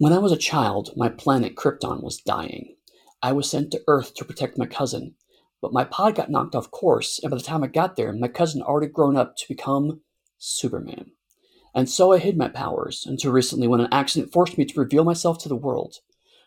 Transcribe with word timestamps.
When 0.00 0.14
I 0.14 0.18
was 0.18 0.32
a 0.32 0.38
child, 0.38 0.94
my 0.96 1.10
planet 1.10 1.56
Krypton 1.56 2.02
was 2.02 2.22
dying. 2.22 2.74
I 3.22 3.32
was 3.32 3.50
sent 3.50 3.70
to 3.72 3.82
Earth 3.86 4.14
to 4.14 4.24
protect 4.24 4.56
my 4.56 4.64
cousin, 4.64 5.14
but 5.60 5.74
my 5.74 5.84
pod 5.84 6.14
got 6.14 6.30
knocked 6.30 6.54
off 6.54 6.70
course, 6.70 7.20
and 7.22 7.30
by 7.30 7.36
the 7.36 7.42
time 7.42 7.62
I 7.62 7.66
got 7.66 7.96
there, 7.96 8.10
my 8.14 8.28
cousin 8.28 8.62
had 8.62 8.66
already 8.66 8.90
grown 8.90 9.18
up 9.18 9.36
to 9.36 9.44
become 9.46 10.00
Superman. 10.38 11.10
And 11.74 11.86
so 11.86 12.14
I 12.14 12.18
hid 12.18 12.38
my 12.38 12.48
powers 12.48 13.04
until 13.06 13.30
recently 13.30 13.68
when 13.68 13.82
an 13.82 13.92
accident 13.92 14.32
forced 14.32 14.56
me 14.56 14.64
to 14.64 14.80
reveal 14.80 15.04
myself 15.04 15.36
to 15.40 15.50
the 15.50 15.54
world. 15.54 15.96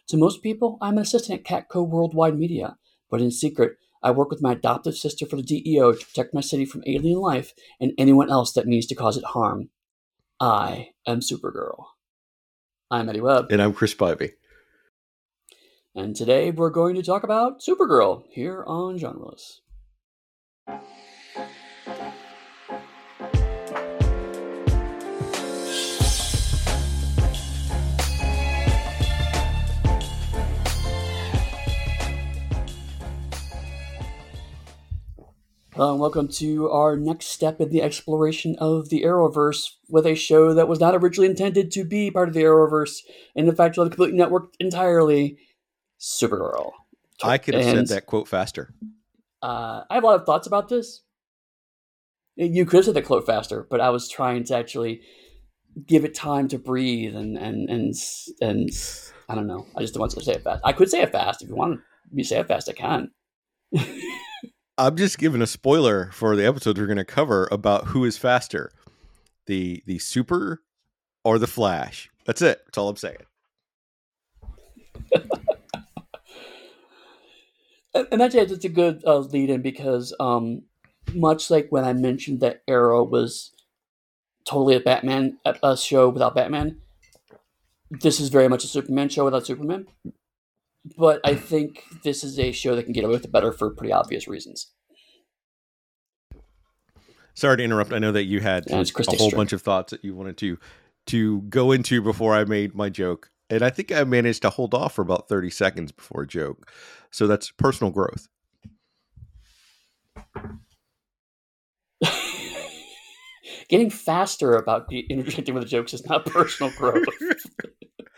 To 0.08 0.18
most 0.18 0.42
people, 0.42 0.80
I'm 0.82 0.98
an 0.98 1.04
assistant 1.04 1.42
at 1.42 1.46
Catco 1.46 1.88
Worldwide 1.88 2.40
Media, 2.40 2.78
but 3.12 3.22
in 3.22 3.30
secret, 3.30 3.78
I 4.02 4.10
work 4.10 4.32
with 4.32 4.42
my 4.42 4.54
adoptive 4.54 4.98
sister 4.98 5.28
for 5.28 5.36
the 5.36 5.44
DEO 5.44 5.94
to 5.94 6.04
protect 6.04 6.34
my 6.34 6.42
city 6.42 6.66
from 6.66 6.84
alien 6.88 7.20
life 7.20 7.54
and 7.80 7.92
anyone 8.00 8.32
else 8.32 8.52
that 8.54 8.66
means 8.66 8.88
to 8.88 8.96
cause 8.96 9.16
it 9.16 9.26
harm. 9.26 9.70
I 10.40 10.94
am 11.06 11.20
Supergirl. 11.20 11.93
I'm 12.94 13.10
Eddy 13.10 13.21
Webb. 13.21 13.48
And 13.50 13.60
I'm 13.60 13.73
Chris 13.73 13.96
Spivey. 13.96 14.34
And 15.96 16.15
today 16.15 16.52
we're 16.52 16.70
going 16.70 16.93
to 16.93 17.02
talk 17.02 17.24
about 17.24 17.60
Supergirl 17.60 18.25
here 18.29 18.64
on 18.68 19.00
Genreless. 19.00 19.61
Uh, 35.75 35.95
welcome 35.95 36.27
to 36.27 36.69
our 36.69 36.95
next 36.95 37.27
step 37.27 37.59
in 37.59 37.69
the 37.69 37.81
exploration 37.81 38.55
of 38.59 38.89
the 38.89 39.02
Arrowverse 39.02 39.72
with 39.89 40.05
a 40.05 40.13
show 40.13 40.53
that 40.53 40.67
was 40.67 40.80
not 40.80 40.94
originally 40.94 41.27
intended 41.27 41.72
to 41.72 41.83
be 41.83 42.11
part 42.11 42.27
of 42.27 42.36
the 42.36 42.44
Arrowverse 42.44 42.99
and 43.36 43.47
in 43.47 43.55
fact 43.55 43.75
was 43.75 43.89
completely 43.89 44.19
networked 44.19 44.53
entirely 44.59 45.39
Supergirl. 45.99 46.73
I 47.23 47.39
could 47.39 47.55
have 47.55 47.65
and, 47.65 47.88
said 47.88 47.95
that 47.95 48.05
quote 48.05 48.27
faster. 48.27 48.71
Uh, 49.41 49.81
I 49.89 49.95
have 49.95 50.03
a 50.03 50.05
lot 50.05 50.19
of 50.19 50.27
thoughts 50.27 50.45
about 50.45 50.69
this. 50.69 51.02
You 52.35 52.65
could 52.65 52.77
have 52.77 52.85
said 52.85 52.93
that 52.93 53.05
quote 53.05 53.25
faster, 53.25 53.65
but 53.67 53.81
I 53.81 53.89
was 53.89 54.08
trying 54.08 54.43
to 54.45 54.55
actually 54.55 55.02
give 55.87 56.05
it 56.05 56.13
time 56.13 56.47
to 56.49 56.59
breathe 56.59 57.15
and 57.15 57.35
and 57.35 57.67
and 57.67 57.95
and 58.41 58.69
I 59.27 59.33
don't 59.33 59.47
know. 59.47 59.65
I 59.75 59.81
just 59.81 59.95
don't 59.95 60.02
want 60.02 60.11
to 60.11 60.21
say 60.21 60.33
it 60.33 60.43
fast. 60.43 60.61
I 60.63 60.73
could 60.73 60.91
say 60.91 61.02
it 61.02 61.11
fast 61.11 61.41
if 61.41 61.49
you 61.49 61.55
want 61.55 61.80
me 62.11 62.21
to 62.21 62.30
say 62.30 62.39
it 62.39 62.47
fast. 62.47 62.69
I 62.69 62.73
can. 62.73 63.09
I'm 64.77 64.97
just 64.97 65.17
giving 65.19 65.41
a 65.41 65.47
spoiler 65.47 66.09
for 66.11 66.35
the 66.35 66.45
episodes 66.47 66.79
we're 66.79 66.88
going 66.88 66.97
to 66.97 67.05
cover 67.05 67.47
about 67.52 67.88
who 67.88 68.05
is 68.05 68.17
faster, 68.17 68.71
the 69.45 69.83
the 69.85 69.99
Super 69.99 70.63
or 71.23 71.38
the 71.38 71.45
Flash. 71.45 72.09
That's 72.25 72.41
it. 72.41 72.61
That's 72.65 72.77
all 72.77 72.89
I'm 72.89 72.95
saying. 72.95 73.17
and 77.93 78.19
that's 78.19 78.33
it's 78.33 78.65
a 78.65 78.69
good 78.69 79.03
uh, 79.05 79.19
lead 79.19 79.52
in 79.52 79.61
because 79.61 80.15
um, 80.19 80.63
much 81.13 81.52
like 81.52 81.67
when 81.69 81.83
I 81.83 81.93
mentioned 81.93 82.39
that 82.39 82.63
Arrow 82.67 83.03
was 83.03 83.52
totally 84.43 84.75
a 84.75 84.80
Batman 84.80 85.37
a 85.45 85.77
show 85.77 86.09
without 86.09 86.33
Batman, 86.33 86.80
this 87.91 88.19
is 88.19 88.30
very 88.30 88.47
much 88.47 88.63
a 88.63 88.67
Superman 88.67 89.09
show 89.09 89.25
without 89.25 89.45
Superman 89.45 89.85
but 90.98 91.22
I 91.23 91.36
think 91.36 91.84
this 92.03 92.23
is 92.23 92.39
a 92.39 92.52
show 92.52 92.76
that 92.76 92.84
can 92.84 92.94
get 92.94 93.03
away 93.03 93.14
with 93.14 93.26
it 93.26 93.31
better 93.31 93.52
for 93.52 93.70
pretty 93.70 93.94
obvious 93.94 94.28
reasons. 94.28 94.72
Sorry 97.36 97.58
to 97.58 97.64
interrupt. 97.64 97.94
I 97.94 98.00
know 98.00 98.12
that 98.12 98.26
you 98.26 98.42
had 98.42 98.70
a 98.70 98.86
whole 99.17 99.31
bunch 99.31 99.54
of 99.54 99.61
thoughts 99.61 99.92
that 99.92 100.04
you 100.04 100.16
wanted 100.16 100.38
to 100.38 100.58
to 101.06 101.42
go 101.44 101.72
into 101.72 102.02
before 102.02 102.34
I 102.34 102.45
made 102.45 102.76
my 102.76 102.89
joke, 102.89 103.30
and 103.50 103.61
I 103.64 103.70
think 103.70 103.92
I 103.92 104.04
managed 104.04 104.44
to 104.44 104.50
hold 104.50 104.73
off 104.73 104.94
for 104.94 105.02
about 105.02 105.28
thirty 105.30 105.50
seconds 105.50 105.92
before 105.92 106.22
a 106.23 106.28
joke. 106.28 106.72
So 107.11 107.28
that's 107.28 107.50
personal 107.52 107.92
growth. 107.92 108.28
Getting 113.70 113.89
faster 113.89 114.54
about 114.54 114.92
interjecting 114.92 115.55
with 115.55 115.67
jokes 115.67 115.93
is 115.93 116.05
not 116.05 116.26
personal 116.26 116.72
growth. 116.77 117.05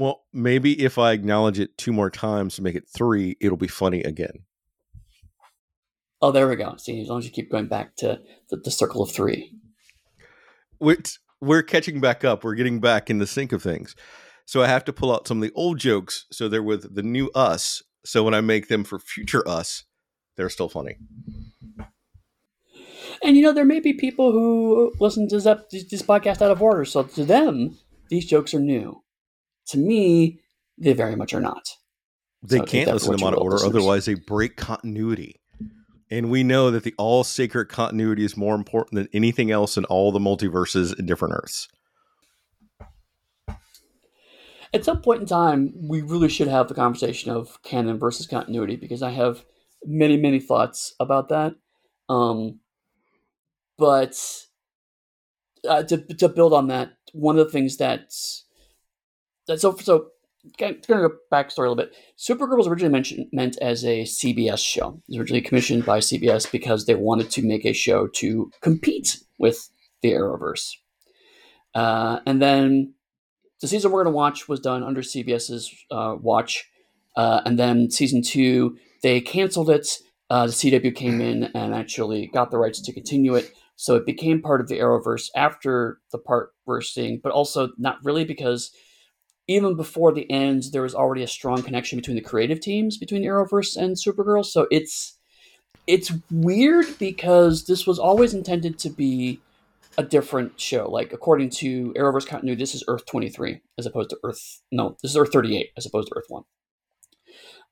Well, 0.00 0.22
maybe 0.32 0.82
if 0.82 0.96
I 0.96 1.12
acknowledge 1.12 1.60
it 1.60 1.76
two 1.76 1.92
more 1.92 2.08
times 2.08 2.56
to 2.56 2.62
make 2.62 2.74
it 2.74 2.88
three, 2.88 3.36
it'll 3.38 3.58
be 3.58 3.68
funny 3.68 4.00
again. 4.02 4.44
Oh, 6.22 6.32
there 6.32 6.48
we 6.48 6.56
go. 6.56 6.74
See, 6.78 7.02
as 7.02 7.08
long 7.08 7.18
as 7.18 7.26
you 7.26 7.30
keep 7.30 7.50
going 7.50 7.66
back 7.66 7.96
to 7.96 8.18
the, 8.48 8.56
the 8.56 8.70
circle 8.70 9.02
of 9.02 9.10
three. 9.12 9.52
Which 10.78 11.18
we're 11.42 11.62
catching 11.62 12.00
back 12.00 12.24
up. 12.24 12.44
We're 12.44 12.54
getting 12.54 12.80
back 12.80 13.10
in 13.10 13.18
the 13.18 13.26
sync 13.26 13.52
of 13.52 13.62
things. 13.62 13.94
So 14.46 14.62
I 14.62 14.68
have 14.68 14.86
to 14.86 14.92
pull 14.94 15.14
out 15.14 15.28
some 15.28 15.36
of 15.36 15.42
the 15.42 15.52
old 15.54 15.78
jokes 15.78 16.24
so 16.32 16.48
they're 16.48 16.62
with 16.62 16.94
the 16.94 17.02
new 17.02 17.28
us. 17.34 17.82
So 18.02 18.24
when 18.24 18.32
I 18.32 18.40
make 18.40 18.68
them 18.68 18.84
for 18.84 18.98
future 18.98 19.46
us, 19.46 19.84
they're 20.38 20.48
still 20.48 20.70
funny. 20.70 20.96
And 23.22 23.36
you 23.36 23.42
know, 23.42 23.52
there 23.52 23.66
may 23.66 23.80
be 23.80 23.92
people 23.92 24.32
who 24.32 24.94
listen 24.98 25.28
to 25.28 25.40
this, 25.40 25.84
this 25.90 26.02
podcast 26.02 26.40
out 26.40 26.50
of 26.50 26.62
order. 26.62 26.86
So 26.86 27.02
to 27.02 27.22
them, 27.26 27.76
these 28.08 28.24
jokes 28.24 28.54
are 28.54 28.60
new. 28.60 29.02
To 29.70 29.78
me, 29.78 30.40
they 30.78 30.92
very 30.92 31.16
much 31.16 31.34
are 31.34 31.40
not. 31.40 31.68
They 32.42 32.58
so 32.58 32.64
can't 32.64 32.90
listen 32.90 33.12
to 33.12 33.18
them 33.18 33.26
out 33.26 33.34
of 33.34 33.40
order, 33.40 33.56
listeners. 33.56 33.74
otherwise 33.74 34.04
they 34.06 34.14
break 34.14 34.56
continuity. 34.56 35.40
And 36.10 36.30
we 36.30 36.42
know 36.42 36.70
that 36.70 36.82
the 36.82 36.94
all 36.98 37.22
sacred 37.22 37.66
continuity 37.66 38.24
is 38.24 38.36
more 38.36 38.54
important 38.54 38.96
than 38.96 39.08
anything 39.12 39.50
else 39.50 39.76
in 39.76 39.84
all 39.84 40.10
the 40.10 40.18
multiverses 40.18 40.98
and 40.98 41.06
different 41.06 41.34
Earths. 41.34 41.68
At 44.72 44.84
some 44.84 45.02
point 45.02 45.20
in 45.20 45.26
time, 45.26 45.72
we 45.76 46.00
really 46.02 46.28
should 46.28 46.48
have 46.48 46.68
the 46.68 46.74
conversation 46.74 47.30
of 47.30 47.60
canon 47.62 47.98
versus 47.98 48.26
continuity 48.26 48.76
because 48.76 49.02
I 49.02 49.10
have 49.10 49.44
many, 49.84 50.16
many 50.16 50.40
thoughts 50.40 50.94
about 51.00 51.28
that. 51.28 51.54
Um, 52.08 52.60
but 53.78 54.16
uh, 55.68 55.82
to 55.84 55.98
to 56.14 56.28
build 56.28 56.52
on 56.52 56.68
that, 56.68 56.92
one 57.12 57.38
of 57.38 57.46
the 57.46 57.52
things 57.52 57.76
that's 57.76 58.44
so 59.56 59.76
so 59.76 60.10
going 60.58 60.80
to 60.80 60.88
go 60.88 61.10
back 61.30 61.50
story 61.50 61.68
a 61.68 61.70
little 61.70 61.84
bit. 61.84 61.94
Supergirl 62.18 62.56
was 62.56 62.66
originally 62.66 62.92
mentioned, 62.92 63.26
meant 63.32 63.58
as 63.60 63.84
a 63.84 64.02
CBS 64.02 64.64
show. 64.64 65.00
It 65.08 65.12
was 65.12 65.18
originally 65.18 65.42
commissioned 65.42 65.84
by 65.84 65.98
CBS 65.98 66.50
because 66.50 66.86
they 66.86 66.94
wanted 66.94 67.30
to 67.32 67.46
make 67.46 67.64
a 67.64 67.72
show 67.72 68.06
to 68.06 68.50
compete 68.60 69.22
with 69.38 69.70
the 70.02 70.12
Arrowverse. 70.12 70.76
Uh, 71.74 72.20
and 72.26 72.40
then 72.40 72.94
the 73.60 73.68
season 73.68 73.90
we're 73.90 74.02
going 74.02 74.12
to 74.12 74.16
watch 74.16 74.48
was 74.48 74.60
done 74.60 74.82
under 74.82 75.02
CBS's 75.02 75.74
uh, 75.90 76.16
watch. 76.20 76.68
Uh, 77.16 77.42
and 77.44 77.58
then 77.58 77.90
season 77.90 78.22
two, 78.22 78.76
they 79.02 79.20
canceled 79.20 79.70
it. 79.70 79.98
Uh, 80.30 80.46
the 80.46 80.52
CW 80.52 80.94
came 80.94 81.20
in 81.20 81.44
and 81.54 81.74
actually 81.74 82.28
got 82.28 82.50
the 82.50 82.58
rights 82.58 82.80
to 82.80 82.92
continue 82.92 83.34
it. 83.34 83.52
So 83.76 83.96
it 83.96 84.06
became 84.06 84.42
part 84.42 84.60
of 84.60 84.68
the 84.68 84.78
Arrowverse 84.78 85.28
after 85.34 86.00
the 86.12 86.18
part 86.18 86.52
we're 86.66 86.82
seeing, 86.82 87.20
but 87.22 87.32
also 87.32 87.70
not 87.78 87.98
really 88.02 88.24
because– 88.24 88.70
even 89.50 89.74
before 89.74 90.12
the 90.12 90.30
end, 90.30 90.64
there 90.72 90.82
was 90.82 90.94
already 90.94 91.24
a 91.24 91.28
strong 91.28 91.60
connection 91.62 91.98
between 91.98 92.14
the 92.14 92.22
creative 92.22 92.60
teams 92.60 92.96
between 92.96 93.24
Arrowverse 93.24 93.76
and 93.76 93.96
Supergirl. 93.96 94.44
So 94.44 94.68
it's 94.70 95.18
it's 95.86 96.12
weird 96.30 96.86
because 96.98 97.66
this 97.66 97.86
was 97.86 97.98
always 97.98 98.32
intended 98.32 98.78
to 98.78 98.90
be 98.90 99.40
a 99.98 100.04
different 100.04 100.60
show. 100.60 100.88
Like 100.88 101.12
according 101.12 101.50
to 101.50 101.92
Arrowverse 101.94 102.28
continuity, 102.28 102.62
this 102.62 102.76
is 102.76 102.84
Earth 102.86 103.06
twenty 103.06 103.28
three 103.28 103.60
as 103.76 103.86
opposed 103.86 104.10
to 104.10 104.18
Earth. 104.22 104.60
No, 104.70 104.96
this 105.02 105.10
is 105.10 105.16
Earth 105.16 105.32
thirty 105.32 105.56
eight 105.56 105.70
as 105.76 105.84
opposed 105.84 106.08
to 106.08 106.14
Earth 106.16 106.26
one. 106.28 106.44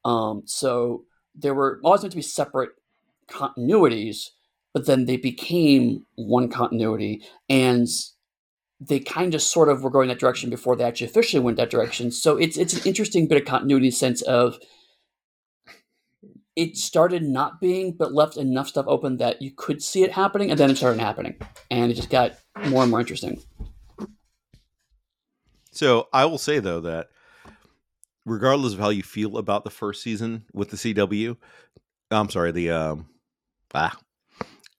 Um, 0.05 0.43
so 0.47 1.05
there 1.34 1.55
were 1.55 1.81
always 1.84 2.03
meant 2.03 2.12
to 2.12 2.17
be 2.17 2.22
separate 2.22 2.71
continuities, 3.31 4.31
but 4.75 4.87
then 4.87 5.05
they 5.05 5.17
became 5.17 6.06
one 6.17 6.49
continuity, 6.49 7.22
and 7.49 7.87
they 8.81 9.00
kind 9.00 9.34
of 9.34 9.43
sort 9.43 9.69
of 9.69 9.83
were 9.83 9.91
going 9.91 10.09
that 10.09 10.21
direction 10.21 10.50
before 10.50 10.77
they 10.77 10.84
actually 10.84 11.09
officially 11.09 11.43
went 11.43 11.56
that 11.56 11.71
direction. 11.71 12.11
So 12.11 12.37
it's 12.37 12.56
it's 12.56 12.75
an 12.75 12.82
interesting 12.85 13.26
bit 13.26 13.41
of 13.41 13.47
continuity 13.47 13.91
sense 13.91 14.23
of 14.23 14.58
it 16.55 16.76
started 16.76 17.23
not 17.23 17.61
being, 17.61 17.93
but 17.93 18.12
left 18.12 18.37
enough 18.37 18.69
stuff 18.69 18.87
open 18.88 19.19
that 19.19 19.41
you 19.41 19.52
could 19.56 19.82
see 19.82 20.02
it 20.02 20.12
happening, 20.12 20.50
and 20.50 20.58
then 20.58 20.70
it 20.70 20.76
started 20.76 21.00
happening, 21.00 21.37
and 21.70 21.91
it 21.91 21.94
just 21.94 22.11
got 22.11 22.32
more 22.67 22.82
and 22.82 22.91
more 22.91 23.00
interesting. 23.00 23.41
So 25.73 26.08
I 26.12 26.25
will 26.25 26.38
say 26.38 26.58
though 26.58 26.81
that 26.81 27.08
regardless 28.26 28.75
of 28.75 28.81
how 28.81 28.91
you 28.91 29.02
feel 29.02 29.38
about 29.38 29.64
the 29.64 29.70
first 29.70 30.02
season 30.02 30.44
with 30.52 30.70
the 30.70 30.76
CW, 30.76 31.37
I'm 32.11 32.31
sorry, 32.31 32.52
the 32.52 32.70
um, 32.70 33.08
ah, 33.75 33.97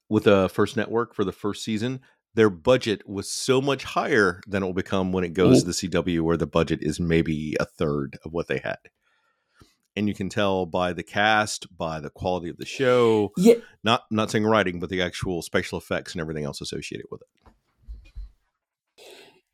with 0.09 0.25
the 0.25 0.49
first 0.49 0.77
network 0.77 1.13
for 1.13 1.23
the 1.23 1.31
first 1.31 1.63
season, 1.63 2.01
their 2.35 2.49
budget 2.49 3.07
was 3.07 3.29
so 3.29 3.61
much 3.61 3.83
higher 3.83 4.41
than 4.47 4.63
it 4.63 4.65
will 4.65 4.73
become 4.73 5.11
when 5.11 5.23
it 5.23 5.33
goes 5.33 5.63
mm-hmm. 5.63 5.71
to 5.71 5.89
the 5.89 6.03
CW, 6.03 6.21
where 6.21 6.37
the 6.37 6.47
budget 6.47 6.79
is 6.81 6.99
maybe 6.99 7.55
a 7.59 7.65
third 7.65 8.17
of 8.23 8.33
what 8.33 8.47
they 8.47 8.59
had. 8.59 8.77
And 9.95 10.07
you 10.07 10.13
can 10.13 10.29
tell 10.29 10.65
by 10.65 10.93
the 10.93 11.03
cast, 11.03 11.75
by 11.75 11.99
the 11.99 12.09
quality 12.09 12.49
of 12.49 12.57
the 12.57 12.65
show. 12.65 13.31
Yeah. 13.35 13.55
Not 13.83 14.03
not 14.11 14.31
saying 14.31 14.45
writing, 14.45 14.79
but 14.79 14.89
the 14.89 15.01
actual 15.01 15.41
special 15.41 15.77
effects 15.77 16.13
and 16.13 16.21
everything 16.21 16.45
else 16.45 16.61
associated 16.61 17.07
with 17.11 17.21
it. 17.21 17.51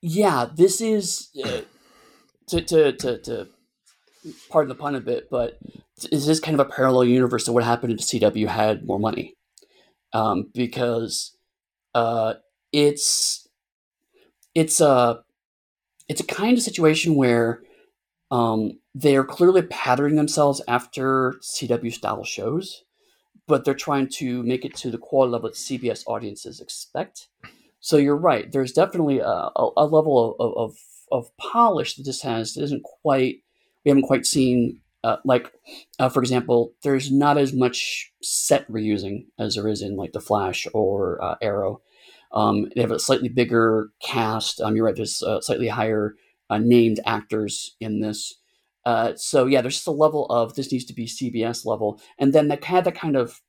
Yeah, 0.02 0.48
this 0.54 0.82
is 0.82 1.30
uh, 1.44 1.62
to, 2.48 2.62
to, 2.62 2.92
to, 2.92 3.18
to 3.20 3.48
pardon 4.50 4.70
the 4.70 4.76
pun 4.76 4.94
a 4.94 5.00
bit, 5.00 5.30
but 5.32 5.58
is 6.12 6.28
this 6.28 6.40
kind 6.40 6.60
of 6.60 6.68
a 6.68 6.70
parallel 6.70 7.06
universe 7.06 7.46
to 7.46 7.52
what 7.52 7.64
happened 7.64 7.94
if 7.94 8.00
CW 8.00 8.48
had 8.48 8.86
more 8.86 9.00
money? 9.00 9.36
Um, 10.14 10.52
because 10.54 11.36
uh, 11.96 12.36
it's 12.76 13.48
it's 14.54 14.82
a 14.82 15.24
it's 16.10 16.22
a 16.22 16.26
kind 16.26 16.58
of 16.58 16.64
situation 16.64 17.16
where 17.16 17.62
um, 18.32 18.80
they 18.94 19.16
are 19.16 19.24
clearly 19.24 19.62
patterning 19.62 20.18
themselves 20.18 20.62
after 20.68 21.36
CW 21.42 21.92
style 21.94 22.24
shows, 22.24 22.84
but 23.48 23.64
they're 23.64 23.74
trying 23.74 24.10
to 24.10 24.44
make 24.44 24.66
it 24.66 24.76
to 24.76 24.92
the 24.92 24.98
quality 24.98 25.32
level 25.32 25.50
that 25.50 25.56
CBS 25.56 26.04
audiences 26.06 26.60
expect. 26.60 27.30
So 27.80 27.98
you're 27.98 28.18
right. 28.18 28.52
There's 28.52 28.72
definitely 28.72 29.20
a, 29.20 29.50
a, 29.56 29.70
a 29.78 29.86
level 29.86 30.36
of, 30.40 30.58
of, 30.58 30.78
of 31.12 31.38
polish 31.38 31.96
that 31.96 32.04
this 32.04 32.22
has 32.24 32.54
that 32.54 32.64
isn't 32.64 32.84
quite 32.84 33.38
we 33.86 33.90
haven't 33.90 34.04
quite 34.04 34.26
seen. 34.26 34.82
Uh, 35.04 35.18
like, 35.24 35.54
uh, 36.00 36.10
for 36.10 36.20
example, 36.20 36.74
there's 36.82 37.12
not 37.12 37.38
as 37.38 37.54
much 37.54 38.12
set 38.24 38.70
reusing 38.72 39.28
as 39.38 39.54
there 39.54 39.68
is 39.68 39.84
in 39.84 39.96
like 39.96 40.14
the 40.14 40.20
Flash 40.20 40.68
or 40.74 41.24
uh, 41.24 41.36
Arrow. 41.44 41.82
Um, 42.36 42.68
they 42.76 42.82
have 42.82 42.92
a 42.92 43.00
slightly 43.00 43.30
bigger 43.30 43.90
cast. 44.02 44.60
Um, 44.62 44.76
you're 44.76 44.86
right. 44.86 44.96
There's 44.96 45.24
uh, 45.24 45.42
slightly 45.42 45.70
higher 45.70 46.16
uh, 46.50 46.58
named 46.58 47.00
actors 47.06 47.76
in 47.80 48.02
this. 48.02 48.36
Uh, 48.86 49.14
so 49.16 49.48
yeah, 49.48 49.62
there's 49.62 49.76
just 49.76 49.88
a 49.88 49.92
level 49.92 50.26
of 50.28 50.56
this 50.56 50.72
needs 50.72 50.86
to 50.86 50.94
be 50.94 51.08
CBS 51.08 51.66
level, 51.66 52.00
and 52.20 52.34
then 52.34 52.50
that 52.50 52.64
had 52.64 52.84
that 52.84 52.96
kind 52.96 53.16
of 53.16 53.42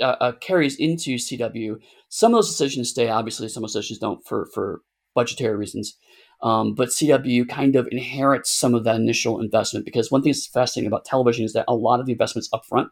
uh, 0.00 0.16
uh, 0.20 0.32
carries 0.32 0.76
into 0.76 1.14
CW. 1.14 1.76
Some 2.08 2.34
of 2.34 2.38
those 2.38 2.50
decisions 2.50 2.90
stay, 2.90 3.08
obviously. 3.08 3.48
Some 3.48 3.64
of 3.64 3.68
those 3.68 3.74
decisions 3.74 4.00
don't 4.00 4.26
for 4.26 4.48
for 4.52 4.82
budgetary 5.14 5.56
reasons. 5.56 5.96
Um, 6.42 6.74
but 6.74 6.90
CW 6.90 7.48
kind 7.48 7.76
of 7.76 7.88
inherits 7.90 8.50
some 8.50 8.74
of 8.74 8.84
that 8.84 8.96
initial 8.96 9.40
investment 9.40 9.86
because 9.86 10.10
one 10.10 10.20
thing 10.20 10.32
that's 10.32 10.46
fascinating 10.46 10.88
about 10.88 11.06
television 11.06 11.44
is 11.44 11.54
that 11.54 11.64
a 11.68 11.74
lot 11.74 12.00
of 12.00 12.06
the 12.06 12.12
investments 12.12 12.50
upfront, 12.52 12.88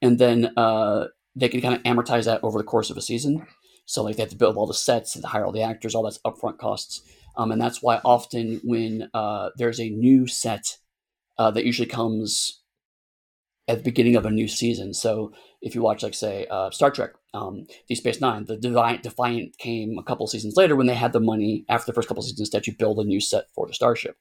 and 0.00 0.18
then 0.18 0.52
uh, 0.56 1.06
they 1.34 1.48
can 1.48 1.60
kind 1.60 1.74
of 1.74 1.82
amortize 1.82 2.26
that 2.26 2.44
over 2.44 2.58
the 2.58 2.64
course 2.64 2.90
of 2.90 2.96
a 2.96 3.02
season. 3.02 3.46
So 3.90 4.04
like 4.04 4.14
they 4.14 4.22
have 4.22 4.30
to 4.30 4.36
build 4.36 4.56
all 4.56 4.68
the 4.68 4.74
sets 4.74 5.16
and 5.16 5.24
hire 5.24 5.44
all 5.44 5.50
the 5.50 5.62
actors, 5.62 5.96
all 5.96 6.04
that's 6.04 6.20
upfront 6.20 6.58
costs, 6.58 7.02
um, 7.36 7.50
and 7.50 7.60
that's 7.60 7.82
why 7.82 8.00
often 8.04 8.60
when 8.62 9.10
uh, 9.12 9.50
there's 9.56 9.80
a 9.80 9.90
new 9.90 10.28
set 10.28 10.78
uh, 11.38 11.50
that 11.50 11.64
usually 11.64 11.88
comes 11.88 12.60
at 13.66 13.78
the 13.78 13.82
beginning 13.82 14.14
of 14.14 14.24
a 14.24 14.30
new 14.30 14.46
season. 14.46 14.94
So 14.94 15.32
if 15.60 15.74
you 15.74 15.82
watch, 15.82 16.04
like 16.04 16.14
say, 16.14 16.46
uh, 16.48 16.70
Star 16.70 16.92
Trek, 16.92 17.10
um, 17.34 17.66
Deep 17.88 17.98
Space 17.98 18.20
Nine, 18.20 18.44
the 18.44 18.56
Defiant, 18.56 19.02
Defiant 19.02 19.58
came 19.58 19.98
a 19.98 20.04
couple 20.04 20.28
seasons 20.28 20.54
later 20.56 20.76
when 20.76 20.86
they 20.86 20.94
had 20.94 21.12
the 21.12 21.18
money 21.18 21.64
after 21.68 21.90
the 21.90 21.94
first 21.94 22.06
couple 22.06 22.22
seasons 22.22 22.50
that 22.50 22.68
you 22.68 22.76
build 22.76 23.00
a 23.00 23.04
new 23.04 23.20
set 23.20 23.46
for 23.56 23.66
the 23.66 23.74
starship. 23.74 24.16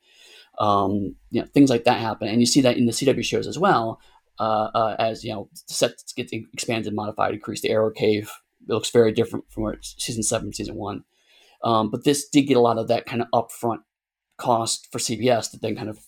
Um, 0.57 1.15
you 1.29 1.41
know, 1.41 1.47
things 1.53 1.69
like 1.69 1.83
that 1.83 1.99
happen, 1.99 2.27
and 2.27 2.39
you 2.39 2.47
see 2.47 2.61
that 2.61 2.77
in 2.77 2.87
the 2.87 2.91
CW 2.91 3.23
shows 3.23 3.45
as 3.45 3.59
well. 3.59 4.01
Uh, 4.39 4.71
uh, 4.73 4.95
as 4.97 5.23
you 5.23 5.31
know, 5.31 5.47
sets 5.53 6.11
get 6.13 6.33
expanded, 6.33 6.95
modified, 6.95 7.35
increased. 7.35 7.61
The 7.61 7.69
Arrow 7.69 7.91
Cave 7.91 8.31
it 8.69 8.73
looks 8.73 8.91
very 8.91 9.11
different 9.11 9.45
from 9.49 9.63
where 9.63 9.77
season 9.81 10.23
seven, 10.23 10.53
season 10.53 10.75
one. 10.75 11.03
Um, 11.63 11.89
but 11.89 12.03
this 12.03 12.29
did 12.29 12.43
get 12.43 12.57
a 12.57 12.61
lot 12.61 12.77
of 12.77 12.87
that 12.87 13.05
kind 13.05 13.21
of 13.21 13.27
upfront 13.33 13.79
cost 14.37 14.87
for 14.91 14.99
CBS 14.99 15.51
that 15.51 15.61
then 15.61 15.75
kind 15.75 15.89
of 15.89 15.99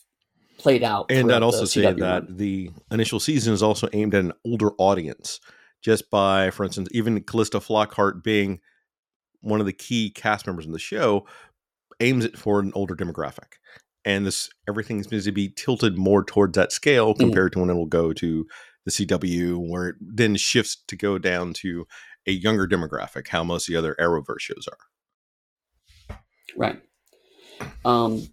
played 0.57 0.83
out. 0.83 1.11
And 1.11 1.31
I'd 1.31 1.43
also 1.43 1.65
say 1.65 1.81
that 1.81 1.99
run. 1.99 2.37
the 2.37 2.71
initial 2.91 3.19
season 3.19 3.53
is 3.53 3.63
also 3.63 3.89
aimed 3.93 4.15
at 4.15 4.23
an 4.23 4.33
older 4.45 4.71
audience, 4.77 5.39
just 5.81 6.09
by, 6.09 6.51
for 6.51 6.63
instance, 6.63 6.87
even 6.91 7.21
Calista 7.23 7.59
Flockhart 7.59 8.23
being 8.23 8.59
one 9.41 9.59
of 9.59 9.65
the 9.65 9.73
key 9.73 10.11
cast 10.11 10.45
members 10.45 10.65
in 10.65 10.71
the 10.71 10.79
show, 10.79 11.25
aims 11.99 12.25
it 12.25 12.37
for 12.37 12.59
an 12.59 12.71
older 12.75 12.95
demographic. 12.95 13.57
And 14.05 14.25
this 14.25 14.49
everything 14.67 15.03
seems 15.03 15.25
to 15.25 15.31
be 15.31 15.49
tilted 15.49 15.97
more 15.97 16.23
towards 16.23 16.55
that 16.55 16.71
scale 16.71 17.13
mm-hmm. 17.13 17.21
compared 17.21 17.51
mm. 17.51 17.53
to 17.55 17.59
when 17.59 17.69
it 17.69 17.75
will 17.75 17.85
go 17.85 18.13
to 18.13 18.45
the 18.85 18.91
CW, 18.91 19.57
where 19.69 19.89
it 19.89 19.95
then 19.99 20.35
shifts 20.35 20.77
to 20.87 20.95
go 20.95 21.17
down 21.17 21.53
to 21.53 21.85
a 22.27 22.31
younger 22.31 22.67
demographic, 22.67 23.27
how 23.27 23.43
most 23.43 23.67
of 23.67 23.73
the 23.73 23.79
other 23.79 23.95
Arrowverse 23.99 24.39
shows 24.39 24.67
are. 24.67 26.17
Right. 26.55 26.81
Um, 27.85 28.27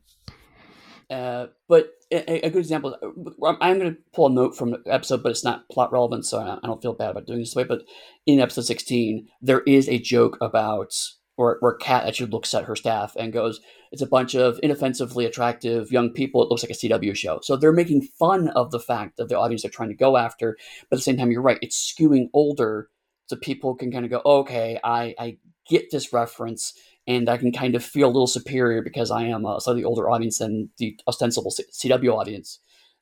uh, 1.10 1.46
but 1.68 1.90
a, 2.10 2.46
a, 2.46 2.50
good 2.50 2.58
example, 2.58 2.96
uh, 3.02 3.54
I'm 3.60 3.78
going 3.78 3.94
to 3.94 4.00
pull 4.12 4.26
a 4.26 4.30
note 4.30 4.56
from 4.56 4.70
the 4.70 4.82
episode, 4.86 5.22
but 5.22 5.30
it's 5.30 5.44
not 5.44 5.68
plot 5.70 5.92
relevant, 5.92 6.26
so 6.26 6.38
I 6.38 6.66
don't 6.66 6.82
feel 6.82 6.94
bad 6.94 7.10
about 7.10 7.26
doing 7.26 7.40
this 7.40 7.54
way. 7.54 7.64
But 7.64 7.82
in 8.26 8.40
episode 8.40 8.64
16, 8.64 9.28
there 9.40 9.60
is 9.60 9.88
a 9.88 9.98
joke 9.98 10.36
about 10.40 10.94
where, 11.36 11.56
where 11.60 11.74
Cat 11.74 12.04
actually 12.04 12.30
looks 12.30 12.52
at 12.52 12.64
her 12.64 12.76
staff 12.76 13.14
and 13.16 13.32
goes, 13.32 13.60
It's 13.92 14.02
a 14.02 14.06
bunch 14.06 14.34
of 14.34 14.58
inoffensively 14.62 15.24
attractive 15.24 15.92
young 15.92 16.10
people. 16.10 16.42
It 16.42 16.50
looks 16.50 16.62
like 16.62 16.70
a 16.70 16.74
CW 16.74 17.14
show. 17.14 17.40
So 17.42 17.56
they're 17.56 17.72
making 17.72 18.02
fun 18.18 18.48
of 18.48 18.70
the 18.70 18.80
fact 18.80 19.16
that 19.16 19.28
the 19.28 19.38
audience 19.38 19.62
they're 19.62 19.70
trying 19.70 19.90
to 19.90 19.94
go 19.94 20.16
after. 20.16 20.56
But 20.90 20.96
at 20.96 20.98
the 20.98 21.02
same 21.02 21.16
time, 21.16 21.30
you're 21.30 21.42
right, 21.42 21.58
it's 21.62 21.94
skewing 21.94 22.28
older 22.34 22.88
so 23.28 23.36
people 23.36 23.74
can 23.74 23.92
kind 23.92 24.04
of 24.04 24.10
go, 24.10 24.22
okay, 24.24 24.80
I, 24.82 25.14
I 25.18 25.36
get 25.68 25.90
this 25.90 26.12
reference 26.12 26.72
and 27.06 27.28
I 27.28 27.36
can 27.36 27.52
kind 27.52 27.74
of 27.74 27.84
feel 27.84 28.08
a 28.08 28.10
little 28.10 28.26
superior 28.26 28.82
because 28.82 29.10
I 29.10 29.24
am 29.24 29.44
a 29.44 29.60
slightly 29.60 29.84
older 29.84 30.10
audience 30.10 30.38
than 30.38 30.70
the 30.78 30.98
ostensible 31.06 31.52
CW 31.52 32.12
audience. 32.12 32.58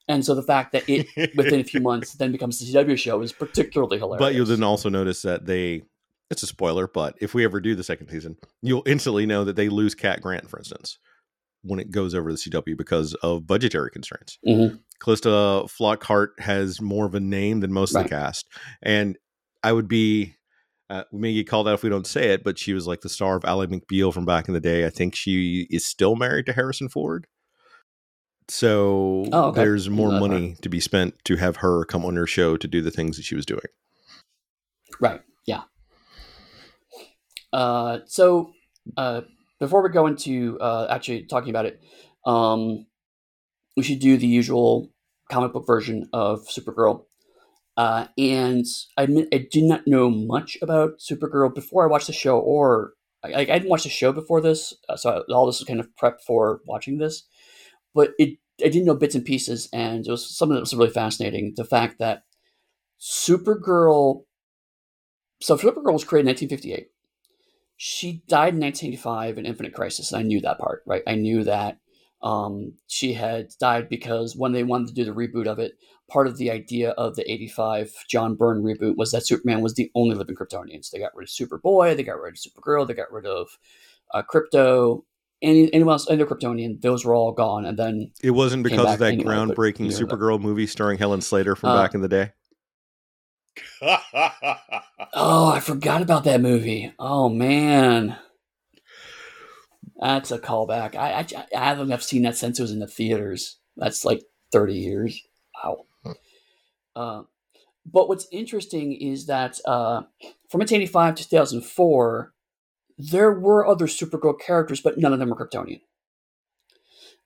And 0.08 0.25
so 0.25 0.34
the 0.34 0.43
fact 0.43 0.73
that 0.73 0.88
it 0.88 1.06
within 1.37 1.61
a 1.61 1.64
few 1.64 1.81
months 1.82 2.12
then 2.14 2.32
becomes 2.32 2.58
the 2.58 2.73
CW 2.73 2.99
show 2.99 3.20
is 3.23 3.32
particularly 3.32 3.99
hilarious. 3.99 4.20
But 4.20 4.34
you'll 4.34 4.46
then 4.46 4.62
also 4.62 4.88
notice 4.88 5.23
that 5.23 5.46
they 5.46 5.82
it's 6.31 6.43
a 6.43 6.46
spoiler, 6.46 6.88
but 6.88 7.14
if 7.20 7.34
we 7.34 7.44
ever 7.44 7.61
do 7.61 7.76
the 7.76 7.84
second 7.84 8.08
season, 8.08 8.37
you'll 8.61 8.82
instantly 8.84 9.26
know 9.26 9.44
that 9.44 9.55
they 9.55 9.69
lose 9.69 9.94
Cat 9.94 10.20
Grant, 10.20 10.50
for 10.50 10.58
instance, 10.58 10.99
when 11.62 11.78
it 11.78 11.93
goes 11.93 12.17
over 12.17 12.31
to 12.31 12.34
the 12.34 12.50
CW 12.50 12.76
because 12.76 13.14
of 13.14 13.46
budgetary 13.46 13.90
constraints. 13.93 14.38
Mm-hmm. 14.46 14.76
Calista 14.99 15.28
Flockhart 15.28 16.38
has 16.40 16.81
more 16.81 17.06
of 17.06 17.14
a 17.14 17.20
name 17.20 17.61
than 17.61 17.73
most 17.73 17.94
right. 17.94 18.05
of 18.05 18.11
the 18.11 18.17
cast. 18.17 18.49
And 18.82 19.17
I 19.67 19.73
would 19.73 19.89
be 19.89 20.37
uh, 20.89 21.03
we 21.11 21.19
may 21.19 21.35
get 21.35 21.49
called 21.49 21.67
out 21.67 21.75
if 21.75 21.83
we 21.83 21.91
don't 21.91 22.07
say 22.07 22.29
it, 22.29 22.45
but 22.45 22.57
she 22.57 22.73
was 22.73 22.87
like 22.87 23.01
the 23.01 23.09
star 23.09 23.35
of 23.35 23.45
Ally 23.45 23.67
McBeal 23.67 24.15
from 24.15 24.25
back 24.25 24.47
in 24.47 24.55
the 24.55 24.61
day. 24.61 24.87
I 24.87 24.91
think 24.91 25.17
she 25.17 25.67
is 25.71 25.85
still 25.85 26.15
married 26.15 26.47
to 26.47 26.53
Harrison 26.53 26.89
Ford. 26.89 27.27
So 28.49 29.27
oh, 29.33 29.47
okay. 29.47 29.63
there's 29.63 29.91
more 29.91 30.13
money 30.13 30.57
to 30.63 30.69
be 30.69 30.79
spent 30.79 31.17
to 31.25 31.35
have 31.35 31.57
her 31.57 31.85
come 31.85 32.05
on 32.05 32.15
her 32.15 32.29
show 32.29 32.57
to 32.57 32.69
do 32.69 32.81
the 32.81 32.93
things 32.93 33.17
that 33.17 33.25
she 33.25 33.35
was 33.35 33.45
doing. 33.45 33.67
Right. 35.01 35.21
Yeah. 35.47 35.63
Uh, 37.53 37.99
so 38.07 38.53
uh, 38.97 39.23
before 39.59 39.83
we 39.83 39.89
go 39.89 40.07
into 40.07 40.61
uh, 40.61 40.87
actually 40.91 41.25
talking 41.25 41.51
about 41.51 41.67
it, 41.67 41.81
um, 42.25 42.87
we 43.76 43.83
should 43.83 43.99
do 43.99 44.17
the 44.17 44.29
usual 44.29 44.93
comic 45.29 45.52
book 45.52 45.67
version 45.67 46.09
of 46.12 46.47
Supergirl. 46.47 47.06
Uh, 47.76 48.06
and 48.16 48.64
I 48.97 49.02
admit 49.02 49.28
I 49.33 49.47
did 49.50 49.64
not 49.64 49.87
know 49.87 50.09
much 50.09 50.56
about 50.62 50.99
Supergirl 50.99 51.54
before 51.54 51.85
I 51.85 51.90
watched 51.90 52.06
the 52.06 52.12
show, 52.12 52.38
or 52.38 52.95
I, 53.23 53.40
I 53.40 53.45
didn't 53.45 53.68
watch 53.68 53.83
the 53.83 53.90
show 53.90 54.12
before 54.12 54.40
this, 54.40 54.73
uh, 54.88 54.97
so 54.97 55.25
all 55.30 55.47
this 55.47 55.61
was 55.61 55.66
kind 55.66 55.80
of 55.80 55.95
prep 55.97 56.21
for 56.26 56.61
watching 56.66 56.99
this. 56.99 57.25
But 57.95 58.12
it 58.18 58.38
I 58.64 58.68
didn't 58.68 58.87
know 58.87 58.95
bits 58.95 59.14
and 59.14 59.25
pieces, 59.25 59.68
and 59.73 60.06
it 60.06 60.11
was 60.11 60.37
something 60.37 60.54
that 60.54 60.61
was 60.61 60.75
really 60.75 60.90
fascinating. 60.90 61.52
The 61.56 61.64
fact 61.64 61.99
that 61.99 62.23
Supergirl, 63.00 64.23
so 65.42 65.56
Supergirl 65.56 65.92
was 65.92 66.04
created 66.04 66.28
in 66.28 66.49
1958. 66.49 66.88
She 67.76 68.23
died 68.26 68.54
in 68.54 68.61
1985 68.61 69.37
in 69.37 69.45
Infinite 69.45 69.75
Crisis, 69.75 70.11
and 70.11 70.21
I 70.21 70.23
knew 70.23 70.40
that 70.40 70.59
part, 70.59 70.83
right? 70.87 71.02
I 71.06 71.16
knew 71.16 71.45
that 71.45 71.78
um, 72.23 72.73
she 72.87 73.12
had 73.12 73.49
died 73.61 73.90
because 73.90 74.35
when 74.35 74.52
they 74.52 74.64
wanted 74.64 74.88
to 74.88 74.95
do 74.95 75.04
the 75.04 75.11
reboot 75.11 75.47
of 75.47 75.59
it, 75.59 75.73
part 76.09 76.27
of 76.27 76.37
the 76.37 76.51
idea 76.51 76.91
of 76.91 77.17
the 77.17 77.31
85 77.31 77.93
John 78.09 78.35
Byrne 78.35 78.63
reboot 78.63 78.97
was 78.97 79.13
that 79.13 79.27
Superman 79.27 79.61
was 79.61 79.75
the 79.75 79.91
only 79.95 80.15
living 80.15 80.37
Kryptonians. 80.37 80.91
They 80.91 80.99
got 80.99 81.15
rid 81.15 81.29
of 81.29 81.31
Superboy, 81.31 81.97
they 81.97 82.03
got 82.03 82.21
rid 82.21 82.35
of 82.35 82.41
Supergirl, 82.41 82.87
they 82.87 82.95
got 82.95 83.13
rid 83.13 83.27
of 83.27 83.49
uh, 84.15 84.23
Krypto, 84.23 85.03
any, 85.43 85.73
anyone 85.75 85.95
else, 85.95 86.09
any 86.11 86.25
Kryptonian, 86.25 86.81
those 86.81 87.05
were 87.05 87.15
all 87.15 87.33
gone. 87.33 87.65
And 87.67 87.79
then 87.79 88.13
it 88.23 88.31
wasn't 88.31 88.63
because 88.63 88.93
of 88.93 88.99
that 88.99 89.13
anyway, 89.15 89.35
groundbreaking 89.35 89.87
Supergirl 89.87 90.41
movie 90.41 90.67
starring 90.67 90.99
Helen 90.99 91.21
Slater 91.21 91.57
from 91.57 91.71
uh, 91.71 91.83
back 91.83 91.95
in 91.95 92.01
the 92.01 92.09
day. 92.09 92.33
oh, 93.83 95.51
I 95.51 95.61
forgot 95.61 96.03
about 96.03 96.25
that 96.25 96.41
movie. 96.41 96.93
Oh 96.99 97.29
man. 97.29 98.17
That's 99.99 100.31
a 100.31 100.39
callback. 100.39 100.95
I, 100.95 101.21
I, 101.21 101.27
I 101.57 101.65
haven't 101.69 101.91
have 101.91 102.03
seen 102.03 102.23
that 102.23 102.37
since 102.37 102.59
it 102.59 102.63
was 102.63 102.71
in 102.71 102.81
the 102.81 102.87
theaters. 102.87 103.59
That's 103.77 104.05
like 104.05 104.23
30 104.53 104.75
years. 104.75 105.23
Wow. 105.65 105.87
Uh, 106.97 107.23
but 107.85 108.09
what's 108.09 108.26
interesting 108.33 108.93
is 108.95 109.26
that 109.26 109.61
uh, 109.65 110.03
from 110.49 110.61
1985 110.61 111.15
to 111.17 111.29
2004, 111.29 112.33
there 112.99 113.33
were 113.33 113.67
other 113.67 113.87
Supergirl 113.87 114.41
characters, 114.41 114.81
but 114.81 114.99
none 114.99 115.12
of 115.12 115.19
them 115.19 115.31
were 115.31 115.37
Kryptonian. 115.37 115.83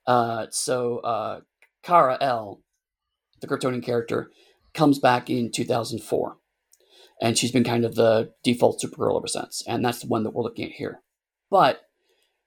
Uh, 0.05 0.47
so 0.51 0.99
uh, 0.99 1.41
Kara 1.81 2.17
El, 2.21 2.61
the 3.39 3.47
Kryptonian 3.47 3.83
character, 3.83 4.29
comes 4.73 4.99
back 4.99 5.29
in 5.29 5.51
2004. 5.51 6.37
And 7.21 7.37
she's 7.37 7.51
been 7.51 7.63
kind 7.63 7.85
of 7.85 7.95
the 7.95 8.33
default 8.43 8.81
Supergirl 8.81 9.17
ever 9.17 9.27
since. 9.27 9.63
And 9.67 9.85
that's 9.85 10.01
the 10.01 10.07
one 10.07 10.23
that 10.23 10.31
we're 10.31 10.43
looking 10.43 10.65
at 10.65 10.71
here. 10.71 11.01
But 11.49 11.81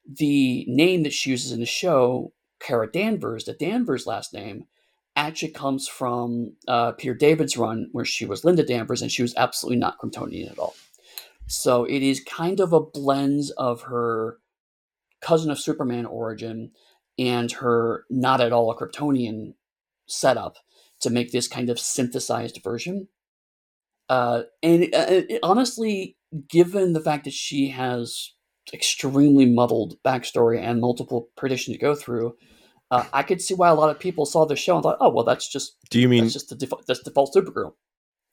the 0.07 0.65
name 0.69 1.03
that 1.05 1.13
she 1.13 1.31
uses 1.31 1.53
in 1.53 1.61
the 1.61 1.67
show 1.67 2.33
Kara 2.61 2.91
Danvers, 2.91 3.45
the 3.45 3.53
Danvers 3.53 4.07
last 4.07 4.33
name, 4.33 4.67
actually 5.17 5.53
comes 5.53 5.87
from 5.87 6.55
uh, 6.67 6.93
Peter 6.93 7.15
David's 7.15 7.57
run 7.57 7.89
where 7.93 8.05
she 8.05 8.27
was 8.27 8.45
Linda 8.45 8.65
Danvers 8.65 9.03
and 9.03 9.11
she 9.11 9.23
was 9.23 9.35
absolutely 9.37 9.79
not 9.79 9.99
Kryptonian 9.99 10.51
at 10.51 10.59
all. 10.59 10.75
So 11.47 11.85
it 11.85 12.03
is 12.03 12.23
kind 12.25 12.61
of 12.61 12.73
a 12.73 12.81
blend 12.81 13.45
of 13.57 13.83
her 13.83 14.39
cousin 15.21 15.51
of 15.51 15.59
Superman 15.59 16.07
origin 16.07 16.73
and 17.19 17.51
her 17.53 18.05
not 18.11 18.41
at 18.41 18.53
all 18.53 18.71
a 18.71 18.77
Kryptonian 18.77 19.55
setup 20.07 20.57
to 21.01 21.11
make 21.11 21.33
this 21.33 21.49
kind 21.49 21.71
of 21.71 21.79
synthesized 21.79 22.61
version. 22.63 23.09
Uh, 24.09 24.43
and 24.63 24.85
uh, 24.95 25.07
it, 25.09 25.39
honestly, 25.43 26.17
given 26.49 26.93
the 26.93 27.01
fact 27.01 27.25
that 27.25 27.33
she 27.33 27.69
has 27.69 28.33
extremely 28.73 29.47
muddled 29.47 29.97
backstory 30.05 30.61
and 30.61 30.81
multiple 30.81 31.29
predictions 31.37 31.77
to 31.77 31.81
go 31.81 31.95
through, 31.95 32.35
uh, 32.95 33.05
I 33.13 33.23
could 33.25 33.43
see 33.43 33.55
why 33.55 33.69
a 33.69 33.75
lot 33.75 33.91
of 33.91 33.99
people 33.99 34.25
saw 34.25 34.47
the 34.47 34.55
show 34.55 34.77
and 34.77 34.83
thought, 34.83 34.99
"Oh, 35.01 35.09
well, 35.09 35.25
that's 35.25 35.49
just 35.49 35.77
do 35.91 36.01
you 36.01 36.09
mean 36.09 36.25
that's 36.25 36.35
just 36.35 36.49
the 36.49 36.55
default 36.55 36.87
that's 36.87 37.01
default 37.01 37.35
Supergirl." 37.35 37.73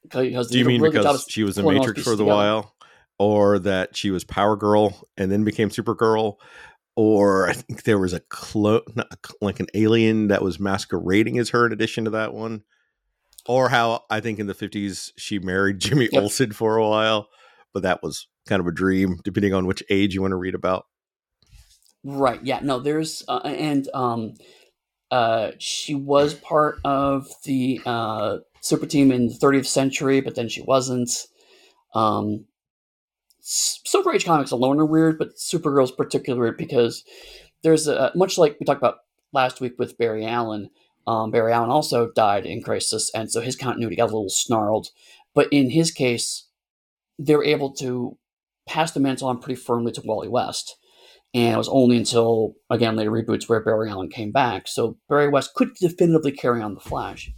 Because 0.03 0.49
do 0.49 0.59
you 0.59 0.65
mean 0.65 0.81
really 0.81 0.97
because 0.97 1.25
she 1.27 1.43
was 1.43 1.57
a 1.57 1.63
Matrix 1.63 2.03
for 2.03 2.11
the 2.11 2.17
together. 2.17 2.35
while, 2.35 2.75
or 3.17 3.57
that 3.59 3.95
she 3.95 4.11
was 4.11 4.23
Power 4.23 4.55
Girl 4.55 5.07
and 5.17 5.31
then 5.31 5.43
became 5.43 5.69
Supergirl, 5.69 6.35
or 6.95 7.49
I 7.49 7.53
think 7.53 7.83
there 7.83 7.97
was 7.97 8.13
a 8.13 8.19
clo- 8.19 8.85
like 9.41 9.59
an 9.59 9.67
alien 9.73 10.27
that 10.27 10.43
was 10.43 10.59
masquerading 10.59 11.39
as 11.39 11.49
her 11.49 11.65
in 11.65 11.73
addition 11.73 12.05
to 12.05 12.11
that 12.11 12.33
one, 12.33 12.61
or 13.47 13.69
how 13.69 14.03
I 14.11 14.19
think 14.19 14.37
in 14.37 14.45
the 14.45 14.53
fifties 14.53 15.11
she 15.17 15.39
married 15.39 15.79
Jimmy 15.79 16.07
yep. 16.11 16.21
Olsen 16.21 16.51
for 16.51 16.77
a 16.77 16.87
while, 16.87 17.29
but 17.73 17.81
that 17.81 18.03
was 18.03 18.27
kind 18.47 18.59
of 18.59 18.67
a 18.67 18.71
dream, 18.71 19.19
depending 19.23 19.55
on 19.55 19.65
which 19.65 19.81
age 19.89 20.13
you 20.13 20.21
want 20.21 20.33
to 20.33 20.37
read 20.37 20.55
about. 20.55 20.85
Right. 22.03 22.39
Yeah. 22.43 22.59
No. 22.61 22.79
There's 22.79 23.23
uh, 23.27 23.41
and 23.43 23.87
um, 23.93 24.33
uh, 25.11 25.51
she 25.59 25.93
was 25.93 26.33
part 26.33 26.79
of 26.83 27.27
the 27.43 27.81
uh, 27.85 28.37
super 28.61 28.85
team 28.85 29.11
in 29.11 29.27
the 29.27 29.33
30th 29.33 29.67
century, 29.67 30.21
but 30.21 30.35
then 30.35 30.49
she 30.49 30.61
wasn't. 30.61 31.11
Um, 31.93 32.45
Silver 33.41 34.13
Age 34.13 34.23
comics 34.25 34.51
alone 34.51 34.79
are 34.79 34.85
weird, 34.85 35.17
but 35.17 35.35
Supergirl's 35.35 35.91
particularly 35.91 36.39
weird 36.39 36.57
because 36.57 37.03
there's 37.63 37.87
a 37.87 38.11
much 38.15 38.37
like 38.37 38.57
we 38.59 38.65
talked 38.65 38.81
about 38.81 38.99
last 39.33 39.59
week 39.59 39.73
with 39.77 39.97
Barry 39.97 40.25
Allen. 40.25 40.69
Um, 41.07 41.31
Barry 41.31 41.51
Allen 41.51 41.71
also 41.71 42.11
died 42.15 42.45
in 42.45 42.61
Crisis, 42.61 43.11
and 43.13 43.31
so 43.31 43.41
his 43.41 43.55
continuity 43.55 43.95
got 43.95 44.05
a 44.05 44.13
little 44.13 44.29
snarled. 44.29 44.89
But 45.33 45.47
in 45.51 45.71
his 45.71 45.91
case, 45.91 46.47
they're 47.17 47.43
able 47.43 47.73
to 47.75 48.17
pass 48.67 48.91
the 48.91 48.99
mantle 48.99 49.27
on 49.27 49.39
pretty 49.39 49.59
firmly 49.59 49.91
to 49.93 50.01
Wally 50.05 50.27
West. 50.27 50.75
And 51.33 51.53
it 51.53 51.57
was 51.57 51.69
only 51.69 51.97
until, 51.97 52.55
again, 52.69 52.95
later 52.95 53.11
reboots 53.11 53.47
where 53.47 53.63
Barry 53.63 53.89
Allen 53.89 54.09
came 54.09 54.31
back. 54.31 54.67
So 54.67 54.97
Barry 55.07 55.29
West 55.29 55.53
could 55.55 55.73
definitively 55.75 56.31
carry 56.31 56.61
on 56.61 56.73
The 56.73 56.81
Flash. 56.81 57.31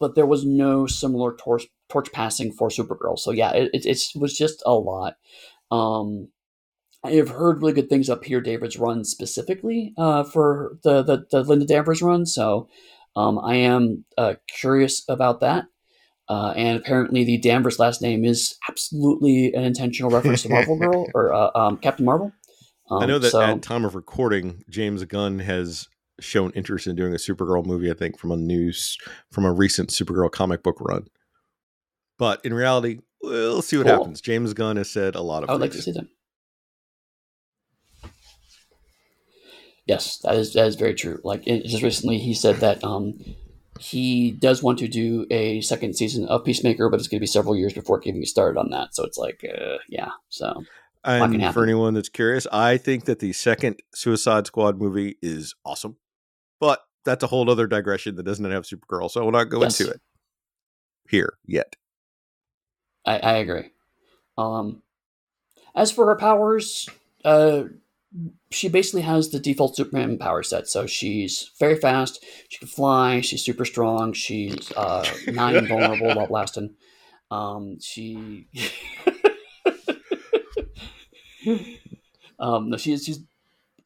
But 0.00 0.14
there 0.14 0.26
was 0.26 0.46
no 0.46 0.86
similar 0.86 1.36
torch, 1.36 1.66
torch 1.88 2.10
passing 2.12 2.52
for 2.52 2.68
Supergirl. 2.68 3.18
So 3.18 3.30
yeah, 3.30 3.52
it, 3.52 3.70
it, 3.74 3.84
it 3.84 4.02
was 4.14 4.36
just 4.36 4.62
a 4.64 4.72
lot. 4.72 5.16
Um, 5.70 6.28
I've 7.04 7.28
heard 7.28 7.60
really 7.60 7.74
good 7.74 7.90
things 7.90 8.10
Peter, 8.22 8.40
David's 8.40 8.78
run 8.78 9.04
specifically 9.04 9.92
uh, 9.98 10.24
for 10.24 10.78
the, 10.82 11.02
the, 11.02 11.26
the 11.30 11.42
Linda 11.42 11.66
Danvers 11.66 12.02
run. 12.02 12.26
So 12.26 12.68
um, 13.14 13.38
I 13.38 13.56
am 13.56 14.04
uh, 14.16 14.34
curious 14.48 15.04
about 15.08 15.40
that. 15.40 15.66
Uh, 16.28 16.52
and 16.56 16.78
apparently, 16.78 17.24
the 17.24 17.38
Danvers 17.38 17.78
last 17.78 18.02
name 18.02 18.24
is 18.24 18.54
absolutely 18.68 19.54
an 19.54 19.64
intentional 19.64 20.10
reference 20.10 20.42
to 20.42 20.50
Marvel 20.50 20.76
Girl 20.78 21.06
or 21.14 21.32
uh, 21.32 21.50
um, 21.54 21.78
Captain 21.78 22.04
Marvel. 22.04 22.32
Um, 22.90 23.02
I 23.02 23.06
know 23.06 23.18
that 23.18 23.30
so, 23.30 23.40
at 23.40 23.62
time 23.62 23.84
of 23.84 23.94
recording, 23.94 24.64
James 24.68 25.04
Gunn 25.04 25.40
has 25.40 25.88
shown 26.20 26.50
interest 26.52 26.86
in 26.86 26.96
doing 26.96 27.12
a 27.12 27.16
Supergirl 27.16 27.64
movie. 27.64 27.90
I 27.90 27.94
think 27.94 28.18
from 28.18 28.32
a 28.32 28.36
news 28.36 28.96
from 29.30 29.44
a 29.44 29.52
recent 29.52 29.90
Supergirl 29.90 30.30
comic 30.30 30.62
book 30.62 30.80
run. 30.80 31.08
But 32.18 32.44
in 32.44 32.52
reality, 32.54 33.00
we'll 33.22 33.62
see 33.62 33.76
what 33.76 33.86
cool. 33.86 33.96
happens. 33.96 34.20
James 34.20 34.54
Gunn 34.54 34.76
has 34.76 34.90
said 34.90 35.14
a 35.14 35.22
lot 35.22 35.42
of. 35.42 35.50
I 35.50 35.52
would 35.52 35.60
things. 35.60 35.74
like 35.74 35.78
to 35.78 35.82
see 35.82 35.92
them. 35.92 36.08
Yes, 39.86 40.18
that 40.18 40.34
is 40.34 40.52
that 40.54 40.66
is 40.66 40.76
very 40.76 40.94
true. 40.94 41.20
Like 41.24 41.44
just 41.44 41.82
recently, 41.82 42.18
he 42.18 42.34
said 42.34 42.56
that 42.56 42.82
um, 42.84 43.18
he 43.78 44.32
does 44.32 44.62
want 44.62 44.78
to 44.80 44.88
do 44.88 45.26
a 45.30 45.60
second 45.60 45.96
season 45.96 46.26
of 46.26 46.44
Peacemaker, 46.44 46.88
but 46.90 47.00
it's 47.00 47.08
going 47.08 47.18
to 47.18 47.22
be 47.22 47.26
several 47.26 47.56
years 47.56 47.72
before 47.72 47.98
getting 47.98 48.24
started 48.24 48.58
on 48.58 48.70
that. 48.70 48.94
So 48.94 49.04
it's 49.04 49.16
like, 49.16 49.44
uh, 49.44 49.78
yeah. 49.88 50.10
So, 50.28 50.64
and 51.04 51.54
for 51.54 51.62
anyone 51.62 51.94
that's 51.94 52.08
curious, 52.08 52.46
I 52.52 52.76
think 52.76 53.04
that 53.06 53.20
the 53.20 53.32
second 53.32 53.80
Suicide 53.94 54.46
Squad 54.46 54.78
movie 54.78 55.16
is 55.22 55.54
awesome, 55.64 55.96
but 56.60 56.80
that's 57.04 57.24
a 57.24 57.28
whole 57.28 57.48
other 57.50 57.66
digression 57.66 58.16
that 58.16 58.24
doesn't 58.24 58.50
have 58.50 58.64
Supergirl. 58.64 59.10
So 59.10 59.20
I 59.20 59.24
will 59.24 59.32
not 59.32 59.44
go 59.44 59.60
yes. 59.62 59.80
into 59.80 59.92
it 59.92 60.00
here 61.08 61.38
yet. 61.44 61.76
I, 63.06 63.18
I 63.18 63.32
agree. 63.38 63.70
Um, 64.36 64.82
as 65.74 65.90
for 65.90 66.06
her 66.06 66.16
powers, 66.16 66.88
uh, 67.24 67.64
she 68.50 68.68
basically 68.68 69.02
has 69.02 69.30
the 69.30 69.38
default 69.38 69.76
Superman 69.76 70.18
power 70.18 70.42
set. 70.42 70.68
So 70.68 70.86
she's 70.86 71.50
very 71.58 71.76
fast. 71.76 72.24
She 72.48 72.58
can 72.58 72.68
fly. 72.68 73.20
She's 73.20 73.44
super 73.44 73.64
strong. 73.64 74.12
She's 74.12 74.72
uh, 74.72 75.04
not 75.28 75.54
invulnerable 75.54 76.08
while 76.14 76.26
blasting. 76.26 76.74
Um, 77.30 77.78
she. 77.80 78.48
um, 82.38 82.70
no, 82.70 82.76
she's 82.76 83.04
she's 83.04 83.20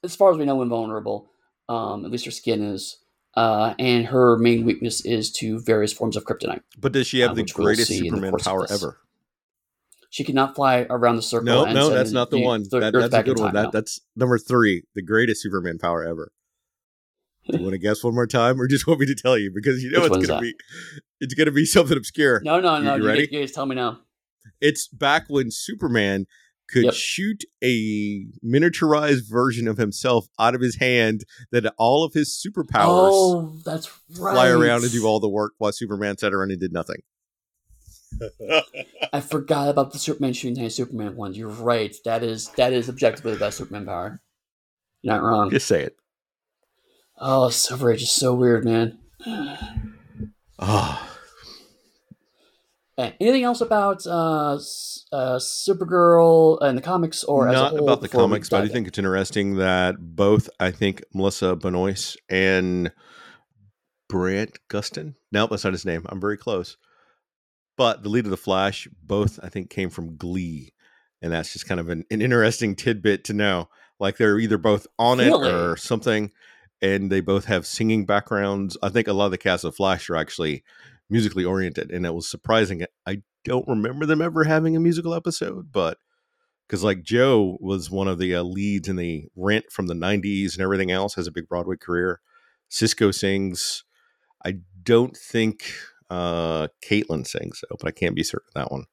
as 0.02 0.16
far 0.16 0.30
as 0.30 0.38
we 0.38 0.44
know 0.44 0.62
invulnerable. 0.62 1.30
Um, 1.68 2.04
at 2.04 2.10
least 2.10 2.24
her 2.24 2.30
skin 2.30 2.62
is. 2.62 2.98
Uh, 3.34 3.74
and 3.78 4.04
her 4.04 4.36
main 4.36 4.66
weakness 4.66 5.02
is 5.06 5.32
to 5.32 5.58
various 5.60 5.90
forms 5.90 6.18
of 6.18 6.24
kryptonite. 6.24 6.60
But 6.78 6.92
does 6.92 7.06
she 7.06 7.20
have 7.20 7.30
uh, 7.30 7.34
the 7.34 7.44
greatest 7.44 7.88
we'll 7.88 8.00
Superman 8.00 8.34
power 8.34 8.66
ever? 8.70 8.98
She 10.10 10.22
cannot 10.22 10.54
fly 10.54 10.86
around 10.90 11.16
the 11.16 11.22
circle. 11.22 11.46
No, 11.46 11.64
no, 11.64 11.88
that's 11.88 12.12
not 12.12 12.30
the 12.30 12.42
one. 12.42 12.64
That, 12.70 12.92
that's 12.92 13.14
a 13.14 13.22
good 13.22 13.38
one. 13.38 13.54
That, 13.54 13.72
that's 13.72 14.00
number 14.14 14.36
three, 14.38 14.82
the 14.94 15.00
greatest 15.00 15.40
Superman 15.40 15.78
power 15.78 16.04
ever. 16.04 16.30
Do 17.48 17.56
you 17.56 17.62
want 17.62 17.72
to 17.72 17.78
guess 17.78 18.04
one 18.04 18.14
more 18.14 18.26
time, 18.26 18.60
or 18.60 18.66
just 18.68 18.86
want 18.86 19.00
me 19.00 19.06
to 19.06 19.14
tell 19.14 19.38
you 19.38 19.50
because 19.50 19.82
you 19.82 19.90
know 19.90 20.02
Which 20.02 20.12
it's 20.18 20.26
gonna 20.26 20.42
be 20.42 20.54
it's 21.20 21.32
gonna 21.32 21.50
be 21.50 21.64
something 21.64 21.96
obscure. 21.96 22.42
No, 22.44 22.60
no, 22.60 22.78
no. 22.80 22.96
You, 22.96 23.02
you 23.02 23.08
ready? 23.08 23.28
You 23.30 23.40
guys 23.40 23.52
tell 23.52 23.64
me 23.64 23.74
now. 23.74 24.00
It's 24.60 24.86
back 24.86 25.24
when 25.28 25.50
Superman 25.50 26.26
could 26.68 26.84
yep. 26.84 26.94
shoot 26.94 27.44
a 27.62 28.26
miniaturized 28.44 29.28
version 29.28 29.68
of 29.68 29.76
himself 29.76 30.28
out 30.38 30.54
of 30.54 30.60
his 30.60 30.76
hand 30.76 31.24
that 31.50 31.72
all 31.76 32.04
of 32.04 32.14
his 32.14 32.30
superpowers 32.30 33.10
oh, 33.12 33.58
that's 33.64 33.90
right. 34.18 34.32
fly 34.32 34.48
around 34.48 34.82
and 34.82 34.92
do 34.92 35.06
all 35.06 35.20
the 35.20 35.28
work 35.28 35.52
while 35.58 35.72
Superman 35.72 36.16
sat 36.16 36.32
around 36.32 36.50
and 36.50 36.60
did 36.60 36.72
nothing. 36.72 37.02
I 39.12 39.20
forgot 39.20 39.68
about 39.68 39.92
the 39.92 39.98
Superman 39.98 40.32
shooting 40.32 40.62
high 40.62 40.68
Superman 40.68 41.16
ones. 41.16 41.36
You're 41.36 41.48
right. 41.48 41.94
That 42.04 42.22
is 42.22 42.48
that 42.56 42.72
is 42.72 42.88
objectively 42.88 43.32
the 43.32 43.38
best 43.38 43.58
Superman 43.58 43.86
power. 43.86 44.20
You're 45.02 45.14
not 45.14 45.22
wrong. 45.22 45.50
Just 45.50 45.66
say 45.66 45.82
it. 45.82 45.96
Oh, 47.18 47.50
Silver 47.50 47.92
Age 47.92 48.02
is 48.02 48.10
so 48.10 48.34
weird, 48.34 48.64
man. 48.64 48.98
oh. 50.58 51.08
Anything 53.20 53.44
else 53.44 53.60
about 53.60 54.06
uh, 54.06 54.54
uh, 55.12 55.38
Supergirl 55.38 56.60
and 56.60 56.76
the 56.76 56.82
comics, 56.82 57.24
or 57.24 57.46
not 57.50 57.76
about 57.76 58.00
the 58.00 58.08
comics? 58.08 58.48
But 58.48 58.62
I 58.62 58.66
do 58.66 58.72
think 58.72 58.88
it's 58.88 58.98
interesting 58.98 59.56
that 59.56 59.96
both 59.98 60.48
I 60.60 60.70
think 60.70 61.02
Melissa 61.14 61.56
Benoist 61.56 62.16
and 62.28 62.92
Brant 64.08 64.58
Gustin. 64.68 65.14
No, 65.30 65.46
that's 65.46 65.64
not 65.64 65.72
his 65.72 65.84
name. 65.84 66.06
I'm 66.08 66.20
very 66.20 66.36
close 66.36 66.76
but 67.76 68.02
the 68.02 68.08
lead 68.08 68.24
of 68.24 68.30
the 68.30 68.36
Flash, 68.36 68.88
both 69.02 69.40
I 69.42 69.48
think 69.48 69.70
came 69.70 69.90
from 69.90 70.16
Glee, 70.16 70.72
and 71.20 71.32
that's 71.32 71.52
just 71.52 71.66
kind 71.66 71.80
of 71.80 71.88
an, 71.88 72.04
an 72.10 72.22
interesting 72.22 72.76
tidbit 72.76 73.24
to 73.24 73.32
know. 73.32 73.68
Like 73.98 74.16
they're 74.16 74.38
either 74.38 74.58
both 74.58 74.86
on 74.98 75.18
really? 75.18 75.48
it 75.48 75.52
or 75.52 75.76
something, 75.76 76.32
and 76.80 77.10
they 77.10 77.20
both 77.20 77.46
have 77.46 77.66
singing 77.66 78.04
backgrounds. 78.04 78.76
I 78.82 78.88
think 78.88 79.08
a 79.08 79.12
lot 79.12 79.26
of 79.26 79.30
the 79.30 79.38
cast 79.38 79.64
of 79.64 79.74
Flash 79.74 80.10
are 80.10 80.16
actually 80.16 80.64
musically 81.10 81.44
oriented, 81.44 81.90
and 81.90 82.06
it 82.06 82.14
was 82.14 82.28
surprising. 82.28 82.84
I 83.06 83.22
don't 83.44 83.68
remember 83.68 84.06
them 84.06 84.22
ever 84.22 84.44
having 84.44 84.76
a 84.76 84.80
musical 84.80 85.14
episode, 85.14 85.72
but 85.72 85.98
because 86.66 86.84
like 86.84 87.02
Joe 87.02 87.58
was 87.60 87.90
one 87.90 88.08
of 88.08 88.18
the 88.18 88.34
uh, 88.34 88.42
leads 88.42 88.88
in 88.88 88.96
the 88.96 89.26
Rent 89.36 89.66
from 89.70 89.86
the 89.86 89.94
'90s 89.94 90.54
and 90.54 90.62
everything 90.62 90.90
else, 90.90 91.14
has 91.14 91.26
a 91.26 91.32
big 91.32 91.48
Broadway 91.48 91.76
career. 91.76 92.20
Cisco 92.68 93.10
sings. 93.10 93.84
I 94.44 94.58
don't 94.82 95.16
think 95.16 95.72
uh, 96.10 96.68
Caitlin 96.84 97.26
sings 97.26 97.60
so, 97.60 97.76
but 97.78 97.86
I 97.86 97.90
can't 97.90 98.16
be 98.16 98.22
certain 98.22 98.50
that 98.54 98.72
one. 98.72 98.86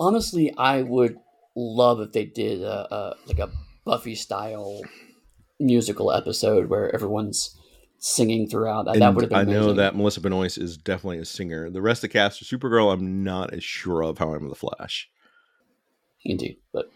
Honestly, 0.00 0.52
I 0.56 0.82
would 0.82 1.16
love 1.56 2.00
if 2.00 2.12
they 2.12 2.26
did 2.26 2.62
a 2.62 3.14
like 3.26 3.38
a 3.38 3.50
Buffy 3.84 4.14
style 4.14 4.82
musical 5.58 6.12
episode 6.12 6.68
where 6.68 6.94
everyone's 6.94 7.57
singing 7.98 8.48
throughout. 8.48 8.86
That, 8.86 8.98
that 8.98 9.14
would 9.14 9.22
have 9.22 9.30
been. 9.30 9.38
I 9.38 9.42
amazing. 9.42 9.60
know 9.60 9.72
that 9.74 9.96
Melissa 9.96 10.20
Benoist 10.20 10.58
is 10.58 10.76
definitely 10.76 11.18
a 11.18 11.24
singer. 11.24 11.70
The 11.70 11.82
rest 11.82 11.98
of 11.98 12.10
the 12.10 12.14
cast 12.14 12.40
of 12.40 12.48
Supergirl, 12.48 12.92
I'm 12.92 13.24
not 13.24 13.52
as 13.52 13.64
sure 13.64 14.02
of. 14.02 14.18
How 14.18 14.34
I'm 14.34 14.48
the 14.48 14.54
Flash. 14.54 15.10
Indeed, 16.24 16.58
but 16.72 16.90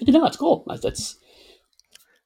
you 0.00 0.12
know, 0.12 0.24
it's 0.26 0.36
cool. 0.36 0.64
That's 0.66 1.18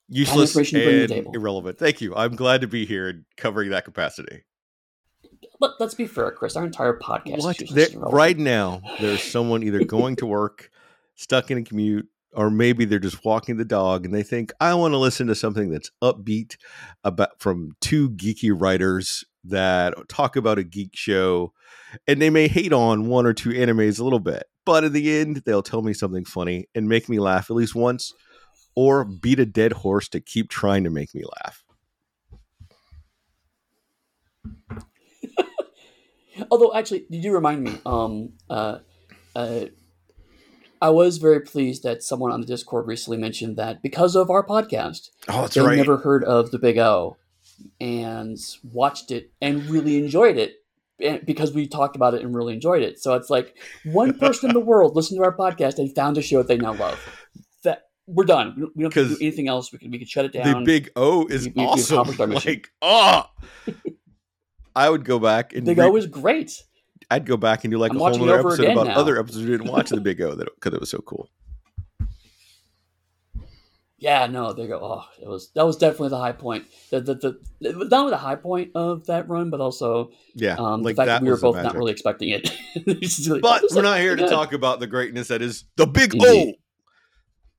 Useless 0.08 0.50
information 0.50 0.78
to 0.78 0.84
bring 0.84 1.08
to 1.08 1.28
and 1.28 1.36
irrelevant. 1.36 1.78
Thank 1.78 2.00
you. 2.00 2.14
I'm 2.14 2.36
glad 2.36 2.60
to 2.60 2.66
be 2.66 2.84
here 2.84 3.08
and 3.08 3.24
covering 3.36 3.70
that 3.70 3.84
capacity. 3.84 4.44
But 5.58 5.74
let's 5.80 5.94
be 5.94 6.06
fair, 6.06 6.30
Chris. 6.32 6.54
Our 6.56 6.66
entire 6.66 6.98
podcast 6.98 7.62
is 7.62 7.94
What? 7.94 8.12
Right 8.12 8.36
now, 8.36 8.82
there's 9.00 9.22
someone 9.22 9.62
either 9.62 9.84
going 9.84 10.16
to 10.16 10.26
work, 10.26 10.70
stuck 11.14 11.50
in 11.50 11.58
a 11.58 11.62
commute, 11.62 12.08
or 12.34 12.50
maybe 12.50 12.84
they're 12.84 12.98
just 12.98 13.24
walking 13.24 13.56
the 13.56 13.64
dog 13.64 14.04
and 14.04 14.14
they 14.14 14.22
think, 14.22 14.52
I 14.60 14.74
want 14.74 14.92
to 14.92 14.98
listen 14.98 15.26
to 15.26 15.34
something 15.34 15.70
that's 15.70 15.90
upbeat 16.02 16.56
about 17.04 17.40
from 17.40 17.72
two 17.80 18.10
geeky 18.10 18.52
writers 18.54 19.24
that 19.44 19.94
talk 20.08 20.36
about 20.36 20.58
a 20.58 20.64
geek 20.64 20.90
show. 20.94 21.52
And 22.06 22.22
they 22.22 22.30
may 22.30 22.48
hate 22.48 22.72
on 22.72 23.06
one 23.08 23.26
or 23.26 23.34
two 23.34 23.50
animes 23.50 24.00
a 24.00 24.04
little 24.04 24.20
bit, 24.20 24.44
but 24.64 24.84
in 24.84 24.92
the 24.92 25.20
end, 25.20 25.42
they'll 25.44 25.62
tell 25.62 25.82
me 25.82 25.92
something 25.92 26.24
funny 26.24 26.68
and 26.74 26.88
make 26.88 27.08
me 27.08 27.18
laugh 27.18 27.50
at 27.50 27.56
least 27.56 27.74
once 27.74 28.14
or 28.74 29.04
beat 29.04 29.38
a 29.38 29.46
dead 29.46 29.72
horse 29.72 30.08
to 30.08 30.20
keep 30.20 30.48
trying 30.48 30.84
to 30.84 30.90
make 30.90 31.14
me 31.14 31.22
laugh. 31.44 31.64
Although, 36.50 36.74
actually, 36.74 37.04
you 37.10 37.20
do 37.20 37.32
remind 37.32 37.62
me. 37.62 37.78
Um, 37.84 38.32
uh, 38.48 38.78
uh, 39.36 39.66
I 40.82 40.90
was 40.90 41.18
very 41.18 41.40
pleased 41.40 41.82
that 41.84 42.02
someone 42.02 42.32
on 42.32 42.40
the 42.40 42.46
Discord 42.46 42.86
recently 42.88 43.16
mentioned 43.16 43.56
that 43.56 43.82
because 43.82 44.16
of 44.16 44.28
our 44.30 44.44
podcast, 44.44 45.10
Oh, 45.28 45.42
that's 45.42 45.54
they 45.54 45.60
right. 45.60 45.76
never 45.76 45.96
heard 45.98 46.24
of 46.24 46.50
the 46.50 46.58
Big 46.58 46.76
O 46.76 47.16
and 47.80 48.36
watched 48.72 49.10
it 49.10 49.30
and 49.40 49.64
really 49.70 49.96
enjoyed 49.98 50.36
it 50.36 50.54
eh, 51.00 51.18
because 51.24 51.52
we 51.52 51.66
talked 51.68 51.94
about 51.96 52.14
it 52.14 52.22
and 52.22 52.34
really 52.34 52.54
enjoyed 52.54 52.82
it. 52.82 52.98
So 53.00 53.14
it's 53.14 53.30
like 53.30 53.56
one 53.84 54.18
person 54.18 54.50
in 54.50 54.54
the 54.54 54.60
world 54.60 54.96
listened 54.96 55.18
to 55.20 55.24
our 55.24 55.36
podcast 55.36 55.78
and 55.78 55.94
found 55.94 56.18
a 56.18 56.22
show 56.22 56.38
that 56.38 56.48
they 56.48 56.56
now 56.56 56.74
love. 56.74 56.98
That 57.62 57.84
we're 58.08 58.24
done. 58.24 58.54
We 58.56 58.62
don't- 58.62 58.76
We 58.76 58.82
don't 58.82 58.92
have 58.94 59.04
to 59.04 59.08
'Cause 59.10 59.18
do 59.20 59.24
anything 59.26 59.46
else. 59.48 59.72
We 59.72 59.78
can 59.78 59.90
we 59.92 59.98
can 59.98 60.08
shut 60.08 60.24
it 60.24 60.32
down. 60.32 60.64
the 60.64 60.66
big 60.66 60.90
O 60.96 61.26
is 61.28 61.44
We- 61.46 61.52
we- 61.54 61.62
we 61.62 61.68
awesome. 61.68 61.94
accomplished 61.94 62.20
our 62.20 62.26
mission. 62.34 62.52
Like, 62.54 62.70
oh, 62.82 63.22
I 64.74 64.88
would 64.90 65.04
go 65.04 65.18
back 65.18 65.54
and 65.54 65.64
Big 65.64 65.78
re- 65.78 65.84
O 65.86 65.94
is 65.96 66.06
great. 66.06 66.64
I'd 67.12 67.26
go 67.26 67.36
back 67.36 67.64
and 67.64 67.70
do 67.70 67.78
like 67.78 67.90
I'm 67.92 67.96
a 67.98 68.00
whole 68.00 68.22
other 68.30 68.40
episode 68.40 68.70
about 68.70 68.86
now. 68.88 68.94
other 68.98 69.18
episodes 69.18 69.44
we 69.44 69.50
didn't 69.52 69.70
watch 69.70 69.90
the 69.90 70.00
Big 70.00 70.20
O 70.20 70.34
that 70.34 70.48
because 70.54 70.74
it 70.74 70.80
was 70.80 70.90
so 70.90 70.98
cool. 70.98 71.28
Yeah, 73.98 74.26
no, 74.26 74.52
they 74.52 74.66
go. 74.66 74.80
Oh, 74.82 75.04
it 75.22 75.28
was 75.28 75.52
that 75.54 75.64
was 75.64 75.76
definitely 75.76 76.08
the 76.08 76.18
high 76.18 76.32
point. 76.32 76.64
The 76.90 77.00
the, 77.00 77.14
the 77.60 77.78
was 77.78 77.88
not 77.88 78.00
only 78.00 78.10
the 78.10 78.16
high 78.16 78.34
point 78.34 78.72
of 78.74 79.06
that 79.06 79.28
run, 79.28 79.48
but 79.50 79.60
also 79.60 80.10
Yeah, 80.34 80.56
um, 80.58 80.82
like 80.82 80.96
the 80.96 81.02
fact 81.02 81.06
that 81.06 81.18
that 81.20 81.22
we 81.22 81.30
were 81.30 81.36
both 81.38 81.54
not 81.62 81.76
really 81.76 81.92
expecting 81.92 82.30
it. 82.30 82.50
Like, 83.28 83.42
But 83.42 83.62
we're 83.62 83.68
looks 83.68 83.74
not 83.76 84.00
here 84.00 84.16
to 84.16 84.22
good. 84.22 84.30
talk 84.30 84.52
about 84.54 84.80
the 84.80 84.88
greatness 84.88 85.28
that 85.28 85.40
is 85.40 85.64
the 85.76 85.86
Big 85.86 86.14
Indeed. 86.14 86.56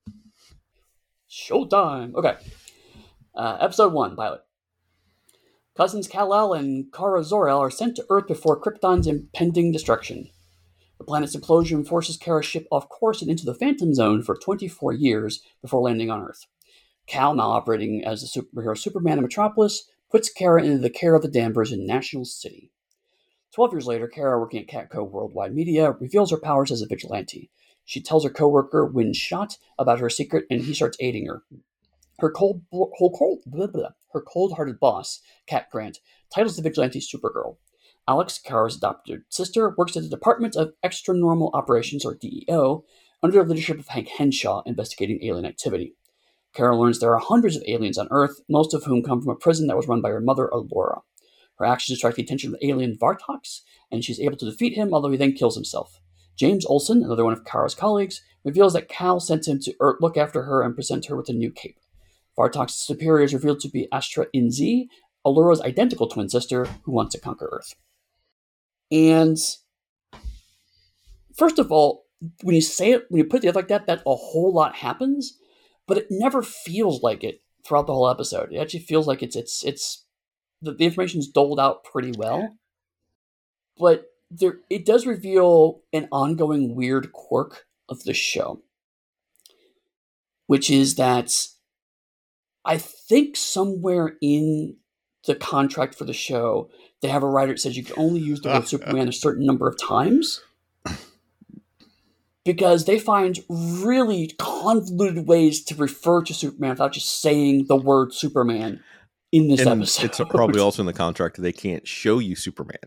O. 0.09 0.11
Showtime. 1.29 2.13
Okay. 2.15 2.35
Uh, 3.35 3.57
episode 3.61 3.93
one, 3.93 4.15
pilot. 4.17 4.41
Cousins 5.75 6.07
Kal-El 6.07 6.53
and 6.53 6.93
Kara 6.93 7.23
Zor-El 7.23 7.59
are 7.59 7.71
sent 7.71 7.95
to 7.95 8.05
Earth 8.11 8.27
before 8.27 8.61
Krypton's 8.61 9.07
impending 9.07 9.71
destruction. 9.71 10.29
The 10.99 11.03
planet's 11.03 11.35
implosion 11.35 11.85
forces 11.85 12.15
Kara's 12.15 12.45
ship 12.45 12.67
off 12.69 12.89
course 12.89 13.23
and 13.23 13.31
into 13.31 13.43
the 13.43 13.55
Phantom 13.55 13.91
Zone 13.95 14.21
for 14.21 14.35
24 14.35 14.93
years 14.93 15.41
before 15.63 15.81
landing 15.81 16.11
on 16.11 16.21
Earth. 16.21 16.45
Kal, 17.07 17.33
now 17.33 17.49
operating 17.49 18.05
as 18.05 18.21
the 18.21 18.41
superhero 18.41 18.77
Superman 18.77 19.17
in 19.17 19.23
Metropolis, 19.23 19.89
puts 20.11 20.31
Kara 20.31 20.63
into 20.63 20.77
the 20.77 20.91
care 20.91 21.15
of 21.15 21.23
the 21.23 21.27
Danvers 21.27 21.71
in 21.71 21.87
National 21.87 22.23
City. 22.23 22.69
Twelve 23.51 23.73
years 23.73 23.87
later, 23.87 24.07
Kara, 24.07 24.39
working 24.39 24.61
at 24.61 24.67
Catco 24.67 25.09
Worldwide 25.09 25.55
Media, 25.55 25.91
reveals 25.99 26.29
her 26.29 26.37
powers 26.37 26.71
as 26.71 26.83
a 26.83 26.87
vigilante. 26.87 27.49
She 27.83 27.99
tells 27.99 28.23
her 28.23 28.29
coworker 28.29 28.85
Winn 28.85 29.13
Schott 29.13 29.57
about 29.77 29.99
her 29.99 30.09
secret, 30.09 30.45
and 30.49 30.61
he 30.61 30.73
starts 30.73 30.97
aiding 30.99 31.25
her. 31.25 31.41
Her 32.19 32.31
cold, 32.31 32.61
her 32.71 33.09
cold, 33.17 33.41
blah, 33.45 33.67
blah, 33.67 33.89
her 34.13 34.21
cold-hearted 34.21 34.79
boss, 34.79 35.21
Cat 35.47 35.69
Grant, 35.71 35.99
titles 36.33 36.55
the 36.55 36.61
vigilante 36.61 36.99
Supergirl. 36.99 37.57
Alex, 38.07 38.37
Kara's 38.37 38.75
adopted 38.75 39.23
sister, 39.29 39.73
works 39.77 39.95
at 39.95 40.03
the 40.03 40.09
Department 40.09 40.55
of 40.55 40.73
Extra 40.83 41.15
Normal 41.15 41.51
Operations, 41.53 42.03
or 42.05 42.15
DEO, 42.15 42.83
under 43.21 43.43
the 43.43 43.49
leadership 43.49 43.79
of 43.79 43.87
Hank 43.87 44.09
Henshaw, 44.09 44.61
investigating 44.65 45.23
alien 45.23 45.45
activity. 45.45 45.95
Kara 46.53 46.77
learns 46.77 46.99
there 46.99 47.13
are 47.13 47.19
hundreds 47.19 47.55
of 47.55 47.63
aliens 47.67 47.97
on 47.97 48.07
Earth, 48.11 48.41
most 48.49 48.73
of 48.73 48.83
whom 48.83 49.01
come 49.01 49.21
from 49.21 49.31
a 49.31 49.35
prison 49.35 49.67
that 49.67 49.77
was 49.77 49.87
run 49.87 50.01
by 50.01 50.09
her 50.09 50.19
mother, 50.19 50.49
Alura. 50.51 51.01
Her 51.55 51.65
actions 51.65 51.97
attract 51.97 52.17
the 52.17 52.23
attention 52.23 52.53
of 52.53 52.59
the 52.59 52.67
alien 52.67 52.97
Vartox, 52.97 53.61
and 53.91 54.03
she's 54.03 54.19
able 54.19 54.37
to 54.37 54.49
defeat 54.49 54.73
him, 54.73 54.93
although 54.93 55.11
he 55.11 55.17
then 55.17 55.33
kills 55.33 55.55
himself. 55.55 55.99
James 56.35 56.65
Olsen, 56.65 57.03
another 57.03 57.23
one 57.23 57.33
of 57.33 57.45
Kara's 57.45 57.75
colleagues, 57.75 58.21
reveals 58.43 58.73
that 58.73 58.89
Kal 58.89 59.19
sent 59.19 59.47
him 59.47 59.59
to 59.61 59.75
Earth 59.79 59.97
look 60.01 60.17
after 60.17 60.43
her 60.43 60.61
and 60.61 60.75
present 60.75 61.05
her 61.05 61.15
with 61.15 61.29
a 61.29 61.33
new 61.33 61.51
cape. 61.51 61.79
Vartox's 62.37 62.85
superior 62.85 63.23
is 63.23 63.33
revealed 63.33 63.59
to 63.61 63.69
be 63.69 63.87
Astra 63.91 64.27
In-Ze, 64.33 64.89
Alura's 65.25 65.61
identical 65.61 66.07
twin 66.07 66.29
sister, 66.29 66.65
who 66.83 66.91
wants 66.91 67.13
to 67.13 67.21
conquer 67.21 67.49
Earth. 67.51 67.75
And 68.91 69.37
first 71.35 71.59
of 71.59 71.71
all, 71.71 72.05
when 72.41 72.55
you 72.55 72.61
say 72.61 72.91
it, 72.91 73.05
when 73.09 73.19
you 73.19 73.25
put 73.25 73.37
it 73.37 73.41
together 73.41 73.59
like 73.59 73.67
that, 73.69 73.87
that 73.87 74.03
a 74.05 74.15
whole 74.15 74.53
lot 74.53 74.75
happens, 74.75 75.37
but 75.87 75.97
it 75.97 76.07
never 76.09 76.41
feels 76.41 77.01
like 77.03 77.23
it 77.23 77.41
throughout 77.65 77.87
the 77.87 77.93
whole 77.93 78.09
episode. 78.09 78.51
It 78.51 78.57
actually 78.57 78.81
feels 78.81 79.07
like 79.07 79.21
it's 79.23 79.35
it's 79.35 79.63
it's 79.63 80.05
the, 80.61 80.73
the 80.73 80.85
information's 80.85 81.27
doled 81.27 81.59
out 81.59 81.83
pretty 81.83 82.11
well, 82.17 82.55
but 83.77 84.05
there 84.31 84.59
it 84.69 84.85
does 84.85 85.05
reveal 85.05 85.81
an 85.91 86.07
ongoing 86.11 86.75
weird 86.75 87.11
quirk 87.11 87.65
of 87.89 88.03
the 88.03 88.13
show, 88.13 88.61
which 90.47 90.69
is 90.69 90.95
that 90.95 91.47
I 92.65 92.77
think 92.77 93.35
somewhere 93.35 94.15
in 94.21 94.77
the 95.25 95.35
contract 95.35 95.95
for 95.95 96.05
the 96.05 96.13
show 96.13 96.69
they 97.01 97.07
have 97.09 97.23
a 97.23 97.27
writer 97.27 97.53
that 97.53 97.59
says 97.59 97.75
you 97.77 97.83
can 97.83 97.95
only 97.97 98.21
use 98.21 98.41
the 98.41 98.49
word 98.49 98.67
Superman 98.67 99.09
a 99.09 99.13
certain 99.13 99.45
number 99.45 99.67
of 99.67 99.77
times 99.79 100.41
because 102.45 102.85
they 102.85 102.99
find 102.99 103.43
really 103.49 104.31
convoluted 104.37 105.27
ways 105.27 105.63
to 105.65 105.75
refer 105.75 106.21
to 106.23 106.33
Superman 106.33 106.71
without 106.71 106.93
just 106.93 107.21
saying 107.21 107.65
the 107.67 107.75
word 107.75 108.13
Superman 108.13 108.81
in 109.31 109.47
this 109.47 109.61
and 109.61 109.81
episode. 109.81 110.05
it's 110.05 110.17
probably 110.17 110.59
also 110.59 110.81
in 110.81 110.85
the 110.85 110.93
contract 110.93 111.35
that 111.35 111.41
they 111.41 111.53
can't 111.53 111.87
show 111.87 112.19
you 112.19 112.35
Superman. 112.35 112.77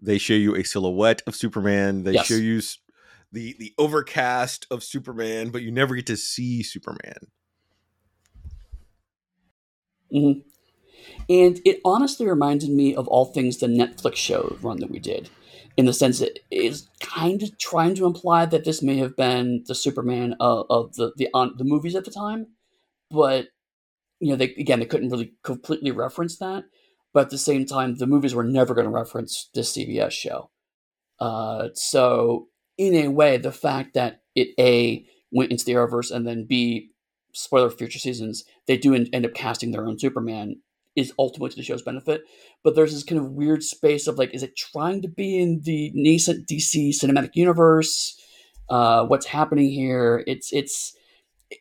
They 0.00 0.18
show 0.18 0.34
you 0.34 0.56
a 0.56 0.64
silhouette 0.64 1.22
of 1.26 1.36
Superman. 1.36 2.02
They 2.02 2.14
Yes. 2.14 2.26
show 2.26 2.34
you 2.34 2.60
the 3.30 3.54
the 3.58 3.72
overcast 3.78 4.66
of 4.70 4.82
Superman, 4.82 5.50
but 5.50 5.62
you 5.62 5.70
never 5.70 5.94
get 5.94 6.06
to 6.06 6.16
see 6.16 6.62
Superman. 6.62 7.28
Mhm. 10.12 10.42
And 11.28 11.60
it 11.64 11.80
honestly 11.84 12.26
reminded 12.28 12.70
me 12.70 12.94
of 12.94 13.08
all 13.08 13.26
things 13.26 13.58
the 13.58 13.66
Netflix 13.66 14.16
show 14.16 14.56
run 14.62 14.78
that 14.80 14.90
we 14.90 14.98
did, 14.98 15.30
in 15.76 15.86
the 15.86 15.92
sense 15.92 16.20
that 16.20 16.38
it 16.50 16.64
is 16.64 16.88
kind 17.00 17.42
of 17.42 17.56
trying 17.58 17.94
to 17.96 18.06
imply 18.06 18.46
that 18.46 18.64
this 18.64 18.82
may 18.82 18.96
have 18.98 19.16
been 19.16 19.64
the 19.66 19.74
Superman 19.74 20.36
of, 20.40 20.66
of 20.70 20.94
the 20.96 21.12
the 21.16 21.28
on 21.34 21.54
the 21.58 21.64
movies 21.64 21.94
at 21.96 22.04
the 22.04 22.10
time, 22.10 22.48
but 23.10 23.48
you 24.20 24.30
know, 24.30 24.36
they 24.36 24.54
again 24.58 24.80
they 24.80 24.86
couldn't 24.86 25.10
really 25.10 25.34
completely 25.44 25.90
reference 25.92 26.38
that. 26.38 26.64
But 27.14 27.24
at 27.26 27.30
the 27.30 27.38
same 27.38 27.66
time, 27.66 27.96
the 27.96 28.06
movies 28.06 28.34
were 28.34 28.44
never 28.44 28.74
going 28.74 28.86
to 28.86 28.90
reference 28.92 29.50
this 29.54 29.72
CBS 29.72 30.12
show. 30.12 30.50
Uh, 31.20 31.68
so 31.74 32.48
in 32.78 32.94
a 32.94 33.08
way, 33.08 33.38
the 33.38 33.52
fact 33.52 33.94
that 33.94 34.22
it 34.34 34.50
a 34.58 35.06
went 35.32 35.52
into 35.52 35.64
the 35.66 35.72
Arrowverse 35.74 36.12
and 36.12 36.26
then 36.26 36.46
b 36.46 36.91
spoiler 37.32 37.70
for 37.70 37.76
future 37.76 37.98
seasons, 37.98 38.44
they 38.66 38.76
do 38.76 38.94
en- 38.94 39.08
end 39.12 39.26
up 39.26 39.34
casting 39.34 39.72
their 39.72 39.86
own 39.86 39.98
Superman 39.98 40.56
is 40.94 41.12
ultimately 41.18 41.48
to 41.50 41.56
the 41.56 41.62
show's 41.62 41.82
benefit. 41.82 42.22
But 42.62 42.74
there's 42.74 42.92
this 42.92 43.02
kind 43.04 43.18
of 43.20 43.30
weird 43.32 43.62
space 43.62 44.06
of 44.06 44.18
like, 44.18 44.34
is 44.34 44.42
it 44.42 44.56
trying 44.56 45.00
to 45.02 45.08
be 45.08 45.40
in 45.40 45.60
the 45.64 45.90
nascent 45.94 46.46
DC 46.48 46.90
cinematic 46.90 47.30
universe? 47.34 48.18
Uh, 48.68 49.04
what's 49.06 49.26
happening 49.26 49.70
here? 49.70 50.22
It's 50.26 50.52
it's 50.52 50.94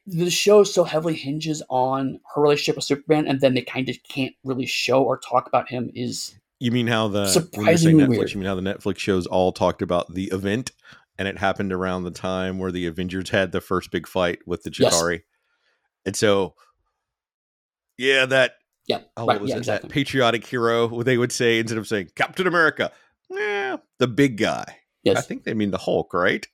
the 0.05 0.29
show 0.29 0.63
so 0.63 0.83
heavily 0.83 1.15
hinges 1.15 1.61
on 1.69 2.19
her 2.33 2.41
relationship 2.41 2.75
with 2.75 2.85
Superman, 2.85 3.27
and 3.27 3.41
then 3.41 3.53
they 3.53 3.61
kind 3.61 3.89
of 3.89 3.95
can't 4.07 4.33
really 4.43 4.65
show 4.65 5.01
or 5.03 5.17
talk 5.17 5.47
about 5.47 5.69
him. 5.69 5.91
Is 5.93 6.35
You 6.59 6.71
mean 6.71 6.87
how 6.87 7.07
the 7.07 7.27
Surprisingly 7.27 8.03
Netflix? 8.03 8.09
weird. 8.09 8.31
You 8.33 8.39
mean 8.39 8.47
how 8.47 8.55
the 8.55 8.61
Netflix 8.61 8.99
shows 8.99 9.27
all 9.27 9.51
talked 9.51 9.81
about 9.81 10.13
the 10.13 10.25
event, 10.25 10.71
and 11.17 11.27
it 11.27 11.37
happened 11.37 11.73
around 11.73 12.03
the 12.03 12.11
time 12.11 12.59
where 12.59 12.71
the 12.71 12.85
Avengers 12.85 13.29
had 13.29 13.51
the 13.51 13.61
first 13.61 13.91
big 13.91 14.07
fight 14.07 14.39
with 14.45 14.63
the 14.63 14.71
Yes. 14.77 14.93
And 16.05 16.15
so 16.15 16.55
yeah, 17.97 18.25
that 18.25 18.53
yeah, 18.87 19.01
oh, 19.17 19.25
right, 19.25 19.35
what 19.35 19.41
was 19.41 19.49
yeah, 19.49 19.55
it? 19.55 19.59
exactly. 19.59 19.87
That 19.87 19.93
patriotic 19.93 20.45
hero, 20.45 20.87
what 20.87 21.05
they 21.05 21.17
would 21.17 21.31
say 21.31 21.59
instead 21.59 21.77
of 21.77 21.87
saying 21.87 22.09
Captain 22.15 22.47
America, 22.47 22.91
eh, 23.37 23.77
the 23.99 24.07
big 24.07 24.37
guy. 24.37 24.77
yes, 25.03 25.17
I 25.17 25.21
think 25.21 25.43
they 25.43 25.53
mean 25.53 25.71
the 25.71 25.77
Hulk, 25.77 26.13
right? 26.13 26.47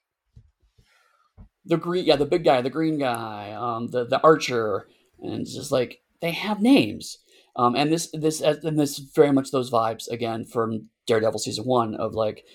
the 1.68 1.78
green, 1.78 2.06
yeah, 2.06 2.16
the 2.16 2.26
big 2.26 2.44
guy, 2.44 2.62
the 2.62 2.70
green 2.70 2.98
guy, 2.98 3.52
um, 3.52 3.88
the 3.88 4.06
the 4.06 4.22
archer, 4.22 4.88
and 5.20 5.42
it's 5.42 5.54
just 5.54 5.72
like 5.72 6.02
they 6.22 6.32
have 6.32 6.62
names. 6.62 7.20
Um, 7.56 7.76
and 7.76 7.92
this 7.92 8.10
this 8.14 8.42
and 8.42 8.80
this 8.80 8.98
very 8.98 9.32
much 9.32 9.52
those 9.52 9.70
vibes 9.70 10.08
again 10.10 10.46
from 10.46 10.90
Daredevil 11.06 11.40
season 11.40 11.66
one 11.66 11.96
of 11.96 12.14
like 12.14 12.46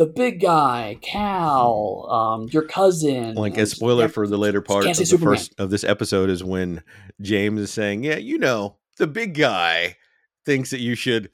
the 0.00 0.06
big 0.06 0.40
guy, 0.40 0.96
Kal, 1.02 2.08
um, 2.10 2.48
your 2.52 2.62
cousin. 2.62 3.34
Like 3.34 3.58
a 3.58 3.66
spoiler 3.66 4.08
for 4.08 4.26
the 4.26 4.38
later 4.38 4.62
part 4.62 4.86
of 4.86 4.96
the 4.96 5.04
Superman. 5.04 5.34
first 5.36 5.54
of 5.58 5.68
this 5.68 5.84
episode 5.84 6.30
is 6.30 6.42
when 6.42 6.82
James 7.20 7.60
is 7.60 7.70
saying, 7.70 8.04
"Yeah, 8.04 8.16
you 8.16 8.38
know, 8.38 8.76
the 8.96 9.06
big 9.06 9.34
guy 9.34 9.98
thinks 10.46 10.70
that 10.70 10.80
you 10.80 10.94
should." 10.94 11.28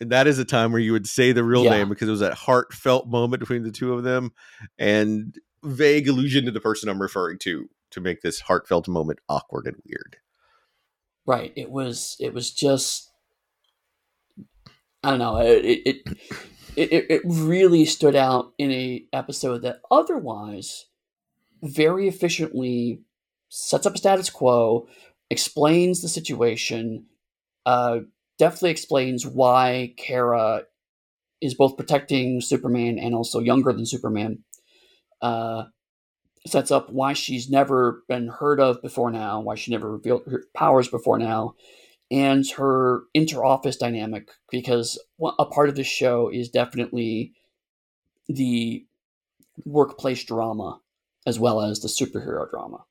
And 0.00 0.10
that 0.12 0.28
is 0.28 0.38
a 0.38 0.44
time 0.44 0.70
where 0.70 0.80
you 0.80 0.92
would 0.92 1.08
say 1.08 1.32
the 1.32 1.42
real 1.42 1.64
Yeah. 1.64 1.78
name 1.78 1.88
because 1.88 2.06
it 2.06 2.12
was 2.12 2.20
that 2.20 2.34
heartfelt 2.34 3.08
moment 3.08 3.40
between 3.40 3.64
the 3.64 3.72
two 3.72 3.92
of 3.92 4.04
them, 4.04 4.30
and 4.78 5.36
vague 5.64 6.06
allusion 6.06 6.44
to 6.44 6.52
the 6.52 6.60
person 6.60 6.88
I'm 6.88 7.02
referring 7.02 7.38
to 7.40 7.68
to 7.90 8.00
make 8.00 8.20
this 8.20 8.38
heartfelt 8.38 8.86
moment 8.86 9.18
awkward 9.28 9.66
and 9.66 9.82
weird. 9.84 10.18
Right. 11.26 11.52
It 11.56 11.72
was. 11.72 12.16
It 12.20 12.32
was 12.32 12.52
just. 12.52 13.10
I 15.02 15.10
don't 15.10 15.18
know. 15.18 15.38
It 15.38 15.64
it 15.64 15.80
it, 15.88 16.16
it 16.76 17.06
it 17.10 17.22
really 17.24 17.84
stood 17.84 18.16
out 18.16 18.52
in 18.58 18.70
a 18.70 19.04
episode 19.12 19.62
that 19.62 19.80
otherwise 19.90 20.86
very 21.62 22.08
efficiently 22.08 23.00
sets 23.48 23.86
up 23.86 23.94
a 23.94 23.98
status 23.98 24.30
quo, 24.30 24.86
explains 25.30 26.02
the 26.02 26.08
situation, 26.08 27.06
uh, 27.64 28.00
definitely 28.38 28.70
explains 28.70 29.26
why 29.26 29.94
Kara 29.96 30.62
is 31.40 31.54
both 31.54 31.76
protecting 31.76 32.40
Superman 32.40 32.98
and 32.98 33.14
also 33.14 33.40
younger 33.40 33.72
than 33.72 33.86
Superman. 33.86 34.44
Uh, 35.20 35.64
sets 36.46 36.70
up 36.70 36.90
why 36.90 37.12
she's 37.12 37.50
never 37.50 38.04
been 38.08 38.28
heard 38.28 38.60
of 38.60 38.80
before 38.82 39.10
now, 39.10 39.40
why 39.40 39.54
she 39.54 39.70
never 39.70 39.90
revealed 39.90 40.22
her 40.26 40.44
powers 40.54 40.88
before 40.88 41.18
now, 41.18 41.54
and 42.10 42.48
her 42.56 43.02
inter-office 43.14 43.76
dynamic. 43.76 44.28
Because 44.50 44.98
a 45.38 45.44
part 45.46 45.68
of 45.68 45.76
this 45.76 45.86
show 45.86 46.28
is 46.28 46.48
definitely 46.48 47.32
the 48.28 48.84
workplace 49.64 50.24
drama 50.24 50.80
as 51.26 51.40
well 51.40 51.60
as 51.60 51.80
the 51.80 51.88
superhero 51.88 52.48
drama, 52.50 52.84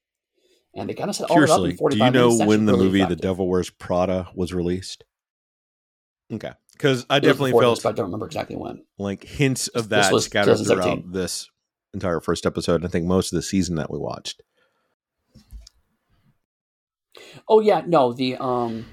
and 0.75 0.89
they 0.89 0.93
kind 0.93 1.09
of 1.09 1.15
set 1.15 1.29
all 1.29 1.51
up 1.51 1.69
in 1.69 1.75
do 1.75 1.97
you 1.97 2.11
know 2.11 2.35
when 2.35 2.65
the 2.65 2.73
really 2.73 2.85
movie 2.85 3.05
The. 3.05 3.15
Devil 3.15 3.47
Wears 3.47 3.69
Prada 3.69 4.27
was 4.35 4.53
released? 4.53 5.05
Okay, 6.33 6.51
because 6.73 7.05
I 7.09 7.17
It 7.17 7.21
definitely 7.21 7.51
felt 7.51 7.77
this, 7.77 7.85
I 7.85 7.93
don't 7.93 8.07
remember 8.07 8.25
exactly 8.25 8.57
when. 8.57 8.83
like 8.97 9.23
hints 9.23 9.69
of 9.69 9.89
that 9.89 10.13
scattered 10.21 10.57
throughout 10.57 11.11
this 11.13 11.49
entire 11.93 12.19
first 12.19 12.45
episode. 12.45 12.75
and 12.75 12.85
I 12.85 12.89
think 12.89 13.05
most 13.05 13.31
of 13.31 13.37
the 13.37 13.43
season 13.43 13.75
that 13.75 13.89
we 13.89 13.97
watched. 13.97 14.43
Oh 17.47 17.61
yeah, 17.61 17.83
no, 17.85 18.11
the 18.11 18.35
um, 18.37 18.85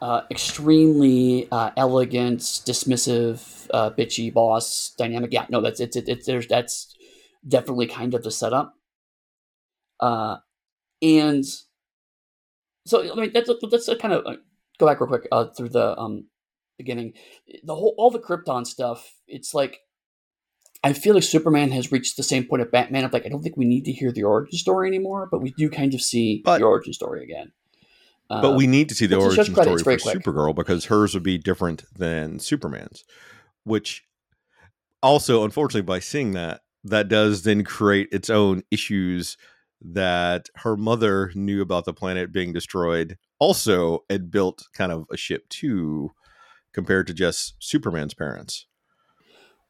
uh, 0.00 0.22
extremely 0.30 1.48
uh, 1.50 1.70
elegant, 1.76 2.40
dismissive, 2.40 3.66
uh, 3.72 3.90
bitchy 3.90 4.32
boss 4.32 4.94
dynamic. 4.96 5.32
Yeah, 5.32 5.46
no, 5.50 5.60
that's 5.60 5.80
it's 5.80 5.96
it, 5.96 6.08
it's 6.08 6.26
there's 6.26 6.46
that's 6.46 6.94
definitely 7.46 7.86
kind 7.86 8.14
of 8.14 8.22
the 8.22 8.30
setup. 8.30 8.74
Uh, 10.00 10.36
and 11.02 11.44
so 12.86 13.12
I 13.12 13.14
mean 13.20 13.32
that's 13.32 13.50
let's 13.62 13.88
kind 14.00 14.14
of 14.14 14.26
uh, 14.26 14.36
go 14.78 14.86
back 14.86 15.00
real 15.00 15.08
quick 15.08 15.26
uh, 15.32 15.46
through 15.46 15.70
the 15.70 15.98
um 15.98 16.26
beginning. 16.78 17.14
The 17.64 17.74
whole 17.74 17.94
all 17.98 18.10
the 18.10 18.20
Krypton 18.20 18.66
stuff. 18.66 19.14
It's 19.26 19.52
like 19.54 19.80
I 20.84 20.92
feel 20.92 21.14
like 21.14 21.24
Superman 21.24 21.72
has 21.72 21.90
reached 21.90 22.16
the 22.16 22.22
same 22.22 22.44
point 22.44 22.62
of 22.62 22.70
Batman 22.70 23.04
of 23.04 23.12
like 23.12 23.26
I 23.26 23.28
don't 23.28 23.42
think 23.42 23.56
we 23.56 23.64
need 23.64 23.84
to 23.86 23.92
hear 23.92 24.12
the 24.12 24.22
origin 24.22 24.58
story 24.58 24.86
anymore, 24.88 25.28
but 25.30 25.40
we 25.42 25.50
do 25.58 25.68
kind 25.68 25.92
of 25.94 26.00
see 26.00 26.42
But- 26.44 26.58
the 26.58 26.64
origin 26.64 26.92
story 26.92 27.24
again. 27.24 27.52
But 28.28 28.52
Uh, 28.52 28.56
we 28.56 28.66
need 28.66 28.88
to 28.90 28.94
see 28.94 29.06
the 29.06 29.16
but 29.16 29.22
origin 29.22 29.54
story 29.54 29.78
for 29.78 29.96
quick. 29.98 30.00
Supergirl 30.00 30.54
because 30.54 30.86
hers 30.86 31.14
would 31.14 31.22
be 31.22 31.38
different 31.38 31.84
than 31.96 32.38
Superman's. 32.38 33.04
Which 33.64 34.04
also, 35.02 35.44
unfortunately, 35.44 35.82
by 35.82 36.00
seeing 36.00 36.32
that, 36.32 36.60
that 36.84 37.08
does 37.08 37.42
then 37.42 37.64
create 37.64 38.08
its 38.12 38.28
own 38.30 38.62
issues 38.70 39.36
that 39.80 40.48
her 40.56 40.76
mother 40.76 41.30
knew 41.34 41.62
about 41.62 41.84
the 41.84 41.94
planet 41.94 42.32
being 42.32 42.52
destroyed, 42.52 43.16
also 43.38 44.04
had 44.10 44.30
built 44.30 44.66
kind 44.74 44.92
of 44.92 45.06
a 45.12 45.16
ship 45.16 45.48
too, 45.48 46.10
compared 46.72 47.06
to 47.06 47.14
just 47.14 47.54
Superman's 47.60 48.14
parents. 48.14 48.66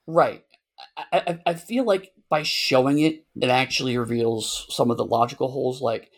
Right. 0.07 0.45
I, 0.97 1.05
I, 1.13 1.39
I 1.47 1.55
feel 1.55 1.85
like 1.85 2.13
by 2.31 2.43
showing 2.43 2.99
it, 3.01 3.27
it 3.41 3.51
actually 3.51 3.99
reveals 3.99 4.67
some 4.71 4.91
of 4.91 4.97
the 4.97 5.05
logical 5.05 5.51
holes. 5.51 5.81
Like, 5.81 6.11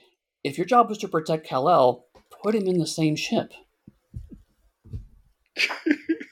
if 0.45 0.57
your 0.57 0.67
job 0.67 0.89
was 0.89 0.99
to 0.99 1.09
protect 1.09 1.47
Kal-El, 1.47 2.07
put 2.43 2.55
him 2.55 2.67
in 2.67 2.79
the 2.79 2.87
same 2.87 3.17
ship. 3.17 3.53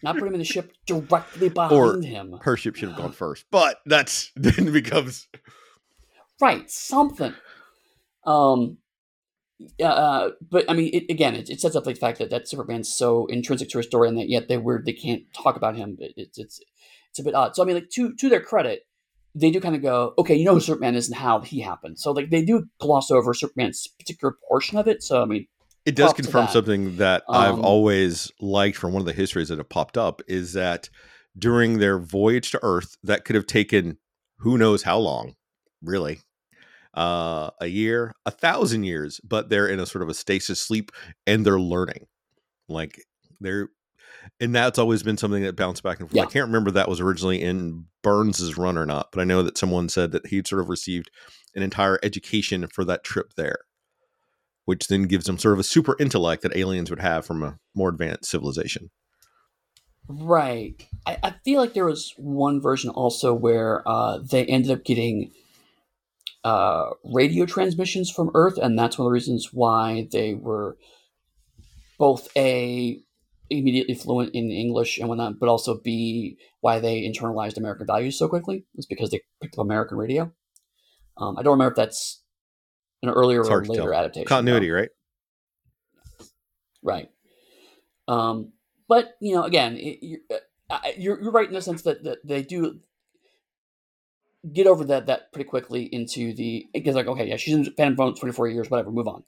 Not 0.03 0.17
put 0.19 0.29
him 0.29 0.35
in 0.35 0.39
the 0.39 0.45
ship 0.45 0.73
directly 0.87 1.49
behind 1.49 2.05
him. 2.05 2.39
Her 2.43 2.57
ship 2.57 2.77
should 2.77 2.91
have 2.91 2.99
gone 2.99 3.13
first, 3.13 3.45
but 3.51 3.81
that's 3.85 4.31
then 4.37 4.73
becomes 4.73 5.29
Right, 6.41 6.71
something. 6.71 7.35
Um, 8.25 8.79
yeah, 9.77 9.91
uh, 9.91 10.31
but 10.41 10.71
I 10.71 10.75
mean, 10.75 10.91
it, 10.93 11.11
again, 11.11 11.35
it, 11.35 11.51
it 11.51 11.61
sets 11.61 11.75
up 11.75 11.83
the 11.85 11.95
fact 11.95 12.19
that, 12.19 12.31
that 12.31 12.49
Superman's 12.49 12.93
so 12.93 13.27
intrinsic 13.27 13.69
to 13.71 13.79
her 13.79 13.83
story, 13.83 14.09
and 14.09 14.17
that 14.19 14.29
yet 14.29 14.49
they 14.49 14.57
weird 14.57 14.87
they 14.87 14.93
can't 14.93 15.23
talk 15.35 15.57
about 15.57 15.77
him. 15.77 15.97
It, 15.99 16.13
it's 16.17 16.39
it's 16.39 16.61
it's 17.11 17.19
a 17.19 17.25
bit 17.25 17.35
odd. 17.35 17.57
So 17.57 17.63
I 17.63 17.67
mean, 17.67 17.75
like 17.75 17.91
to 17.91 18.15
to 18.15 18.29
their 18.29 18.41
credit, 18.41 18.87
they 19.35 19.51
do 19.51 19.61
kind 19.61 19.75
of 19.75 19.83
go, 19.83 20.15
okay, 20.17 20.37
you 20.37 20.45
know 20.45 20.55
who 20.55 20.61
Superman 20.61 20.95
is 20.95 21.09
and 21.09 21.17
how 21.17 21.41
he 21.41 21.61
happened. 21.61 21.99
So 21.99 22.13
like 22.13 22.31
they 22.31 22.45
do 22.45 22.67
gloss 22.79 23.11
over 23.11 23.35
Superman's 23.35 23.89
particular 23.99 24.37
portion 24.49 24.79
of 24.79 24.87
it. 24.87 25.03
So 25.03 25.23
I 25.23 25.25
mean, 25.25 25.49
it 25.89 25.97
does 25.97 26.13
confirm 26.13 26.49
something 26.49 26.99
that 26.99 27.23
I've 27.29 27.55
Um, 27.55 27.65
always 27.65 28.31
liked 28.41 28.77
from 28.77 28.93
one 28.93 29.01
of 29.01 29.07
the 29.07 29.13
histories 29.13 29.49
that 29.49 29.59
have 29.59 29.69
popped 29.69 29.97
up 29.97 30.21
is 30.29 30.53
that 30.53 30.91
during 31.37 31.79
their 31.79 31.99
voyage 31.99 32.51
to 32.51 32.61
Earth, 32.63 32.97
that 33.03 33.25
could 33.25 33.37
have 33.37 33.47
taken 33.47 33.99
who 34.39 34.59
knows 34.59 34.83
how 34.83 34.99
long, 34.99 35.35
really, 35.83 36.21
uh, 36.95 37.51
a 37.61 37.67
year, 37.67 38.13
a 38.27 38.31
thousand 38.31 38.85
years, 38.85 39.21
but 39.25 39.49
they're 39.49 39.67
in 39.69 39.81
a 39.81 39.87
sort 39.87 40.03
of 40.03 40.09
a 40.09 40.15
stasis 40.15 40.61
sleep 40.61 40.93
and 41.27 41.45
they're 41.45 41.61
learning, 41.61 42.07
like 42.69 43.03
they're, 43.41 43.69
and 44.41 44.55
that's 44.55 44.79
always 44.79 45.03
been 45.03 45.17
something 45.17 45.43
that 45.43 45.57
bounced 45.57 45.83
back 45.83 46.01
and 46.01 46.09
forth. 46.09 46.17
Yeah. 46.17 46.25
I 46.25 46.27
can't 46.27 46.49
remember 46.49 46.69
if 46.69 46.75
that 46.75 46.89
was 46.89 47.01
originally 47.01 47.41
in 47.41 47.87
Byrne's 48.03 48.57
run 48.59 48.77
or 48.77 48.85
not, 48.85 49.09
but 49.13 49.21
I 49.21 49.25
know 49.25 49.43
that 49.43 49.57
someone 49.57 49.89
said 49.89 50.13
that 50.13 50.27
he'd 50.27 50.47
sort 50.47 50.61
of 50.61 50.69
received 50.69 51.11
an 51.55 51.63
entire 51.63 51.99
education 52.03 52.67
for 52.67 52.85
that 52.85 53.05
trip 53.05 53.33
there 53.37 53.59
which 54.69 54.89
then 54.89 55.05
gives 55.05 55.25
them 55.25 55.39
sort 55.39 55.55
of 55.55 55.59
a 55.59 55.65
super 55.65 55.97
intellect 55.99 56.43
that 56.43 56.55
aliens 56.55 56.91
would 56.91 57.01
have 57.01 57.25
from 57.25 57.43
a 57.43 57.59
more 57.75 57.89
advanced 57.89 58.27
civilization. 58.27 58.91
Right. 60.07 60.87
I, 61.07 61.17
I 61.23 61.35
feel 61.43 61.59
like 61.59 61.73
there 61.73 61.87
was 61.87 62.13
one 62.19 62.61
version 62.61 62.91
also 62.91 63.33
where 63.33 63.83
uh, 63.89 64.19
they 64.19 64.45
ended 64.45 64.71
up 64.71 64.85
getting 64.85 65.31
uh, 66.45 66.91
radio 67.03 67.47
transmissions 67.47 68.11
from 68.11 68.31
Earth, 68.35 68.59
and 68.59 68.79
that's 68.79 68.99
one 68.99 69.07
of 69.07 69.09
the 69.09 69.15
reasons 69.15 69.55
why 69.55 70.07
they 70.13 70.35
were 70.35 70.77
both 71.99 72.29
a 72.37 73.01
immediately 73.49 73.95
fluent 73.95 74.35
in 74.35 74.51
English 74.51 74.99
and 74.99 75.09
whatnot, 75.09 75.39
but 75.41 75.49
also 75.49 75.81
b 75.83 76.37
why 76.61 76.79
they 76.79 77.11
internalized 77.11 77.57
American 77.57 77.87
values 77.87 78.19
so 78.19 78.29
quickly 78.29 78.67
is 78.75 78.85
because 78.85 79.09
they 79.09 79.23
picked 79.41 79.55
up 79.55 79.65
American 79.65 79.97
radio. 79.97 80.31
Um, 81.17 81.39
I 81.39 81.43
don't 81.43 81.53
remember 81.53 81.73
if 81.73 81.77
that's 81.77 82.23
an 83.03 83.11
earlier 83.11 83.45
or 83.45 83.65
later 83.65 83.93
adaptation. 83.93 84.27
Continuity, 84.27 84.71
right? 84.71 84.91
Right. 86.83 87.09
Um, 88.07 88.53
but 88.89 89.17
you 89.21 89.35
know, 89.35 89.45
again, 89.45 89.77
it, 89.77 89.99
you're, 90.01 90.21
uh, 90.71 90.81
you're 90.97 91.23
you're 91.23 91.33
right 91.33 91.49
in 91.49 91.55
the 91.55 91.63
sense 91.63 91.83
that, 91.83 92.05
that 92.05 92.19
they 92.25 92.43
do 92.43 92.81
get 94.53 94.67
over 94.67 94.85
that 94.85 95.07
that 95.07 95.33
pretty 95.33 95.49
quickly 95.49 95.83
into 95.83 96.33
the 96.35 96.67
because 96.73 96.95
like 96.95 97.07
okay, 97.07 97.29
yeah, 97.29 97.37
she's 97.37 97.55
in 97.55 97.65
Phantom 97.77 97.97
Zone 97.97 98.15
twenty 98.15 98.33
four 98.33 98.49
years, 98.49 98.71
whatever, 98.71 98.91
move 98.91 99.09
on. 99.09 99.25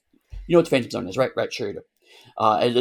You 0.46 0.54
know 0.54 0.60
what 0.60 0.64
the 0.64 0.70
Phantom 0.70 0.90
Zone 0.90 1.08
is, 1.08 1.16
right? 1.16 1.30
Right, 1.36 1.52
sure 1.52 1.68
you 1.68 1.74
do. 1.74 1.80
Uh, 2.36 2.72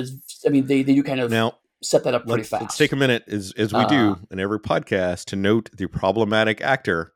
I 0.45 0.49
mean, 0.49 0.65
they, 0.65 0.81
they 0.81 0.95
do 0.95 1.03
kind 1.03 1.19
of 1.19 1.29
Now, 1.29 1.57
set 1.83 2.03
that 2.05 2.13
up 2.13 2.23
pretty 2.23 2.41
let's, 2.41 2.49
fast. 2.49 2.61
let's 2.61 2.77
take 2.77 2.91
a 2.91 2.95
minute, 2.95 3.23
as, 3.27 3.53
as 3.57 3.73
we 3.73 3.81
Uh, 3.81 3.87
do 3.87 4.19
in 4.31 4.39
every 4.39 4.59
podcast, 4.59 5.25
to 5.25 5.35
note 5.35 5.69
the 5.75 5.87
problematic 5.87 6.61
actor 6.61 7.13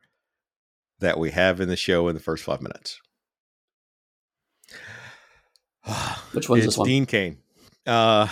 that 1.00 1.18
we 1.18 1.32
have 1.32 1.60
in 1.60 1.70
the 1.70 1.76
show 1.76 2.08
in 2.08 2.16
the 2.16 2.22
first 2.22 2.44
five 2.44 2.62
minutes. 2.62 3.00
Which 6.32 6.50
one's 6.50 6.66
it's 6.66 6.74
this 6.74 6.78
one? 6.78 6.88
Dean 6.88 7.06
Cain. 7.06 7.38
Uh, 7.86 8.28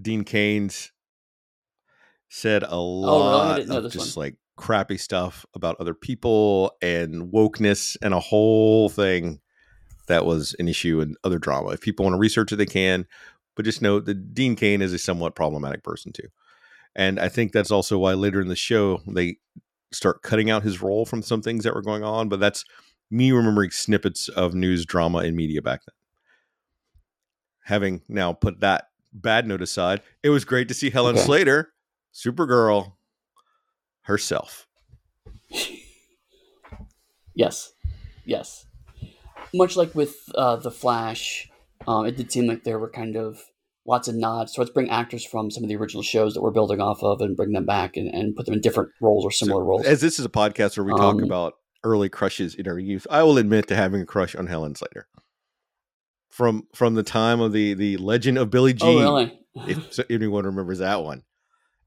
Dean 0.00 0.24
Cain's 0.24 0.92
said 2.28 2.62
a 2.64 2.68
Oh, 2.70 3.00
really? 3.00 3.08
Lot 3.08 3.56
didn't 3.56 3.84
of 3.86 3.92
just 3.92 4.16
one. 4.16 4.24
like 4.26 4.36
crappy 4.56 4.98
stuff 4.98 5.44
about 5.54 5.76
other 5.80 5.94
people 5.94 6.72
and 6.82 7.32
wokeness 7.32 7.96
and 8.02 8.14
a 8.14 8.20
whole 8.20 8.88
thing 8.88 9.40
that 10.08 10.24
was 10.24 10.54
an 10.58 10.68
issue 10.68 11.00
in 11.00 11.14
other 11.24 11.38
drama. 11.38 11.70
If 11.70 11.80
people 11.80 12.04
want 12.04 12.14
to 12.14 12.18
research 12.18 12.52
it, 12.52 12.56
they 12.56 12.66
can. 12.66 13.06
But 13.54 13.64
just 13.64 13.82
know 13.82 14.00
that 14.00 14.34
Dean 14.34 14.54
Cain 14.56 14.82
is 14.82 14.92
a 14.92 14.98
somewhat 14.98 15.34
problematic 15.34 15.82
person 15.82 16.12
too. 16.12 16.28
And 16.94 17.18
I 17.20 17.28
think 17.28 17.52
that's 17.52 17.70
also 17.70 17.98
why 17.98 18.14
later 18.14 18.40
in 18.40 18.48
the 18.48 18.56
show 18.56 19.00
they 19.06 19.36
start 19.92 20.22
cutting 20.22 20.50
out 20.50 20.62
his 20.62 20.82
role 20.82 21.06
from 21.06 21.22
some 21.22 21.42
things 21.42 21.64
that 21.64 21.74
were 21.74 21.82
going 21.82 22.02
on. 22.04 22.28
But 22.28 22.40
that's 22.40 22.64
me 23.10 23.32
remembering 23.32 23.70
snippets 23.70 24.28
of 24.28 24.54
news 24.54 24.84
drama 24.84 25.18
and 25.18 25.36
media 25.36 25.62
back 25.62 25.80
then. 25.86 25.94
Having 27.66 28.02
now 28.08 28.32
put 28.32 28.60
that 28.60 28.88
bad 29.12 29.46
note 29.46 29.62
aside, 29.62 30.00
it 30.22 30.30
was 30.30 30.44
great 30.44 30.68
to 30.68 30.74
see 30.74 30.90
Helen 30.90 31.16
Okay. 31.16 31.24
Slater, 31.24 31.72
Supergirl 32.14 32.92
herself. 34.02 34.66
yes, 37.34 37.72
yes. 38.24 38.66
Much 39.54 39.76
like 39.76 39.94
with 39.94 40.16
uh, 40.34 40.56
the 40.56 40.70
Flash, 40.70 41.50
um, 41.86 42.06
it 42.06 42.16
did 42.16 42.30
seem 42.32 42.46
like 42.46 42.64
there 42.64 42.78
were 42.78 42.90
kind 42.90 43.16
of 43.16 43.40
lots 43.86 44.08
of 44.08 44.14
nods. 44.14 44.52
So 44.54 44.60
let's 44.62 44.70
bring 44.72 44.90
actors 44.90 45.24
from 45.24 45.50
some 45.50 45.62
of 45.62 45.68
the 45.68 45.76
original 45.76 46.02
shows 46.02 46.34
that 46.34 46.42
we're 46.42 46.50
building 46.50 46.80
off 46.80 47.02
of 47.02 47.20
and 47.20 47.36
bring 47.36 47.52
them 47.52 47.64
back 47.66 47.96
and, 47.96 48.12
and 48.12 48.34
put 48.34 48.46
them 48.46 48.54
in 48.54 48.60
different 48.60 48.90
roles 49.00 49.24
or 49.24 49.30
similar 49.30 49.62
So, 49.62 49.66
roles. 49.66 49.86
As 49.86 50.00
this 50.00 50.18
is 50.18 50.24
a 50.24 50.28
podcast 50.30 50.76
where 50.76 50.84
we 50.84 50.92
talk 50.92 51.16
Um, 51.16 51.24
about 51.24 51.54
early 51.84 52.08
crushes 52.08 52.54
in 52.54 52.66
our 52.68 52.78
youth, 52.78 53.06
I 53.10 53.22
will 53.22 53.38
admit 53.38 53.68
to 53.68 53.76
having 53.76 54.00
a 54.00 54.06
crush 54.06 54.34
on 54.34 54.46
Helen 54.48 54.74
Slater. 54.74 55.06
From 56.36 56.66
from 56.74 56.94
the 56.94 57.02
time 57.02 57.40
of 57.40 57.52
the 57.52 57.72
the 57.72 57.96
Legend 57.96 58.36
of 58.36 58.50
Billie 58.50 58.74
Jean, 58.74 59.02
oh, 59.02 59.16
really? 59.16 59.40
if 59.68 59.94
so- 59.94 60.04
anyone 60.10 60.44
remembers 60.44 60.80
that 60.80 61.02
one, 61.02 61.22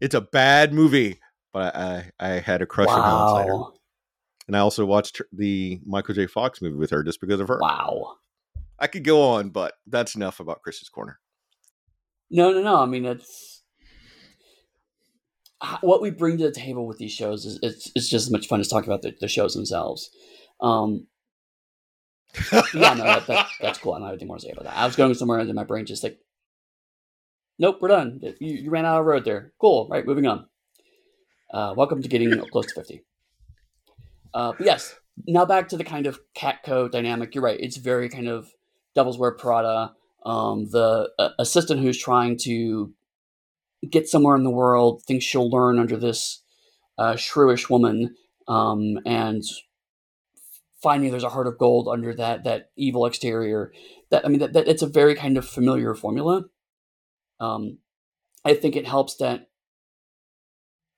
it's 0.02 0.16
a 0.16 0.22
bad 0.22 0.74
movie, 0.74 1.20
but 1.54 1.76
I 1.76 2.12
I, 2.20 2.28
I 2.28 2.40
had 2.40 2.64
a 2.64 2.66
crush 2.66 2.90
on 2.90 3.04
Helen 3.04 3.46
Slater, 3.46 3.64
and 4.48 4.58
I 4.58 4.62
also 4.62 4.86
watched 4.86 5.22
the 5.32 5.80
Michael 5.86 6.16
J. 6.16 6.26
Fox 6.26 6.64
movie 6.64 6.78
with 6.78 6.90
her 6.90 7.04
just 7.04 7.22
because 7.22 7.40
of 7.40 7.48
her. 7.48 7.60
Wow. 7.62 8.16
I 8.80 8.88
could 8.88 9.04
go 9.04 9.22
on, 9.22 9.50
but 9.50 9.76
that's 9.86 10.16
enough 10.16 10.40
about 10.40 10.64
Chris's 10.64 10.90
corner. 10.90 11.20
No, 12.32 12.52
no, 12.52 12.64
no. 12.64 12.78
I 12.82 12.86
mean, 12.88 13.06
it's 13.06 13.62
what 15.82 16.02
we 16.02 16.10
bring 16.10 16.38
to 16.38 16.46
the 16.46 16.52
table 16.52 16.88
with 16.88 16.98
these 16.98 17.12
shows 17.12 17.46
is 17.46 17.60
it's, 17.62 17.92
it's 17.96 18.10
just 18.10 18.28
as 18.28 18.32
much 18.32 18.48
fun 18.48 18.60
as 18.60 18.68
talking 18.68 18.90
about 18.90 19.02
the, 19.02 19.14
the 19.20 19.28
shows 19.28 19.54
themselves. 19.54 20.10
Um, 20.62 21.08
yeah, 22.52 22.94
no, 22.94 23.04
that, 23.04 23.28
that, 23.28 23.48
that's 23.60 23.80
cool. 23.80 23.94
I 23.94 23.98
don't 23.98 24.06
have 24.08 24.14
anything 24.14 24.28
more 24.28 24.38
to 24.38 24.42
say 24.42 24.52
about 24.52 24.66
that. 24.66 24.78
I 24.78 24.86
was 24.86 24.96
going 24.96 25.14
somewhere 25.14 25.40
and 25.40 25.48
then 25.48 25.56
my 25.56 25.64
brain 25.64 25.86
just 25.86 26.04
like, 26.04 26.20
nope, 27.58 27.80
we're 27.82 27.90
done. 27.90 28.20
You, 28.40 28.54
you 28.56 28.70
ran 28.70 28.86
out 28.86 29.00
of 29.00 29.06
road 29.06 29.26
there. 29.26 29.54
Cool. 29.60 29.88
Right, 29.90 30.06
moving 30.06 30.28
on. 30.28 30.46
Uh, 31.52 31.74
welcome 31.76 32.02
to 32.02 32.08
getting 32.08 32.38
close 32.52 32.68
to 32.68 32.76
50. 32.76 33.04
Uh, 34.34 34.54
but 34.58 34.66
yes, 34.66 34.96
now 35.28 35.46
back 35.46 35.70
to 35.70 35.78
the 35.78 35.84
kind 35.84 36.06
of 36.06 36.20
Catco 36.38 36.92
dynamic. 36.92 37.34
You're 37.34 37.44
right. 37.44 37.60
It's 37.60 37.78
very 37.78 38.10
kind 38.10 38.28
of 38.28 38.50
Devil's 38.96 39.18
Wear 39.18 39.32
Prada. 39.32 39.94
Um, 40.26 40.70
the 40.70 41.10
uh, 41.18 41.30
assistant 41.40 41.82
who's 41.82 41.98
trying 41.98 42.38
to 42.44 42.94
get 43.90 44.08
somewhere 44.08 44.36
in 44.36 44.44
the 44.44 44.50
world 44.50 45.04
thinks 45.04 45.26
she'll 45.26 45.50
learn 45.50 45.80
under 45.80 45.98
this 45.98 46.42
uh, 46.98 47.14
shrewish 47.14 47.70
woman, 47.70 48.16
um, 48.48 49.00
and 49.06 49.44
finding 50.82 51.12
there's 51.12 51.24
a 51.24 51.30
heart 51.30 51.48
of 51.48 51.58
gold 51.58 51.88
under 51.88 52.14
that 52.16 52.44
that 52.44 52.72
evil 52.76 53.06
exterior. 53.06 53.72
That 54.12 54.26
I 54.26 54.30
mean, 54.30 54.40
that, 54.40 54.54
that 54.54 54.68
it's 54.68 54.82
a 54.82 54.88
very 54.88 55.16
kind 55.16 55.38
of 55.38 55.48
familiar 55.48 55.94
formula. 55.96 56.46
Um, 57.40 57.80
I 58.46 58.54
think 58.54 58.76
it 58.76 58.88
helps 58.88 59.16
that 59.18 59.48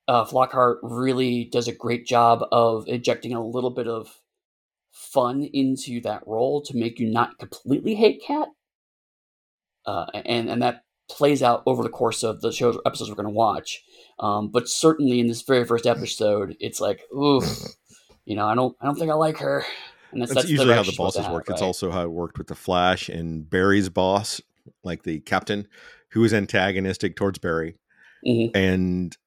uh, 0.08 0.26
Flockhart 0.26 0.78
really 0.82 1.46
does 1.52 1.68
a 1.68 1.76
great 1.76 2.06
job 2.06 2.44
of 2.52 2.88
injecting 2.88 3.34
a 3.34 3.46
little 3.46 3.70
bit 3.70 3.88
of 3.88 4.22
fun 4.92 5.44
into 5.54 6.02
that 6.02 6.24
role 6.28 6.62
to 6.64 6.76
make 6.76 7.00
you 7.00 7.10
not 7.10 7.40
completely 7.40 7.96
hate 7.96 8.22
Cat. 8.26 8.50
Uh, 9.86 10.06
and 10.14 10.50
and 10.50 10.62
that 10.62 10.84
plays 11.10 11.44
out 11.44 11.64
over 11.66 11.84
the 11.84 11.90
course 11.90 12.24
of 12.24 12.42
the 12.42 12.52
shows 12.52 12.78
episodes 12.86 13.10
we're 13.10 13.16
going 13.16 13.26
to 13.26 13.32
watch. 13.32 13.84
Um, 14.20 14.50
but 14.50 14.70
certainly 14.70 15.20
in 15.20 15.28
this 15.28 15.42
very 15.42 15.66
first 15.66 15.86
episode, 15.86 16.56
it's 16.60 16.80
like, 16.80 17.02
ooh, 17.14 17.42
you 18.26 18.36
know, 18.36 18.46
I 18.48 18.56
don't, 18.56 18.76
I 18.82 18.86
don't 18.86 18.96
think 18.96 19.12
I 19.12 19.16
like 19.16 19.38
her. 19.38 19.66
And 20.12 20.22
That's, 20.22 20.50
usually 20.50 20.74
how 20.74 20.82
the 20.84 20.84
direction 20.84 20.86
you're 20.86 20.94
supposed 20.94 21.16
to 21.16 21.22
bosses 21.22 21.34
work. 21.34 21.44
It's 21.50 21.62
right? 21.62 21.66
also 21.68 21.92
how 21.92 22.04
it 22.04 22.12
worked 22.12 22.38
with 22.38 22.48
the 22.48 22.56
Flash 22.56 23.08
and 23.10 23.50
Barry's 23.50 23.90
boss, 23.90 24.42
like 24.84 25.04
the 25.04 25.20
captain, 25.22 25.68
who 26.10 26.22
was 26.22 26.34
antagonistic 26.34 27.16
towards 27.16 27.40
Barry, 27.40 27.78
Mhm. 28.28 28.52
and 28.54 29.18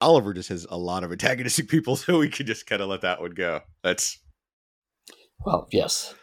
Oliver 0.00 0.32
just 0.32 0.48
has 0.48 0.66
a 0.70 0.78
lot 0.78 1.04
of 1.04 1.12
antagonistic 1.12 1.68
people, 1.70 1.96
so 1.96 2.18
we 2.18 2.28
could 2.30 2.46
just 2.46 2.66
kind 2.66 2.80
of 2.80 2.88
let 2.88 3.02
that 3.02 3.20
one 3.20 3.32
go. 3.32 3.60
That's. 3.82 4.18
Well, 5.44 5.68
yes. 5.70 6.14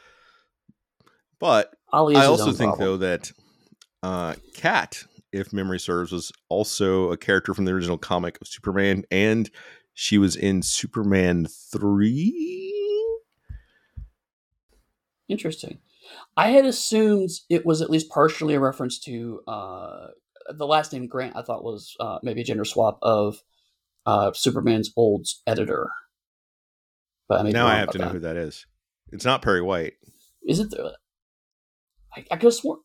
But 1.40 1.74
I 1.94 2.26
also 2.26 2.52
think 2.52 2.76
problem. 2.76 2.80
though 2.80 2.98
that 2.98 3.32
uh, 4.04 4.36
Cat, 4.56 5.04
if 5.32 5.54
memory 5.54 5.80
serves, 5.80 6.12
was 6.12 6.32
also 6.50 7.12
a 7.12 7.18
character 7.18 7.54
from 7.54 7.66
the 7.66 7.72
original 7.72 7.98
comic 7.98 8.38
of 8.42 8.48
Superman, 8.48 9.04
and 9.12 9.50
she 10.00 10.20
was 10.20 10.36
in 10.36 10.62
Superman 10.62 11.48
three. 11.72 12.72
Interesting. 15.28 15.80
I 16.38 16.50
had 16.50 16.66
assumed 16.66 17.32
it 17.50 17.66
was 17.66 17.82
at 17.82 17.90
least 17.90 18.10
partially 18.12 18.54
a 18.54 18.60
reference 18.60 19.00
to 19.02 19.42
uh, 19.48 20.08
the 20.56 20.68
last 20.68 20.94
name 20.94 21.08
Grant. 21.08 21.36
I 21.36 21.42
thought 21.42 21.64
was 21.64 21.96
uh, 22.00 22.20
maybe 22.22 22.42
a 22.42 22.44
gender 22.44 22.64
swap 22.64 23.00
of 23.02 23.42
uh, 24.06 24.32
Superman's 24.34 24.92
old 24.96 25.26
editor. 25.48 25.90
But 27.28 27.48
I 27.48 27.50
Now 27.50 27.66
I 27.66 27.76
have 27.78 27.90
to 27.90 27.98
know 27.98 28.06
that. 28.06 28.14
who 28.14 28.20
that 28.20 28.38
is. 28.38 28.68
It's 29.12 29.26
not 29.26 29.42
Perry 29.42 29.64
White. 29.64 29.94
Is 30.48 30.60
it 30.60 30.70
the? 30.70 30.96
I, 32.16 32.20
I 32.30 32.36
could 32.36 32.44
have 32.44 32.54
sworn. 32.54 32.80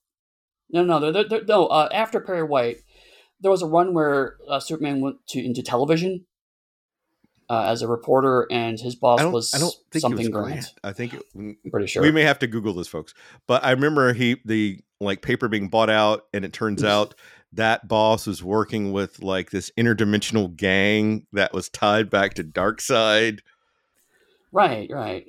No, 0.70 0.82
no, 0.82 1.12
there, 1.12 1.28
there- 1.28 1.44
no. 1.44 1.66
Uh, 1.66 1.90
after 1.92 2.20
Perry 2.20 2.42
White, 2.42 2.78
there 3.42 3.50
was 3.50 3.60
a 3.60 3.66
run 3.66 3.92
where 3.92 4.36
uh, 4.48 4.60
Superman 4.60 5.02
went 5.02 5.18
to 5.28 5.44
into 5.44 5.62
television 5.62 6.24
uh, 7.50 7.64
as 7.68 7.82
a 7.82 7.88
reporter, 7.88 8.46
and 8.50 8.78
his 8.78 8.94
boss 8.94 9.22
was 9.22 9.52
I 9.54 9.58
don't 9.58 9.74
think 9.90 10.00
something 10.02 10.18
was 10.18 10.28
Grant. 10.28 10.48
Grant. 10.50 10.66
I 10.84 10.92
think 10.92 11.14
it, 11.14 11.22
I'm 11.34 11.56
pretty 11.70 11.86
sure. 11.86 12.02
we 12.02 12.10
may 12.10 12.22
have 12.22 12.38
to 12.40 12.46
Google 12.46 12.74
this, 12.74 12.88
folks. 12.88 13.14
But 13.46 13.64
I 13.64 13.70
remember 13.72 14.12
he 14.12 14.40
the 14.44 14.80
like 15.00 15.22
paper 15.22 15.48
being 15.48 15.68
bought 15.68 15.90
out, 15.90 16.26
and 16.32 16.44
it 16.44 16.52
turns 16.52 16.82
out 16.84 17.14
that 17.54 17.86
boss 17.88 18.26
was 18.26 18.42
working 18.42 18.92
with 18.92 19.22
like 19.22 19.50
this 19.50 19.70
interdimensional 19.78 20.54
gang 20.56 21.26
that 21.32 21.52
was 21.52 21.68
tied 21.68 22.08
back 22.08 22.34
to 22.34 22.44
Darkseid. 22.44 23.40
right, 24.52 24.88
right. 24.90 25.24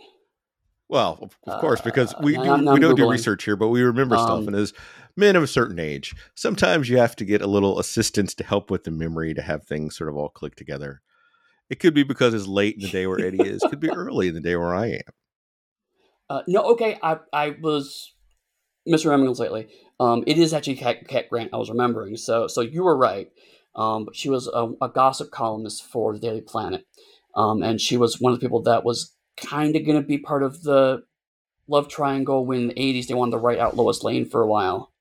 Well, 0.90 1.30
of, 1.48 1.60
course, 1.60 1.82
because 1.82 2.14
Uh, 2.14 2.20
we 2.22 2.34
now 2.34 2.44
do, 2.44 2.50
I'm- 2.52 2.66
we 2.66 2.72
I'm 2.74 2.80
don't 2.82 2.96
do 2.96 3.10
research 3.10 3.46
here, 3.46 3.56
but 3.56 3.70
we 3.70 3.82
remember 3.82 4.16
stuff. 4.16 4.30
Um, 4.42 4.48
And 4.50 4.56
as 4.56 4.74
men 5.16 5.36
of 5.36 5.42
a 5.42 5.48
certain 5.48 5.80
age, 5.80 6.14
sometimes 6.36 6.88
you 6.88 6.98
have 6.98 7.16
to 7.16 7.26
get 7.26 7.42
a 7.42 7.48
little 7.48 7.80
assistance 7.80 8.36
to 8.36 8.44
help 8.44 8.70
with 8.70 8.84
the 8.84 8.92
memory 8.92 9.34
to 9.34 9.42
have 9.42 9.64
things 9.64 9.98
sort 9.98 10.10
of 10.10 10.16
all 10.18 10.30
click 10.30 10.56
together. 10.56 11.02
It 11.74 11.80
could 11.80 11.96
be 11.96 12.04
because 12.04 12.36
it's 12.36 12.46
late 12.46 12.76
in 12.76 12.82
the 12.82 12.90
day 12.90 13.08
where 13.08 13.20
Eddy 13.20 13.42
is. 13.42 13.66
Could 13.68 13.80
be 13.80 13.90
early 13.96 14.28
in 14.28 14.36
the 14.36 14.40
day 14.40 14.56
where 14.56 14.76
I 14.76 14.90
am. 14.90 15.14
Uh, 16.30 16.42
no, 16.48 16.62
okay. 16.74 17.00
I 17.02 17.18
I 17.34 17.56
was 17.60 18.14
misremembering 18.88 19.36
slightly. 19.36 19.70
Um, 20.00 20.24
it 20.28 20.38
is 20.38 20.54
actually 20.54 20.76
Cat, 20.76 21.08
Cat 21.08 21.32
Grant. 21.32 21.50
I 21.52 21.58
was 21.58 21.72
remembering. 21.72 22.16
So 22.16 22.46
so 22.46 22.62
you 22.62 22.84
were 22.84 22.96
right. 22.96 23.32
Um, 23.76 24.06
but 24.06 24.16
she 24.16 24.30
was 24.30 24.48
a, 24.48 24.72
a 24.84 24.88
gossip 24.88 25.32
columnist 25.32 25.84
for 25.84 26.14
the 26.14 26.20
Daily 26.20 26.42
Planet, 26.42 26.86
um, 27.36 27.64
and 27.64 27.82
she 27.82 27.98
was 27.98 28.22
one 28.22 28.34
of 28.34 28.40
the 28.40 28.46
people 28.46 28.62
that 28.62 28.86
was 28.86 29.16
kind 29.36 29.76
of 29.76 29.84
going 29.84 30.00
to 30.00 30.08
be 30.08 30.20
part 30.20 30.44
of 30.44 30.62
the 30.62 31.02
love 31.68 31.88
triangle 31.88 32.46
when 32.46 32.62
in 32.62 32.68
the 32.68 32.76
'80s 32.76 33.08
they 33.08 33.16
wanted 33.16 33.32
to 33.32 33.38
write 33.40 33.58
out 33.58 33.76
Lois 33.76 34.04
Lane 34.04 34.30
for 34.30 34.44
a 34.44 34.48
while. 34.48 34.93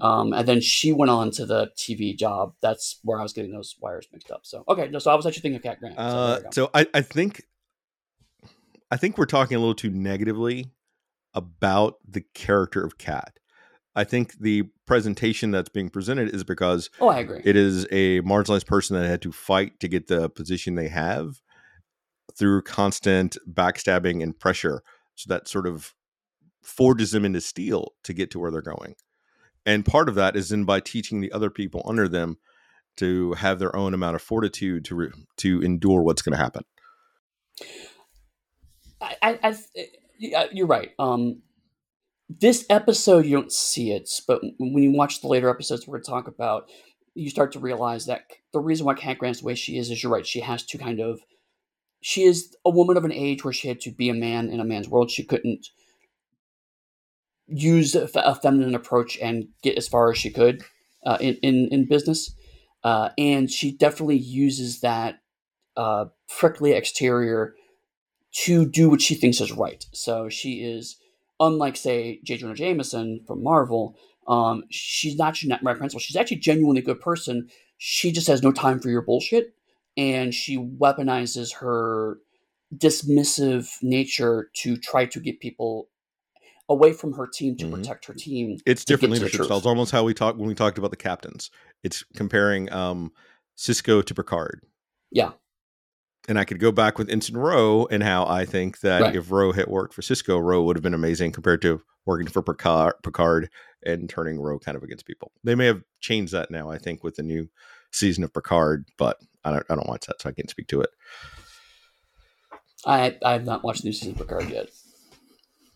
Um, 0.00 0.32
and 0.32 0.46
then 0.46 0.60
she 0.60 0.92
went 0.92 1.10
on 1.10 1.30
to 1.32 1.46
the 1.46 1.70
TV 1.76 2.16
job. 2.16 2.54
That's 2.62 3.00
where 3.02 3.18
I 3.18 3.22
was 3.22 3.32
getting 3.32 3.52
those 3.52 3.74
wires 3.80 4.06
mixed 4.12 4.30
up. 4.30 4.42
So 4.44 4.64
okay, 4.68 4.88
no, 4.88 4.98
so 4.98 5.10
I 5.10 5.14
was 5.14 5.26
actually 5.26 5.42
thinking 5.42 5.56
of 5.56 5.62
Cat 5.62 5.80
Grant. 5.80 5.96
So, 5.96 6.02
Uh, 6.02 6.40
so 6.52 6.70
I, 6.74 6.86
I 6.94 7.00
think 7.00 7.42
I 8.90 8.96
think 8.96 9.18
we're 9.18 9.26
talking 9.26 9.56
a 9.56 9.60
little 9.60 9.74
too 9.74 9.90
negatively 9.90 10.70
about 11.34 11.96
the 12.08 12.22
character 12.34 12.84
of 12.84 12.98
Cat. 12.98 13.38
I 13.96 14.04
think 14.04 14.38
the 14.38 14.64
presentation 14.86 15.50
that's 15.50 15.68
being 15.68 15.90
presented 15.90 16.32
is 16.34 16.44
because 16.44 16.90
oh, 17.00 17.08
I 17.08 17.18
agree. 17.18 17.42
it 17.44 17.56
is 17.56 17.84
a 17.90 18.20
marginalized 18.20 18.66
person 18.66 18.96
that 18.96 19.08
had 19.08 19.22
to 19.22 19.32
fight 19.32 19.80
to 19.80 19.88
get 19.88 20.06
the 20.06 20.30
position 20.30 20.76
they 20.76 20.88
have 20.88 21.40
through 22.36 22.62
constant 22.62 23.36
backstabbing 23.52 24.22
and 24.22 24.38
pressure. 24.38 24.82
So 25.16 25.26
that 25.28 25.48
sort 25.48 25.66
of 25.66 25.92
forges 26.62 27.10
them 27.10 27.24
into 27.24 27.40
steel 27.40 27.92
to 28.04 28.12
get 28.12 28.30
to 28.30 28.38
where 28.38 28.50
they're 28.52 28.62
going. 28.62 28.94
And 29.66 29.84
part 29.84 30.08
of 30.08 30.14
that 30.14 30.36
is 30.36 30.52
in 30.52 30.64
by 30.64 30.80
teaching 30.80 31.20
the 31.20 31.32
other 31.32 31.50
people 31.50 31.82
under 31.84 32.08
them 32.08 32.38
to 32.96 33.34
have 33.34 33.58
their 33.58 33.74
own 33.76 33.94
amount 33.94 34.16
of 34.16 34.22
fortitude 34.22 34.84
to 34.86 34.94
re- 34.94 35.12
to 35.36 35.62
endure 35.62 36.02
what's 36.02 36.22
going 36.22 36.36
to 36.36 36.42
happen. 36.42 36.64
I, 39.00 39.38
I, 39.42 39.56
I 40.36 40.48
you're 40.52 40.66
right. 40.66 40.90
Um, 40.98 41.42
this 42.28 42.64
episode 42.70 43.26
you 43.26 43.36
don't 43.36 43.52
see 43.52 43.90
it, 43.90 44.08
but 44.26 44.40
when 44.58 44.82
you 44.82 44.92
watch 44.92 45.20
the 45.20 45.28
later 45.28 45.48
episodes 45.48 45.86
we're 45.86 45.98
going 45.98 46.04
to 46.04 46.10
talk 46.10 46.28
about, 46.28 46.68
you 47.14 47.28
start 47.28 47.52
to 47.52 47.58
realize 47.58 48.06
that 48.06 48.22
the 48.52 48.60
reason 48.60 48.86
why 48.86 48.94
Cat 48.94 49.18
Grant's 49.18 49.40
the 49.40 49.46
way 49.46 49.54
she 49.54 49.78
is 49.78 49.90
is 49.90 50.02
you're 50.02 50.12
right. 50.12 50.26
She 50.26 50.40
has 50.40 50.64
to 50.66 50.78
kind 50.78 51.00
of, 51.00 51.20
she 52.00 52.22
is 52.22 52.56
a 52.64 52.70
woman 52.70 52.96
of 52.96 53.04
an 53.04 53.12
age 53.12 53.44
where 53.44 53.52
she 53.52 53.68
had 53.68 53.80
to 53.80 53.90
be 53.90 54.08
a 54.08 54.14
man 54.14 54.48
in 54.48 54.60
a 54.60 54.64
man's 54.64 54.88
world. 54.88 55.10
She 55.10 55.24
couldn't 55.24 55.68
use 57.50 57.94
a, 57.96 58.36
feminine 58.36 58.74
approach 58.76 59.18
and 59.20 59.48
get 59.62 59.78
as 59.78 59.88
far 59.88 60.10
as 60.12 60.18
she 60.18 60.30
could 60.30 60.62
uh, 61.06 61.18
in, 61.20 61.36
in 61.42 61.68
in 61.72 61.88
business, 61.88 62.34
uh, 62.84 63.10
and 63.18 63.50
she 63.50 63.72
definitely 63.76 64.18
uses 64.18 64.80
that 64.82 65.20
uh, 65.76 66.06
prickly 66.38 66.72
exterior 66.72 67.54
to 68.32 68.66
do 68.66 68.90
what 68.90 69.02
she 69.02 69.14
thinks 69.16 69.40
is 69.40 69.52
right. 69.52 69.86
So 69.92 70.28
she 70.30 70.62
is, 70.64 70.96
unlike, 71.40 71.76
say, 71.76 72.20
J. 72.24 72.38
Jonah 72.38 72.54
Jameson 72.54 73.22
from 73.26 73.42
Marvel, 73.44 73.96
um, 74.28 74.64
she's 74.70 75.16
not 75.16 75.36
she's 75.36 75.50
not 75.50 75.62
my 75.64 75.74
principal. 75.74 76.00
She's 76.00 76.16
actually 76.16 76.38
genuinely 76.38 76.82
a 76.82 76.84
good 76.84 77.00
person. 77.00 77.48
She 77.78 78.12
just 78.12 78.28
has 78.28 78.42
no 78.42 78.52
time 78.52 78.80
for 78.80 78.90
your 78.90 79.02
bullshit. 79.02 79.48
and 79.96 80.34
she 80.34 80.58
weaponizes 80.58 81.56
her 81.58 82.18
dismissive 82.76 83.70
nature 83.82 84.50
to 84.56 84.76
try 84.78 85.06
to 85.06 85.20
get 85.20 85.40
people 85.40 85.88
away 86.70 86.92
from 86.92 87.12
her 87.12 87.26
team 87.26 87.56
to 87.56 87.66
Mhm. 87.66 87.72
protect 87.74 88.06
her 88.06 88.14
team. 88.14 88.56
It's 88.64 88.84
different 88.84 89.12
get 89.12 89.16
to 89.16 89.20
the 89.20 89.26
leadership 89.26 89.44
styles. 89.46 89.66
Almost 89.66 89.90
how 89.92 90.04
we 90.04 90.14
talked 90.14 90.38
when 90.38 90.48
we 90.48 90.54
talked 90.54 90.78
about 90.78 90.90
the 90.92 90.96
captains. 90.96 91.50
It's 91.82 92.02
comparing 92.14 92.72
um, 92.72 93.12
Sisko 93.58 94.02
to 94.04 94.14
Picard. 94.14 94.62
Yeah. 95.10 95.32
And 96.28 96.38
I 96.38 96.44
could 96.44 96.60
go 96.60 96.70
back 96.70 96.96
with 96.96 97.10
Ensign 97.10 97.36
Ro 97.36 97.86
and 97.90 98.02
how 98.04 98.24
I 98.24 98.44
think 98.44 98.80
that 98.80 99.02
Right. 99.02 99.16
if 99.16 99.30
Ro 99.32 99.52
had 99.52 99.66
worked 99.66 99.94
for 99.94 100.02
Sisko, 100.02 100.40
Ro 100.40 100.62
would 100.62 100.76
have 100.76 100.82
been 100.82 100.94
amazing 100.94 101.32
compared 101.32 101.60
to 101.62 101.82
working 102.06 102.28
for 102.28 102.40
Picard, 102.42 102.94
Picard 103.02 103.50
and 103.84 104.08
turning 104.08 104.38
Ro 104.38 104.58
kind 104.60 104.76
of 104.76 104.82
against 104.84 105.06
people. 105.06 105.32
They 105.42 105.54
may 105.56 105.66
have 105.66 105.82
changed 106.00 106.32
that 106.32 106.50
now, 106.50 106.70
I 106.70 106.78
think, 106.78 107.02
with 107.02 107.16
the 107.16 107.22
new 107.24 107.48
season 107.90 108.22
of 108.22 108.32
Picard, 108.32 108.84
but 108.96 109.18
I 109.44 109.50
don't, 109.50 109.66
I 109.68 109.74
don't 109.74 109.88
watch 109.88 110.06
that, 110.06 110.20
so 110.20 110.28
I 110.28 110.32
can't 110.32 110.48
speak 110.50 110.68
to 110.68 110.82
it. 110.82 110.90
I 112.86 113.18
I 113.24 113.32
have 113.32 113.44
not 113.44 113.64
watched 113.64 113.82
the 113.82 113.88
new 113.88 113.92
season 113.92 114.12
of 114.12 114.18
Picard 114.18 114.48
yet. 114.50 114.68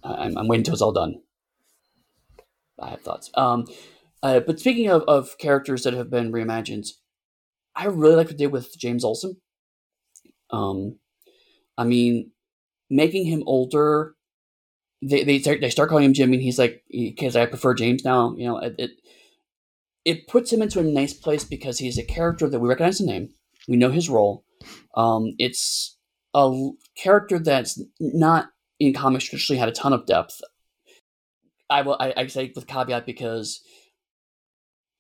I'm, 0.05 0.37
I'm 0.37 0.49
waiting 0.49 0.61
until 0.61 0.75
it's 0.75 0.83
all 0.83 0.93
done. 0.93 1.21
I 2.81 2.91
have 2.91 3.01
thoughts. 3.01 3.31
Um, 3.35 3.67
uh, 4.23 4.41
but 4.41 4.61
speaking 4.61 4.89
of, 4.91 5.03
of 5.03 5.39
characters 5.39 5.85
that 5.85 5.95
have 5.95 6.11
been 6.11 6.33
reimagined, 6.33 6.89
I 7.77 7.87
really 7.87 8.17
like 8.17 8.27
what 8.27 8.39
they 8.39 8.45
did 8.45 8.53
with 8.53 8.77
James 8.79 9.05
Olsen. 9.05 9.37
Um, 10.51 10.99
I 11.77 11.85
mean, 11.85 12.31
making 12.91 13.27
him 13.27 13.43
older. 13.47 14.15
They 15.03 15.25
they 15.25 15.39
start, 15.39 15.61
they 15.61 15.71
start 15.71 15.91
calling 15.91 16.05
him 16.05 16.15
Jimmy. 16.15 16.35
And 16.35 16.43
he's 16.43 16.59
like, 16.59 16.83
because 16.91 17.37
I 17.37 17.47
prefer 17.47 17.75
James 17.75 18.05
now. 18.05 18.35
You 18.37 18.47
know, 18.47 18.59
it, 18.59 18.75
it 18.79 18.91
it 20.05 20.29
puts 20.29 20.53
him 20.53 20.63
into 20.63 20.81
a 20.81 20.85
nice 20.85 21.13
place 21.13 21.45
because 21.45 21.79
he's 21.79 21.99
a 21.99 22.05
character 22.05 22.49
that 22.49 22.61
we 22.61 22.69
recognize 22.69 22.99
the 22.99 23.07
name. 23.07 23.31
We 23.69 23.77
know 23.77 23.91
his 23.91 24.09
role. 24.09 24.45
Um, 24.97 25.35
it's 25.39 25.99
a 26.35 26.71
character 26.97 27.39
that's 27.39 27.83
not 28.01 28.49
in 28.87 28.95
comics 28.95 29.25
traditionally 29.25 29.59
had 29.59 29.69
a 29.69 29.73
ton 29.73 29.93
of 29.93 30.07
depth. 30.07 30.41
I 31.71 31.83
will 31.83 31.97
I, 31.99 32.13
I 32.17 32.27
say 32.27 32.53
with 32.55 32.67
caveat 32.67 33.07
because 33.07 33.63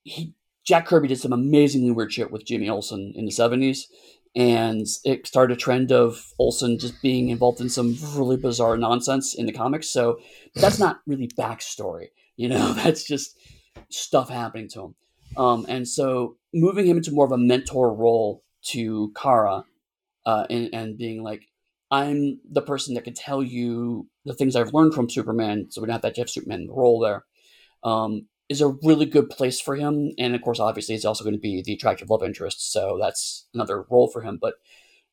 he 0.02 0.34
Jack 0.64 0.86
Kirby 0.86 1.08
did 1.08 1.18
some 1.18 1.32
amazingly 1.32 1.90
weird 1.90 2.12
shit 2.12 2.30
with 2.30 2.46
Jimmy 2.46 2.68
Olsen 2.70 3.12
in 3.14 3.26
the 3.26 3.30
seventies, 3.30 3.86
and 4.34 4.86
it 5.04 5.26
started 5.26 5.56
a 5.56 5.60
trend 5.60 5.92
of 5.92 6.32
Olsen 6.38 6.78
just 6.78 7.00
being 7.02 7.28
involved 7.28 7.60
in 7.60 7.68
some 7.68 7.96
really 8.14 8.36
bizarre 8.36 8.76
nonsense 8.76 9.34
in 9.34 9.46
the 9.46 9.52
comics. 9.52 9.88
So 9.90 10.18
that's 10.54 10.78
not 10.78 11.00
really 11.06 11.28
backstory, 11.28 12.08
you 12.36 12.48
know. 12.48 12.72
That's 12.84 13.04
just 13.04 13.36
stuff 13.90 14.30
happening 14.30 14.68
to 14.70 14.82
him. 14.82 14.94
Um, 15.36 15.66
and 15.68 15.86
so 15.86 16.36
moving 16.52 16.86
him 16.86 16.96
into 16.96 17.12
more 17.12 17.26
of 17.26 17.32
a 17.32 17.38
mentor 17.38 17.92
role 17.92 18.42
to 18.68 19.12
Kara, 19.16 19.64
uh, 20.26 20.46
and, 20.48 20.70
and 20.72 20.98
being 20.98 21.22
like, 21.22 21.42
I'm 21.90 22.40
the 22.50 22.62
person 22.62 22.94
that 22.94 23.04
can 23.04 23.14
tell 23.14 23.42
you 23.42 24.08
the 24.24 24.34
things 24.34 24.56
I've 24.56 24.74
learned 24.74 24.94
from 24.94 25.10
Superman, 25.10 25.66
so 25.70 25.80
we 25.80 25.86
don't 25.86 25.94
have 25.94 26.02
that 26.02 26.16
Jeff 26.16 26.28
Superman 26.28 26.68
role 26.70 27.00
there. 27.00 27.24
Um, 27.82 28.26
is 28.48 28.60
a 28.60 28.76
really 28.82 29.06
good 29.06 29.30
place 29.30 29.60
for 29.60 29.76
him, 29.76 30.12
and 30.18 30.34
of 30.34 30.42
course, 30.42 30.60
obviously, 30.60 30.94
he's 30.94 31.04
also 31.04 31.24
going 31.24 31.34
to 31.34 31.40
be 31.40 31.62
the 31.62 31.72
attractive 31.72 32.10
love 32.10 32.22
interest, 32.22 32.72
so 32.72 32.98
that's 33.00 33.46
another 33.54 33.84
role 33.90 34.08
for 34.08 34.22
him. 34.22 34.38
But 34.40 34.54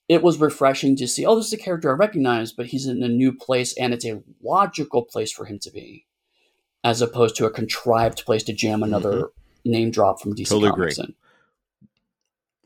it 0.09 0.21
was 0.21 0.39
refreshing 0.39 0.95
to 0.97 1.07
see. 1.07 1.25
Oh, 1.25 1.35
this 1.35 1.47
is 1.47 1.53
a 1.53 1.57
character 1.57 1.89
I 1.89 1.93
recognize, 1.93 2.51
but 2.51 2.67
he's 2.67 2.87
in 2.87 3.03
a 3.03 3.07
new 3.07 3.31
place, 3.31 3.73
and 3.77 3.93
it's 3.93 4.05
a 4.05 4.21
logical 4.43 5.03
place 5.03 5.31
for 5.31 5.45
him 5.45 5.59
to 5.59 5.71
be, 5.71 6.05
as 6.83 7.01
opposed 7.01 7.35
to 7.37 7.45
a 7.45 7.51
contrived 7.51 8.25
place 8.25 8.43
to 8.43 8.53
jam 8.53 8.83
another 8.83 9.29
name 9.63 9.91
drop 9.91 10.19
from 10.19 10.35
DC 10.35 10.49
Totally 10.49 10.69
Comics 10.71 10.97
agree. 10.97 11.07
in. 11.07 11.15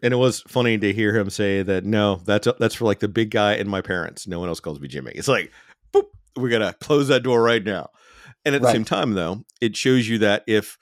And 0.06 0.14
it 0.14 0.18
was 0.18 0.42
funny 0.48 0.78
to 0.78 0.94
hear 0.94 1.18
him 1.18 1.32
say 1.32 1.64
that 1.64 1.84
no, 1.84 2.18
that's 2.26 2.48
that's 2.60 2.76
for 2.76 2.86
like 2.86 3.00
the 3.00 3.08
big 3.08 3.32
guy 3.32 3.54
and 3.56 3.68
my 3.68 3.82
parents. 3.82 4.28
No 4.28 4.40
one 4.40 4.50
else 4.50 4.60
calls 4.60 4.80
me 4.80 4.88
Jimmy. 4.88 5.12
It's 5.16 5.28
like, 5.28 5.52
boop, 5.92 6.04
we 6.36 6.50
gotta 6.52 6.74
close 6.80 7.08
that 7.08 7.24
door 7.24 7.42
right 7.42 7.64
now. 7.64 7.90
And 8.46 8.54
at 8.54 8.62
the 8.62 8.72
same 8.72 8.86
time, 8.86 9.14
though, 9.14 9.44
it 9.62 9.76
shows 9.76 10.08
you 10.08 10.20
that 10.20 10.44
if 10.48 10.78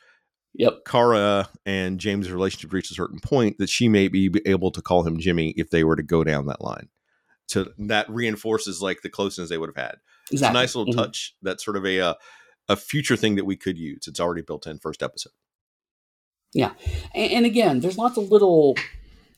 Yep. 0.56 0.80
Kara 0.86 1.50
and 1.66 2.00
James' 2.00 2.30
relationship 2.30 2.74
reached 2.74 2.92
a 2.92 2.96
certain 2.96 3.20
point, 3.20 3.58
that 3.58 3.70
she 3.70 3.88
may 3.88 4.08
be 4.10 4.30
able 4.46 4.70
to 4.72 4.82
call 4.84 5.02
him 5.08 5.18
Jimmy 5.20 5.52
if 5.58 5.70
they 5.72 5.84
were 5.84 5.96
to 5.96 6.04
go 6.04 6.24
down 6.24 6.46
that 6.48 6.62
line. 6.62 6.90
So 7.48 7.70
that 7.80 8.08
reinforces 8.10 8.82
like 8.82 9.02
the 9.02 9.10
closeness 9.10 9.50
they 9.50 9.58
would 9.58 9.70
have 9.76 9.84
had. 9.84 9.96
It's 10.32 10.42
a 10.44 10.52
nice 10.52 10.76
little 10.76 10.94
Mhm. 10.94 10.98
touch. 10.98 11.34
That's 11.42 11.64
sort 11.66 11.78
of 11.78 11.86
a 11.86 12.00
uh, 12.00 12.14
a 12.70 12.76
future 12.76 13.16
thing 13.16 13.36
that 13.36 13.46
we 13.46 13.56
could 13.56 13.78
use. 13.80 14.06
It's 14.08 14.20
already 14.20 14.42
built 14.44 14.68
in 14.68 14.78
first 14.80 15.02
episode. 15.02 15.32
And, 16.56 16.72
and 17.16 17.46
again, 17.46 17.80
there's 17.80 17.98
lots 17.98 18.18
of 18.18 18.30
little 18.32 18.76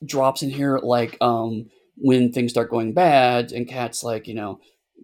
drops 0.05 0.41
in 0.41 0.49
here, 0.49 0.79
like 0.81 1.17
um, 1.21 1.67
when 1.95 2.31
things 2.31 2.51
start 2.51 2.69
going 2.69 2.93
bad, 2.93 3.51
and 3.51 3.67
Cat's 3.67 4.03
like, 4.03 4.27
you 4.27 4.34
know, 4.34 4.60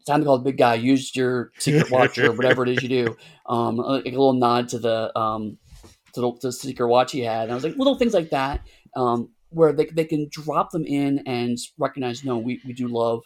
time 0.07 0.21
to 0.21 0.25
call 0.25 0.37
the 0.37 0.43
big 0.43 0.57
guy. 0.57 0.75
Use 0.75 1.15
your 1.15 1.51
secret 1.57 1.91
watch 1.91 2.17
or 2.17 2.31
whatever 2.31 2.63
it 2.63 2.69
is 2.69 2.83
you 2.83 2.89
do. 2.89 3.15
Um, 3.47 3.77
like 3.77 4.05
a 4.05 4.11
little 4.11 4.31
nod 4.31 4.69
to 4.69 4.79
the 4.79 5.17
um, 5.19 5.57
to 6.13 6.21
the, 6.21 6.31
to 6.31 6.47
the 6.47 6.51
secret 6.53 6.87
watch 6.87 7.11
he 7.11 7.19
had. 7.19 7.43
And 7.43 7.51
I 7.51 7.55
was 7.55 7.65
like, 7.65 7.75
little 7.75 7.97
things 7.97 8.13
like 8.13 8.29
that, 8.29 8.65
um, 8.95 9.29
where 9.49 9.73
they 9.73 9.87
they 9.87 10.05
can 10.05 10.29
drop 10.31 10.71
them 10.71 10.85
in 10.85 11.19
and 11.25 11.57
recognize, 11.77 12.23
no, 12.23 12.37
we 12.37 12.61
we 12.65 12.71
do 12.71 12.87
love 12.87 13.23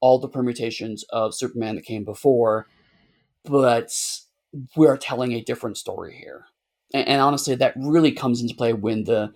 all 0.00 0.18
the 0.18 0.28
permutations 0.28 1.04
of 1.10 1.34
Superman 1.34 1.74
that 1.74 1.84
came 1.84 2.04
before, 2.04 2.68
but 3.44 3.90
we're 4.76 4.96
telling 4.96 5.32
a 5.32 5.42
different 5.42 5.76
story 5.76 6.14
here. 6.14 6.46
And, 6.94 7.06
and 7.08 7.20
honestly, 7.20 7.54
that 7.56 7.74
really 7.76 8.12
comes 8.12 8.40
into 8.40 8.54
play 8.54 8.72
when 8.72 9.04
the 9.04 9.32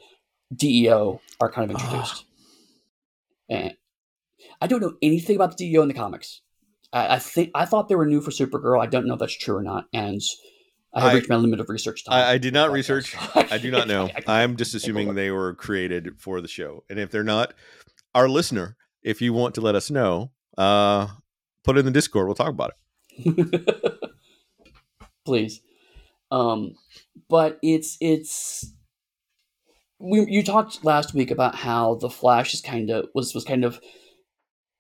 DEO 0.55 1.21
are 1.41 1.51
kind 1.51 1.71
of 1.71 1.77
introduced. 1.81 2.25
and 3.49 3.75
I 4.61 4.67
don't 4.67 4.81
know 4.81 4.95
anything 5.03 5.37
about 5.37 5.57
the 5.57 5.69
DEO 5.71 5.83
in 5.83 5.89
the 5.89 5.95
comics. 5.95 6.41
I, 6.93 7.17
I 7.17 7.19
think 7.19 7.51
I 7.55 7.65
thought 7.67 7.89
they 7.89 7.95
were 7.95 8.07
new 8.07 8.21
for 8.21 8.31
Supergirl. 8.31 8.83
I 8.83 8.87
don't 8.87 9.07
know 9.07 9.15
if 9.15 9.21
that's 9.21 9.37
true 9.37 9.57
or 9.57 9.63
not, 9.63 9.87
and 9.93 10.21
I 10.93 11.01
have 11.01 11.11
I- 11.13 11.15
reached 11.15 11.29
my 11.29 11.37
limit 11.37 11.61
of 11.61 11.69
research 11.69 12.05
time. 12.05 12.15
I, 12.15 12.33
I 12.33 12.39
did 12.39 12.53
not 12.55 12.73
research. 12.73 13.15
I 13.37 13.59
do 13.59 13.71
not 13.71 13.87
know. 13.89 14.09
I- 14.27 14.43
I'm 14.43 14.57
just 14.57 14.75
assuming 14.75 15.15
they 15.15 15.31
were 15.31 15.55
created 15.55 16.19
for 16.21 16.41
the 16.41 16.49
show. 16.49 16.85
And 16.91 16.99
if 16.99 17.11
they're 17.11 17.23
not, 17.23 17.55
our 18.15 18.29
listener, 18.29 18.77
if 19.03 19.23
you 19.23 19.33
want 19.33 19.55
to 19.55 19.61
let 19.61 19.75
us 19.77 19.91
know, 19.91 20.33
uh, 20.59 21.07
put 21.65 21.77
it 21.77 21.81
in 21.81 21.85
the 21.87 21.93
Discord. 21.93 22.27
We'll 22.27 22.35
talk 22.35 22.49
about 22.49 22.73
it. 22.73 22.77
please 25.27 25.61
um 26.31 26.75
but 27.29 27.59
it's 27.63 27.99
it's 28.01 28.73
we, 30.01 30.25
you 30.29 30.43
talked 30.43 30.85
last 30.85 31.15
week 31.15 31.31
about 31.31 31.55
how 31.55 31.95
the 31.97 32.11
flash 32.11 32.55
is 32.55 32.61
kind 32.61 32.91
of 32.91 33.09
was 33.15 33.35
was 33.35 33.45
kind 33.45 33.65
of 33.65 33.81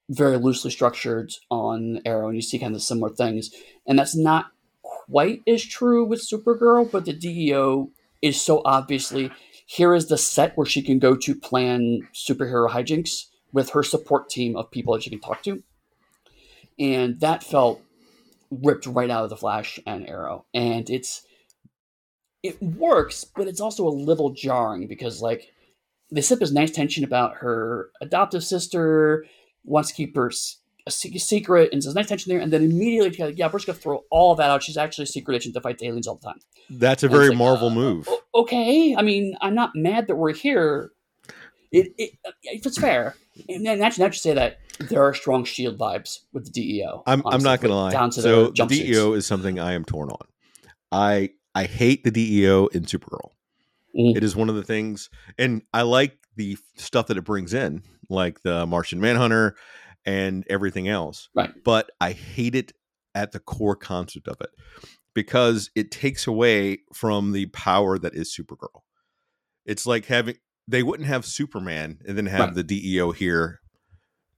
very 0.08 0.38
loosely 0.38 0.70
structured 0.70 1.32
on 1.50 2.00
arrow 2.04 2.26
and 2.26 2.36
you 2.36 2.42
see 2.42 2.58
kind 2.58 2.74
of 2.74 2.82
similar 2.82 3.14
things. 3.14 3.50
And 3.86 3.98
that's 3.98 4.16
not 4.16 4.46
quite 4.82 5.42
as 5.46 5.62
true 5.64 6.04
with 6.04 6.26
supergirl 6.26 6.90
but 6.90 7.04
the 7.04 7.12
deo 7.12 7.90
is 8.22 8.40
so 8.40 8.62
obviously 8.64 9.30
here 9.66 9.94
is 9.94 10.08
the 10.08 10.18
set 10.18 10.56
where 10.56 10.66
she 10.66 10.82
can 10.82 10.98
go 10.98 11.14
to 11.14 11.34
plan 11.34 12.08
superhero 12.12 12.68
hijinks 12.68 13.26
with 13.52 13.70
her 13.70 13.82
support 13.82 14.28
team 14.28 14.56
of 14.56 14.70
people 14.70 14.94
that 14.94 15.02
she 15.02 15.10
can 15.10 15.20
talk 15.20 15.42
to. 15.44 15.62
And 16.78 17.20
that 17.20 17.44
felt 17.44 17.80
ripped 18.50 18.86
right 18.86 19.10
out 19.10 19.24
of 19.24 19.30
the 19.30 19.36
Flash 19.36 19.78
and 19.86 20.08
Arrow, 20.08 20.44
and 20.52 20.88
it's 20.90 21.22
it 22.42 22.60
works, 22.62 23.24
but 23.24 23.46
it's 23.48 23.60
also 23.60 23.86
a 23.86 23.90
little 23.90 24.30
jarring 24.30 24.86
because 24.86 25.20
like 25.20 25.52
they 26.10 26.20
set 26.20 26.38
this 26.40 26.50
nice 26.52 26.70
tension 26.70 27.04
about 27.04 27.36
her 27.36 27.90
adoptive 28.00 28.42
sister 28.44 29.24
wants 29.64 29.90
to 29.90 29.94
keep 29.94 30.16
her 30.16 30.30
a 30.86 30.90
se- 30.90 31.18
secret, 31.18 31.68
and 31.72 31.82
there's 31.82 31.94
nice 31.94 32.08
tension 32.08 32.30
there, 32.32 32.40
and 32.40 32.52
then 32.52 32.62
immediately 32.62 33.24
like, 33.24 33.38
yeah, 33.38 33.46
we're 33.46 33.58
just 33.58 33.66
gonna 33.66 33.78
throw 33.78 34.04
all 34.10 34.34
that 34.36 34.50
out. 34.50 34.62
She's 34.62 34.76
actually 34.78 35.04
a 35.04 35.06
secret 35.08 35.36
agent 35.36 35.54
that 35.54 35.62
fights 35.62 35.82
aliens 35.82 36.06
all 36.06 36.16
the 36.16 36.26
time. 36.28 36.40
That's 36.70 37.02
a 37.02 37.06
And 37.06 37.14
very 37.14 37.28
like, 37.28 37.38
Marvel 37.38 37.68
uh, 37.68 37.74
move. 37.74 38.08
okay, 38.34 38.94
I 38.96 39.02
mean, 39.02 39.36
I'm 39.40 39.54
not 39.54 39.72
mad 39.74 40.06
that 40.06 40.16
we're 40.16 40.32
here. 40.32 40.92
It, 41.72 41.92
it 41.98 42.12
if 42.42 42.66
it's 42.66 42.78
fair, 42.78 43.14
and 43.48 43.64
then 43.64 43.80
actually, 43.82 44.04
not 44.04 44.12
to 44.14 44.18
say 44.18 44.34
that 44.34 44.58
there 44.80 45.04
are 45.04 45.14
strong 45.14 45.44
Shield 45.44 45.78
vibes 45.78 46.20
with 46.32 46.46
the 46.46 46.50
DEO. 46.50 47.02
I'm, 47.06 47.22
I'm 47.26 47.42
not 47.42 47.60
gonna 47.60 47.76
lie. 47.76 47.92
Down 47.92 48.10
to 48.10 48.22
so 48.22 48.46
the 48.46 48.64
the. 48.64 48.66
DEO 48.66 49.12
is 49.12 49.26
something 49.26 49.60
I 49.60 49.74
am 49.74 49.84
torn 49.84 50.10
on. 50.10 50.26
I 50.90 51.30
I 51.54 51.64
hate 51.64 52.04
the 52.04 52.10
DEO 52.10 52.66
in 52.68 52.84
Supergirl. 52.84 53.30
Mhm. 53.96 54.16
It 54.16 54.22
is 54.24 54.36
one 54.36 54.48
of 54.48 54.54
the 54.54 54.62
things, 54.62 55.10
and 55.38 55.62
I 55.74 55.82
like 55.82 56.18
the 56.36 56.56
stuff 56.76 57.08
that 57.08 57.16
it 57.16 57.24
brings 57.24 57.52
in, 57.52 57.82
like 58.08 58.42
the 58.42 58.66
Martian 58.66 59.00
Manhunter 59.00 59.56
and 60.06 60.44
everything 60.48 60.88
else. 60.88 61.28
Right. 61.34 61.52
But 61.64 61.90
I 62.00 62.12
hate 62.12 62.54
it 62.54 62.72
at 63.14 63.32
the 63.32 63.40
core 63.40 63.74
concept 63.76 64.28
of 64.28 64.36
it 64.40 64.50
because 65.12 65.70
it 65.74 65.90
takes 65.90 66.26
away 66.26 66.78
from 66.94 67.32
the 67.32 67.46
power 67.46 67.98
that 67.98 68.14
is 68.14 68.34
Supergirl. 68.34 68.82
It's 69.66 69.86
like 69.86 70.06
having 70.06 70.36
they 70.68 70.84
wouldn't 70.84 71.08
have 71.08 71.26
Superman 71.26 71.98
and 72.06 72.16
then 72.16 72.26
have 72.26 72.40
Right. 72.50 72.54
the 72.54 72.62
DEO 72.62 73.10
here 73.10 73.60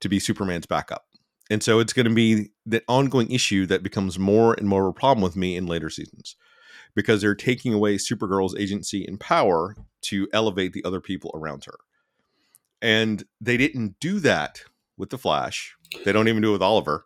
to 0.01 0.09
be 0.09 0.19
Superman's 0.19 0.65
backup. 0.65 1.05
And 1.51 1.63
so 1.63 1.79
it's 1.79 1.93
going 1.93 2.09
to 2.09 2.15
be 2.15 2.49
the 2.65 2.83
ongoing 2.89 3.31
issue 3.31 3.67
that 3.67 3.83
becomes 3.83 4.19
more 4.19 4.55
and 4.55 4.67
more 4.67 4.85
of 4.87 4.91
a 4.91 4.99
problem 4.99 5.23
with 5.23 5.37
me 5.37 5.57
in 5.57 5.67
later 5.67 5.91
seasons 5.91 6.35
because 6.95 7.23
they're 7.23 7.35
taking 7.35 7.73
away 7.73 7.97
Supergirl's 7.97 8.57
agency 8.57 9.05
and 9.05 9.19
power 9.19 9.77
to 10.03 10.29
elevate 10.33 10.73
the 10.73 10.85
other 10.85 11.01
people 11.01 11.31
around 11.35 11.65
her. 11.65 11.77
And 12.81 13.25
they 13.41 13.57
didn't 13.57 13.97
do 14.01 14.19
that 14.21 14.63
with 14.97 15.11
the 15.11 15.19
Flash. 15.19 15.75
They 16.05 16.13
don't 16.13 16.29
even 16.29 16.43
do 16.43 16.51
it 16.51 16.53
with 16.53 16.63
Oliver. 16.63 17.05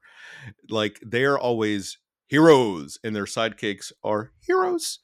Like 0.68 1.00
they 1.04 1.24
are 1.24 1.38
always 1.38 1.98
heroes 2.26 2.98
and 3.04 3.14
their 3.14 3.24
sidekicks 3.24 3.92
are 4.02 4.32
heroes. 4.40 5.00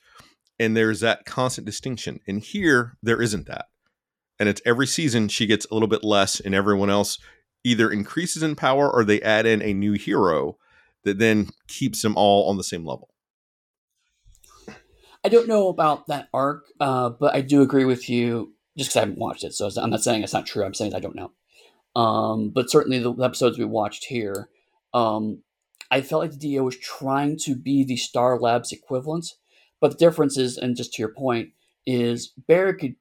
And 0.58 0.76
there's 0.76 1.00
that 1.00 1.24
constant 1.24 1.66
distinction. 1.66 2.20
And 2.26 2.40
here 2.40 2.96
there 3.02 3.20
isn't 3.20 3.46
that. 3.46 3.66
And 4.38 4.48
it's 4.48 4.62
every 4.64 4.86
season 4.86 5.28
she 5.28 5.46
gets 5.46 5.66
a 5.66 5.74
little 5.74 5.88
bit 5.88 6.04
less 6.04 6.40
and 6.40 6.54
everyone 6.54 6.90
else 6.90 7.18
either 7.64 7.90
increases 7.90 8.42
in 8.42 8.56
power 8.56 8.90
or 8.90 9.04
they 9.04 9.20
add 9.22 9.46
in 9.46 9.62
a 9.62 9.72
new 9.72 9.92
hero 9.92 10.56
that 11.04 11.18
then 11.18 11.50
keeps 11.68 12.02
them 12.02 12.16
all 12.16 12.48
on 12.48 12.56
the 12.56 12.64
same 12.64 12.84
level. 12.84 13.11
I 15.24 15.28
don't 15.28 15.48
know 15.48 15.68
about 15.68 16.08
that 16.08 16.28
arc, 16.34 16.64
uh, 16.80 17.10
but 17.10 17.34
I 17.34 17.40
do 17.40 17.62
agree 17.62 17.84
with 17.84 18.08
you 18.08 18.54
just 18.76 18.90
because 18.90 18.96
I 18.96 19.00
haven't 19.00 19.18
watched 19.18 19.44
it. 19.44 19.54
So 19.54 19.70
I'm 19.76 19.90
not 19.90 20.02
saying 20.02 20.22
it's 20.22 20.32
not 20.32 20.46
true. 20.46 20.64
I'm 20.64 20.74
saying 20.74 20.94
I 20.94 21.00
don't 21.00 21.14
know. 21.14 21.32
Um, 21.94 22.50
but 22.50 22.70
certainly 22.70 22.98
the 22.98 23.12
episodes 23.12 23.58
we 23.58 23.64
watched 23.64 24.04
here, 24.04 24.48
um, 24.94 25.42
I 25.90 26.00
felt 26.00 26.22
like 26.22 26.32
the 26.32 26.38
DEO 26.38 26.64
was 26.64 26.78
trying 26.78 27.38
to 27.40 27.54
be 27.54 27.84
the 27.84 27.96
Star 27.96 28.38
Labs 28.38 28.72
equivalent. 28.72 29.26
But 29.80 29.92
the 29.92 29.98
difference 29.98 30.38
is, 30.38 30.56
and 30.56 30.76
just 30.76 30.94
to 30.94 31.02
your 31.02 31.12
point, 31.12 31.50
is 31.86 32.32
Barry 32.48 32.74
could 32.74 32.96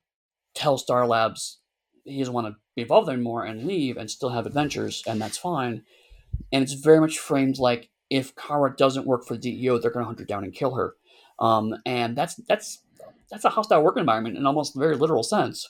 tell 0.54 0.78
Star 0.78 1.08
Labs 1.08 1.60
he 2.04 2.20
doesn't 2.20 2.34
want 2.34 2.48
to 2.48 2.56
be 2.76 2.82
involved 2.82 3.10
anymore 3.10 3.46
and 3.46 3.66
leave 3.66 3.98
and 3.98 4.10
still 4.10 4.30
have 4.30 4.46
adventures, 4.46 5.04
and 5.08 5.22
that's 5.22 5.38
fine. 5.38 5.84
And 6.52 6.64
it's 6.64 6.74
very 6.74 7.00
much 7.00 7.20
framed 7.20 7.60
like 7.60 7.90
if 8.10 8.36
Kara 8.36 8.76
doesn't 8.76 9.06
work 9.06 9.26
for 9.26 9.36
the 9.36 9.40
DEO, 9.40 9.78
they're 9.78 9.92
going 9.92 10.04
to 10.04 10.08
hunt 10.08 10.20
her 10.20 10.26
down 10.26 10.44
and 10.44 10.54
kill 10.54 10.76
her. 10.76 10.96
Um, 11.40 11.76
and 11.86 12.16
that's 12.16 12.36
that's 12.48 12.80
that's 13.30 13.46
a 13.46 13.50
hostile 13.50 13.84
work 13.84 13.98
environment 13.98 14.38
in 14.38 14.46
almost 14.46 14.76
a 14.76 14.80
very 14.80 14.96
literal 14.96 15.24
sense. 15.24 15.70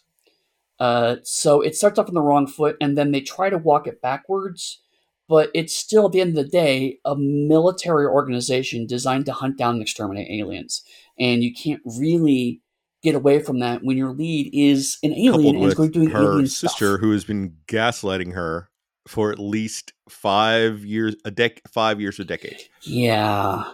Uh, 0.80 1.18
so 1.24 1.62
it 1.62 1.76
starts 1.76 2.00
off 2.00 2.08
on 2.08 2.16
the 2.16 2.22
wrong 2.22 2.48
foot, 2.48 2.76
and 2.82 2.98
then 2.98 3.12
they 3.12 3.22
try 3.22 3.50
to 3.50 3.58
walk 3.58 3.88
it 3.88 4.02
backwards. 4.02 4.82
But 5.30 5.50
it's 5.54 5.76
still, 5.76 6.08
at 6.08 6.12
the 6.12 6.20
end 6.20 6.38
of 6.38 6.44
the 6.44 6.50
day, 6.50 6.98
a 7.06 7.16
military 7.16 8.06
organization 8.06 8.86
designed 8.86 9.26
to 9.28 9.32
hunt 9.32 9.58
down 9.58 9.76
and 9.76 9.82
exterminate 9.82 10.30
aliens. 10.30 10.84
And 11.18 11.42
you 11.42 11.54
can't 11.54 11.82
really 11.86 12.62
get 13.02 13.16
away 13.16 13.40
from 13.40 13.60
that 13.60 13.84
when 13.84 13.98
your 13.98 14.12
lead 14.12 14.50
is 14.54 14.98
an 15.04 15.14
alien 15.14 15.56
and 15.56 15.66
is 15.66 15.74
going 15.74 15.92
doing 15.92 16.10
her 16.10 16.34
alien 16.34 16.48
sister 16.48 16.94
stuff. 16.94 17.00
who 17.00 17.12
has 17.12 17.26
been 17.26 17.56
gaslighting 17.68 18.34
her 18.34 18.70
for 19.08 19.32
at 19.32 19.40
least 19.40 19.94
five 20.08 20.86
years 20.86 21.16
a 21.26 21.32
dec 21.32 21.60
five 21.72 22.00
years 22.00 22.20
or 22.20 22.24
decades 22.24 22.70
Yeah, 22.84 23.72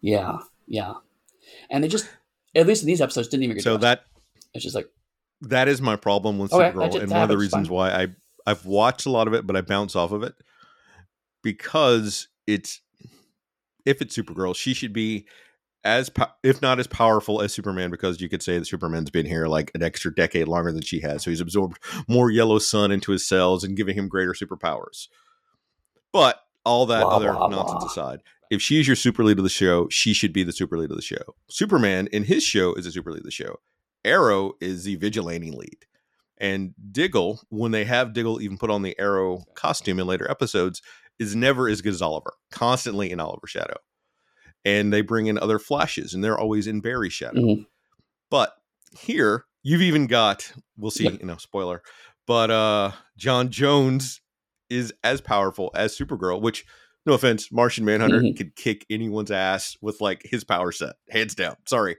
yeah, 0.00 0.38
yeah. 0.72 0.94
And 1.70 1.84
they 1.84 1.88
just, 1.88 2.08
at 2.54 2.66
least 2.66 2.82
in 2.82 2.86
these 2.86 3.00
episodes, 3.00 3.28
didn't 3.28 3.44
even 3.44 3.56
get 3.56 3.62
so 3.62 3.76
that 3.76 4.06
it's 4.54 4.64
just 4.64 4.74
like 4.74 4.88
that 5.42 5.68
is 5.68 5.80
my 5.82 5.96
problem 5.96 6.38
with 6.38 6.52
Okay, 6.52 6.70
Supergirl, 6.76 7.02
and 7.02 7.10
one 7.10 7.22
of 7.22 7.28
the 7.28 7.36
reasons 7.38 7.68
fine. 7.68 7.74
why 7.76 7.90
I 7.90 8.08
I've 8.46 8.64
watched 8.64 9.06
a 9.06 9.10
lot 9.10 9.28
of 9.28 9.34
it, 9.34 9.46
but 9.46 9.54
I 9.54 9.60
bounce 9.60 9.94
off 9.94 10.12
of 10.12 10.22
it 10.22 10.34
because 11.42 12.28
it's 12.46 12.80
if 13.84 14.00
it's 14.00 14.16
Supergirl, 14.16 14.56
she 14.56 14.74
should 14.74 14.92
be 14.92 15.26
as 15.84 16.08
po- 16.10 16.30
if 16.44 16.62
not 16.62 16.78
as 16.78 16.86
powerful 16.86 17.42
as 17.42 17.52
Superman, 17.52 17.90
because 17.90 18.20
you 18.20 18.28
could 18.28 18.42
say 18.42 18.58
that 18.58 18.66
Superman's 18.66 19.10
been 19.10 19.26
here 19.26 19.48
like 19.48 19.70
an 19.74 19.82
extra 19.82 20.14
decade 20.14 20.48
longer 20.48 20.72
than 20.72 20.82
she 20.82 21.00
has, 21.00 21.22
so 21.22 21.30
he's 21.30 21.40
absorbed 21.40 21.78
more 22.08 22.30
yellow 22.30 22.58
sun 22.58 22.92
into 22.92 23.12
his 23.12 23.26
cells 23.26 23.64
and 23.64 23.76
giving 23.76 23.96
him 23.96 24.08
greater 24.08 24.32
superpowers. 24.32 25.08
But 26.12 26.40
all 26.64 26.86
that 26.86 27.02
Blah, 27.02 27.16
other 27.16 27.32
blah, 27.32 27.48
nonsense 27.48 27.84
blah. 27.84 27.90
aside, 27.90 28.22
if 28.52 28.60
she 28.60 28.78
is 28.78 28.86
your 28.86 28.96
super 28.96 29.24
lead 29.24 29.38
of 29.38 29.44
the 29.44 29.48
show, 29.50 29.88
she 29.88 30.12
should 30.12 30.32
be 30.32 30.44
the 30.44 30.52
super 30.52 30.76
lead 30.76 30.90
of 30.90 30.96
the 30.96 31.02
show. 31.02 31.34
Superman 31.48 32.06
in 32.12 32.24
his 32.24 32.44
show 32.44 32.74
is 32.74 32.84
a 32.86 32.92
super 32.92 33.10
lead 33.10 33.20
of 33.20 33.24
the 33.24 33.30
show. 33.30 33.56
Arrow 34.04 34.52
is 34.60 34.84
the 34.84 34.96
vigilante 34.96 35.50
lead. 35.50 35.86
And 36.38 36.74
Diggle, 36.90 37.40
when 37.48 37.70
they 37.70 37.84
have 37.84 38.12
Diggle 38.12 38.42
even 38.42 38.58
put 38.58 38.70
on 38.70 38.82
the 38.82 38.98
Arrow 38.98 39.44
costume 39.54 39.98
in 40.00 40.06
later 40.06 40.30
episodes, 40.30 40.82
is 41.18 41.34
never 41.34 41.68
as 41.68 41.80
good 41.80 41.94
as 41.94 42.02
Oliver, 42.02 42.34
constantly 42.50 43.10
in 43.10 43.20
Oliver's 43.20 43.50
shadow. 43.50 43.76
And 44.64 44.92
they 44.92 45.00
bring 45.00 45.26
in 45.28 45.38
other 45.38 45.58
flashes, 45.58 46.12
and 46.14 46.22
they're 46.22 46.38
always 46.38 46.66
in 46.66 46.80
Barry's 46.80 47.12
shadow. 47.12 47.40
Mhm. 47.40 47.66
But 48.30 48.54
here, 48.98 49.46
you've 49.62 49.82
even 49.82 50.06
got, 50.06 50.52
we'll 50.76 50.90
see, 50.90 51.04
Yep. 51.04 51.20
you 51.20 51.26
know, 51.26 51.36
spoiler, 51.38 51.82
but 52.26 52.50
uh 52.50 52.92
J'onn 53.18 53.48
J'onzz 53.48 54.20
is 54.68 54.92
as 55.04 55.20
powerful 55.20 55.70
as 55.74 55.96
Supergirl, 55.96 56.40
which, 56.42 56.64
no 57.06 57.14
offense, 57.14 57.50
Martian 57.52 57.84
Manhunter 57.84 58.20
Mhm. 58.20 58.36
could 58.36 58.54
kick 58.56 58.86
anyone's 58.90 59.30
ass 59.30 59.76
with 59.80 60.00
like 60.00 60.22
his 60.24 60.44
power 60.44 60.70
set, 60.72 60.96
hands 61.10 61.34
down. 61.34 61.56
Sorry. 61.66 61.96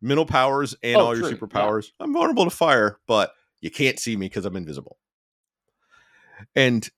Mental 0.00 0.26
powers 0.26 0.74
and 0.82 0.96
Oh, 0.96 1.06
all 1.06 1.16
your 1.16 1.28
true, 1.28 1.30
yeah. 1.30 1.36
superpowers. 1.36 1.90
I'm 2.00 2.12
vulnerable 2.12 2.44
to 2.44 2.50
fire, 2.50 2.98
but 3.06 3.32
you 3.60 3.70
can't 3.70 3.98
see 3.98 4.16
me 4.16 4.26
because 4.26 4.44
I'm 4.44 4.56
invisible. 4.56 4.98
And 6.54 6.88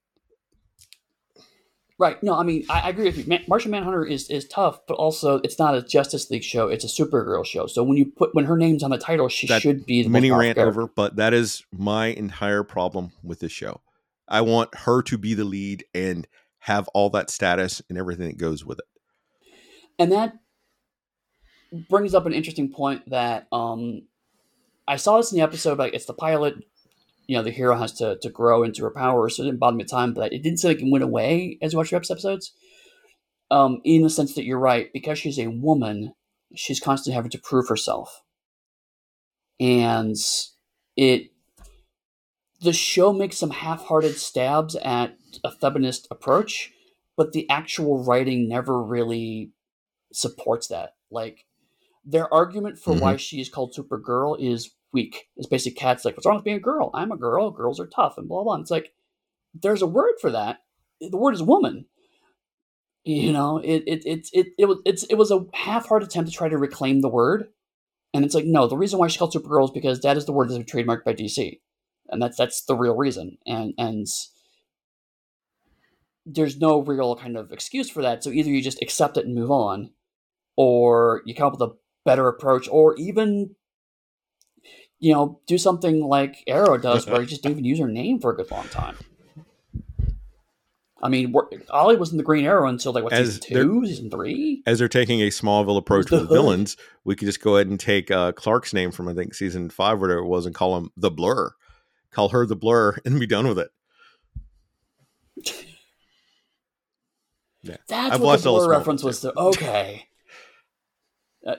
Right. 1.98 2.22
No, 2.22 2.34
I 2.34 2.42
mean, 2.42 2.66
I, 2.68 2.80
I 2.80 2.88
agree 2.90 3.06
with 3.06 3.16
you. 3.16 3.24
Man, 3.26 3.42
Martian 3.48 3.70
Manhunter 3.70 4.04
is, 4.04 4.28
is 4.28 4.46
tough, 4.48 4.80
but 4.86 4.94
also 4.94 5.36
it's 5.38 5.58
not 5.58 5.74
a 5.74 5.80
Justice 5.80 6.30
League 6.30 6.42
show. 6.44 6.68
It's 6.68 6.84
a 6.84 6.88
Supergirl 6.88 7.42
show. 7.46 7.66
So 7.68 7.82
when 7.82 7.96
you 7.96 8.04
put 8.04 8.34
when 8.34 8.44
her 8.44 8.56
name's 8.58 8.82
on 8.82 8.90
the 8.90 8.98
title, 8.98 9.30
she 9.30 9.46
That 9.46 9.62
should 9.62 9.86
be 9.86 10.02
the 10.02 10.10
mini 10.10 10.30
rant 10.30 10.58
over, 10.58 10.86
but 10.88 11.16
that 11.16 11.32
is 11.32 11.64
my 11.72 12.08
entire 12.08 12.62
problem 12.64 13.12
with 13.22 13.40
this 13.40 13.50
show. 13.52 13.80
I 14.28 14.40
want 14.40 14.74
her 14.74 15.02
to 15.02 15.18
be 15.18 15.34
the 15.34 15.44
lead 15.44 15.84
and 15.94 16.26
have 16.60 16.88
all 16.88 17.10
that 17.10 17.30
status 17.30 17.80
and 17.88 17.96
everything 17.96 18.26
that 18.26 18.38
goes 18.38 18.64
with 18.64 18.78
it. 18.78 18.84
and 19.98 20.12
that 20.12 20.34
brings 21.88 22.14
up 22.14 22.26
an 22.26 22.32
interesting 22.32 22.70
point 22.70 23.08
that 23.10 23.46
um, 23.52 24.02
I 24.88 24.96
saw 24.96 25.16
this 25.16 25.32
in 25.32 25.38
the 25.38 25.44
episode. 25.44 25.78
Like 25.78 25.94
it's 25.94 26.06
the 26.06 26.14
pilot, 26.14 26.54
you 27.26 27.36
know, 27.36 27.42
the 27.42 27.50
hero 27.50 27.76
has 27.76 27.92
to 27.94 28.18
to 28.22 28.30
grow 28.30 28.62
into 28.62 28.82
her 28.84 28.90
powers, 28.90 29.36
so 29.36 29.42
it 29.42 29.46
didn't 29.46 29.60
bother 29.60 29.76
me 29.76 29.84
the 29.84 29.88
time. 29.88 30.14
But 30.14 30.32
it 30.32 30.42
didn't 30.42 30.58
seem 30.58 30.70
like 30.70 30.82
it 30.82 30.90
went 30.90 31.04
away 31.04 31.58
as 31.62 31.72
you 31.72 31.78
watch 31.78 31.90
the 31.90 31.96
episodes. 31.96 32.52
Um, 33.50 33.80
in 33.84 34.02
the 34.02 34.10
sense 34.10 34.34
that 34.34 34.44
you're 34.44 34.58
right, 34.58 34.92
because 34.92 35.20
she's 35.20 35.38
a 35.38 35.46
woman, 35.46 36.14
she's 36.56 36.80
constantly 36.80 37.14
having 37.14 37.30
to 37.30 37.38
prove 37.38 37.68
herself, 37.68 38.22
and 39.60 40.16
it 40.96 41.30
the 42.60 42.72
show 42.72 43.12
makes 43.12 43.36
some 43.36 43.50
half-hearted 43.50 44.16
stabs 44.16 44.76
at 44.76 45.16
a 45.44 45.50
feminist 45.50 46.08
approach, 46.10 46.72
but 47.16 47.32
the 47.32 47.48
actual 47.50 48.02
writing 48.04 48.48
never 48.48 48.82
really 48.82 49.52
supports 50.12 50.68
that. 50.68 50.94
Like 51.10 51.44
their 52.04 52.32
argument 52.32 52.78
for 52.78 52.94
why 52.94 53.12
mm-hmm. 53.12 53.18
she 53.18 53.40
is 53.40 53.48
called 53.48 53.74
Supergirl 53.74 54.40
is 54.40 54.70
weak. 54.92 55.28
It's 55.36 55.48
basically 55.48 55.78
Cat's 55.78 56.04
like, 56.04 56.16
what's 56.16 56.26
wrong 56.26 56.36
with 56.36 56.44
being 56.44 56.56
a 56.56 56.60
girl? 56.60 56.90
I'm 56.94 57.12
a 57.12 57.16
girl. 57.16 57.50
Girls 57.50 57.80
are 57.80 57.86
tough 57.86 58.16
and 58.16 58.28
blah 58.28 58.42
blah. 58.42 58.54
And 58.54 58.62
it's 58.62 58.70
like 58.70 58.92
there's 59.54 59.82
a 59.82 59.86
word 59.86 60.14
for 60.20 60.30
that. 60.30 60.60
The 61.00 61.16
word 61.16 61.34
is 61.34 61.42
woman. 61.42 61.86
You 63.04 63.32
know, 63.32 63.58
it 63.58 63.84
it 63.86 64.04
it 64.04 64.28
it, 64.32 64.46
it 64.58 64.64
was 64.64 64.78
it's 64.84 65.04
it 65.04 65.14
was 65.14 65.30
a 65.30 65.46
half-hearted 65.54 66.08
attempt 66.08 66.30
to 66.30 66.36
try 66.36 66.48
to 66.48 66.58
reclaim 66.58 67.02
the 67.02 67.08
word. 67.08 67.48
And 68.12 68.24
it's 68.24 68.34
like, 68.34 68.46
no, 68.46 68.66
the 68.66 68.76
reason 68.76 68.98
why 68.98 69.06
she's 69.06 69.18
called 69.18 69.32
Supergirl 69.32 69.66
is 69.66 69.70
because 69.70 70.00
that 70.00 70.16
is 70.16 70.24
the 70.24 70.32
word 70.32 70.48
that's 70.48 70.58
been 70.58 70.66
trademarked 70.66 71.04
by 71.04 71.12
DC. 71.12 71.60
And 72.08 72.20
that's 72.20 72.36
that's 72.36 72.62
the 72.62 72.76
real 72.76 72.96
reason. 72.96 73.38
And 73.46 73.74
and 73.78 74.06
there's 76.24 76.58
no 76.58 76.80
real 76.80 77.16
kind 77.16 77.36
of 77.36 77.52
excuse 77.52 77.88
for 77.88 78.02
that. 78.02 78.24
So 78.24 78.30
either 78.30 78.50
you 78.50 78.60
just 78.62 78.82
accept 78.82 79.16
it 79.16 79.26
and 79.26 79.34
move 79.34 79.50
on, 79.50 79.90
or 80.56 81.22
you 81.24 81.34
come 81.34 81.46
up 81.46 81.52
with 81.52 81.70
a 81.70 81.74
better 82.04 82.28
approach, 82.28 82.68
or 82.68 82.96
even 82.96 83.54
you 84.98 85.12
know 85.12 85.40
do 85.46 85.58
something 85.58 86.00
like 86.00 86.42
Arrow 86.46 86.78
does, 86.78 87.06
where 87.06 87.20
you 87.20 87.26
just 87.26 87.42
don't 87.42 87.52
even 87.52 87.64
use 87.64 87.78
her 87.78 87.88
name 87.88 88.20
for 88.20 88.32
a 88.32 88.36
good 88.36 88.50
long 88.50 88.68
time. 88.68 88.96
I 91.02 91.08
mean, 91.08 91.34
Ollie 91.70 91.96
was 91.96 92.10
in 92.10 92.16
the 92.16 92.24
Green 92.24 92.46
Arrow 92.46 92.68
until 92.68 92.92
like 92.92 93.04
what 93.04 93.12
As 93.12 93.36
season 93.36 93.42
two, 93.42 93.86
season 93.86 94.10
three. 94.10 94.62
As 94.66 94.78
they're 94.78 94.88
taking 94.88 95.20
a 95.20 95.28
Smallville 95.28 95.76
approach 95.76 96.10
with 96.10 96.28
villains, 96.28 96.76
we 97.04 97.14
could 97.14 97.26
just 97.26 97.42
go 97.42 97.56
ahead 97.56 97.68
and 97.68 97.78
take 97.78 98.10
uh, 98.10 98.32
Clark's 98.32 98.72
name 98.72 98.90
from 98.90 99.06
I 99.06 99.14
think 99.14 99.34
season 99.34 99.68
five, 99.68 100.00
whatever 100.00 100.20
it 100.20 100.26
was, 100.26 100.46
and 100.46 100.54
call 100.54 100.76
him 100.76 100.90
the 100.96 101.10
Blur. 101.10 101.52
Call 102.16 102.30
her 102.30 102.46
the 102.46 102.56
Blur 102.56 102.96
and 103.04 103.20
be 103.20 103.26
done 103.26 103.46
with 103.46 103.58
it. 103.58 103.68
Yeah. 107.62 107.76
That's 107.88 108.14
I've 108.14 108.20
what 108.22 108.42
the 108.42 108.48
Blur 108.48 108.70
reference 108.70 109.02
was. 109.02 109.20
To. 109.20 109.38
Okay, 109.38 110.08
uh, 111.46 111.56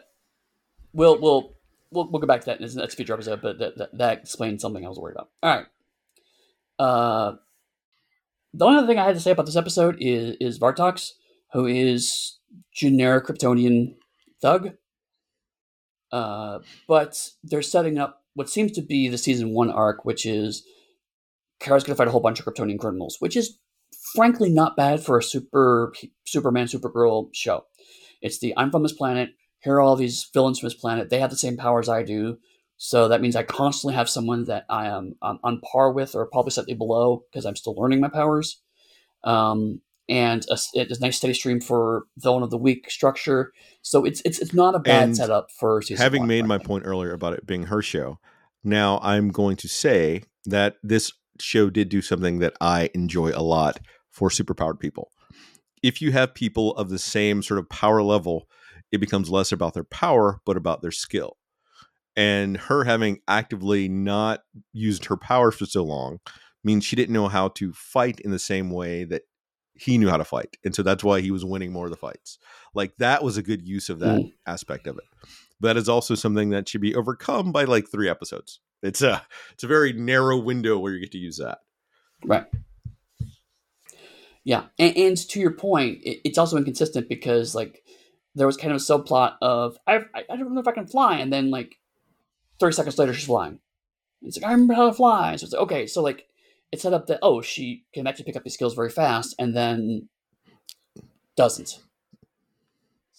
we'll 0.94 1.22
we'll 1.22 1.54
we'll 1.92 2.10
we'll 2.10 2.20
go 2.20 2.26
back 2.26 2.40
to 2.40 2.46
that 2.48 2.60
in 2.60 2.68
the 2.68 2.74
next 2.74 2.96
future 2.96 3.14
episode, 3.14 3.40
but 3.40 3.60
that, 3.60 3.78
that 3.78 3.98
that 4.00 4.18
explains 4.18 4.64
something 4.64 4.84
I 4.84 4.90
was 4.90 4.98
worried 4.98 5.18
about. 5.18 5.30
All 5.44 5.58
right. 5.58 5.68
Uh, 6.80 7.36
the 8.56 8.66
only 8.66 8.80
other 8.80 8.88
thing 8.88 8.98
I 8.98 9.06
had 9.06 9.14
to 9.14 9.22
say 9.22 9.30
about 9.30 9.46
this 9.46 9.56
episode 9.56 9.98
is 10.00 10.38
is 10.40 10.58
Vartox, 10.58 11.12
who 11.54 11.68
is 11.68 12.40
generic 12.74 13.26
Kryptonian 13.26 13.94
thug. 14.42 14.72
Uh, 16.12 16.60
but 16.88 17.30
they're 17.44 17.62
setting 17.62 18.00
up 18.00 18.24
what 18.38 18.50
seems 18.50 18.72
to 18.74 18.84
be 18.84 19.08
the 19.08 19.18
season 19.18 19.50
one 19.50 19.72
arc, 19.72 20.06
which 20.06 20.24
is 20.24 20.64
Kara's 21.60 21.84
going 21.84 21.96
to 21.96 21.98
fight 21.98 22.08
a 22.08 22.12
whole 22.12 22.22
bunch 22.22 22.40
of 22.40 22.46
Kryptonian 22.46 22.78
criminals, 22.78 23.18
which 23.20 23.36
is 23.36 23.58
frankly 24.14 24.48
not 24.48 24.78
bad 24.78 25.04
for 25.04 25.18
a 25.18 25.24
super 25.24 25.92
Superman 26.24 26.68
Supergirl 26.68 27.30
show. 27.34 27.66
It's 28.22 28.38
the 28.38 28.54
I'm 28.56 28.70
from 28.70 28.84
this 28.84 28.94
planet. 28.94 29.30
Here 29.62 29.74
are 29.74 29.82
all 29.82 29.96
these 29.96 30.30
villains 30.36 30.60
from 30.60 30.68
this 30.68 30.76
planet. 30.76 31.10
They 31.10 31.20
have 31.20 31.32
the 31.32 31.36
same 31.36 31.58
powers 31.58 31.90
I 31.90 32.04
do. 32.04 32.38
So 32.78 33.08
that 33.08 33.22
means 33.22 33.36
I 33.36 33.42
constantly 33.42 33.96
have 33.96 34.08
someone 34.08 34.46
that 34.46 34.66
I 34.70 34.86
am 34.86 35.16
um, 35.24 35.40
on 35.44 35.60
par 35.62 35.92
with 35.92 36.14
or 36.14 36.28
probably 36.28 36.52
slightly 36.52 36.76
below 36.76 37.24
because 37.32 37.44
I'm 37.44 37.56
still 37.56 37.74
learning 37.74 38.02
my 38.02 38.10
powers. 38.10 38.62
Um, 39.24 39.82
and 40.10 40.46
a, 40.50 40.58
a, 40.80 41.00
nice 41.00 41.18
steady 41.18 41.34
stream 41.34 41.60
for 41.60 42.06
villain 42.18 42.44
of 42.44 42.50
the 42.50 42.58
week 42.58 42.90
structure. 42.90 43.52
So 43.82 44.06
it's 44.06 44.22
it's 44.26 44.40
it's 44.40 44.54
not 44.54 44.76
a 44.76 44.80
bad 44.80 45.04
and 45.04 45.18
setup 45.18 45.52
for 45.52 45.82
season 45.82 46.04
having 46.04 46.22
one, 46.22 46.28
made 46.28 46.46
my 46.46 46.58
point 46.58 46.86
earlier 46.86 47.14
about 47.14 47.34
it 47.34 47.46
being 47.46 47.64
her 47.64 47.82
show. 47.82 48.20
Now 48.64 49.00
I'm 49.02 49.30
going 49.30 49.58
to 49.58 49.68
say 49.68 50.24
that 50.46 50.76
this 50.82 51.12
show 51.40 51.70
did 51.70 51.90
do 51.90 52.02
something 52.02 52.40
that 52.40 52.54
I 52.62 52.90
enjoy 52.94 53.32
a 53.34 53.44
lot 53.44 53.80
for 54.12 54.30
superpowered 54.30 54.80
people. 54.80 55.12
If 55.84 56.02
you 56.02 56.12
have 56.12 56.34
people 56.34 56.74
of 56.76 56.90
the 56.90 57.00
same 57.00 57.44
sort 57.44 57.60
of 57.60 57.70
power 57.70 58.02
level, 58.02 58.48
it 58.92 58.98
becomes 59.00 59.30
less 59.30 59.52
about 59.52 59.74
their 59.74 59.84
power 59.84 60.42
but 60.46 60.58
about 60.58 60.82
their 60.82 60.92
skill. 60.92 61.38
And 62.16 62.58
her 62.58 62.86
having 62.86 63.20
actively 63.28 63.88
not 63.88 64.42
used 64.74 65.06
her 65.06 65.18
powers 65.18 65.56
for 65.56 65.68
so 65.68 65.84
long 65.84 66.18
means 66.64 66.84
she 66.84 66.96
didn't 66.96 67.14
know 67.14 67.28
how 67.28 67.50
to 67.50 67.74
fight 67.74 68.20
in 68.22 68.32
the 68.32 68.40
same 68.40 68.72
way 68.72 69.04
that 69.04 69.22
he 69.80 69.98
knew 69.98 70.10
how 70.10 70.18
to 70.18 70.26
fight. 70.26 70.58
And 70.64 70.76
so 70.76 70.84
that's 70.84 71.04
why 71.04 71.22
he 71.22 71.32
was 71.32 71.46
winning 71.46 71.72
more 71.72 71.86
of 71.86 71.92
the 71.92 71.98
fights. 71.98 72.40
Like 72.74 72.96
that 72.98 73.24
was 73.24 73.38
a 73.38 73.44
good 73.44 73.68
use 73.68 73.90
of 73.90 74.00
that 74.00 74.20
mm. 74.20 74.34
aspect 74.46 74.88
of 74.88 74.98
it. 74.98 75.04
But 75.60 75.70
that 75.70 75.78
is 75.78 75.90
also 75.90 76.16
something 76.16 76.50
that 76.50 76.70
should 76.70 76.82
be 76.82 76.96
overcome 76.96 77.52
by 77.52 77.64
like 77.64 77.88
three 77.88 78.10
episodes. 78.10 78.60
It's 78.84 79.02
a 79.02 79.24
it's 79.54 79.64
a 79.64 79.68
very 79.68 79.94
narrow 79.94 80.38
window 80.38 80.78
where 80.78 80.94
you 80.94 81.00
get 81.00 81.12
to 81.14 81.18
use 81.18 81.38
that. 81.38 81.60
Right. 82.24 82.46
Yeah, 84.44 84.68
and, 84.80 84.96
and 84.96 85.18
to 85.18 85.40
your 85.42 85.52
point, 85.52 86.00
it, 86.04 86.22
it's 86.24 86.38
also 86.38 86.56
inconsistent 86.56 87.10
because 87.10 87.54
like 87.54 87.84
there 88.34 88.48
was 88.48 88.56
kind 88.56 88.72
of 88.72 88.78
a 88.78 88.80
subplot 88.80 89.34
of 89.42 89.78
I, 89.86 89.98
I 90.16 90.24
I 90.30 90.38
don't 90.38 90.54
know 90.54 90.62
if 90.62 90.68
I 90.68 90.74
can 90.74 90.88
fly, 90.88 91.18
and 91.18 91.34
then 91.34 91.50
like 91.50 91.76
thirty 92.60 92.76
seconds 92.76 92.98
later 92.98 93.14
she's 93.14 93.26
flying. 93.26 93.60
It's 94.22 94.38
like 94.38 94.48
I 94.48 94.54
remember 94.54 94.76
how 94.76 94.88
to 94.88 94.94
fly. 94.94 95.36
So 95.36 95.46
it's 95.46 95.54
like 95.54 95.64
okay, 95.64 95.88
so 95.88 96.02
like 96.02 96.28
it's 96.72 96.84
set 96.84 96.94
up 96.94 97.08
that 97.08 97.20
oh 97.22 97.42
she 97.42 97.86
can 97.94 98.08
actually 98.08 98.26
pick 98.26 98.36
up 98.36 98.44
these 98.44 98.54
skills 98.54 98.76
very 98.76 98.90
fast 98.90 99.36
and 99.40 99.56
then 99.56 100.10
doesn't. 101.36 101.80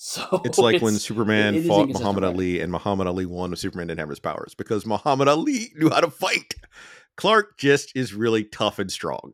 So 0.00 0.42
it's 0.44 0.58
like 0.58 0.76
it's, 0.76 0.84
when 0.84 0.94
Superman 0.94 1.56
it, 1.56 1.64
it 1.64 1.66
fought 1.66 1.88
Muhammad 1.88 2.22
Ali 2.22 2.60
and 2.60 2.70
Muhammad 2.70 3.08
Ali 3.08 3.26
won 3.26 3.50
when 3.50 3.56
Superman 3.56 3.88
didn't 3.88 3.98
have 3.98 4.08
his 4.08 4.20
powers 4.20 4.54
because 4.54 4.86
Muhammad 4.86 5.26
Ali 5.26 5.72
knew 5.74 5.90
how 5.90 5.98
to 5.98 6.08
fight. 6.08 6.54
Clark 7.16 7.58
just 7.58 7.90
is 7.96 8.14
really 8.14 8.44
tough 8.44 8.78
and 8.78 8.92
strong. 8.92 9.32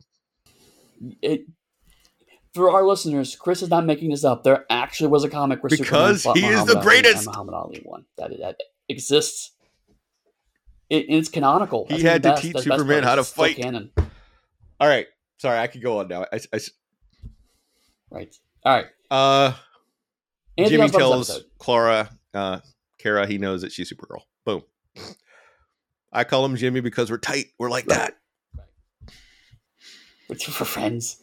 It, 1.20 1.42
for 2.54 2.70
our 2.70 2.86
listeners, 2.86 3.36
Chris 3.36 3.60
is 3.60 3.68
not 3.68 3.84
making 3.84 4.08
this 4.08 4.24
up. 4.24 4.42
There 4.42 4.64
actually 4.70 5.08
was 5.10 5.22
a 5.22 5.28
comic 5.28 5.62
where 5.62 5.68
because 5.68 6.22
Superman 6.22 6.42
he 6.42 6.48
is 6.48 6.60
Muhammad 6.60 6.76
the 6.76 6.80
greatest. 6.80 7.26
Muhammad 7.26 7.54
Ali 7.54 7.82
won. 7.84 8.06
That, 8.16 8.30
that 8.40 8.56
exists. 8.88 9.50
It, 10.94 11.06
it's 11.08 11.28
canonical. 11.28 11.86
That's 11.88 12.00
he 12.00 12.06
had 12.06 12.22
to 12.22 12.36
teach 12.36 12.58
Superman 12.58 13.02
how 13.02 13.16
to 13.16 13.24
fight. 13.24 13.56
Canon. 13.56 13.90
All 14.80 14.88
right. 14.88 15.06
Sorry, 15.38 15.58
I 15.58 15.66
could 15.66 15.82
go 15.82 15.98
on 15.98 16.08
now. 16.08 16.26
I, 16.32 16.40
I... 16.52 16.60
Right. 18.10 18.34
All 18.64 18.76
right. 18.76 18.86
Uh, 19.10 19.52
Jimmy 20.56 20.88
tells 20.88 21.42
Clara, 21.58 22.10
uh, 22.32 22.60
Kara, 22.98 23.26
he 23.26 23.38
knows 23.38 23.62
that 23.62 23.72
she's 23.72 23.92
Supergirl. 23.92 24.22
Boom. 24.44 24.62
I 26.12 26.22
call 26.22 26.44
him 26.44 26.54
Jimmy 26.54 26.80
because 26.80 27.10
we're 27.10 27.18
tight. 27.18 27.46
We're 27.58 27.70
like 27.70 27.86
right. 27.88 27.98
that. 27.98 28.16
Right. 30.28 30.48
We're 30.48 30.66
friends. 30.66 31.20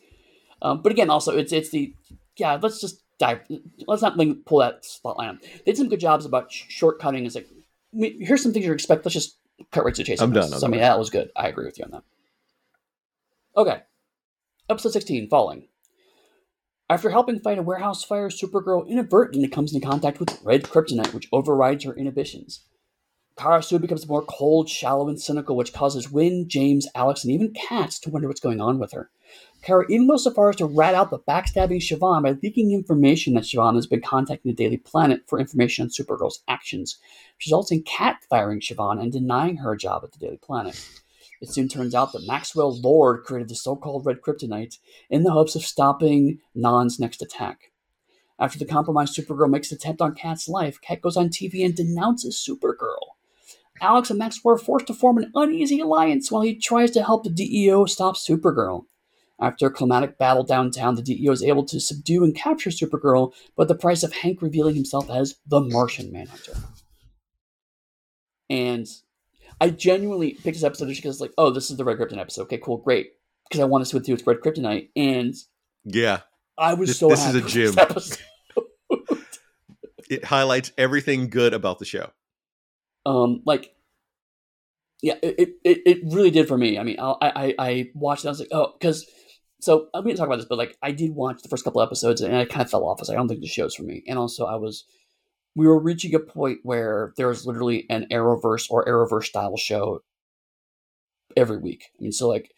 Um, 0.61 0.81
but 0.81 0.91
again, 0.91 1.09
also 1.09 1.35
it's 1.35 1.51
it's 1.53 1.69
the 1.69 1.93
yeah. 2.35 2.59
Let's 2.61 2.81
just 2.81 3.01
dive. 3.17 3.39
Let's 3.87 4.01
not 4.01 4.19
pull 4.45 4.59
that 4.59 4.83
spotlight 4.83 5.29
on. 5.29 5.39
They 5.41 5.71
did 5.71 5.77
some 5.77 5.89
good 5.89 5.99
jobs 6.01 6.25
about 6.25 6.51
sh- 6.51 6.65
shortcutting. 6.79 7.25
It's 7.25 7.35
like 7.35 7.47
here's 7.93 8.43
some 8.43 8.53
things 8.53 8.65
you 8.65 8.73
expect. 8.73 9.05
Let's 9.05 9.13
just 9.13 9.37
cut 9.71 9.85
right 9.85 9.93
to 9.95 10.01
the 10.01 10.05
chase. 10.05 10.21
I'm 10.21 10.31
done. 10.31 10.53
I'm 10.53 10.59
so, 10.59 10.67
I 10.67 10.69
mean, 10.69 10.81
that 10.81 10.99
was 10.99 11.09
good. 11.09 11.31
I 11.35 11.47
agree 11.47 11.65
with 11.65 11.77
you 11.77 11.85
on 11.85 11.91
that. 11.91 12.03
Okay. 13.55 13.81
Episode 14.69 14.93
16, 14.93 15.29
Falling. 15.29 15.67
After 16.89 17.09
helping 17.09 17.39
fight 17.39 17.57
a 17.57 17.61
warehouse 17.61 18.03
fire, 18.03 18.29
Supergirl 18.29 18.87
inadvertently 18.87 19.47
comes 19.47 19.73
into 19.73 19.85
contact 19.85 20.19
with 20.19 20.41
red 20.43 20.63
kryptonite, 20.63 21.13
which 21.13 21.29
overrides 21.31 21.85
her 21.85 21.95
inhibitions. 21.95 22.65
Kara 23.37 23.63
soon 23.63 23.81
becomes 23.81 24.07
more 24.07 24.23
cold, 24.23 24.69
shallow, 24.69 25.07
and 25.07 25.19
cynical, 25.19 25.55
which 25.55 25.73
causes 25.73 26.11
Winn, 26.11 26.47
James, 26.47 26.87
Alex, 26.93 27.23
and 27.23 27.33
even 27.33 27.53
Cat 27.53 27.91
to 28.01 28.09
wonder 28.09 28.27
what's 28.27 28.39
going 28.39 28.61
on 28.61 28.77
with 28.77 28.91
her. 28.91 29.09
Kara 29.61 29.85
even 29.89 30.07
goes 30.07 30.23
so 30.23 30.31
far 30.31 30.49
as 30.49 30.55
to 30.57 30.65
rat 30.65 30.95
out 30.95 31.11
the 31.11 31.19
backstabbing 31.19 31.81
Siobhan 31.81 32.23
by 32.23 32.37
leaking 32.43 32.71
information 32.71 33.33
that 33.35 33.43
Siobhan 33.43 33.75
has 33.75 33.87
been 33.87 34.01
contacting 34.01 34.51
the 34.51 34.55
Daily 34.55 34.77
Planet 34.77 35.21
for 35.27 35.39
information 35.39 35.83
on 35.83 35.89
Supergirl's 35.89 36.43
actions, 36.47 36.97
which 37.37 37.45
results 37.45 37.71
in 37.71 37.83
Cat 37.83 38.17
firing 38.29 38.59
Siobhan 38.59 38.99
and 38.99 39.11
denying 39.11 39.57
her 39.57 39.73
a 39.73 39.77
job 39.77 40.03
at 40.03 40.11
the 40.11 40.19
Daily 40.19 40.37
Planet. 40.37 40.83
It 41.41 41.49
soon 41.49 41.67
turns 41.67 41.95
out 41.95 42.11
that 42.11 42.27
Maxwell 42.27 42.79
Lord 42.79 43.23
created 43.23 43.49
the 43.49 43.55
so 43.55 43.75
called 43.75 44.05
red 44.05 44.21
kryptonite 44.21 44.77
in 45.09 45.23
the 45.23 45.31
hopes 45.31 45.55
of 45.55 45.63
stopping 45.63 46.39
Non's 46.53 46.99
next 46.99 47.21
attack. 47.21 47.71
After 48.39 48.57
the 48.57 48.65
compromised 48.65 49.15
Supergirl 49.15 49.49
makes 49.49 49.71
an 49.71 49.75
attempt 49.75 50.01
on 50.01 50.15
Cat's 50.15 50.49
life, 50.49 50.81
Cat 50.81 51.01
goes 51.01 51.15
on 51.15 51.29
TV 51.29 51.63
and 51.63 51.75
denounces 51.75 52.35
Supergirl. 52.35 53.10
Alex 53.81 54.09
and 54.09 54.19
Max 54.19 54.43
were 54.43 54.57
forced 54.57 54.87
to 54.87 54.93
form 54.93 55.17
an 55.17 55.31
uneasy 55.35 55.79
alliance 55.79 56.31
while 56.31 56.43
he 56.43 56.55
tries 56.57 56.91
to 56.91 57.03
help 57.03 57.23
the 57.23 57.29
DEO 57.29 57.85
stop 57.85 58.15
Supergirl. 58.15 58.83
After 59.41 59.65
a 59.65 59.71
climatic 59.71 60.19
battle 60.19 60.43
downtown, 60.43 60.93
the 60.93 61.01
DEO 61.01 61.31
is 61.31 61.43
able 61.43 61.65
to 61.65 61.79
subdue 61.79 62.23
and 62.23 62.35
capture 62.35 62.69
Supergirl, 62.69 63.33
but 63.57 63.67
the 63.67 63.75
price 63.75 64.03
of 64.03 64.13
Hank 64.13 64.41
revealing 64.41 64.75
himself 64.75 65.09
as 65.09 65.35
the 65.47 65.59
Martian 65.59 66.11
Manhunter. 66.11 66.53
And 68.51 68.87
I 69.59 69.71
genuinely 69.71 70.33
picked 70.33 70.57
this 70.57 70.63
episode 70.63 70.89
just 70.89 71.01
because, 71.01 71.19
like, 71.19 71.33
oh, 71.39 71.49
this 71.49 71.71
is 71.71 71.77
the 71.77 71.83
Red 71.83 71.97
Kryptonite 71.97 72.19
episode. 72.19 72.43
Okay, 72.43 72.59
cool, 72.59 72.77
great. 72.77 73.13
Because 73.49 73.61
I 73.61 73.65
want 73.65 73.83
to 73.83 73.89
see 73.89 73.97
what 73.97 74.03
to 74.03 74.07
do 74.07 74.13
with 74.13 74.27
Red 74.27 74.41
Kryptonite, 74.41 74.89
and 74.95 75.33
yeah, 75.83 76.19
I 76.57 76.75
was 76.75 76.89
this, 76.89 76.99
so 76.99 77.09
this 77.09 77.25
is 77.25 77.35
a 77.35 77.41
gym. 77.41 77.75
it 80.09 80.23
highlights 80.23 80.71
everything 80.77 81.29
good 81.29 81.53
about 81.53 81.79
the 81.79 81.85
show. 81.85 82.11
Um, 83.05 83.41
like, 83.45 83.73
yeah, 85.01 85.15
it 85.23 85.55
it, 85.63 85.81
it 85.85 85.99
really 86.05 86.31
did 86.31 86.47
for 86.47 86.57
me. 86.57 86.77
I 86.77 86.83
mean, 86.83 86.97
I 86.99 87.15
I, 87.21 87.55
I 87.57 87.91
watched 87.95 88.25
it. 88.25 88.27
I 88.27 88.31
was 88.31 88.39
like, 88.39 88.49
oh, 88.51 88.73
because 88.79 89.05
so 89.59 89.87
I'm 89.93 90.03
going 90.03 90.15
to 90.15 90.19
talk 90.19 90.27
about 90.27 90.37
this, 90.37 90.47
but 90.47 90.57
like, 90.57 90.75
I 90.81 90.91
did 90.91 91.11
watch 91.13 91.41
the 91.41 91.49
first 91.49 91.63
couple 91.63 91.81
episodes, 91.81 92.21
and 92.21 92.35
I 92.35 92.45
kind 92.45 92.61
of 92.61 92.69
fell 92.69 92.83
off. 92.83 92.99
I 92.99 93.01
was 93.01 93.09
like, 93.09 93.15
I 93.15 93.19
don't 93.19 93.27
think 93.27 93.41
the 93.41 93.47
show's 93.47 93.75
for 93.75 93.83
me. 93.83 94.03
And 94.07 94.17
also, 94.17 94.45
I 94.45 94.55
was 94.55 94.85
we 95.55 95.67
were 95.67 95.79
reaching 95.79 96.15
a 96.15 96.19
point 96.19 96.59
where 96.63 97.13
there 97.17 97.27
was 97.27 97.45
literally 97.45 97.85
an 97.89 98.07
Arrowverse 98.11 98.67
or 98.69 98.85
Arrowverse 98.85 99.25
style 99.25 99.57
show 99.57 100.01
every 101.35 101.57
week. 101.57 101.85
I 101.99 102.03
mean, 102.03 102.11
so 102.11 102.27
like, 102.27 102.51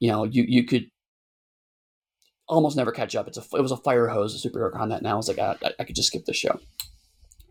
you 0.00 0.10
know, 0.10 0.24
you 0.24 0.44
you 0.46 0.64
could 0.64 0.86
almost 2.48 2.76
never 2.76 2.92
catch 2.92 3.14
up. 3.14 3.28
It's 3.28 3.38
a 3.38 3.56
it 3.56 3.62
was 3.62 3.72
a 3.72 3.76
fire 3.76 4.08
hose 4.08 4.34
of 4.34 4.52
superhero 4.52 4.72
content. 4.72 5.02
Now 5.02 5.12
I 5.12 5.16
was 5.16 5.28
like, 5.28 5.38
I, 5.38 5.56
I 5.78 5.84
could 5.84 5.96
just 5.96 6.08
skip 6.08 6.24
the 6.24 6.34
show. 6.34 6.58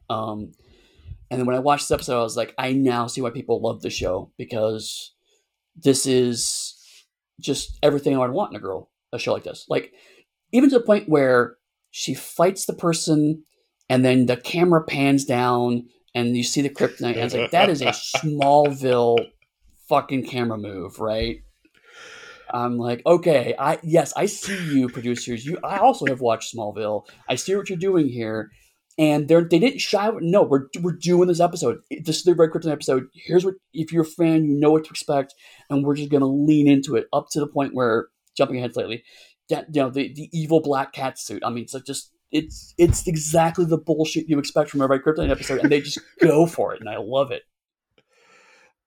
Um, 0.10 0.52
and 1.30 1.40
then 1.40 1.46
when 1.46 1.56
I 1.56 1.60
watched 1.60 1.84
this 1.84 1.92
episode, 1.96 2.20
I 2.20 2.24
was 2.24 2.38
like, 2.38 2.54
I 2.58 2.74
now 2.74 3.08
see 3.08 3.22
why 3.22 3.30
people 3.30 3.62
love 3.62 3.82
the 3.82 3.90
show 3.90 4.32
because 4.38 5.14
this 5.76 6.06
is 6.06 6.76
just 7.40 7.78
everything 7.84 8.16
I 8.16 8.20
would 8.20 8.32
want 8.32 8.52
in 8.52 8.58
a 8.58 8.62
girl. 8.62 8.90
A 9.12 9.18
show 9.18 9.34
like 9.34 9.44
this, 9.44 9.66
like 9.70 9.92
even 10.52 10.70
to 10.70 10.78
the 10.78 10.86
point 10.86 11.10
where 11.10 11.58
she 11.90 12.14
fights 12.14 12.66
the 12.66 12.74
person 12.74 13.44
and 13.90 14.06
then 14.06 14.28
the 14.28 14.38
camera 14.38 14.84
pans 14.84 15.26
down 15.26 15.88
and 16.14 16.38
you 16.38 16.44
see 16.44 16.62
the 16.62 16.70
kryptonite 16.70 17.16
and 17.16 17.22
it's 17.22 17.34
like 17.34 17.50
that 17.50 17.70
is 17.70 17.82
a 17.82 17.86
smallville 17.88 19.26
fucking 19.88 20.28
camera 20.28 20.60
move 20.60 21.00
right? 21.00 21.42
I'm 22.52 22.78
like 22.78 23.02
okay 23.06 23.56
i 23.58 23.80
yes 23.82 24.14
i 24.16 24.28
see 24.28 24.58
you 24.76 24.90
producers. 24.90 25.44
You 25.44 25.58
i 25.64 25.78
also 25.78 26.06
have 26.06 26.22
watched 26.22 26.56
smallville. 26.56 27.08
I 27.28 27.34
see 27.34 27.56
what 27.56 27.68
you're 27.68 27.78
doing 27.80 28.10
here 28.10 28.52
and 29.00 29.28
they're 29.28 29.44
they 29.44 29.58
didn't 29.58 29.80
shy 29.80 30.12
no 30.20 30.44
we're, 30.44 30.68
we're 30.82 30.92
doing 30.92 31.28
this 31.28 31.40
episode 31.40 31.80
this 32.04 32.18
is 32.18 32.24
the 32.24 32.36
red 32.36 32.52
kryptonite 32.52 32.74
episode 32.74 33.08
here's 33.14 33.44
what 33.44 33.56
if 33.74 33.92
you're 33.92 34.04
a 34.04 34.06
fan 34.06 34.46
you 34.46 34.54
know 34.54 34.70
what 34.70 34.84
to 34.84 34.92
expect 34.92 35.34
and 35.72 35.84
we're 35.84 35.96
just 35.96 36.12
going 36.12 36.22
to 36.22 36.28
lean 36.28 36.68
into 36.68 36.96
it 36.96 37.08
up 37.14 37.28
to 37.32 37.40
the 37.40 37.48
point 37.48 37.74
where 37.74 38.10
jumping 38.38 38.58
ahead 38.58 38.74
slightly 38.74 39.04
that 39.50 39.66
you 39.74 39.82
know 39.82 39.90
the, 39.90 40.14
the 40.14 40.30
evil 40.32 40.62
black 40.62 40.94
cat 40.94 41.18
suit 41.18 41.42
i 41.44 41.50
mean 41.50 41.64
it's 41.64 41.74
like 41.74 41.86
just 41.86 42.12
it's 42.32 42.74
it's 42.78 43.08
exactly 43.08 43.66
the 43.66 43.78
bullshit 43.78 44.30
you 44.30 44.40
expect 44.40 44.70
from 44.70 44.82
every 44.82 45.00
Kryptonite 45.00 45.32
episode, 45.32 45.60
and 45.60 45.72
they 45.72 45.82
just 45.82 46.00
go 46.22 46.46
for 46.46 46.74
it, 46.74 46.80
and 46.80 46.90
I 46.90 46.98
love 46.98 47.32
it. 47.32 47.44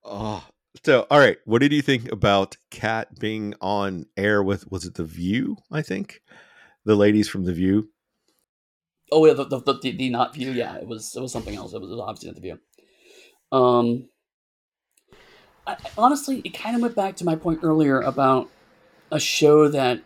Oh, 0.04 0.44
so 0.84 1.06
all 1.10 1.18
right, 1.18 1.38
what 1.44 1.60
did 1.60 1.72
you 1.72 1.82
think 1.82 2.10
about 2.12 2.56
Cat 2.70 3.18
being 3.18 3.54
on 3.60 4.06
air 4.16 4.42
with? 4.42 4.70
Was 4.70 4.84
it 4.84 4.94
The 4.94 5.04
View? 5.04 5.56
I 5.70 5.82
think 5.82 6.22
the 6.84 6.96
ladies 6.96 7.28
from 7.28 7.44
The 7.44 7.52
View. 7.52 7.88
Oh 9.12 9.26
yeah, 9.26 9.34
the 9.34 9.44
the, 9.44 9.60
the, 9.60 9.92
the 9.92 10.08
not 10.08 10.34
View. 10.34 10.50
Yeah, 10.52 10.76
it 10.76 10.86
was 10.86 11.14
it 11.14 11.20
was 11.20 11.30
something 11.30 11.54
else. 11.54 11.74
It 11.74 11.80
was, 11.80 11.90
it 11.90 11.94
was 11.94 12.00
obviously 12.00 12.28
not 12.30 12.36
The 12.36 12.40
View. 12.40 12.58
Um, 13.52 14.08
I, 15.66 15.76
honestly, 15.98 16.40
it 16.44 16.54
kind 16.54 16.74
of 16.74 16.82
went 16.82 16.96
back 16.96 17.16
to 17.16 17.24
my 17.24 17.36
point 17.36 17.60
earlier 17.62 18.00
about 18.00 18.48
a 19.10 19.20
show 19.20 19.68
that 19.68 20.02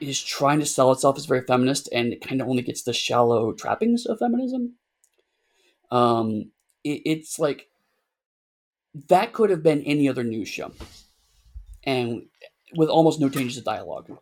is 0.00 0.22
trying 0.22 0.60
to 0.60 0.66
sell 0.66 0.92
itself 0.92 1.18
as 1.18 1.26
very 1.26 1.42
feminist 1.42 1.88
and 1.92 2.12
it 2.12 2.26
kind 2.26 2.40
of 2.40 2.48
only 2.48 2.62
gets 2.62 2.82
the 2.82 2.92
shallow 2.92 3.52
trappings 3.52 4.06
of 4.06 4.18
feminism. 4.18 4.76
Um, 5.90 6.52
it, 6.84 7.02
it's 7.04 7.38
like 7.38 7.68
that 9.08 9.32
could 9.32 9.50
have 9.50 9.62
been 9.62 9.82
any 9.82 10.08
other 10.08 10.24
news 10.24 10.48
show, 10.48 10.72
and 11.84 12.22
with 12.76 12.88
almost 12.88 13.20
no 13.20 13.28
changes 13.28 13.56
to 13.56 13.64
dialogue. 13.64 14.16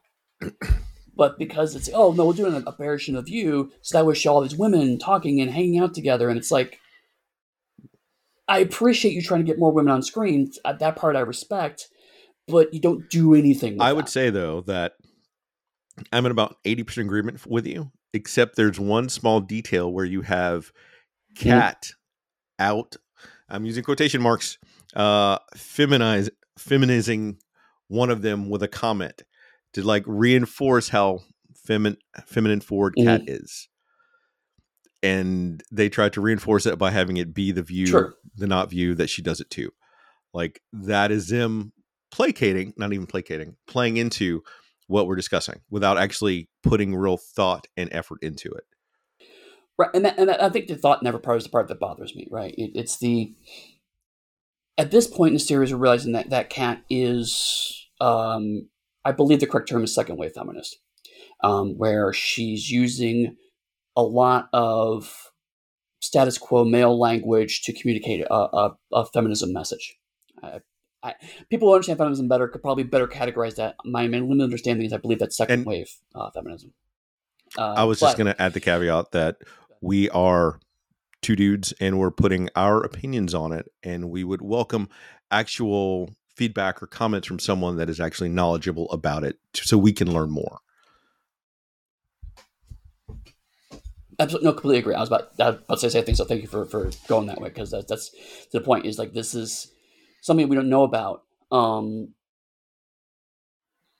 But 1.18 1.36
because 1.36 1.74
it's 1.74 1.90
oh 1.92 2.12
no, 2.12 2.26
we're 2.26 2.32
doing 2.32 2.62
a 2.64 2.72
version 2.72 3.16
of 3.16 3.28
you, 3.28 3.72
so 3.82 3.98
that 3.98 4.06
would 4.06 4.16
show 4.16 4.34
all 4.34 4.40
these 4.40 4.56
women 4.56 5.00
talking 5.00 5.40
and 5.40 5.50
hanging 5.50 5.80
out 5.80 5.92
together, 5.92 6.30
and 6.30 6.38
it's 6.38 6.52
like 6.52 6.78
I 8.46 8.60
appreciate 8.60 9.12
you 9.12 9.20
trying 9.20 9.40
to 9.40 9.46
get 9.46 9.58
more 9.58 9.72
women 9.72 9.92
on 9.92 10.02
screen. 10.02 10.52
That 10.64 10.94
part 10.94 11.16
I 11.16 11.20
respect, 11.20 11.88
but 12.46 12.72
you 12.72 12.80
don't 12.80 13.10
do 13.10 13.34
anything. 13.34 13.80
I 13.80 13.88
that. 13.88 13.96
would 13.96 14.08
say 14.08 14.30
though 14.30 14.60
that 14.62 14.92
I'm 16.12 16.24
in 16.24 16.30
about 16.30 16.56
eighty 16.64 16.84
percent 16.84 17.06
agreement 17.08 17.44
with 17.44 17.66
you, 17.66 17.90
except 18.14 18.54
there's 18.54 18.78
one 18.78 19.08
small 19.08 19.40
detail 19.40 19.92
where 19.92 20.04
you 20.04 20.22
have 20.22 20.72
Cat 21.34 21.90
mm-hmm. 22.60 22.64
out. 22.64 22.96
I'm 23.48 23.66
using 23.66 23.82
quotation 23.82 24.22
marks. 24.22 24.56
Uh, 24.94 25.38
feminize, 25.56 26.30
feminizing 26.58 27.38
one 27.88 28.08
of 28.08 28.22
them 28.22 28.48
with 28.48 28.62
a 28.62 28.68
comment 28.68 29.22
to 29.78 29.86
like 29.86 30.02
reinforce 30.06 30.88
how 30.88 31.20
feminine, 31.54 31.98
feminine 32.26 32.60
forward 32.60 32.94
Cat 32.96 33.20
mm-hmm. 33.20 33.32
is 33.32 33.68
and 35.02 35.62
they 35.70 35.88
tried 35.88 36.12
to 36.12 36.20
reinforce 36.20 36.66
it 36.66 36.76
by 36.76 36.90
having 36.90 37.16
it 37.16 37.32
be 37.32 37.52
the 37.52 37.62
view, 37.62 37.86
sure. 37.86 38.14
the 38.36 38.48
not 38.48 38.68
view 38.68 38.96
that 38.96 39.08
she 39.08 39.22
does 39.22 39.40
it 39.40 39.48
too. 39.48 39.70
Like 40.34 40.60
that 40.72 41.12
is 41.12 41.28
them 41.28 41.72
placating, 42.10 42.74
not 42.76 42.92
even 42.92 43.06
placating, 43.06 43.56
playing 43.68 43.96
into 43.96 44.42
what 44.88 45.06
we're 45.06 45.14
discussing 45.14 45.60
without 45.70 45.98
actually 45.98 46.48
putting 46.64 46.96
real 46.96 47.16
thought 47.16 47.68
and 47.76 47.88
effort 47.92 48.18
into 48.22 48.50
it. 48.50 48.64
Right, 49.78 49.90
and 49.94 50.04
that, 50.04 50.18
and 50.18 50.28
that, 50.28 50.42
I 50.42 50.48
think 50.48 50.66
the 50.66 50.74
thought 50.74 51.04
never 51.04 51.20
part 51.20 51.36
is 51.36 51.44
the 51.44 51.50
part 51.50 51.68
that 51.68 51.78
bothers 51.78 52.16
me. 52.16 52.26
Right, 52.28 52.54
it, 52.58 52.72
it's 52.74 52.98
the 52.98 53.32
at 54.76 54.90
this 54.90 55.06
point 55.06 55.28
in 55.28 55.34
the 55.34 55.40
series, 55.40 55.72
we're 55.72 55.78
realizing 55.78 56.12
that 56.12 56.30
that 56.30 56.50
Cat 56.50 56.82
is, 56.90 57.86
um, 58.00 58.68
I 59.08 59.12
believe 59.12 59.40
the 59.40 59.46
correct 59.46 59.70
term 59.70 59.82
is 59.84 59.94
second 59.94 60.18
wave 60.18 60.34
feminist, 60.34 60.80
um, 61.42 61.78
where 61.78 62.12
she's 62.12 62.70
using 62.70 63.36
a 63.96 64.02
lot 64.02 64.50
of 64.52 65.30
status 66.00 66.36
quo 66.36 66.62
male 66.66 66.98
language 66.98 67.62
to 67.62 67.72
communicate 67.72 68.26
a, 68.30 68.34
a, 68.34 68.76
a 68.92 69.06
feminism 69.06 69.54
message. 69.54 69.96
I, 70.42 70.60
I, 71.02 71.14
people 71.48 71.68
who 71.68 71.74
understand 71.74 71.96
feminism 71.96 72.28
better 72.28 72.48
could 72.48 72.60
probably 72.60 72.84
better 72.84 73.06
categorize 73.06 73.54
that. 73.54 73.76
My 73.82 74.06
main 74.08 74.28
limited 74.28 74.44
understanding 74.44 74.84
is 74.84 74.92
I 74.92 74.98
believe 74.98 75.20
that's 75.20 75.38
second 75.38 75.60
and 75.60 75.66
wave 75.66 75.90
uh, 76.14 76.30
feminism. 76.30 76.74
Uh, 77.56 77.72
I 77.78 77.84
was 77.84 78.00
but, 78.00 78.08
just 78.08 78.18
going 78.18 78.34
to 78.34 78.42
add 78.42 78.52
the 78.52 78.60
caveat 78.60 79.12
that 79.12 79.36
we 79.80 80.10
are 80.10 80.60
two 81.22 81.34
dudes 81.34 81.72
and 81.80 81.98
we're 81.98 82.10
putting 82.10 82.50
our 82.54 82.84
opinions 82.84 83.32
on 83.32 83.52
it, 83.52 83.72
and 83.82 84.10
we 84.10 84.22
would 84.22 84.42
welcome 84.42 84.90
actual 85.30 86.10
feedback 86.38 86.82
or 86.82 86.86
comments 86.86 87.26
from 87.26 87.38
someone 87.38 87.76
that 87.76 87.90
is 87.90 88.00
actually 88.00 88.28
knowledgeable 88.30 88.90
about 88.90 89.24
it 89.24 89.38
so 89.52 89.76
we 89.76 89.92
can 89.92 90.10
learn 90.10 90.30
more. 90.30 90.60
Absolutely, 94.20 94.46
no, 94.46 94.52
completely 94.52 94.78
agree. 94.78 94.94
I 94.94 95.00
was 95.00 95.08
about, 95.08 95.30
I 95.38 95.50
was 95.50 95.60
about 95.60 95.78
to 95.80 95.90
say 95.90 96.02
things, 96.02 96.18
so 96.18 96.24
thank 96.24 96.42
you 96.42 96.48
for, 96.48 96.64
for 96.64 96.90
going 97.06 97.26
that 97.26 97.40
way 97.40 97.50
because 97.50 97.70
that, 97.72 97.86
that's 97.86 98.10
the 98.52 98.60
point. 98.60 98.86
Is 98.86 98.98
like 98.98 99.12
this 99.12 99.34
is 99.34 99.72
something 100.22 100.48
we 100.48 100.56
don't 100.56 100.68
know 100.68 100.82
about, 100.82 101.22
um, 101.52 102.14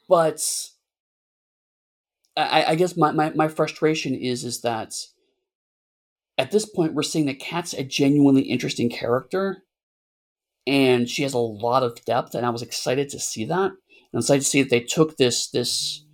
but 0.09 0.41
I, 2.36 2.64
I 2.68 2.74
guess 2.74 2.97
my, 2.97 3.12
my, 3.12 3.30
my 3.30 3.49
frustration 3.49 4.14
is 4.14 4.45
is 4.45 4.61
that 4.62 4.95
at 6.36 6.51
this 6.51 6.66
point 6.66 6.95
we're 6.95 7.03
seeing 7.03 7.26
that 7.26 7.41
Cat's 7.41 7.72
a 7.74 7.84
genuinely 7.84 8.43
interesting 8.43 8.89
character, 8.89 9.64
and 10.68 11.08
she 11.08 11.22
has 11.22 11.32
a 11.32 11.38
lot 11.38 11.82
of 11.82 12.04
depth, 12.04 12.34
and 12.34 12.44
I 12.44 12.50
was 12.50 12.60
excited 12.60 13.08
to 13.10 13.18
see 13.18 13.46
that. 13.46 13.70
And 13.70 14.12
I'm 14.12 14.20
excited 14.20 14.42
to 14.42 14.48
see 14.48 14.62
that 14.62 14.70
they 14.70 14.80
took 14.80 15.16
this 15.16 15.48
this 15.48 16.04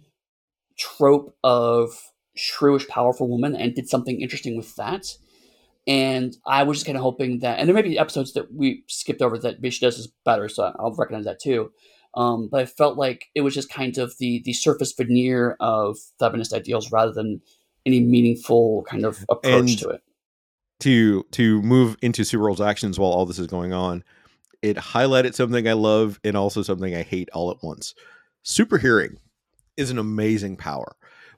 trope 0.79 1.35
of 1.43 1.91
shrewish, 2.39 2.87
powerful 2.89 3.29
woman 3.29 3.55
and 3.57 3.75
did 3.75 3.89
something 3.89 4.21
interesting 4.21 4.57
with 4.57 4.75
that. 4.77 5.07
And 5.87 6.37
I 6.47 6.63
was 6.63 6.79
just 6.79 6.87
kind 6.87 6.97
of 6.97 7.03
hoping 7.03 7.41
that, 7.41 7.59
and 7.59 7.69
there 7.69 7.75
may 7.75 7.83
be 7.83 7.99
episodes 7.99 8.33
that 8.35 8.55
we 8.55 8.85
skipped 8.87 9.21
over 9.21 9.37
that 9.39 9.61
maybe 9.61 9.71
she 9.71 9.85
does 9.85 9.99
is 9.99 10.13
better, 10.25 10.49
so 10.49 10.73
I'll 10.79 10.95
recognize 10.95 11.25
that 11.25 11.41
too. 11.41 11.73
Um, 12.15 12.49
but 12.49 12.61
I 12.61 12.67
felt 12.67 12.97
like 12.97 13.27
it 13.35 13.41
was 13.41 13.55
just 13.55 13.69
kind 13.69 13.99
of 13.99 14.17
the 14.19 14.41
the 14.45 14.53
surface 14.53 14.93
veneer 14.93 15.57
of 15.59 15.99
feminist 16.21 16.55
ideals 16.55 16.93
rather 16.93 17.13
than 17.13 17.43
any 17.85 17.99
meaningful 17.99 18.85
kind 18.89 19.05
of 19.05 19.25
approach 19.29 19.71
and 19.71 19.79
to 19.81 19.89
it. 19.89 20.03
To 20.81 21.25
to 21.33 21.61
move 21.63 21.97
into 22.03 22.23
Supergirl's 22.23 22.61
actions 22.61 23.01
while 23.01 23.11
all 23.11 23.27
this 23.27 23.41
is 23.41 23.49
going 23.49 23.73
on, 23.73 24.05
it 24.65 24.79
highlighted 24.79 25.35
something 25.35 25.69
I 25.69 25.75
love 25.75 26.19
and 26.25 26.39
also 26.39 26.63
something 26.63 26.95
I 26.95 27.03
hate 27.03 27.29
all 27.35 27.51
at 27.51 27.63
once. 27.63 27.95
Super 28.43 28.79
hearing 28.79 29.19
is 29.77 29.91
an 29.91 29.99
amazing 29.99 30.57
power. 30.57 30.97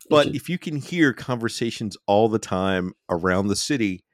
But 0.09 0.29
if 0.29 0.49
you 0.49 0.59
can 0.59 0.77
hear 0.77 1.12
conversations 1.12 1.97
all 2.07 2.29
the 2.29 2.39
time 2.39 2.93
around 3.11 3.49
the 3.49 3.57
city, 3.57 4.05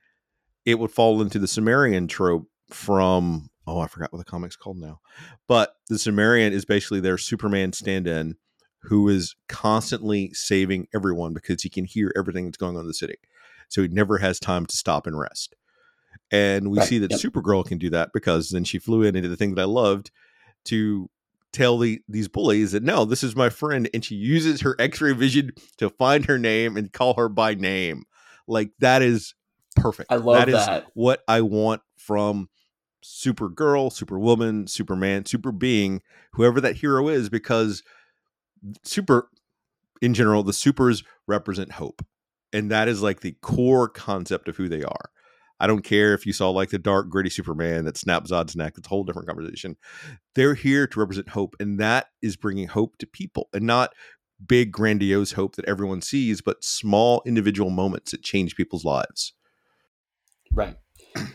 it 0.64 0.78
would 0.78 0.90
fall 0.90 1.20
into 1.20 1.38
the 1.38 1.46
Samaritan 1.46 2.08
trope 2.08 2.48
from 2.70 3.50
oh, 3.66 3.80
I 3.80 3.86
forgot 3.86 4.12
what 4.12 4.18
the 4.18 4.24
comic's 4.24 4.56
called 4.56 4.78
now. 4.78 5.00
But 5.46 5.74
the 5.88 5.98
Samaritan 5.98 6.54
is 6.54 6.64
basically 6.64 7.00
their 7.00 7.18
Superman 7.18 7.74
stand-in 7.74 8.36
who 8.84 9.08
is 9.10 9.36
constantly 9.48 10.32
saving 10.32 10.88
everyone 10.94 11.34
because 11.34 11.62
he 11.62 11.68
can 11.68 11.84
hear 11.84 12.12
everything 12.16 12.46
that's 12.46 12.56
going 12.56 12.76
on 12.76 12.80
in 12.80 12.88
the 12.88 12.94
city. 12.94 13.16
So 13.68 13.82
he 13.82 13.88
never 13.88 14.18
has 14.18 14.40
time 14.40 14.64
to 14.66 14.76
stop 14.76 15.06
and 15.06 15.18
rest. 15.18 15.54
And 16.32 16.70
we 16.70 16.78
right. 16.78 16.88
see 16.88 16.98
that 16.98 17.10
yep. 17.10 17.20
Supergirl 17.20 17.64
can 17.64 17.78
do 17.78 17.90
that 17.90 18.10
because 18.12 18.50
then 18.50 18.64
she 18.64 18.78
flew 18.78 19.02
in 19.02 19.14
into 19.14 19.28
the 19.28 19.36
thing 19.36 19.54
that 19.54 19.62
I 19.62 19.66
loved 19.66 20.10
to 20.64 21.10
tell 21.52 21.76
the, 21.76 22.00
these 22.08 22.28
bullies 22.28 22.72
that 22.72 22.82
no, 22.82 23.04
this 23.04 23.22
is 23.22 23.36
my 23.36 23.50
friend, 23.50 23.88
and 23.92 24.04
she 24.04 24.14
uses 24.14 24.62
her 24.62 24.74
X-ray 24.78 25.12
vision 25.12 25.52
to 25.76 25.90
find 25.90 26.24
her 26.24 26.38
name 26.38 26.76
and 26.78 26.92
call 26.92 27.14
her 27.14 27.28
by 27.28 27.54
name. 27.54 28.04
Like 28.46 28.70
that 28.78 29.02
is 29.02 29.34
perfect. 29.76 30.10
I 30.10 30.16
love 30.16 30.46
that. 30.46 30.50
that. 30.50 30.82
Is 30.84 30.88
what 30.94 31.22
I 31.28 31.42
want 31.42 31.82
from 31.98 32.48
Supergirl, 33.04 33.92
Superwoman, 33.92 34.66
Superman, 34.66 35.26
Super 35.26 35.52
Being, 35.52 36.00
whoever 36.32 36.60
that 36.62 36.76
hero 36.76 37.08
is, 37.08 37.28
because 37.28 37.82
super 38.84 39.28
in 40.00 40.14
general, 40.14 40.42
the 40.42 40.52
supers 40.52 41.04
represent 41.26 41.72
hope. 41.72 42.04
And 42.52 42.70
that 42.70 42.88
is 42.88 43.02
like 43.02 43.20
the 43.20 43.36
core 43.40 43.88
concept 43.88 44.48
of 44.48 44.56
who 44.56 44.68
they 44.68 44.82
are. 44.82 45.10
I 45.62 45.68
don't 45.68 45.84
care 45.84 46.12
if 46.12 46.26
you 46.26 46.32
saw 46.32 46.50
like 46.50 46.70
the 46.70 46.78
dark, 46.78 47.08
gritty 47.08 47.30
Superman 47.30 47.84
that 47.84 47.96
snaps 47.96 48.32
Zod's 48.32 48.56
neck. 48.56 48.74
That's 48.74 48.86
a 48.86 48.88
whole 48.88 49.04
different 49.04 49.28
conversation. 49.28 49.76
They're 50.34 50.54
here 50.54 50.88
to 50.88 51.00
represent 51.00 51.28
hope, 51.28 51.54
and 51.60 51.78
that 51.78 52.08
is 52.20 52.36
bringing 52.36 52.66
hope 52.66 52.98
to 52.98 53.06
people, 53.06 53.48
and 53.54 53.64
not 53.64 53.94
big, 54.44 54.72
grandiose 54.72 55.32
hope 55.32 55.54
that 55.54 55.64
everyone 55.66 56.02
sees, 56.02 56.40
but 56.40 56.64
small 56.64 57.22
individual 57.24 57.70
moments 57.70 58.10
that 58.10 58.24
change 58.24 58.56
people's 58.56 58.84
lives. 58.84 59.34
Right. 60.52 60.76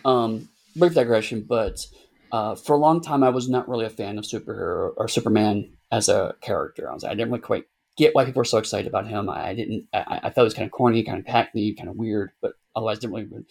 Um, 0.04 0.50
brief 0.76 0.94
digression, 0.94 1.46
but 1.48 1.86
uh, 2.34 2.56
for 2.56 2.76
a 2.76 2.80
long 2.80 3.00
time, 3.00 3.24
I 3.24 3.30
was 3.30 3.48
not 3.48 3.70
really 3.70 3.86
a 3.86 3.90
fan 3.90 4.18
of 4.18 4.26
superhero 4.26 4.92
or 4.98 5.08
Superman 5.08 5.72
as 5.90 6.10
a 6.10 6.36
character. 6.42 6.90
I 6.90 6.94
was 6.94 7.06
I 7.06 7.12
didn't 7.12 7.30
really 7.30 7.42
quite 7.42 7.64
get 7.98 8.14
why 8.14 8.26
people 8.26 8.42
were 8.42 8.46
so 8.46 8.58
excited 8.58 8.88
about 8.88 9.08
him. 9.08 9.30
I, 9.30 9.54
didn't. 9.54 9.88
I, 9.94 10.20
I, 10.24 10.30
thought 10.30 10.42
it 10.42 10.44
was 10.44 10.54
kind 10.54 10.66
of 10.66 10.72
corny, 10.72 11.04
kind 11.04 11.20
of 11.20 11.26
hackney, 11.26 11.74
kind 11.74 11.90
of 11.90 11.96
weird, 11.96 12.32
but 12.42 12.54
otherwise 12.76 13.00
didn't 13.00 13.16
really. 13.16 13.46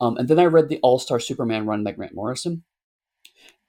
Um, 0.00 0.16
and 0.16 0.28
then 0.28 0.38
I 0.38 0.44
read 0.44 0.68
the 0.68 0.80
All 0.82 0.98
Star 0.98 1.20
Superman 1.20 1.66
run 1.66 1.84
by 1.84 1.92
Grant 1.92 2.14
Morrison 2.14 2.64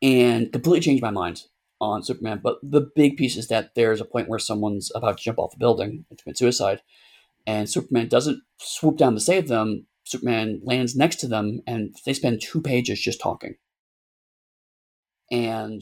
and 0.01 0.51
completely 0.51 0.79
changed 0.79 1.03
my 1.03 1.11
mind 1.11 1.43
on 1.79 2.03
Superman. 2.03 2.39
But 2.43 2.59
the 2.63 2.89
big 2.95 3.17
piece 3.17 3.37
is 3.37 3.47
that 3.49 3.75
there's 3.75 4.01
a 4.01 4.05
point 4.05 4.29
where 4.29 4.39
someone's 4.39 4.91
about 4.95 5.17
to 5.17 5.23
jump 5.23 5.39
off 5.39 5.55
a 5.55 5.59
building 5.59 6.05
and 6.09 6.19
commit 6.19 6.37
suicide, 6.37 6.81
and 7.45 7.69
Superman 7.69 8.07
doesn't 8.07 8.41
swoop 8.59 8.97
down 8.97 9.13
to 9.13 9.19
save 9.19 9.47
them. 9.47 9.87
Superman 10.03 10.61
lands 10.63 10.95
next 10.95 11.17
to 11.17 11.27
them, 11.27 11.61
and 11.67 11.95
they 12.05 12.13
spend 12.13 12.41
two 12.41 12.61
pages 12.61 12.99
just 12.99 13.21
talking. 13.21 13.55
And 15.29 15.81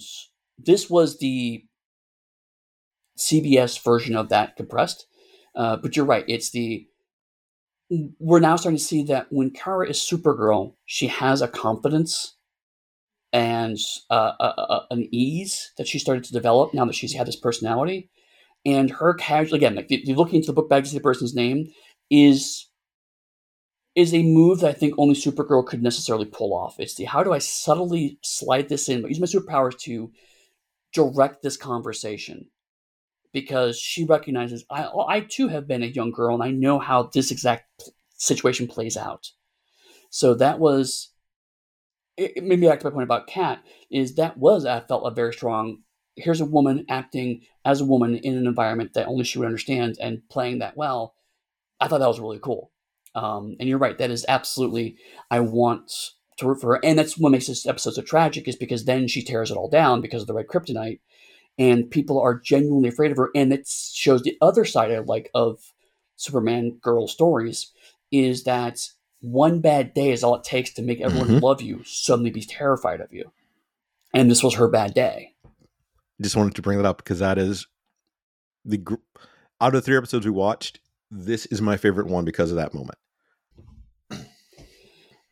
this 0.58 0.90
was 0.90 1.20
the 1.20 1.64
CBS 3.18 3.82
version 3.84 4.16
of 4.16 4.30
that 4.30 4.56
compressed. 4.56 5.06
Uh, 5.56 5.78
but 5.78 5.96
you're 5.96 6.06
right; 6.06 6.26
it's 6.28 6.52
the 6.52 6.88
we're 7.90 8.40
now 8.40 8.56
starting 8.56 8.78
to 8.78 8.84
see 8.84 9.04
that 9.04 9.28
when 9.32 9.50
Kara 9.52 9.90
is 9.90 9.98
Supergirl, 9.98 10.74
she 10.86 11.08
has 11.08 11.42
a 11.42 11.48
confidence 11.48 12.36
and 13.34 13.78
uh, 14.10 14.34
a, 14.40 14.44
a, 14.44 14.88
an 14.92 15.08
ease 15.12 15.72
that 15.78 15.88
she 15.88 16.00
started 16.00 16.24
to 16.26 16.34
develop 16.34 16.74
now 16.74 16.86
that 16.86 16.96
she's 16.96 17.14
had 17.14 17.28
this 17.28 17.36
personality. 17.36 18.10
And 18.66 18.92
her 18.92 19.14
casual, 19.14 19.56
again, 19.56 19.76
like 19.76 19.92
if 19.92 20.06
you're 20.06 20.18
looking 20.18 20.36
into 20.36 20.48
the 20.48 20.54
book 20.54 20.70
bag 20.70 20.84
to 20.84 20.90
see 20.90 20.98
the 20.98 21.04
person's 21.04 21.36
name, 21.36 21.72
is 22.10 22.68
is 23.96 24.14
a 24.14 24.24
move 24.24 24.60
that 24.60 24.70
I 24.70 24.74
think 24.74 24.94
only 24.98 25.16
Supergirl 25.16 25.66
could 25.66 25.82
necessarily 25.82 26.26
pull 26.26 26.54
off. 26.54 26.80
It's 26.80 26.96
the 26.96 27.06
how 27.06 27.24
do 27.24 27.34
I 27.34 27.40
subtly 27.40 28.20
slide 28.24 28.70
this 28.70 28.88
in, 28.88 29.02
but 29.02 29.10
use 29.10 29.20
my 29.20 29.26
superpowers 29.26 29.78
to 29.80 30.12
direct 30.94 31.42
this 31.42 31.58
conversation 31.58 32.48
because 33.32 33.80
she 33.80 34.06
recognizes 34.06 34.66
I, 34.70 34.90
I 35.08 35.20
too 35.22 35.48
have 35.48 35.68
been 35.68 35.84
a 35.84 35.88
young 35.88 36.12
girl 36.12 36.34
and 36.36 36.44
I 36.44 36.52
know 36.52 36.80
how 36.80 37.04
this 37.14 37.32
exact 37.32 37.92
situation 38.16 38.68
plays 38.68 38.98
out. 38.98 39.32
So 40.10 40.34
that 40.36 40.60
was 40.60 41.12
it, 42.18 42.44
maybe 42.44 42.68
back 42.68 42.80
to 42.82 42.88
my 42.88 42.92
point 42.92 43.04
about 43.04 43.28
Cat 43.28 43.64
is 43.90 44.16
that 44.16 44.38
was 44.38 44.66
I 44.66 44.82
felt 44.82 45.08
a 45.08 45.12
very 45.12 45.34
strong. 45.34 45.80
Here's 46.16 46.42
a 46.42 46.46
woman 46.46 46.86
acting 46.90 47.42
as 47.64 47.80
a 47.80 47.86
woman 47.86 48.16
in 48.16 48.36
an 48.36 48.46
environment 48.46 48.94
that 48.94 49.08
only 49.08 49.24
she 49.24 49.40
would 49.40 49.46
understand 49.46 49.98
and 50.02 50.22
playing 50.30 50.60
that 50.60 50.76
well. 50.76 51.16
I 51.80 51.88
thought 51.88 52.00
that 52.00 52.08
was 52.08 52.20
really 52.20 52.40
cool. 52.40 52.72
Um, 53.16 53.56
and 53.60 53.70
you're 53.70 53.78
right, 53.78 53.98
that 53.98 54.12
is 54.12 54.26
absolutely 54.28 54.98
I 55.32 55.40
want 55.40 55.92
to 56.38 56.48
root 56.48 56.62
for 56.62 56.76
her, 56.76 56.80
and 56.84 57.00
that's 57.00 57.18
what 57.18 57.32
makes 57.32 57.48
this 57.48 57.66
episode 57.66 57.94
so 57.94 58.02
tragic 58.02 58.48
is 58.48 58.56
because 58.56 58.86
then 58.86 59.08
she 59.08 59.24
tears 59.24 59.50
it 59.50 59.58
all 59.58 59.70
down 59.70 60.02
because 60.02 60.22
of 60.22 60.28
the 60.28 60.34
red 60.34 60.48
kryptonite, 60.48 61.00
and 61.60 61.92
people 61.92 62.20
are 62.20 62.40
genuinely 62.40 62.88
afraid 62.90 63.12
of 63.12 63.18
her, 63.18 63.30
and 63.36 63.54
it 63.54 63.68
shows 63.68 64.24
the 64.24 64.38
other 64.42 64.66
side 64.66 64.92
of 64.92 65.08
like 65.08 65.30
of 65.36 65.74
Superman 66.16 66.80
girl 66.82 67.08
stories 67.08 67.72
is 68.12 68.46
that 68.46 68.90
one 69.22 69.60
bad 69.60 69.94
day 69.94 70.12
is 70.12 70.24
all 70.24 70.36
it 70.36 70.44
takes 70.44 70.74
to 70.74 70.82
make 70.82 71.02
everyone 71.02 71.28
Mhm. 71.28 71.42
love 71.42 71.62
you 71.62 71.84
suddenly 71.84 72.32
be 72.32 72.42
terrified 72.42 73.02
of 73.02 73.14
you. 73.14 73.32
And 74.14 74.32
this 74.32 74.42
was 74.42 74.56
her 74.56 74.68
bad 74.70 74.94
day. 74.94 75.36
Just 76.22 76.36
wanted 76.36 76.56
to 76.56 76.62
bring 76.62 76.78
that 76.78 76.88
up 76.88 76.98
because 76.98 77.20
that 77.20 77.38
is 77.38 77.68
the 78.66 78.78
gr- 78.78 78.96
out 79.62 79.76
of 79.76 79.82
the 79.82 79.82
three 79.82 79.98
episodes 79.98 80.26
we 80.26 80.32
watched. 80.32 80.80
This 81.12 81.46
is 81.48 81.62
my 81.62 81.76
favorite 81.78 82.08
one 82.08 82.24
because 82.26 82.50
of 82.52 82.58
that 82.58 82.74
moment. 82.74 82.98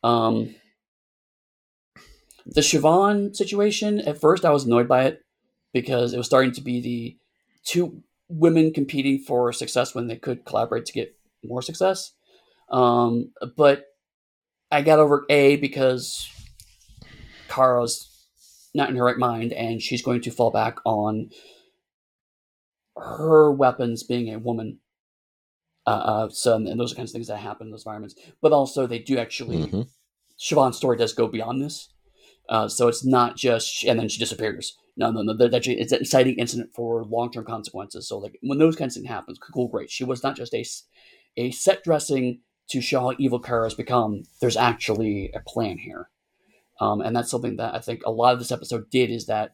Um, 0.04 0.56
the 2.46 2.62
Siobhan 2.62 3.36
situation, 3.36 4.00
at 4.02 4.20
first 4.22 4.46
I 4.46 4.52
was 4.52 4.66
annoyed 4.66 4.88
by 4.88 5.06
it 5.06 5.22
because 5.82 6.14
it 6.14 6.18
was 6.18 6.26
starting 6.26 6.52
to 6.54 6.62
be 6.62 6.82
the 6.82 7.18
two 7.64 8.04
women 8.30 8.74
competing 8.74 9.20
for 9.20 9.54
success 9.54 9.96
when 9.96 10.08
they 10.08 10.16
could 10.16 10.46
collaborate 10.46 10.86
to 10.86 10.94
get 10.94 11.16
more 11.44 11.62
success. 11.62 12.14
Um, 12.70 13.32
but 13.56 13.86
I 14.72 14.82
got 14.82 15.00
over 15.00 15.26
A 15.30 15.56
because 15.58 16.30
Kara's 17.48 18.10
not 18.74 18.90
in 18.90 18.96
her 18.96 19.06
right 19.06 19.18
mind 19.18 19.54
and 19.54 19.82
she's 19.82 20.02
going 20.02 20.22
to 20.22 20.32
fall 20.32 20.52
back 20.52 20.78
on 20.86 21.30
her 22.98 23.52
weapons 23.52 24.04
being 24.04 24.34
a 24.34 24.40
woman. 24.40 24.80
Uh, 25.86 25.90
uh, 25.90 26.30
so, 26.30 26.56
and 26.56 26.80
those 26.80 26.92
are 26.92 26.96
kinds 26.96 27.12
of 27.12 27.14
things 27.14 27.28
that 27.28 27.38
happen 27.38 27.68
in 27.68 27.72
those 27.72 27.84
environments. 27.84 28.16
But 28.42 28.52
also, 28.52 28.88
they 28.88 29.00
do 29.00 29.18
actually 29.18 29.68
Mhm. 29.68 29.88
Siobhan's 30.38 30.78
story 30.78 30.98
does 30.98 31.14
go 31.14 31.28
beyond 31.28 31.62
this. 31.62 31.90
Uh, 32.50 32.68
so 32.68 32.88
it's 32.88 33.04
not 33.04 33.36
just 33.36 33.84
and 33.84 34.00
then 34.00 34.10
she 34.10 34.20
disappears. 34.20 34.78
No, 34.98 35.12
no, 35.12 35.22
no. 35.22 35.34
That 35.34 35.54
actually 35.54 35.80
it's 35.80 35.92
an 35.92 36.02
exciting 36.02 36.36
incident 36.36 36.74
for 36.74 37.06
long 37.06 37.32
term 37.32 37.46
consequences. 37.46 38.08
So 38.08 38.18
like 38.18 38.38
when 38.42 38.58
those 38.58 38.76
kinds 38.76 38.98
of 38.98 39.02
things 39.02 39.12
happen, 39.12 39.36
cool, 39.54 39.68
great. 39.68 39.92
She 39.92 40.04
was 40.04 40.24
not 40.24 40.36
just 40.36 40.54
a 40.54 40.66
a 41.38 41.52
set 41.52 41.84
dressing 41.84 42.42
to 42.70 42.82
show 42.82 43.00
how 43.00 43.14
evil 43.20 43.40
Kara 43.40 43.66
has 43.66 43.76
become. 43.76 44.24
There's 44.42 44.58
actually 44.58 45.32
a 45.34 45.40
plan 45.40 45.78
here, 45.78 46.10
um, 46.82 47.02
and 47.02 47.16
that's 47.16 47.30
something 47.30 47.58
that 47.58 47.76
I 47.76 47.80
think 47.80 48.02
a 48.06 48.12
lot 48.12 48.34
of 48.34 48.40
this 48.40 48.52
episode 48.52 48.90
did 48.90 49.12
is 49.12 49.28
that 49.28 49.54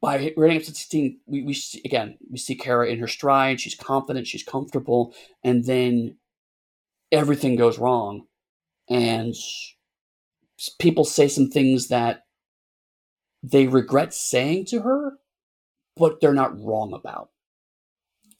by 0.00 0.32
running 0.36 0.56
episode 0.56 0.76
16, 0.76 1.20
we, 1.26 1.42
we 1.42 1.54
see, 1.54 1.82
again 1.84 2.16
we 2.30 2.38
see 2.38 2.54
Kara 2.54 2.88
in 2.88 3.00
her 3.00 3.08
stride. 3.08 3.60
She's 3.60 3.74
confident. 3.74 4.28
She's 4.28 4.44
comfortable, 4.44 5.14
and 5.42 5.64
then 5.64 6.16
everything 7.10 7.56
goes 7.56 7.76
wrong, 7.76 8.26
and 8.88 9.34
people 10.78 11.04
say 11.04 11.26
some 11.26 11.50
things 11.50 11.88
that 11.88 12.25
they 13.46 13.66
regret 13.66 14.12
saying 14.12 14.66
to 14.66 14.80
her, 14.80 15.18
but 15.96 16.20
they're 16.20 16.34
not 16.34 16.58
wrong 16.60 16.92
about. 16.92 17.30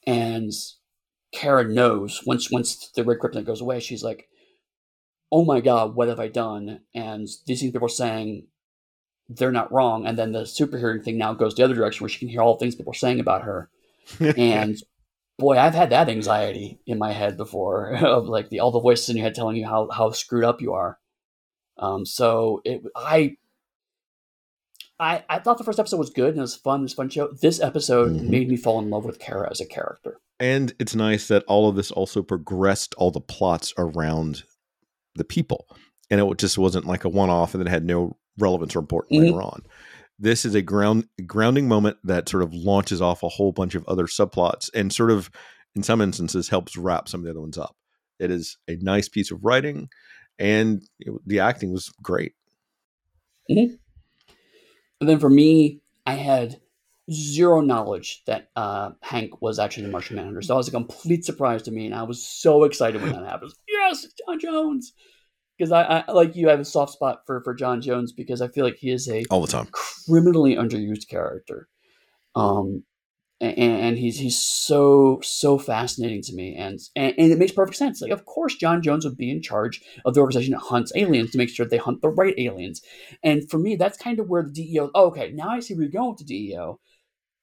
And 0.06 0.52
Kara 1.32 1.64
knows 1.64 2.22
once 2.26 2.50
once 2.50 2.90
the 2.94 3.04
red 3.04 3.18
kryptonite 3.18 3.46
goes 3.46 3.60
away, 3.60 3.80
she's 3.80 4.02
like, 4.02 4.28
"Oh 5.30 5.44
my 5.44 5.60
god, 5.60 5.94
what 5.94 6.08
have 6.08 6.20
I 6.20 6.28
done?" 6.28 6.80
And 6.94 7.28
these 7.46 7.60
things 7.60 7.72
people 7.72 7.86
are 7.86 7.90
saying, 7.90 8.46
they're 9.28 9.52
not 9.52 9.72
wrong. 9.72 10.06
And 10.06 10.16
then 10.16 10.32
the 10.32 10.46
super 10.46 10.78
hearing 10.78 11.02
thing 11.02 11.18
now 11.18 11.34
goes 11.34 11.54
the 11.54 11.64
other 11.64 11.74
direction, 11.74 12.04
where 12.04 12.08
she 12.08 12.18
can 12.18 12.28
hear 12.28 12.42
all 12.42 12.54
the 12.54 12.60
things 12.60 12.74
people 12.74 12.92
are 12.92 12.94
saying 12.94 13.20
about 13.20 13.42
her. 13.42 13.70
And 14.36 14.76
boy, 15.38 15.58
I've 15.58 15.74
had 15.74 15.90
that 15.90 16.08
anxiety 16.08 16.80
in 16.86 16.98
my 16.98 17.12
head 17.12 17.36
before 17.36 17.94
of 18.04 18.26
like 18.28 18.50
the 18.50 18.60
all 18.60 18.70
the 18.70 18.80
voices 18.80 19.08
in 19.08 19.16
your 19.16 19.24
head 19.24 19.34
telling 19.34 19.56
you 19.56 19.66
how 19.66 19.88
how 19.90 20.10
screwed 20.10 20.44
up 20.44 20.60
you 20.60 20.74
are. 20.74 20.98
Um, 21.78 22.06
so 22.06 22.62
it, 22.64 22.82
I, 22.94 23.36
I, 24.98 25.24
I 25.28 25.38
thought 25.40 25.58
the 25.58 25.64
first 25.64 25.78
episode 25.78 25.98
was 25.98 26.10
good 26.10 26.30
and 26.30 26.38
it 26.38 26.42
was 26.42 26.56
fun. 26.56 26.80
It 26.80 26.84
was 26.84 26.92
a 26.94 26.96
fun 26.96 27.08
show. 27.10 27.28
This 27.42 27.60
episode 27.60 28.12
Mhm. 28.12 28.28
made 28.28 28.48
me 28.48 28.56
fall 28.56 28.78
in 28.78 28.88
love 28.90 29.04
with 29.04 29.18
Kara 29.18 29.50
as 29.50 29.60
a 29.60 29.66
character. 29.66 30.18
And 30.40 30.74
it's 30.78 30.94
nice 30.94 31.28
that 31.28 31.44
all 31.44 31.68
of 31.68 31.76
this 31.76 31.90
also 31.90 32.22
progressed 32.22 32.94
all 32.96 33.10
the 33.10 33.20
plots 33.20 33.74
around 33.76 34.44
the 35.14 35.24
people. 35.24 35.66
And 36.10 36.20
it 36.20 36.38
just 36.38 36.56
wasn't 36.56 36.86
like 36.86 37.04
a 37.04 37.08
one 37.10 37.30
off 37.30 37.54
and 37.54 37.60
then 37.62 37.70
had 37.70 37.84
no 37.84 38.16
relevance 38.38 38.74
or 38.74 38.78
importance 38.80 39.18
Mhm. 39.18 39.22
later 39.24 39.42
on. 39.42 39.62
This 40.18 40.44
is 40.46 40.54
a 40.54 40.62
ground 40.62 41.08
grounding 41.26 41.68
moment 41.68 41.98
that 42.04 42.28
sort 42.28 42.42
of 42.42 42.54
launches 42.54 43.02
off 43.02 43.22
a 43.22 43.28
whole 43.28 43.52
bunch 43.52 43.74
of 43.74 43.84
other 43.86 44.06
subplots 44.06 44.70
and 44.74 44.90
sort 44.92 45.10
of 45.10 45.30
in 45.74 45.82
some 45.82 46.00
instances 46.00 46.48
helps 46.48 46.74
wrap 46.76 47.06
some 47.06 47.20
of 47.20 47.24
the 47.24 47.30
other 47.30 47.40
ones 47.42 47.58
up. 47.58 47.76
It 48.18 48.30
is 48.30 48.56
a 48.66 48.76
nice 48.76 49.10
piece 49.10 49.30
of 49.30 49.44
writing 49.44 49.90
and 50.38 50.82
it, 51.00 51.12
the 51.26 51.40
acting 51.40 51.70
was 51.72 51.90
great. 52.02 52.32
And 55.00 55.08
then 55.08 55.18
for 55.18 55.30
me, 55.30 55.80
I 56.06 56.14
had 56.14 56.60
zero 57.10 57.60
knowledge 57.60 58.22
that 58.26 58.48
uh, 58.56 58.90
Hank 59.02 59.40
was 59.40 59.58
actually 59.58 59.84
the 59.84 59.92
Martian 59.92 60.16
Manhunter. 60.16 60.42
So 60.42 60.54
it 60.54 60.58
was 60.58 60.68
a 60.68 60.72
complete 60.72 61.24
surprise 61.24 61.62
to 61.62 61.70
me, 61.70 61.86
and 61.86 61.94
I 61.94 62.02
was 62.02 62.26
so 62.26 62.64
excited 62.64 63.00
when 63.02 63.12
that 63.12 63.24
happened. 63.24 63.52
Yes, 63.68 64.06
J'onn 64.28 64.40
J'onzz. 64.40 64.86
Because 65.58 65.72
I, 65.72 66.04
I, 66.06 66.12
like 66.12 66.36
you, 66.36 66.48
I 66.48 66.50
have 66.50 66.60
a 66.60 66.64
soft 66.64 66.92
spot 66.92 67.20
for, 67.26 67.42
for 67.42 67.56
J'onn 67.56 67.80
J'onzz 67.82 68.10
because 68.14 68.42
I 68.42 68.48
feel 68.48 68.64
like 68.64 68.76
he 68.76 68.90
is 68.90 69.08
a 69.08 69.24
All 69.30 69.40
the 69.40 69.46
time. 69.46 69.68
criminally 69.72 70.54
underused 70.54 71.08
character. 71.08 71.68
Um, 72.34 72.82
and, 73.40 73.58
and 73.58 73.98
he's 73.98 74.18
he's 74.18 74.38
so 74.38 75.20
so 75.22 75.58
fascinating 75.58 76.22
to 76.22 76.34
me, 76.34 76.54
and, 76.56 76.78
and 76.94 77.14
and 77.18 77.32
it 77.32 77.38
makes 77.38 77.52
perfect 77.52 77.76
sense. 77.76 78.00
Like, 78.00 78.10
of 78.10 78.24
course, 78.24 78.56
J'onn 78.56 78.82
J'onzz 78.82 79.04
would 79.04 79.16
be 79.16 79.30
in 79.30 79.42
charge 79.42 79.82
of 80.04 80.14
the 80.14 80.20
organization 80.20 80.52
that 80.52 80.60
hunts 80.60 80.92
aliens 80.94 81.30
to 81.32 81.38
make 81.38 81.50
sure 81.50 81.66
they 81.66 81.76
hunt 81.76 82.00
the 82.00 82.08
right 82.08 82.34
aliens. 82.38 82.80
And 83.22 83.48
for 83.50 83.58
me, 83.58 83.76
that's 83.76 83.98
kind 83.98 84.18
of 84.18 84.28
where 84.28 84.42
the 84.42 84.50
DEO. 84.50 84.90
Oh, 84.94 85.06
okay, 85.08 85.32
now 85.32 85.50
I 85.50 85.60
see 85.60 85.74
where 85.74 85.82
you're 85.82 85.92
going 85.92 86.10
with 86.10 86.18
the 86.18 86.24
DEO. 86.24 86.80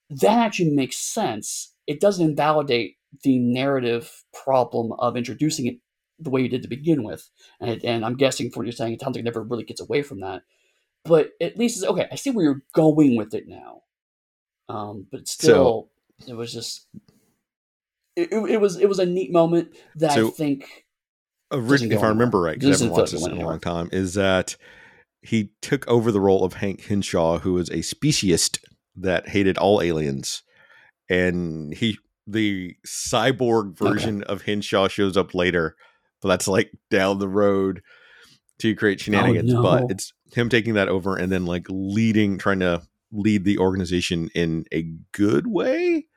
That 0.09 0.39
actually 0.39 0.71
makes 0.71 0.97
sense. 0.97 1.73
It 1.85 1.99
doesn't 1.99 2.25
invalidate 2.25 2.95
the 3.23 3.37
narrative 3.37 4.23
problem 4.33 4.93
of 4.93 5.15
introducing 5.15 5.67
it 5.67 5.75
the 6.19 6.29
way 6.29 6.41
you 6.41 6.49
did 6.49 6.63
to 6.63 6.69
begin 6.69 7.03
with. 7.03 7.29
And, 7.59 7.83
and 7.83 8.05
I'm 8.05 8.15
guessing 8.15 8.49
from 8.49 8.61
what 8.61 8.65
you're 8.65 8.73
saying, 8.73 8.93
it 8.93 9.01
sounds 9.01 9.15
like 9.15 9.21
it 9.21 9.25
never 9.25 9.43
really 9.43 9.63
gets 9.63 9.81
away 9.81 10.01
from 10.01 10.21
that. 10.21 10.41
But 11.05 11.31
at 11.41 11.57
least 11.57 11.77
it's 11.77 11.85
okay. 11.85 12.07
I 12.11 12.15
see 12.15 12.31
where 12.31 12.45
you're 12.45 12.63
going 12.73 13.15
with 13.15 13.33
it 13.33 13.47
now. 13.47 13.81
Um, 14.70 15.07
but 15.11 15.28
still, 15.28 15.89
it 16.28 16.34
was 16.34 16.53
just 16.53 16.88
it, 18.16 18.32
it, 18.32 18.61
was 18.61 18.78
it 18.78 18.88
was 18.88 18.99
a 18.99 19.05
neat 19.05 19.32
moment 19.32 19.76
that 19.95 20.18
I 20.18 20.30
think 20.30 20.86
Orig- 21.51 21.89
go 21.89 21.95
if 21.95 22.03
I 22.03 22.09
remember 22.09 22.41
right, 22.41 22.59
because 22.59 22.82
I 22.82 22.86
haven't 22.86 22.97
watched 22.97 23.14
it 23.14 23.18
this 23.18 23.28
in 23.28 23.41
a 23.41 23.45
long 23.45 23.59
time, 23.59 23.89
is 23.91 24.14
that 24.16 24.55
he 25.22 25.51
took 25.61 25.88
over 25.88 26.11
the 26.11 26.22
role 26.22 26.43
of 26.43 26.53
Hank 26.53 26.82
Henshaw, 26.86 27.39
who 27.39 27.53
was 27.53 27.70
a 27.70 27.78
speciesist 27.78 28.59
that 28.95 29.30
hated 29.30 29.57
all 29.57 29.82
aliens, 29.82 30.43
and 31.09 31.74
he 31.74 31.97
the 32.28 32.76
cyborg 32.88 33.78
version 33.78 34.24
of 34.24 34.43
Henshaw 34.43 34.88
shows 34.88 35.18
up 35.18 35.34
later, 35.34 35.76
but 36.22 36.30
that's 36.30 36.47
like 36.47 36.72
down 36.89 37.20
the 37.20 37.28
road 37.28 37.82
to 38.59 38.76
create 38.76 38.99
shenanigans. 38.99 39.53
no. 39.53 39.61
But 39.61 39.91
it's 39.91 40.14
him 40.34 40.49
taking 40.49 40.76
that 40.76 40.88
over 40.89 41.18
and 41.18 41.32
then 41.32 41.45
like 41.45 41.66
leading, 41.70 42.38
trying 42.38 42.59
to 42.59 42.82
lead 43.14 43.45
the 43.45 43.57
organization 43.59 44.30
in 44.36 44.66
a 44.74 44.84
good 45.11 45.47
way. 45.47 46.07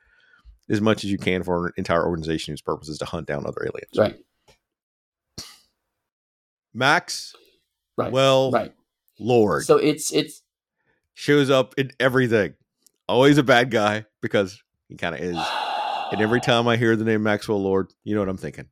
As 0.69 0.81
much 0.81 1.05
as 1.05 1.11
you 1.11 1.17
can 1.17 1.43
for 1.43 1.67
an 1.67 1.73
entire 1.77 2.05
organization 2.05 2.51
whose 2.51 2.61
purpose 2.61 2.89
is 2.89 2.97
to 2.97 3.05
hunt 3.05 3.25
down 3.25 3.45
other 3.45 3.61
aliens. 3.61 3.93
right, 3.97 4.17
Max, 6.73 7.33
right, 7.95 8.11
well, 8.11 8.51
right. 8.51 8.73
Lord 9.17 9.63
So 9.63 9.77
it's 9.77 10.11
it's 10.11 10.43
shows 11.13 11.49
up 11.49 11.73
in 11.77 11.91
everything. 12.01 12.53
Always 13.07 13.37
a 13.37 13.43
bad 13.43 13.71
guy 13.71 14.05
because 14.21 14.61
he 14.89 14.97
kind 14.97 15.15
of 15.15 15.21
is. 15.21 15.37
And 16.11 16.21
every 16.21 16.41
time 16.41 16.67
I 16.67 16.75
hear 16.75 16.97
the 16.97 17.05
name 17.05 17.23
Maxwell 17.23 17.61
Lord, 17.61 17.93
you 18.03 18.13
know 18.13 18.21
what 18.21 18.29
I'm 18.29 18.37
thinking. 18.37 18.65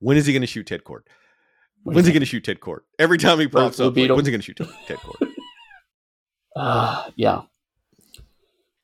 When 0.00 0.16
is 0.16 0.26
he 0.26 0.32
going 0.32 0.42
to 0.42 0.46
shoot 0.46 0.66
Ted 0.66 0.82
Kord? 0.84 1.02
When's 1.84 2.06
he 2.06 2.12
going 2.12 2.20
to 2.20 2.26
shoot 2.26 2.42
Ted 2.44 2.60
Kord? 2.60 2.80
Every 2.98 3.16
time 3.16 3.38
he 3.38 3.46
pops 3.46 3.78
up, 3.78 3.96
like, 3.96 4.10
when's 4.10 4.26
he 4.26 4.32
going 4.32 4.40
to 4.40 4.44
shoot 4.44 4.56
Ted, 4.56 4.68
Ted 4.88 4.98
Kord? 4.98 5.25
Uh, 6.56 7.10
yeah. 7.16 7.42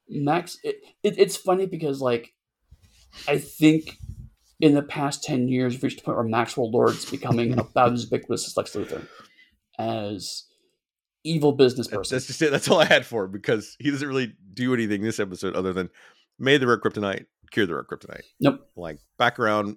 Max, 0.08 0.58
it, 0.62 0.76
it, 1.02 1.18
it's 1.18 1.36
funny 1.36 1.66
because, 1.66 2.00
like, 2.00 2.34
I 3.26 3.38
think 3.38 3.96
in 4.60 4.74
the 4.74 4.82
past 4.82 5.24
10 5.24 5.48
years, 5.48 5.74
we've 5.74 5.84
reached 5.84 6.00
a 6.00 6.04
point 6.04 6.18
where 6.18 6.26
Maxwell 6.26 6.70
Lord's 6.70 7.10
becoming 7.10 7.58
about 7.58 7.92
as 7.92 8.04
ubiquitous 8.04 8.46
as 8.46 8.56
Lex 8.56 8.74
Luthor 8.74 9.06
as 9.78 10.44
evil 11.24 11.52
business 11.52 11.88
person. 11.88 12.16
that's 12.16 12.26
just 12.26 12.42
it. 12.42 12.50
That's 12.50 12.68
all 12.68 12.80
I 12.80 12.84
had 12.84 13.06
for 13.06 13.24
him 13.24 13.32
because 13.32 13.76
he 13.78 13.90
doesn't 13.90 14.06
really 14.06 14.34
do 14.52 14.74
anything 14.74 15.02
this 15.02 15.20
episode 15.20 15.54
other 15.54 15.72
than 15.72 15.88
made 16.38 16.60
the 16.60 16.66
red 16.66 16.80
kryptonite, 16.80 17.26
cure 17.50 17.66
the 17.66 17.74
red 17.74 17.86
kryptonite. 17.86 18.22
Nope. 18.40 18.68
Like 18.76 18.98
background, 19.18 19.76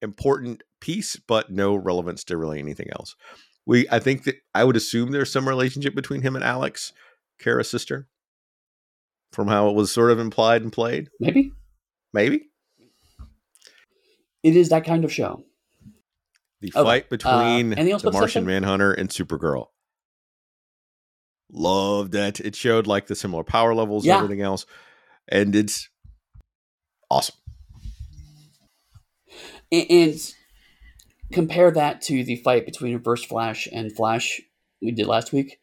important 0.00 0.62
piece, 0.80 1.16
but 1.16 1.50
no 1.50 1.74
relevance 1.74 2.24
to 2.24 2.36
really 2.36 2.58
anything 2.58 2.88
else. 2.92 3.16
We 3.64 3.88
I 3.90 3.98
think 4.00 4.24
that 4.24 4.36
I 4.54 4.64
would 4.64 4.76
assume 4.76 5.10
there's 5.10 5.32
some 5.32 5.48
relationship 5.48 5.94
between 5.94 6.22
him 6.22 6.36
and 6.36 6.44
Alex, 6.44 6.92
Kara's 7.42 7.68
sister, 7.70 8.08
from 9.32 9.48
how 9.48 9.68
it 9.68 9.74
was 9.74 9.90
sort 9.92 10.10
of 10.10 10.18
implied 10.18 10.62
and 10.62 10.72
played. 10.72 11.08
Maybe 11.20 11.52
Maybe 12.14 12.50
it 14.42 14.56
is 14.56 14.68
that 14.70 14.84
kind 14.84 15.04
of 15.04 15.12
show. 15.12 15.44
the 16.60 16.72
Okay, 16.74 16.82
fight 16.84 17.04
uh, 17.04 17.06
between 17.10 17.72
else 17.78 18.02
the 18.02 18.12
Martian 18.12 18.44
Manhunter 18.46 18.92
and 18.92 19.08
Supergirl. 19.08 19.66
Loved 21.50 22.12
that 22.12 22.40
it 22.40 22.54
showed 22.56 22.86
like 22.86 23.06
the 23.06 23.14
similar 23.14 23.44
power 23.44 23.74
levels 23.74 24.04
Yeah. 24.06 24.16
and 24.16 24.24
everything 24.24 24.42
else, 24.44 24.64
and 25.28 25.54
it's 25.54 25.88
awesome. 27.10 27.36
A- 29.72 29.86
and 30.02 30.34
compare 31.32 31.70
that 31.70 32.02
to 32.02 32.24
the 32.24 32.36
fight 32.36 32.64
between 32.66 32.94
Reverse 32.94 33.24
Flash 33.24 33.66
and 33.72 33.94
Flash 33.94 34.40
we 34.82 34.90
did 34.92 35.06
last 35.06 35.32
week. 35.32 35.58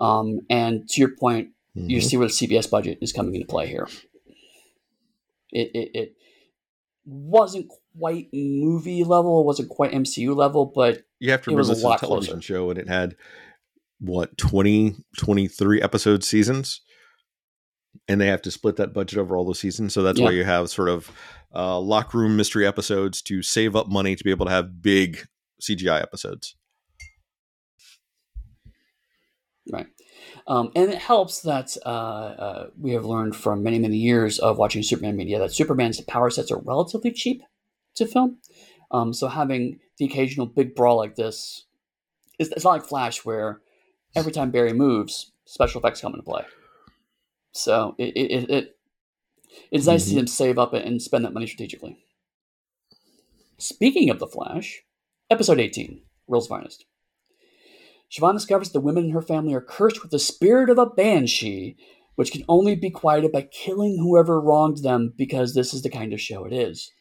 Um, 0.00 0.40
and 0.50 0.88
to 0.90 1.00
your 1.00 1.10
point, 1.16 1.50
you 1.74 1.98
Mhm. 1.98 2.02
see 2.02 2.16
where 2.16 2.26
the 2.28 2.32
CBS 2.32 2.66
budget 2.68 2.98
is 3.00 3.12
coming 3.12 3.34
into 3.34 3.46
play 3.46 3.66
here. 3.66 3.88
It, 5.52 5.70
it, 5.74 5.90
it 5.94 6.16
wasn't 7.04 7.70
quite 7.98 8.28
movie 8.32 9.04
level, 9.04 9.40
it 9.40 9.46
wasn't 9.46 9.68
quite 9.68 9.92
MCU 9.92 10.34
level, 10.34 10.66
but 10.66 11.02
You 11.20 11.30
have 11.30 11.42
to 11.42 11.50
It 11.50 11.54
was 11.54 11.68
remember 11.68 11.72
a 11.72 11.74
this 11.74 11.78
is 11.78 11.84
a 11.84 11.88
lot 11.88 11.98
television 12.00 12.34
closer. 12.34 12.42
show, 12.46 12.70
and 12.70 12.78
it 12.78 12.88
had 12.88 13.16
what 14.00 14.36
20, 14.36 14.96
23 15.18 15.80
episode 15.80 16.24
seasons, 16.24 16.80
and 18.08 18.20
they 18.20 18.26
have 18.26 18.42
to 18.42 18.50
split 18.50 18.76
that 18.76 18.92
budget 18.92 19.18
over 19.18 19.36
all 19.36 19.44
those 19.44 19.60
seasons. 19.60 19.92
So 19.94 20.02
that's 20.02 20.18
why 20.20 20.30
you 20.32 20.44
have 20.44 20.68
sort 20.70 20.88
of 20.88 21.10
uh, 21.54 21.78
locker 21.78 22.18
room 22.18 22.36
mystery 22.36 22.66
episodes 22.66 23.22
to 23.22 23.42
save 23.42 23.76
up 23.76 23.88
money 23.88 24.16
to 24.16 24.24
be 24.24 24.30
able 24.30 24.46
to 24.46 24.52
have 24.52 24.82
big 24.82 25.26
CGI 25.62 26.02
episodes. 26.02 26.56
Right. 29.70 29.86
Um, 30.46 30.70
and 30.76 30.90
it 30.90 30.98
helps 30.98 31.40
that 31.42 31.76
uh, 31.86 31.88
uh, 31.88 32.70
we 32.78 32.92
have 32.92 33.04
learned 33.04 33.34
from 33.34 33.62
many, 33.62 33.78
many 33.78 33.96
years 33.96 34.38
of 34.38 34.58
watching 34.58 34.82
Superman 34.82 35.16
media 35.16 35.38
that 35.38 35.52
Superman's 35.52 36.00
power 36.02 36.28
sets 36.30 36.50
are 36.50 36.60
relatively 36.60 37.12
cheap 37.12 37.42
to 37.94 38.06
film. 38.06 38.38
Um, 38.90 39.12
so 39.12 39.28
having 39.28 39.80
the 39.98 40.04
occasional 40.04 40.46
big 40.46 40.74
brawl 40.74 40.96
like 40.98 41.16
this, 41.16 41.64
it's, 42.38 42.50
it's 42.50 42.64
not 42.64 42.72
like 42.72 42.84
Flash 42.84 43.24
where 43.24 43.60
every 44.14 44.32
time 44.32 44.50
Barry 44.50 44.72
moves, 44.72 45.32
special 45.46 45.80
effects 45.80 46.00
come 46.00 46.12
into 46.12 46.24
play. 46.24 46.44
So 47.52 47.94
it, 47.98 48.16
it, 48.16 48.30
it, 48.32 48.50
it 48.50 48.76
it's 49.70 49.86
nice 49.86 50.04
to 50.04 50.10
see 50.10 50.16
them 50.16 50.26
save 50.26 50.58
up 50.58 50.72
and 50.74 51.00
spend 51.00 51.24
that 51.24 51.32
money 51.32 51.46
strategically. 51.46 51.96
Speaking 53.58 54.10
of 54.10 54.18
the 54.18 54.26
Flash, 54.26 54.82
episode 55.30 55.60
18, 55.60 56.02
World's 56.26 56.48
Finest. 56.48 56.86
Siobhan 58.14 58.34
discovers 58.34 58.70
the 58.70 58.80
women 58.80 59.06
in 59.06 59.10
her 59.10 59.22
family 59.22 59.54
are 59.54 59.60
cursed 59.60 60.02
with 60.02 60.12
the 60.12 60.20
spirit 60.20 60.70
of 60.70 60.78
a 60.78 60.86
banshee, 60.86 61.76
which 62.14 62.30
can 62.30 62.44
only 62.48 62.76
be 62.76 62.88
quieted 62.88 63.32
by 63.32 63.42
killing 63.42 63.98
whoever 63.98 64.40
wronged 64.40 64.84
them 64.84 65.12
because 65.16 65.54
this 65.54 65.74
is 65.74 65.82
the 65.82 65.90
kind 65.90 66.12
of 66.12 66.20
show 66.20 66.44
it 66.44 66.52
is. 66.52 66.92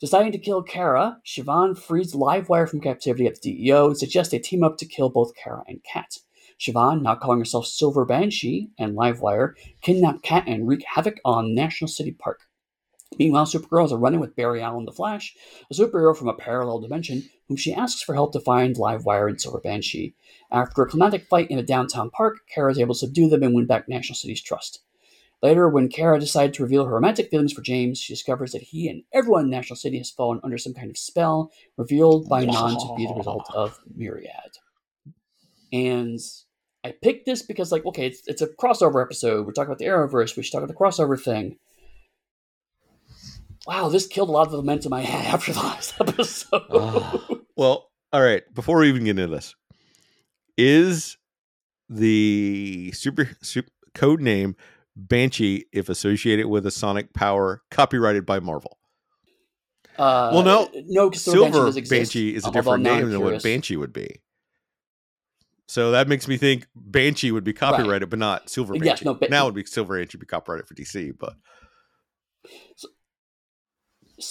Deciding 0.00 0.32
to 0.32 0.38
kill 0.38 0.62
Kara, 0.62 1.16
Siobhan 1.24 1.78
frees 1.78 2.14
Livewire 2.14 2.68
from 2.68 2.80
captivity 2.80 3.26
at 3.26 3.40
the 3.40 3.52
DEO 3.52 3.86
and 3.86 3.96
suggests 3.96 4.30
they 4.30 4.38
team 4.38 4.62
up 4.62 4.76
to 4.76 4.86
kill 4.86 5.08
both 5.08 5.32
Kara 5.34 5.64
and 5.66 5.82
Cat. 5.82 6.18
Siobhan, 6.60 7.00
now 7.00 7.14
calling 7.14 7.38
herself 7.38 7.66
Silver 7.66 8.04
Banshee, 8.04 8.68
and 8.78 8.98
Livewire 8.98 9.54
kidnap 9.80 10.22
Cat 10.22 10.44
and 10.46 10.68
wreak 10.68 10.84
havoc 10.94 11.20
on 11.24 11.54
National 11.54 11.88
City 11.88 12.12
Park. 12.12 12.47
Meanwhile, 13.18 13.46
Supergirl 13.46 13.86
is 13.86 13.92
running 13.92 14.20
with 14.20 14.36
Barry 14.36 14.60
Allen 14.60 14.84
the 14.84 14.92
Flash, 14.92 15.34
a 15.70 15.74
superhero 15.74 16.16
from 16.16 16.28
a 16.28 16.34
parallel 16.34 16.80
dimension, 16.80 17.28
whom 17.48 17.56
she 17.56 17.72
asks 17.72 18.02
for 18.02 18.14
help 18.14 18.32
to 18.32 18.40
find 18.40 18.76
Livewire 18.76 19.28
and 19.28 19.40
Silver 19.40 19.60
Banshee. 19.60 20.14
After 20.50 20.82
a 20.82 20.88
climatic 20.88 21.24
fight 21.24 21.50
in 21.50 21.58
a 21.58 21.62
downtown 21.62 22.10
park, 22.10 22.38
Kara 22.52 22.70
is 22.70 22.78
able 22.78 22.94
to 22.94 23.00
subdue 23.00 23.28
them 23.28 23.42
and 23.42 23.54
win 23.54 23.66
back 23.66 23.88
National 23.88 24.14
City's 24.14 24.42
trust. 24.42 24.80
Later, 25.42 25.68
when 25.68 25.88
Kara 25.88 26.18
decides 26.18 26.56
to 26.56 26.64
reveal 26.64 26.84
her 26.84 26.94
romantic 26.94 27.30
feelings 27.30 27.52
for 27.52 27.62
James, 27.62 27.98
she 27.98 28.12
discovers 28.12 28.52
that 28.52 28.62
he 28.62 28.88
and 28.88 29.04
everyone 29.12 29.44
in 29.44 29.50
National 29.50 29.76
City 29.76 29.98
has 29.98 30.10
fallen 30.10 30.40
under 30.42 30.58
some 30.58 30.74
kind 30.74 30.90
of 30.90 30.98
spell, 30.98 31.52
revealed 31.76 32.28
by 32.28 32.44
Non 32.44 32.72
to 32.72 32.94
be 32.96 33.06
the 33.06 33.14
result 33.14 33.48
of 33.54 33.78
Myriad. 33.94 34.58
And 35.72 36.18
I 36.84 36.92
picked 37.02 37.24
this 37.24 37.42
because, 37.42 37.70
like, 37.70 37.86
okay, 37.86 38.06
it's, 38.06 38.26
it's 38.26 38.42
a 38.42 38.48
crossover 38.48 39.02
episode. 39.02 39.46
We're 39.46 39.52
talking 39.52 39.68
about 39.68 39.78
the 39.78 39.84
Arrowverse. 39.84 40.36
We 40.36 40.42
should 40.42 40.52
talk 40.52 40.62
about 40.62 40.76
the 40.76 40.78
crossover 40.78 41.20
thing. 41.20 41.58
Wow, 43.68 43.90
this 43.90 44.06
killed 44.06 44.30
a 44.30 44.32
lot 44.32 44.46
of 44.46 44.50
the 44.52 44.56
momentum 44.56 44.94
I 44.94 45.02
had 45.02 45.26
after 45.34 45.52
the 45.52 45.60
last 45.60 45.94
episode. 46.00 46.62
Ah. 46.72 47.22
Well, 47.54 47.90
all 48.14 48.22
right. 48.22 48.42
Before 48.54 48.78
we 48.78 48.88
even 48.88 49.04
get 49.04 49.10
into 49.18 49.26
this, 49.26 49.54
is 50.56 51.18
the 51.90 52.90
super, 52.94 53.28
super 53.42 53.68
code 53.94 54.22
name 54.22 54.56
Banshee, 54.96 55.66
if 55.72 55.88
associated 55.90 56.46
with 56.46 56.66
a 56.66 56.70
sonic 56.70 57.12
power, 57.12 57.62
copyrighted 57.70 58.24
by 58.24 58.40
Marvel? 58.40 58.78
Uh, 59.98 60.30
Well, 60.32 60.42
no. 60.44 60.70
no, 60.86 61.10
Silver 61.10 61.70
Banshee 61.82 62.34
is 62.34 62.46
a 62.46 62.50
different 62.50 62.84
name 62.84 63.10
than 63.10 63.20
what. 63.20 63.42
Banshee 63.42 63.76
would 63.76 63.92
be. 63.92 64.22
So 65.68 65.90
that 65.90 66.08
makes 66.08 66.26
me 66.26 66.38
think 66.38 66.66
Banshee 66.74 67.30
would 67.32 67.44
be 67.44 67.52
copyrighted, 67.52 68.08
but 68.08 68.18
not 68.18 68.48
Silver 68.48 68.72
Banshee. 68.78 69.04
no, 69.04 69.12
Ba- 69.14 69.28
now 69.28 69.42
it 69.42 69.46
would 69.48 69.54
be 69.54 69.64
Silver 69.66 69.98
Banshee 69.98 70.16
would 70.16 70.20
be 70.20 70.26
copyrighted 70.26 70.66
for 70.66 70.74
DC, 70.74 71.12
but 71.18 71.34
So 72.76 72.88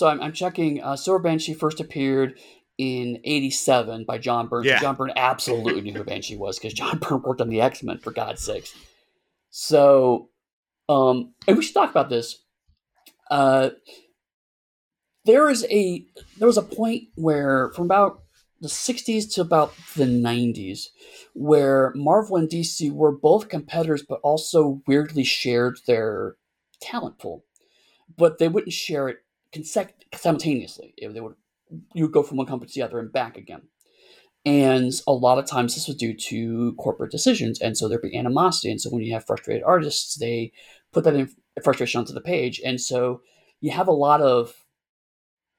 I'm, 0.08 0.22
I'm 0.22 0.34
checking. 0.34 0.84
Uh, 0.84 0.96
Silver 0.96 1.20
Banshee 1.20 1.54
first 1.54 1.80
appeared 1.80 2.38
in 2.78 3.20
'87 3.24 4.06
by 4.06 4.18
John 4.18 4.48
Byrne. 4.48 4.66
Yeah. 4.66 4.80
John 4.80 4.96
Byrne 4.96 5.14
absolutely 5.16 5.82
knew 5.82 5.94
who 5.94 6.04
Banshee 6.06 6.38
was 6.38 6.60
because 6.60 6.74
John 6.74 7.00
Byrne 7.00 7.22
worked 7.22 7.42
on 7.42 7.50
the 7.50 7.62
X 7.62 7.84
Men 7.84 7.98
for 7.98 8.12
God's 8.12 8.44
sakes. 8.44 8.74
So, 9.50 10.30
um, 10.90 11.34
and 11.48 11.58
we 11.58 11.64
should 11.64 11.74
talk 11.74 11.90
about 11.90 12.10
this. 12.10 12.44
Uh, 13.30 13.70
there 15.28 15.50
is 15.50 15.66
a 15.70 16.06
there 16.38 16.48
was 16.48 16.58
a 16.58 16.64
point 16.64 17.04
where 17.16 17.72
from 17.76 17.86
about 17.86 18.22
the 18.60 18.68
60s 18.68 19.32
to 19.36 19.42
about 19.42 19.76
the 19.96 20.06
90s 20.06 20.88
where 21.36 21.92
Marvel 21.96 22.38
and 22.38 22.50
DC 22.50 22.92
were 22.92 23.12
both 23.12 23.50
competitors 23.50 24.04
but 24.08 24.20
also 24.24 24.82
weirdly 24.88 25.24
shared 25.24 25.78
their 25.86 26.38
talent 26.82 27.20
pool 27.20 27.44
but 28.18 28.40
they 28.40 28.48
wouldn't 28.48 28.74
share 28.74 29.10
it 29.10 29.18
simultaneously. 29.66 30.94
They 31.00 31.20
would 31.20 31.36
you 31.94 32.06
would 32.06 32.14
go 32.14 32.24
from 32.24 32.38
one 32.38 32.48
company 32.48 32.70
to 32.70 32.80
the 32.80 32.86
other 32.86 33.00
and 33.00 33.12
back 33.12 33.38
again. 33.38 33.64
And 34.46 34.94
a 35.06 35.12
lot 35.12 35.38
of 35.38 35.46
times 35.46 35.76
this 35.76 35.88
was 35.88 35.98
due 35.98 36.14
to 36.14 36.74
corporate 36.76 37.12
decisions 37.12 37.60
and 37.60 37.78
so 37.78 37.88
there'd 37.88 38.02
be 38.02 38.18
animosity. 38.18 38.72
And 38.72 38.80
so 38.80 38.90
when 38.90 39.04
you 39.04 39.14
have 39.14 39.26
frustrated 39.26 39.64
artists 39.64 40.16
they 40.16 40.52
put 40.94 41.04
that 41.04 41.16
in 41.16 41.30
frustration 41.64 42.00
onto 42.00 42.14
the 42.14 42.22
page. 42.22 42.62
And 42.64 42.80
so 42.80 43.22
you 43.60 43.72
have 43.72 43.88
a 43.88 43.92
lot 43.92 44.22
of 44.22 44.54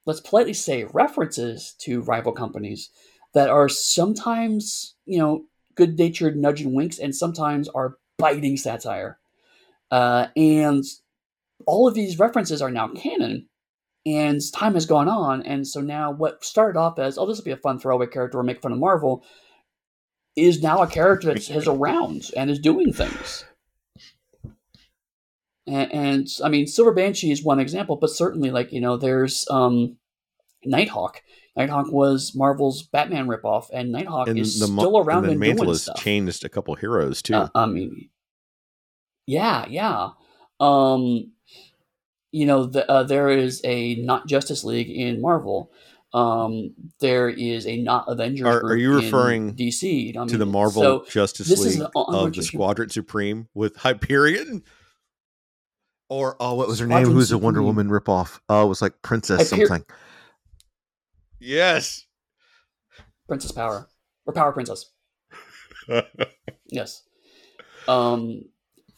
let's 0.07 0.21
politely 0.21 0.55
say 0.55 0.85
references 0.85 1.75
to 1.81 2.01
rival 2.03 2.33
companies 2.33 2.91
that 3.35 3.51
are 3.51 3.69
sometimes 3.69 4.95
you 5.05 5.19
know 5.19 5.45
good 5.75 5.99
natured 5.99 6.37
nudge 6.37 6.63
and 6.63 6.75
winks 6.75 6.99
and 6.99 7.15
sometimes 7.15 7.69
are 7.69 7.99
biting 8.19 8.57
satire. 8.57 9.19
Uh, 9.91 10.27
and 10.37 10.85
all 11.67 11.89
of 11.89 11.95
these 11.95 12.19
references 12.19 12.61
are 12.61 12.71
now 12.71 12.89
canon 12.89 13.48
and 14.17 14.41
time 14.53 14.75
has 14.75 14.87
gone 14.87 15.09
on 15.09 15.43
and 15.43 15.67
so 15.67 15.81
now 15.81 16.11
what 16.11 16.45
started 16.45 16.79
off 16.79 16.99
as 16.99 17.19
oh 17.19 17.27
this 17.27 17.37
will 17.37 17.45
be 17.45 17.51
a 17.51 17.57
fun 17.57 17.79
throwaway 17.79 18.07
character 18.07 18.39
or 18.39 18.43
make 18.43 18.63
fun 18.63 18.73
of 18.73 18.79
marvel 18.79 19.25
is 20.37 20.63
now 20.63 20.83
a 20.83 20.87
character 20.87 21.29
that 21.29 21.51
is 21.51 21.69
around 21.69 22.31
and 22.37 22.51
is 22.51 22.59
doing 22.59 22.93
things 22.93 23.45
and, 25.67 25.93
and 25.93 26.29
i 26.43 26.49
mean 26.49 26.67
silver 26.67 26.93
banshee 26.93 27.31
is 27.31 27.43
one 27.43 27.61
example 27.61 27.97
but 27.97 28.11
certainly 28.11 28.51
like 28.51 28.73
you 28.73 28.81
know 28.81 28.97
there's 28.97 29.47
um 29.51 29.97
nighthawk 30.65 31.23
nighthawk 31.57 31.93
was 31.93 32.35
marvel's 32.35 32.83
batman 32.83 33.27
ripoff 33.27 33.67
and 33.73 33.93
nighthawk 33.93 34.29
and 34.29 34.39
is 34.39 34.59
the 34.59 34.67
still 34.67 34.99
around 34.99 35.25
and 35.25 35.33
and, 35.33 35.43
the 35.43 35.45
doing 35.45 35.57
mantle 35.57 35.69
has 35.69 35.83
stuff 35.83 36.01
changed 36.01 36.45
a 36.45 36.49
couple 36.49 36.75
heroes 36.77 37.21
too. 37.21 37.35
uh, 37.35 37.49
I 37.55 37.67
mean, 37.67 38.09
yeah, 39.27 39.67
yeah. 39.69 40.13
Um, 40.61 41.33
you 42.33 42.47
know, 42.47 42.67
the, 42.67 42.91
uh, 42.91 43.03
there 43.05 43.31
is 43.31 43.61
a 43.65 43.97
not 43.97 44.27
Justice 44.27 44.65
League 44.65 44.91
in 44.91 45.21
Marvel. 45.21 45.73
Um, 46.15 46.75
there 47.01 47.29
is 47.29 47.67
a 47.67 47.83
not 47.83 48.07
Avengers. 48.09 48.47
Are- 48.47 48.57
are 48.59 48.61
group 48.61 48.81
you 48.81 48.99
in 48.99 49.05
referring 49.05 49.55
DC? 49.57 50.17
I 50.17 50.27
to 50.27 50.39
the 50.39 50.47
Marvel 50.47 50.83
So 50.83 51.05
Justice 51.09 51.49
this 51.49 51.61
is 51.61 51.79
League 51.79 51.83
an 51.83 51.91
of 51.95 52.05
the. 52.05 52.43
Squadron 52.43 52.89
Supreme 52.91 53.49
with 53.55 53.77
Hyperion. 53.77 54.63
Or 56.11 56.37
oh, 56.41 56.55
what 56.55 56.69
was 56.69 56.79
her 56.79 56.87
Squadron 56.87 57.09
name? 57.09 57.15
Who's 57.15 57.29
the 57.29 57.37
Wonder 57.37 57.63
Woman 57.63 57.89
ripoff? 57.91 58.41
Oh, 58.49 58.65
it 58.65 58.69
was 58.69 58.81
like 58.81 59.03
Princess 59.03 59.51
Hyper- 59.51 59.67
something. 59.67 59.85
Yes. 61.39 62.07
Princess 63.29 63.53
Power 63.53 63.89
or 64.27 64.33
Power 64.33 64.53
Princess. 64.53 64.91
Yes. 66.71 67.03
Um, 67.87 68.43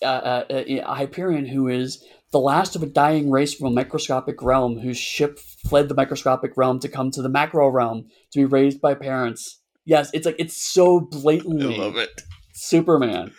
uh, 0.03 0.07
uh, 0.07 0.45
uh, 0.51 0.95
Hyperion, 0.95 1.47
who 1.47 1.68
is 1.68 2.05
the 2.33 2.41
last 2.41 2.76
of 2.76 2.83
a 2.83 2.87
dying 2.87 3.31
race 3.31 3.55
from 3.55 3.68
a 3.68 3.70
microscopic 3.70 4.41
realm, 4.43 4.78
whose 4.78 4.97
ship 4.97 5.39
fled 5.39 5.89
the 5.89 5.95
microscopic 5.95 6.57
realm 6.57 6.78
to 6.81 6.89
come 6.89 7.11
to 7.11 7.22
the 7.22 7.28
macro 7.28 7.68
realm 7.68 8.09
to 8.33 8.39
be 8.39 8.45
raised 8.45 8.81
by 8.81 8.95
parents 8.95 9.61
Yes, 9.85 10.11
it's 10.12 10.26
like 10.26 10.37
it's 10.39 10.57
so 10.57 11.01
blatantly 11.01 11.74
I 11.74 11.78
love 11.78 11.97
it. 11.97 12.22
Superman. 12.55 13.33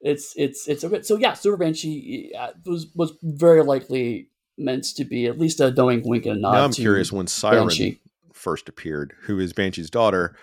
It's 0.00 0.32
it's 0.36 0.68
it's 0.68 0.84
a 0.84 0.88
bit 0.88 1.06
so 1.06 1.16
yeah. 1.16 1.32
Super 1.32 1.56
Banshee 1.56 2.32
uh, 2.38 2.52
was 2.64 2.86
was 2.94 3.14
very 3.22 3.62
likely 3.64 4.30
meant 4.56 4.84
to 4.96 5.04
be 5.04 5.26
at 5.26 5.38
least 5.38 5.60
a 5.60 5.72
knowing 5.72 6.02
wink 6.04 6.26
and 6.26 6.36
a 6.36 6.40
nod. 6.40 6.52
Now 6.52 6.64
I'm 6.64 6.72
to 6.72 6.80
curious 6.80 7.10
when 7.10 7.26
Siryn 7.26 7.66
Banshee. 7.66 8.00
first 8.32 8.68
appeared, 8.68 9.14
who 9.22 9.40
is 9.40 9.52
Banshee's 9.52 9.90
daughter, 9.90 10.36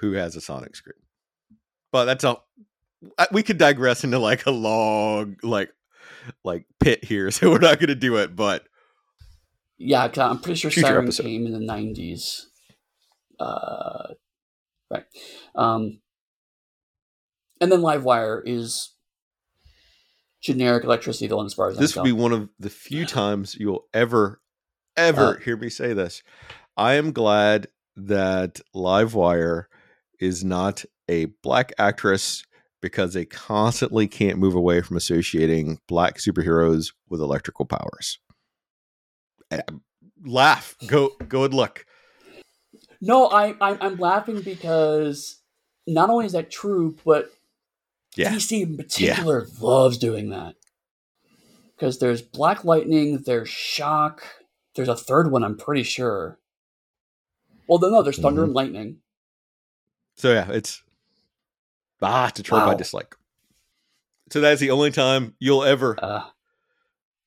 who 0.00 0.12
has 0.12 0.36
a 0.36 0.40
sonic 0.40 0.76
screen. 0.76 1.00
But 1.92 2.04
that's 2.04 2.24
all. 2.24 2.46
I- 3.18 3.28
We 3.32 3.42
could 3.42 3.58
digress 3.58 4.04
into 4.04 4.18
like 4.18 4.46
a 4.46 4.50
long 4.50 5.36
like 5.42 5.70
like 6.44 6.66
pit 6.80 7.04
here, 7.04 7.30
so 7.30 7.50
we're 7.50 7.58
not 7.58 7.78
going 7.78 7.88
to 7.88 7.94
do 7.94 8.16
it. 8.16 8.34
But 8.36 8.64
Yeah, 9.78 10.06
'cause 10.08 10.18
I'm 10.18 10.38
pretty 10.40 10.58
sure 10.60 10.70
Future 10.70 10.88
Siryn 10.88 11.02
episode. 11.04 11.22
came 11.24 11.46
in 11.46 11.52
the 11.52 11.58
'90s. 11.60 12.46
Uh, 13.38 14.14
right. 14.90 15.04
Um, 15.54 16.00
and 17.60 17.72
then 17.72 17.80
Livewire 17.80 18.42
is 18.44 18.94
generic 20.42 20.84
electricity 20.84 21.26
villain 21.26 21.46
as 21.46 21.54
far 21.54 21.68
as 21.68 21.76
this 21.78 21.96
I 21.96 22.00
will 22.00 22.04
be 22.04 22.12
one 22.12 22.32
of 22.32 22.48
the 22.58 22.70
few 22.70 23.04
times 23.06 23.56
you'll 23.58 23.84
ever 23.94 24.40
ever 24.96 25.36
Uh, 25.36 25.40
hear 25.40 25.56
me 25.56 25.68
say 25.70 25.92
this. 25.94 26.22
I 26.76 26.94
am 26.94 27.12
glad 27.12 27.68
that 27.96 28.60
Livewire 28.74 29.64
is 30.18 30.42
not 30.44 30.84
a 31.08 31.26
black 31.42 31.72
actress 31.78 32.44
because 32.80 33.14
they 33.14 33.24
constantly 33.24 34.06
can't 34.08 34.38
move 34.38 34.54
away 34.54 34.80
from 34.80 34.96
associating 34.96 35.78
black 35.86 36.18
superheroes 36.18 36.92
with 37.08 37.20
electrical 37.20 37.66
powers. 37.66 38.18
Um, 39.50 39.82
laugh. 40.24 40.76
Go 40.86 41.10
go 41.28 41.44
and 41.44 41.54
look. 41.54 41.84
No, 43.00 43.26
I, 43.26 43.54
I 43.60 43.78
I'm 43.80 43.96
laughing 43.96 44.42
because 44.42 45.40
not 45.86 46.10
only 46.10 46.26
is 46.26 46.32
that 46.32 46.50
true, 46.50 46.96
but 47.04 47.30
Yeah. 48.16 48.32
DC 48.32 48.62
in 48.62 48.76
particular 48.76 49.46
loves 49.60 49.98
doing 49.98 50.30
that. 50.30 50.54
Because 51.76 51.98
there's 51.98 52.20
Black 52.22 52.64
Lightning, 52.64 53.22
there's 53.24 53.48
Shock, 53.48 54.22
there's 54.74 54.88
a 54.88 54.96
third 54.96 55.30
one. 55.32 55.42
I'm 55.42 55.56
pretty 55.56 55.82
sure. 55.82 56.38
Well, 57.66 57.78
no, 57.78 57.88
no, 57.88 58.02
there's 58.02 58.18
Thunder 58.18 58.42
Mhm. 58.42 58.44
and 58.44 58.52
Lightning. 58.54 58.96
So 60.16 60.32
yeah, 60.32 60.50
it's 60.50 60.82
ah 62.02 62.28
to 62.28 62.42
try 62.42 62.60
my 62.60 62.72
Wow. 62.72 62.76
dislike. 62.76 63.16
So 64.32 64.40
that's 64.40 64.60
the 64.60 64.70
only 64.70 64.90
time 64.90 65.34
you'll 65.38 65.64
ever 65.64 65.96
Uh, 66.02 66.22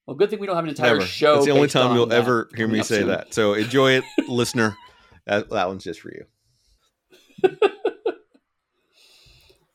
well, 0.05 0.15
good 0.15 0.29
thing 0.29 0.39
we 0.39 0.47
don't 0.47 0.55
have 0.55 0.65
an 0.65 0.69
entire 0.69 0.95
Never. 0.95 1.05
show. 1.05 1.35
It's 1.37 1.45
the 1.45 1.51
only 1.51 1.67
time 1.67 1.95
you'll 1.95 2.11
ever 2.13 2.49
hear 2.55 2.67
me 2.67 2.81
say 2.83 2.99
soon. 2.99 3.07
that. 3.07 3.33
So 3.33 3.53
enjoy 3.53 3.91
it, 3.93 4.03
listener. 4.27 4.75
That, 5.25 5.49
that 5.49 5.67
one's 5.67 5.83
just 5.83 6.01
for 6.01 6.11
you. 6.11 6.25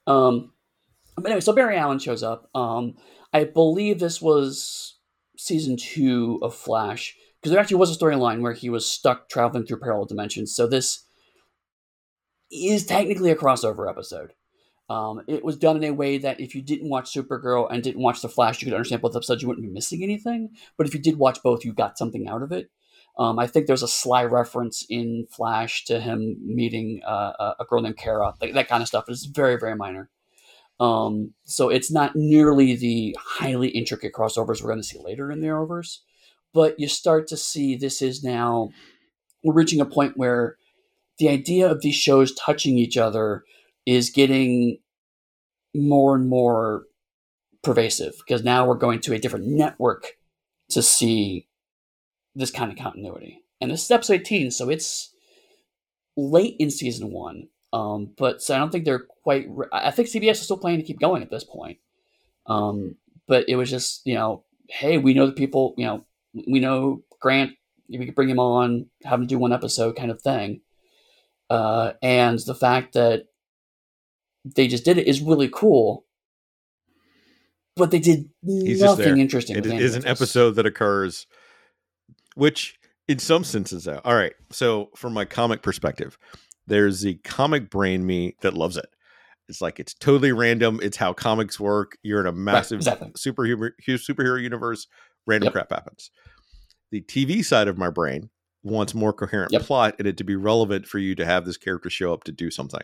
Um, 0.06 0.52
but 1.16 1.26
anyway, 1.26 1.40
so 1.40 1.52
Barry 1.52 1.76
Allen 1.76 1.98
shows 1.98 2.22
up. 2.22 2.48
Um, 2.54 2.94
I 3.32 3.44
believe 3.44 3.98
this 3.98 4.22
was 4.22 4.96
season 5.36 5.76
two 5.76 6.38
of 6.42 6.54
Flash 6.54 7.14
because 7.38 7.50
there 7.52 7.60
actually 7.60 7.76
was 7.76 7.94
a 7.94 7.98
storyline 7.98 8.40
where 8.40 8.54
he 8.54 8.70
was 8.70 8.90
stuck 8.90 9.28
traveling 9.28 9.66
through 9.66 9.80
parallel 9.80 10.06
dimensions. 10.06 10.54
So 10.56 10.66
this 10.66 11.04
is 12.50 12.86
technically 12.86 13.30
a 13.30 13.36
crossover 13.36 13.88
episode. 13.88 14.32
Um, 14.88 15.22
it 15.28 15.44
was 15.44 15.56
done 15.56 15.76
in 15.76 15.84
a 15.84 15.92
way 15.92 16.16
that 16.18 16.40
if 16.40 16.54
you 16.54 16.62
didn't 16.62 16.88
watch 16.88 17.12
Supergirl 17.12 17.68
and 17.70 17.82
didn't 17.82 18.02
watch 18.02 18.22
The 18.22 18.28
Flash, 18.28 18.60
you 18.60 18.66
could 18.66 18.74
understand 18.74 19.02
both 19.02 19.14
episodes. 19.14 19.42
You 19.42 19.48
wouldn't 19.48 19.66
be 19.66 19.72
missing 19.72 20.02
anything. 20.02 20.50
But 20.76 20.86
if 20.86 20.94
you 20.94 21.00
did 21.00 21.18
watch 21.18 21.42
both, 21.42 21.64
you 21.64 21.74
got 21.74 21.98
something 21.98 22.26
out 22.26 22.42
of 22.42 22.52
it. 22.52 22.70
Um, 23.18 23.38
I 23.38 23.46
think 23.48 23.66
there's 23.66 23.82
a 23.82 23.88
sly 23.88 24.24
reference 24.24 24.86
in 24.88 25.26
Flash 25.30 25.84
to 25.86 26.00
him 26.00 26.36
meeting 26.40 27.02
uh, 27.06 27.54
a- 27.58 27.64
girl 27.64 27.82
named 27.82 27.96
Kara, 27.98 28.32
that, 28.40 28.54
that 28.54 28.68
kind 28.68 28.80
of 28.80 28.88
stuff. 28.88 29.06
It's 29.08 29.26
very, 29.26 29.58
very 29.58 29.74
minor. 29.74 30.08
Um, 30.78 31.34
so 31.44 31.68
it's 31.68 31.90
not 31.90 32.14
nearly 32.14 32.76
the 32.76 33.16
highly 33.18 33.68
intricate 33.68 34.12
crossovers 34.12 34.62
we're 34.62 34.68
going 34.68 34.80
to 34.80 34.86
see 34.86 35.00
later 35.02 35.32
in 35.32 35.40
the 35.40 35.48
Arrowverse. 35.48 35.98
But 36.54 36.78
you 36.78 36.86
start 36.86 37.26
to 37.28 37.36
see 37.36 37.74
this 37.74 38.00
is 38.00 38.22
now, 38.22 38.70
we're 39.42 39.54
reaching 39.54 39.80
a 39.80 39.84
point 39.84 40.16
where 40.16 40.56
the 41.18 41.28
idea 41.28 41.68
of 41.68 41.82
these 41.82 41.96
shows 41.96 42.32
touching 42.32 42.78
each 42.78 42.96
other 42.96 43.42
is 43.88 44.10
getting 44.10 44.78
more 45.74 46.14
and 46.14 46.28
more 46.28 46.84
pervasive 47.62 48.12
because 48.18 48.44
now 48.44 48.66
we're 48.66 48.74
going 48.74 49.00
to 49.00 49.14
a 49.14 49.18
different 49.18 49.46
network 49.46 50.08
to 50.68 50.82
see 50.82 51.48
this 52.34 52.50
kind 52.50 52.70
of 52.70 52.76
continuity. 52.76 53.42
And 53.62 53.70
this 53.70 53.82
is 53.82 53.90
episode 53.90 54.20
18, 54.20 54.50
so 54.50 54.68
it's 54.68 55.14
late 56.18 56.54
in 56.58 56.70
season 56.70 57.12
one. 57.12 57.48
Um, 57.72 58.12
but 58.18 58.42
so 58.42 58.54
I 58.54 58.58
don't 58.58 58.70
think 58.70 58.84
they're 58.84 59.06
quite. 59.22 59.46
Re- 59.48 59.68
I 59.72 59.90
think 59.90 60.08
CBS 60.08 60.32
is 60.32 60.42
still 60.42 60.58
planning 60.58 60.80
to 60.80 60.86
keep 60.86 61.00
going 61.00 61.22
at 61.22 61.30
this 61.30 61.44
point. 61.44 61.78
Um, 62.46 62.96
but 63.26 63.48
it 63.48 63.56
was 63.56 63.70
just 63.70 64.02
you 64.04 64.14
know, 64.14 64.44
hey, 64.68 64.98
we 64.98 65.14
know 65.14 65.26
the 65.26 65.32
people. 65.32 65.74
You 65.78 65.86
know, 65.86 66.06
we 66.46 66.60
know 66.60 67.04
Grant. 67.20 67.52
We 67.88 68.04
could 68.04 68.14
bring 68.14 68.28
him 68.28 68.38
on, 68.38 68.86
have 69.04 69.18
him 69.18 69.26
do 69.26 69.38
one 69.38 69.52
episode, 69.52 69.96
kind 69.96 70.10
of 70.10 70.20
thing. 70.20 70.60
Uh, 71.48 71.92
and 72.02 72.38
the 72.40 72.54
fact 72.54 72.92
that 72.92 73.24
they 74.54 74.68
just 74.68 74.84
did 74.84 74.98
it 74.98 75.06
is 75.06 75.20
really 75.20 75.48
cool. 75.52 76.04
But 77.76 77.90
they 77.90 78.00
did 78.00 78.28
He's 78.44 78.80
nothing 78.80 79.18
interesting. 79.18 79.56
It 79.56 79.66
is 79.66 79.94
an 79.94 80.06
episode 80.06 80.52
that 80.52 80.66
occurs, 80.66 81.26
which 82.34 82.76
in 83.06 83.18
some 83.18 83.44
senses, 83.44 83.84
though. 83.84 84.00
All 84.04 84.14
right. 84.14 84.34
So 84.50 84.90
from 84.96 85.12
my 85.14 85.24
comic 85.24 85.62
perspective, 85.62 86.18
there's 86.66 87.02
the 87.02 87.14
comic 87.24 87.70
brain 87.70 88.04
me 88.04 88.36
that 88.42 88.54
loves 88.54 88.76
it. 88.76 88.88
It's 89.48 89.62
like 89.62 89.80
it's 89.80 89.94
totally 89.94 90.32
random. 90.32 90.78
It's 90.82 90.96
how 90.98 91.12
comics 91.14 91.58
work. 91.58 91.96
You're 92.02 92.20
in 92.20 92.26
a 92.26 92.32
massive 92.32 92.80
exactly. 92.80 93.12
superhero 93.12 93.70
superhero 93.88 94.40
universe. 94.42 94.86
Random 95.26 95.46
Yep. 95.46 95.52
crap 95.52 95.70
happens. 95.70 96.10
The 96.90 97.02
TV 97.02 97.44
side 97.44 97.68
of 97.68 97.78
my 97.78 97.90
brain 97.90 98.30
wants 98.62 98.94
more 98.94 99.12
coherent 99.12 99.52
Yep. 99.52 99.62
plot 99.62 99.94
and 99.98 100.06
it 100.06 100.16
to 100.18 100.24
be 100.24 100.36
relevant 100.36 100.86
for 100.86 100.98
you 100.98 101.14
to 101.14 101.24
have 101.24 101.44
this 101.44 101.56
character 101.56 101.88
show 101.88 102.12
up 102.12 102.24
to 102.24 102.32
do 102.32 102.50
something. 102.50 102.80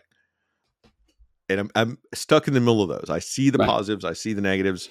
And 1.49 1.59
I'm, 1.59 1.69
I'm 1.75 1.97
stuck 2.13 2.47
in 2.47 2.53
the 2.53 2.59
middle 2.59 2.81
of 2.81 2.89
those. 2.89 3.09
I 3.09 3.19
see 3.19 3.49
the 3.49 3.59
Right. 3.59 3.67
positives. 3.69 4.03
I 4.05 4.13
see 4.13 4.33
the 4.33 4.41
negatives. 4.41 4.89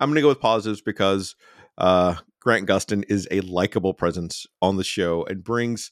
I'm 0.00 0.10
going 0.10 0.16
to 0.16 0.22
go 0.22 0.28
with 0.28 0.40
positives 0.40 0.80
because 0.82 1.34
uh, 1.78 2.16
Grant 2.40 2.68
Gustin 2.68 3.04
is 3.08 3.26
a 3.30 3.40
likable 3.40 3.94
presence 3.94 4.46
on 4.60 4.76
the 4.76 4.84
show 4.84 5.24
and 5.24 5.42
brings 5.42 5.90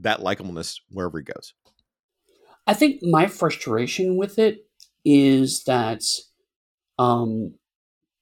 that 0.00 0.20
likableness 0.20 0.80
wherever 0.90 1.18
he 1.18 1.24
goes. 1.24 1.54
I 2.66 2.74
think 2.74 3.02
my 3.02 3.26
frustration 3.26 4.16
with 4.16 4.38
it 4.38 4.66
is 5.04 5.64
that 5.64 6.02
um, 6.98 7.54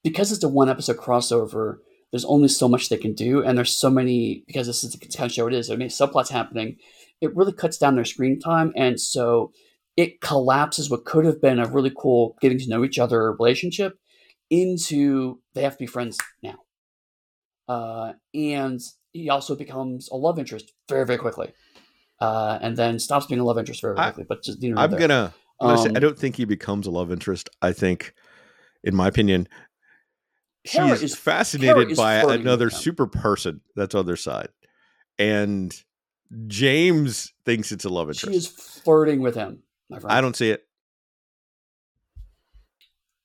because 0.03 0.31
it's 0.31 0.43
a 0.43 0.49
one 0.49 0.69
episode 0.69 0.97
crossover, 0.97 1.77
there's 2.11 2.25
only 2.25 2.47
so 2.47 2.67
much 2.67 2.89
they 2.89 2.97
can 2.97 3.13
do, 3.13 3.43
and 3.43 3.57
there's 3.57 3.75
so 3.75 3.89
many 3.89 4.43
because 4.47 4.67
this 4.67 4.83
is 4.83 4.91
the 4.91 4.97
kind 4.97 5.29
of 5.29 5.31
show 5.31 5.47
it 5.47 5.53
is. 5.53 5.69
Are 5.69 5.77
many 5.77 5.89
subplots 5.89 6.29
happening. 6.29 6.77
It 7.21 7.35
really 7.35 7.53
cuts 7.53 7.77
down 7.77 7.95
their 7.95 8.05
screen 8.05 8.39
time, 8.39 8.73
and 8.75 8.99
so 8.99 9.51
it 9.97 10.21
collapses 10.21 10.89
what 10.89 11.05
could 11.05 11.25
have 11.25 11.41
been 11.41 11.59
a 11.59 11.67
really 11.67 11.91
cool 11.97 12.35
getting 12.41 12.59
to 12.59 12.69
know 12.69 12.83
each 12.83 12.99
other 12.99 13.31
relationship 13.33 13.97
into 14.49 15.39
they 15.53 15.61
have 15.63 15.73
to 15.73 15.79
be 15.79 15.85
friends 15.85 16.17
now. 16.41 16.55
Uh, 17.67 18.13
and 18.33 18.79
he 19.11 19.29
also 19.29 19.55
becomes 19.55 20.09
a 20.11 20.15
love 20.15 20.39
interest 20.39 20.73
very, 20.87 21.05
very 21.05 21.19
quickly. 21.19 21.51
Uh, 22.19 22.57
and 22.61 22.75
then 22.75 22.99
stops 22.99 23.27
being 23.27 23.39
a 23.39 23.43
love 23.43 23.57
interest 23.57 23.81
very 23.81 23.97
I- 23.97 24.05
quickly. 24.11 24.25
but 24.27 24.43
just 24.43 24.61
you 24.61 24.73
know, 24.73 24.81
I'm 24.81 24.91
gonna. 24.91 25.33
I'm 25.61 25.77
say, 25.77 25.89
Um, 25.89 25.95
I 25.95 25.99
don't 25.99 26.17
think 26.17 26.35
he 26.35 26.45
becomes 26.45 26.87
a 26.87 26.91
love 26.91 27.11
interest. 27.11 27.49
I 27.61 27.73
think, 27.73 28.13
in 28.83 28.95
my 28.95 29.07
opinion, 29.07 29.47
Kara 30.65 30.87
he 30.87 30.93
is, 30.93 31.03
is- 31.03 31.15
fascinated 31.15 31.91
is 31.91 31.97
by 31.97 32.15
another 32.15 32.69
super 32.69 33.07
person 33.07 33.61
that's 33.75 33.95
on 33.95 34.05
their 34.05 34.15
side, 34.15 34.49
and 35.17 35.73
James 36.47 37.33
thinks 37.45 37.71
it's 37.71 37.85
a 37.85 37.89
love 37.89 38.09
interest. 38.09 38.31
She 38.31 38.37
is 38.37 38.47
flirting 38.47 39.21
with 39.21 39.35
him, 39.35 39.63
my 39.89 39.99
friend. 39.99 40.11
I 40.17 40.21
don't 40.21 40.35
see 40.35 40.51
it. 40.51 40.65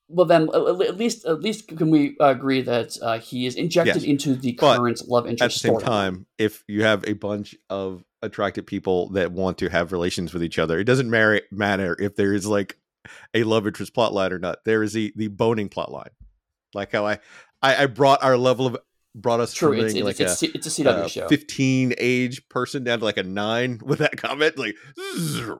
Well, 0.08 0.26
then 0.26 0.48
at 0.54 0.96
least 0.96 1.24
at 1.24 1.40
least 1.40 1.66
can 1.68 1.90
we 1.90 2.16
agree 2.20 2.60
that 2.62 2.96
uh, 3.02 3.18
he 3.18 3.46
is 3.46 3.54
injected 3.56 3.96
Yes. 4.02 4.04
into 4.04 4.34
the 4.36 4.52
But 4.60 4.76
current 4.76 5.08
love 5.08 5.24
At 5.24 5.26
the 5.26 5.30
interest 5.32 5.60
same 5.60 5.74
storyline. 5.74 5.82
time, 5.84 6.26
if 6.38 6.62
you 6.68 6.82
have 6.84 7.04
a 7.08 7.14
bunch 7.14 7.56
of 7.70 8.04
attracted 8.22 8.66
people 8.66 9.08
that 9.10 9.32
want 9.32 9.58
to 9.58 9.68
have 9.70 9.92
relations 9.92 10.32
with 10.34 10.44
each 10.44 10.58
other, 10.58 10.78
it 10.78 10.84
doesn't 10.84 11.10
matter 11.10 11.96
if 11.98 12.16
there 12.16 12.34
is 12.34 12.46
like 12.46 12.78
a 13.32 13.44
love 13.44 13.66
interest 13.66 13.94
plot 13.94 14.12
line 14.12 14.32
or 14.32 14.38
not. 14.38 14.64
There 14.64 14.82
is 14.82 14.92
the 14.92 15.12
the 15.16 15.28
boning 15.28 15.68
plot 15.70 15.90
line, 15.90 16.10
like 16.74 16.92
how 16.92 17.06
I 17.06 17.18
I, 17.62 17.84
I 17.84 17.86
brought 17.86 18.22
our 18.22 18.36
level 18.36 18.66
of 18.66 18.76
brought 19.14 19.40
us 19.40 19.54
True, 19.54 19.72
it's, 19.72 19.94
it's, 19.94 20.04
like 20.04 20.20
it's, 20.20 20.42
a. 20.42 20.54
it's 20.54 20.66
a 20.66 20.82
CW 20.82 20.86
uh, 20.86 21.08
show. 21.08 21.28
15 21.28 21.94
age 21.98 22.46
person 22.50 22.84
down 22.84 22.98
to 22.98 23.04
like 23.04 23.16
a 23.16 23.22
nine 23.22 23.80
with 23.82 24.00
that 24.00 24.16
comment 24.18 24.58
like 24.58 24.76
zzz. 25.16 25.50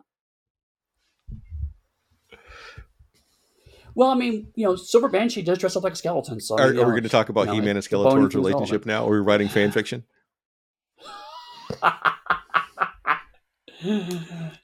Well, 3.95 4.11
I 4.11 4.15
mean, 4.15 4.49
you 4.55 4.65
know, 4.65 4.75
Silver 4.77 5.09
Banshee 5.09 5.43
does 5.43 5.59
dress 5.59 5.77
up 5.77 5.85
like 5.85 5.93
a 5.93 5.97
skeleton. 5.97 6.41
So 6.41 6.59
are, 6.59 6.73
you 6.73 6.83
are 6.83 6.87
we 6.87 6.93
going 6.93 7.03
to 7.05 7.09
talk 7.09 7.29
about 7.29 7.43
you 7.43 7.47
know, 7.47 7.53
he-man 7.55 7.77
and 7.77 7.85
skeletor's 7.85 8.35
relationship 8.35 8.87
now 8.87 9.07
are 9.07 9.13
we 9.13 9.19
writing 9.19 9.49
fan 9.49 9.71
fiction 9.71 10.05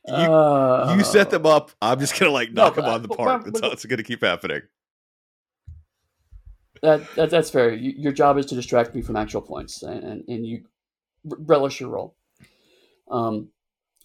Uh, 0.08 0.94
you 0.96 1.04
set 1.04 1.30
them 1.30 1.44
up. 1.46 1.70
I'm 1.82 2.00
just 2.00 2.18
gonna 2.18 2.32
like 2.32 2.52
No, 2.52 2.64
knock 2.64 2.74
them 2.76 2.84
but- 2.84 2.94
on 2.94 3.02
the 3.02 3.08
park. 3.08 3.44
That's 3.44 3.60
how 3.60 3.70
it's 3.70 3.84
gonna 3.84 4.02
keep 4.02 4.22
happening. 4.22 4.62
That, 6.82 7.02
that 7.16 7.28
that's 7.30 7.50
fair. 7.50 7.74
You, 7.74 7.92
your 7.96 8.12
job 8.12 8.38
is 8.38 8.46
to 8.46 8.54
distract 8.54 8.94
me 8.94 9.02
from 9.02 9.16
actual 9.16 9.42
points, 9.42 9.82
and 9.82 10.02
and, 10.02 10.24
and 10.28 10.46
you 10.46 10.64
r- 11.30 11.36
relish 11.40 11.80
your 11.80 11.90
role. 11.90 12.16
Um, 13.10 13.48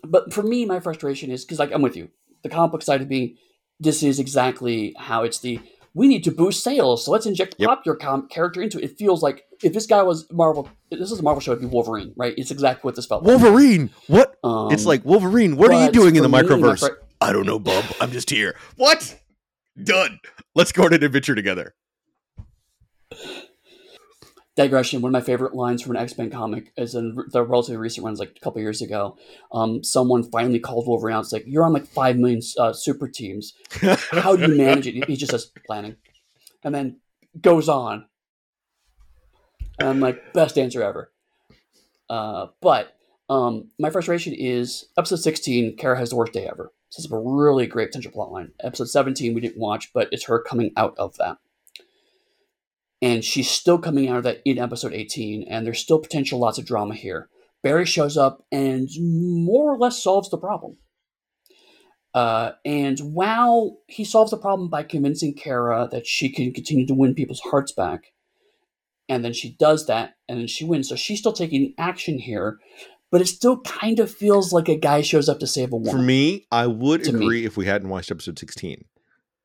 but 0.04 0.34
for 0.34 0.44
me, 0.44 0.66
my 0.66 0.82
frustration 0.82 1.32
is 1.32 1.46
because 1.46 1.60
like 1.60 1.72
I'm 1.72 1.82
with 1.82 1.96
you. 1.96 2.10
The 2.44 2.50
comic 2.50 2.72
book 2.74 2.82
side 2.82 3.02
of 3.02 3.08
me, 3.10 3.38
this 3.80 4.04
is 4.04 4.20
exactly 4.20 4.94
how 4.98 5.24
it's 5.24 5.40
the 5.40 5.60
we 5.94 6.08
need 6.10 6.26
to 6.26 6.32
boost 6.32 6.62
sales, 6.62 7.06
so 7.06 7.12
let's 7.12 7.26
inject 7.26 7.56
Yep. 7.58 7.70
popular 7.70 7.96
com- 7.98 8.28
character 8.28 8.62
into 8.62 8.80
it. 8.80 8.84
It 8.84 8.98
feels 8.98 9.24
like 9.24 9.46
if 9.64 9.72
this 9.72 9.86
guy 9.86 10.04
was 10.04 10.30
Marvel, 10.30 10.68
this 10.92 11.10
is 11.10 11.20
a 11.20 11.24
Marvel 11.24 11.40
show, 11.40 11.52
it'd 11.54 11.62
be 11.62 11.68
Wolverine, 11.68 12.14
right? 12.18 12.34
It's 12.38 12.52
exactly 12.52 12.86
what 12.86 12.96
this 12.98 13.06
felt 13.06 13.24
like. 13.24 13.30
Wolverine. 13.30 13.90
What? 14.08 14.36
Um, 14.44 14.72
it's 14.74 14.86
like 14.86 15.06
Wolverine. 15.06 15.56
What 15.56 15.72
are 15.72 15.86
you 15.86 15.92
doing 15.92 16.18
in 16.18 16.24
the 16.24 16.30
for 16.30 16.44
me, 16.44 16.50
microverse? 16.50 16.80
fr- 16.82 16.96
I 17.22 17.32
don't 17.32 17.46
know, 17.46 17.60
bub. 17.60 17.86
I'm 18.02 18.12
just 18.12 18.30
here. 18.30 18.56
What? 18.76 19.18
Done. 19.82 20.20
Let's 20.54 20.74
go 20.74 20.84
on 20.84 20.94
an 20.94 21.02
adventure 21.04 21.34
together. 21.34 21.76
Digression. 24.56 25.02
One 25.02 25.10
of 25.10 25.14
my 25.14 25.26
favorite 25.26 25.54
lines 25.54 25.82
from 25.82 25.96
an 25.96 26.02
X 26.02 26.18
Men 26.18 26.30
comic 26.30 26.72
is 26.78 26.96
in 26.96 27.16
the 27.30 27.44
relatively 27.44 27.78
recent 27.78 28.04
ones, 28.04 28.20
like 28.20 28.34
a 28.36 28.40
couple 28.40 28.62
years 28.62 28.82
ago. 28.82 29.18
Um, 29.52 29.84
someone 29.84 30.24
finally 30.24 30.60
called 30.60 30.88
Wolverine 30.88 31.16
out. 31.16 31.24
It's 31.24 31.34
like 31.34 31.44
you're 31.46 31.66
on 31.66 31.74
like 31.74 31.86
five 31.86 32.18
million 32.18 32.42
uh, 32.58 32.74
super 32.74 33.08
teams. 33.08 33.54
How 34.12 34.36
do 34.36 34.50
you 34.50 34.58
manage 34.58 34.88
it? 34.88 35.06
He 35.06 35.16
just 35.16 35.32
says 35.32 35.52
planning, 35.66 35.98
and 36.64 36.74
then 36.74 36.98
goes 37.40 37.70
on. 37.70 38.06
And 39.80 39.90
I'm 39.90 40.00
like 40.00 40.34
best 40.34 40.58
answer 40.58 40.82
ever. 40.82 41.12
Uh, 42.10 42.48
but 42.62 42.96
um, 43.30 43.72
my 43.78 43.90
frustration 43.90 44.34
is 44.34 44.86
episode 44.98 45.18
16. 45.18 45.76
Kara 45.76 45.98
has 45.98 46.12
the 46.12 46.16
worst 46.16 46.34
day 46.34 46.48
ever. 46.48 46.72
This 46.92 47.04
is 47.04 47.12
a 47.12 47.18
really 47.18 47.68
great 47.68 47.90
potential 47.90 48.12
plot 48.12 48.32
line. 48.32 48.52
Episode 48.64 48.88
17 48.88 49.34
we 49.34 49.42
didn't 49.42 49.58
watch, 49.58 49.92
but 49.94 50.08
it's 50.14 50.26
her 50.26 50.40
coming 50.40 50.72
out 50.78 50.96
of 50.98 51.18
that 51.18 51.40
and 53.06 53.24
she's 53.24 53.50
still 53.50 53.78
coming 53.78 54.10
out 54.10 54.18
of 54.18 54.24
that 54.24 54.42
in 54.46 54.58
episode 54.58 54.92
18 54.94 55.44
and 55.48 55.66
there's 55.66 55.80
still 55.80 56.00
potential 56.00 56.40
lots 56.40 56.58
of 56.58 56.66
drama 56.66 56.96
here 56.96 57.30
barry 57.62 57.86
shows 57.86 58.18
up 58.18 58.44
and 58.52 58.90
more 59.00 59.72
or 59.74 59.78
less 59.78 60.02
solves 60.02 60.30
the 60.30 60.38
problem 60.38 60.78
uh, 62.14 62.52
and 62.64 63.00
while 63.00 63.78
he 63.88 64.06
solves 64.06 64.32
the 64.32 64.38
problem 64.38 64.70
by 64.70 64.84
convincing 64.84 65.34
kara 65.34 65.88
that 65.92 66.08
she 66.08 66.30
can 66.30 66.54
continue 66.54 66.86
to 66.88 66.94
win 66.94 67.14
people's 67.14 67.42
hearts 67.52 67.72
back 67.72 68.14
and 69.10 69.24
then 69.24 69.34
she 69.34 69.56
does 69.60 69.86
that 69.88 70.16
and 70.28 70.40
then 70.40 70.48
she 70.48 70.64
wins 70.66 70.90
so 70.90 70.96
she's 70.96 71.20
still 71.20 71.34
taking 71.34 71.74
action 71.78 72.18
here 72.20 72.58
but 73.12 73.22
it 73.22 73.28
still 73.28 73.62
kind 73.62 74.00
of 74.00 74.12
feels 74.12 74.52
like 74.52 74.68
a 74.68 74.76
guy 74.76 75.02
shows 75.02 75.30
up 75.30 75.40
to 75.40 75.48
save 75.48 75.72
a 75.72 75.78
woman 75.78 75.92
For 75.92 76.02
me, 76.02 76.48
I 76.52 76.68
would 76.68 77.04
To 77.04 77.14
me. 77.14 77.24
agree 77.26 77.46
if 77.46 77.56
we 77.56 77.66
hadn't 77.66 77.88
watched 77.90 78.12
episode 78.12 78.38
16. 78.40 78.84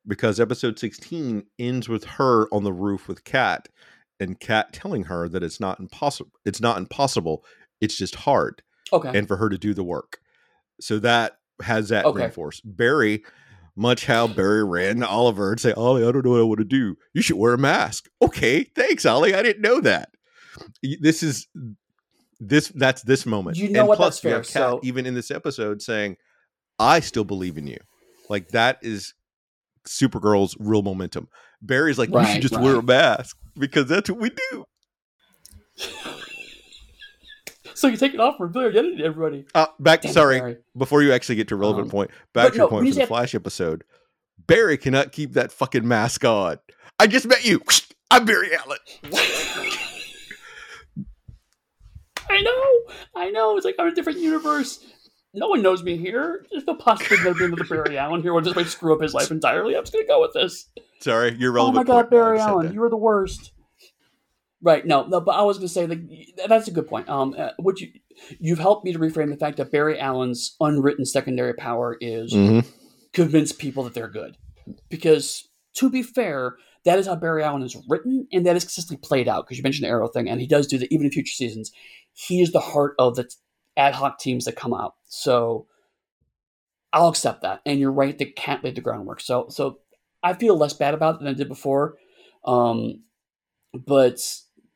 Because 0.07 0.39
episode 0.39 0.79
16 0.79 1.43
ends 1.59 1.87
with 1.87 2.03
her 2.05 2.47
on 2.51 2.63
the 2.63 2.73
roof 2.73 3.07
with 3.07 3.23
Cat 3.23 3.69
and 4.19 4.39
Cat 4.39 4.73
telling 4.73 5.03
her 5.03 5.29
that 5.29 5.43
it's 5.43 5.59
not 5.59 5.79
impossible. 5.79 6.31
It's 6.45 6.59
not 6.61 6.77
impossible. 6.77 7.43
It's 7.81 7.95
just 7.97 8.15
hard 8.15 8.61
okay 8.93 9.11
and 9.17 9.27
for 9.27 9.37
her 9.37 9.47
to 9.49 9.57
do 9.57 9.73
the 9.73 9.83
work. 9.83 10.19
So 10.79 10.97
that 10.99 11.37
has 11.61 11.89
that 11.89 12.05
Okay. 12.05 12.21
reinforced. 12.21 12.61
Barry, 12.65 13.23
much 13.75 14.05
how 14.07 14.25
Barry 14.27 14.63
ran 14.63 14.97
to 15.01 15.07
Oliver 15.07 15.51
and 15.51 15.59
say, 15.61 15.71
Ollie, 15.73 16.03
I 16.05 16.11
don't 16.11 16.25
know 16.25 16.31
what 16.31 16.39
I 16.39 16.43
want 16.43 16.57
to 16.59 16.65
do. 16.65 16.97
You 17.13 17.21
should 17.21 17.37
wear 17.37 17.53
a 17.53 17.57
mask. 17.57 18.09
Okay, 18.21 18.63
thanks, 18.63 19.05
Ollie. 19.05 19.35
I 19.35 19.43
didn't 19.43 19.61
know 19.61 19.79
that. 19.81 20.09
This 20.99 21.21
is 21.23 21.47
this 22.39 22.69
that's 22.69 23.03
this 23.03 23.25
moment. 23.27 23.57
You 23.57 23.69
know 23.69 23.81
and 23.81 23.87
what, 23.87 23.97
plus 23.97 24.15
that's 24.15 24.23
you 24.23 24.29
fair, 24.31 24.37
have 24.39 24.45
Cat 24.47 24.53
so- 24.53 24.79
even 24.83 25.05
in 25.05 25.13
this 25.13 25.29
episode 25.31 25.81
saying, 25.81 26.17
I 26.79 26.99
still 27.01 27.23
believe 27.23 27.57
in 27.57 27.67
you. 27.67 27.77
Like 28.29 28.49
that 28.49 28.79
is 28.81 29.13
Supergirl's 29.87 30.55
real 30.59 30.81
momentum. 30.81 31.27
Barry's 31.61 31.97
like, 31.97 32.09
you 32.09 32.15
Right, 32.15 32.33
should 32.33 32.41
just 32.41 32.59
wear 32.59 32.75
a 32.75 32.83
mask 32.83 33.37
because 33.57 33.87
that's 33.87 34.09
what 34.09 34.19
we 34.19 34.29
do. 34.29 34.65
so 37.73 37.87
you 37.87 37.97
take 37.97 38.13
it 38.13 38.19
off 38.19 38.37
for 38.37 38.47
identity 38.47 38.97
to 38.97 39.03
everybody 39.03 39.45
Uh, 39.55 39.67
back, 39.79 40.01
Damn 40.01 40.11
sorry, 40.13 40.39
Barry. 40.39 40.57
before 40.77 41.01
you 41.03 41.11
actually 41.13 41.35
get 41.35 41.47
to 41.49 41.55
a 41.55 41.57
relevant 41.57 41.85
Um, 41.85 41.91
point, 41.91 42.11
back 42.33 42.51
to 42.51 42.57
your 42.57 42.65
no, 42.65 42.69
point 42.69 42.87
from 42.89 42.97
the 42.99 43.07
Flash 43.07 43.33
episode. 43.35 43.83
Barry 44.47 44.77
cannot 44.77 45.11
keep 45.11 45.33
that 45.33 45.51
fucking 45.51 45.87
mask 45.87 46.25
on. 46.25 46.57
I 46.99 47.07
just 47.07 47.27
met 47.27 47.45
you. 47.45 47.61
I'm 48.11 48.25
Barry 48.25 48.49
Allen. 48.55 48.77
I 52.29 52.41
know, 52.41 52.93
I 53.15 53.29
know. 53.31 53.57
It's 53.57 53.65
like 53.65 53.75
I'm 53.79 53.87
a 53.87 53.95
different 53.95 54.19
universe. 54.19 54.79
No 55.33 55.47
one 55.47 55.61
knows 55.61 55.81
me 55.83 55.97
here. 55.97 56.45
There's 56.51 56.65
no 56.65 56.75
possibility 56.75 57.23
that 57.23 57.37
there's 57.37 57.51
another 57.53 57.63
Barry 57.83 57.97
Allen 57.97 58.21
here. 58.21 58.33
Will 58.33 58.41
just 58.41 58.55
like 58.57 58.67
screw 58.67 58.93
up 58.93 59.01
his 59.01 59.13
life 59.13 59.31
entirely. 59.31 59.75
I'm 59.77 59.83
just 59.83 59.93
gonna 59.93 60.05
go 60.05 60.19
with 60.21 60.33
this. 60.33 60.69
Sorry, 60.99 61.35
you're 61.39 61.51
Oh 61.51 61.71
relevant. 61.71 61.75
my 61.75 61.83
god, 61.93 62.01
point 62.09 62.11
now. 62.11 62.17
I 62.17 62.21
Barry 62.21 62.39
Allen, 62.39 62.73
you 62.73 62.83
are 62.83 62.89
the 62.89 62.97
worst. 62.97 63.51
Right? 64.61 64.85
No, 64.85 65.05
no. 65.07 65.21
But 65.21 65.31
I 65.31 65.41
was 65.43 65.57
gonna 65.57 65.69
say 65.69 65.87
like 65.87 66.01
that's 66.47 66.67
a 66.67 66.71
good 66.71 66.87
point. 66.87 67.07
Um, 67.09 67.33
uh, 67.37 67.49
what 67.57 67.79
you 67.79 67.89
you've 68.39 68.59
helped 68.59 68.85
me 68.85 68.91
to 68.93 68.99
reframe 68.99 69.29
the 69.29 69.37
fact 69.37 69.57
that 69.57 69.71
Barry 69.71 69.97
Allen's 69.97 70.55
unwritten 70.59 71.05
secondary 71.05 71.53
power 71.53 71.97
is 72.01 72.33
Mhm. 72.33 72.65
convince 73.13 73.51
people 73.53 73.83
that 73.85 73.93
they're 73.93 74.09
good. 74.09 74.37
Because 74.89 75.47
to 75.75 75.89
be 75.89 76.03
fair, 76.03 76.57
that 76.83 76.99
is 76.99 77.07
how 77.07 77.15
Barry 77.15 77.41
Allen 77.43 77.63
is 77.63 77.75
written, 77.89 78.27
and 78.31 78.45
that 78.45 78.55
is 78.57 78.63
consistently 78.65 79.01
played 79.01 79.27
out. 79.27 79.45
Because 79.45 79.57
you 79.57 79.63
mentioned 79.63 79.85
the 79.85 79.89
Arrow 79.89 80.07
thing, 80.09 80.29
and 80.29 80.41
he 80.41 80.47
does 80.47 80.67
do 80.67 80.77
that 80.77 80.93
even 80.93 81.05
in 81.05 81.11
future 81.11 81.33
seasons. 81.33 81.71
He 82.13 82.41
is 82.41 82.51
the 82.51 82.59
heart 82.59 82.93
of 82.99 83.15
the 83.15 83.27
ad 83.77 83.95
hoc 83.95 84.19
teams 84.19 84.45
that 84.45 84.55
come 84.55 84.73
out. 84.73 84.95
So 85.05 85.67
I'll 86.93 87.09
accept 87.09 87.41
that. 87.41 87.61
And 87.65 87.79
you're 87.79 87.91
right; 87.91 88.17
they 88.17 88.25
can't 88.25 88.63
lay 88.63 88.71
the 88.71 88.81
groundwork. 88.81 89.21
So, 89.21 89.47
so 89.49 89.79
I 90.23 90.33
feel 90.33 90.57
less 90.57 90.73
bad 90.73 90.93
about 90.93 91.15
it 91.15 91.19
than 91.19 91.27
I 91.29 91.33
did 91.33 91.47
before. 91.47 91.97
Um, 92.45 93.03
but 93.73 94.19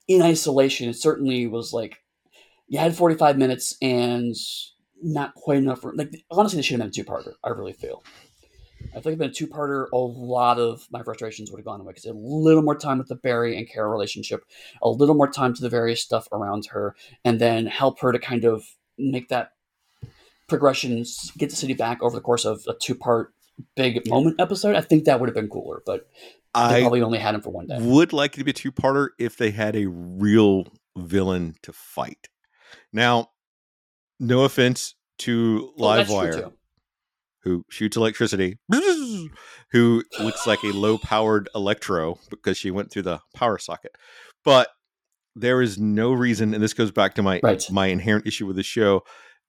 in 0.07 0.21
isolation, 0.21 0.89
it 0.89 0.95
certainly 0.95 1.47
was 1.47 1.73
like 1.73 1.97
you 2.67 2.79
had 2.79 2.95
45 2.95 3.37
minutes 3.37 3.75
and 3.81 4.35
not 5.01 5.35
quite 5.35 5.57
enough. 5.57 5.81
For, 5.81 5.93
like 5.95 6.11
honestly, 6.31 6.57
they 6.57 6.63
should 6.63 6.79
have 6.79 6.91
been 6.91 7.01
a 7.01 7.03
two-parter. 7.03 7.33
I 7.43 7.49
really 7.49 7.73
feel. 7.73 8.03
I 8.91 9.01
think 9.01 9.07
if 9.07 9.13
it 9.13 9.17
been 9.19 9.29
a 9.29 9.33
two-parter, 9.33 9.87
a 9.91 9.97
lot 9.97 10.59
of 10.59 10.87
my 10.91 11.03
frustrations 11.03 11.51
would 11.51 11.59
have 11.59 11.65
gone 11.65 11.81
away 11.81 11.91
because 11.91 12.05
a 12.05 12.13
little 12.13 12.61
more 12.61 12.77
time 12.77 12.97
with 12.97 13.07
the 13.07 13.15
Barry 13.15 13.57
and 13.57 13.69
Kara 13.69 13.89
relationship, 13.89 14.45
a 14.81 14.89
little 14.89 15.15
more 15.15 15.29
time 15.29 15.53
to 15.53 15.61
the 15.61 15.69
various 15.69 16.01
stuff 16.01 16.27
around 16.31 16.67
her, 16.67 16.95
and 17.23 17.39
then 17.39 17.65
help 17.65 17.99
her 17.99 18.11
to 18.11 18.19
kind 18.19 18.45
of 18.45 18.63
make 18.97 19.29
that 19.29 19.51
progression, 20.47 21.03
get 21.37 21.49
the 21.49 21.55
city 21.55 21.73
back 21.73 22.01
over 22.01 22.15
the 22.15 22.21
course 22.21 22.45
of 22.45 22.61
a 22.67 22.73
two-part 22.81 23.33
big 23.75 24.07
moment 24.07 24.39
episode. 24.39 24.75
I 24.75 24.81
think 24.81 25.05
that 25.05 25.19
would 25.19 25.27
have 25.29 25.35
been 25.35 25.49
cooler, 25.49 25.81
but 25.85 26.07
they 26.53 26.61
I 26.61 26.81
probably 26.81 27.01
only 27.01 27.19
had 27.19 27.35
him 27.35 27.41
for 27.41 27.49
one 27.49 27.67
day. 27.67 27.77
would 27.79 28.13
like 28.13 28.35
it 28.35 28.37
to 28.39 28.43
be 28.43 28.51
a 28.51 28.53
two 28.53 28.71
parter 28.71 29.09
if 29.19 29.37
they 29.37 29.51
had 29.51 29.75
a 29.75 29.87
real 29.87 30.67
villain 30.97 31.55
to 31.63 31.73
fight. 31.73 32.27
Now, 32.93 33.29
no 34.19 34.43
offense 34.43 34.95
to 35.19 35.73
Oh, 35.77 35.81
Livewire, 35.81 36.33
too. 36.43 36.53
who 37.43 37.65
shoots 37.69 37.97
electricity, 37.97 38.57
who 39.71 40.03
looks 40.19 40.45
like 40.47 40.63
a 40.63 40.67
low 40.71 40.97
powered 40.97 41.49
electro 41.55 42.19
because 42.29 42.57
she 42.57 42.71
went 42.71 42.91
through 42.91 43.01
the 43.03 43.19
power 43.33 43.57
socket. 43.57 43.91
But 44.43 44.69
there 45.35 45.61
is 45.61 45.77
no 45.77 46.11
reason, 46.13 46.53
and 46.53 46.63
this 46.63 46.73
goes 46.73 46.91
back 46.91 47.13
to 47.15 47.23
my 47.23 47.39
Right. 47.43 47.63
my 47.69 47.87
inherent 47.87 48.25
issue 48.27 48.45
with 48.45 48.55
the 48.55 48.63
show, 48.63 49.01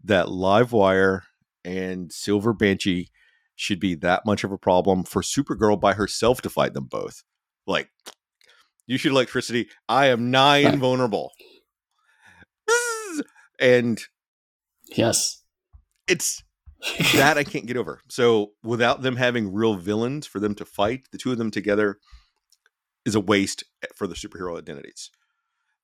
that 0.05 0.27
Livewire 0.27 1.23
and 1.65 2.13
Silver 2.13 2.53
Banshee 2.53 3.11
should 3.55 3.81
be 3.81 3.95
that 3.97 4.27
much 4.27 4.45
of 4.45 4.53
a 4.53 4.59
problem 4.59 5.03
for 5.05 5.23
Supergirl 5.23 5.81
by 5.81 5.95
herself 5.95 6.43
to 6.43 6.51
fight 6.51 6.75
them 6.75 6.85
both. 6.85 7.23
Like, 7.67 7.91
you 8.87 8.99
shoot 8.99 9.11
electricity. 9.13 9.69
I 9.89 10.07
am 10.07 10.31
nigh 10.31 10.65
Right. 10.65 10.75
invulnerable. 10.75 11.33
And 13.59 14.03
Yes. 14.95 15.43
it's 16.07 16.43
that 17.15 17.39
I 17.39 17.45
can't 17.45 17.65
get 17.67 17.79
over. 17.79 18.03
So 18.11 18.53
without 18.63 19.01
them 19.01 19.17
having 19.17 19.53
real 19.55 19.77
villains 19.77 20.27
for 20.27 20.41
them 20.41 20.55
to 20.57 20.65
fight, 20.67 21.07
the 21.11 21.17
two 21.19 21.33
of 21.33 21.39
them 21.39 21.51
together 21.51 21.99
is 23.07 23.15
a 23.15 23.21
waste 23.21 23.65
for 23.95 24.07
the 24.07 24.15
superhero 24.15 24.59
identities. 24.59 25.11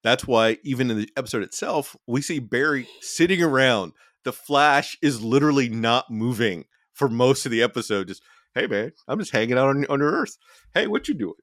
That's 0.02 0.26
why 0.26 0.58
even 0.62 0.90
in 0.90 0.98
the 0.98 1.08
episode 1.16 1.42
itself, 1.42 1.96
we 2.06 2.22
see 2.22 2.38
Barry 2.38 2.88
sitting 3.00 3.42
around. 3.42 3.92
The 4.24 4.32
Flash 4.32 4.96
is 5.02 5.22
literally 5.22 5.68
not 5.68 6.10
moving 6.10 6.64
for 6.92 7.08
most 7.08 7.44
of 7.46 7.52
the 7.52 7.62
episode. 7.62 8.08
Just, 8.08 8.22
hey 8.54 8.66
man, 8.66 8.92
I'm 9.08 9.18
just 9.18 9.32
hanging 9.32 9.58
out 9.58 9.68
on, 9.68 9.82
your 9.88 10.12
Earth. 10.12 10.36
Hey, 10.74 10.86
what 10.86 11.08
you 11.08 11.14
doing? 11.14 11.34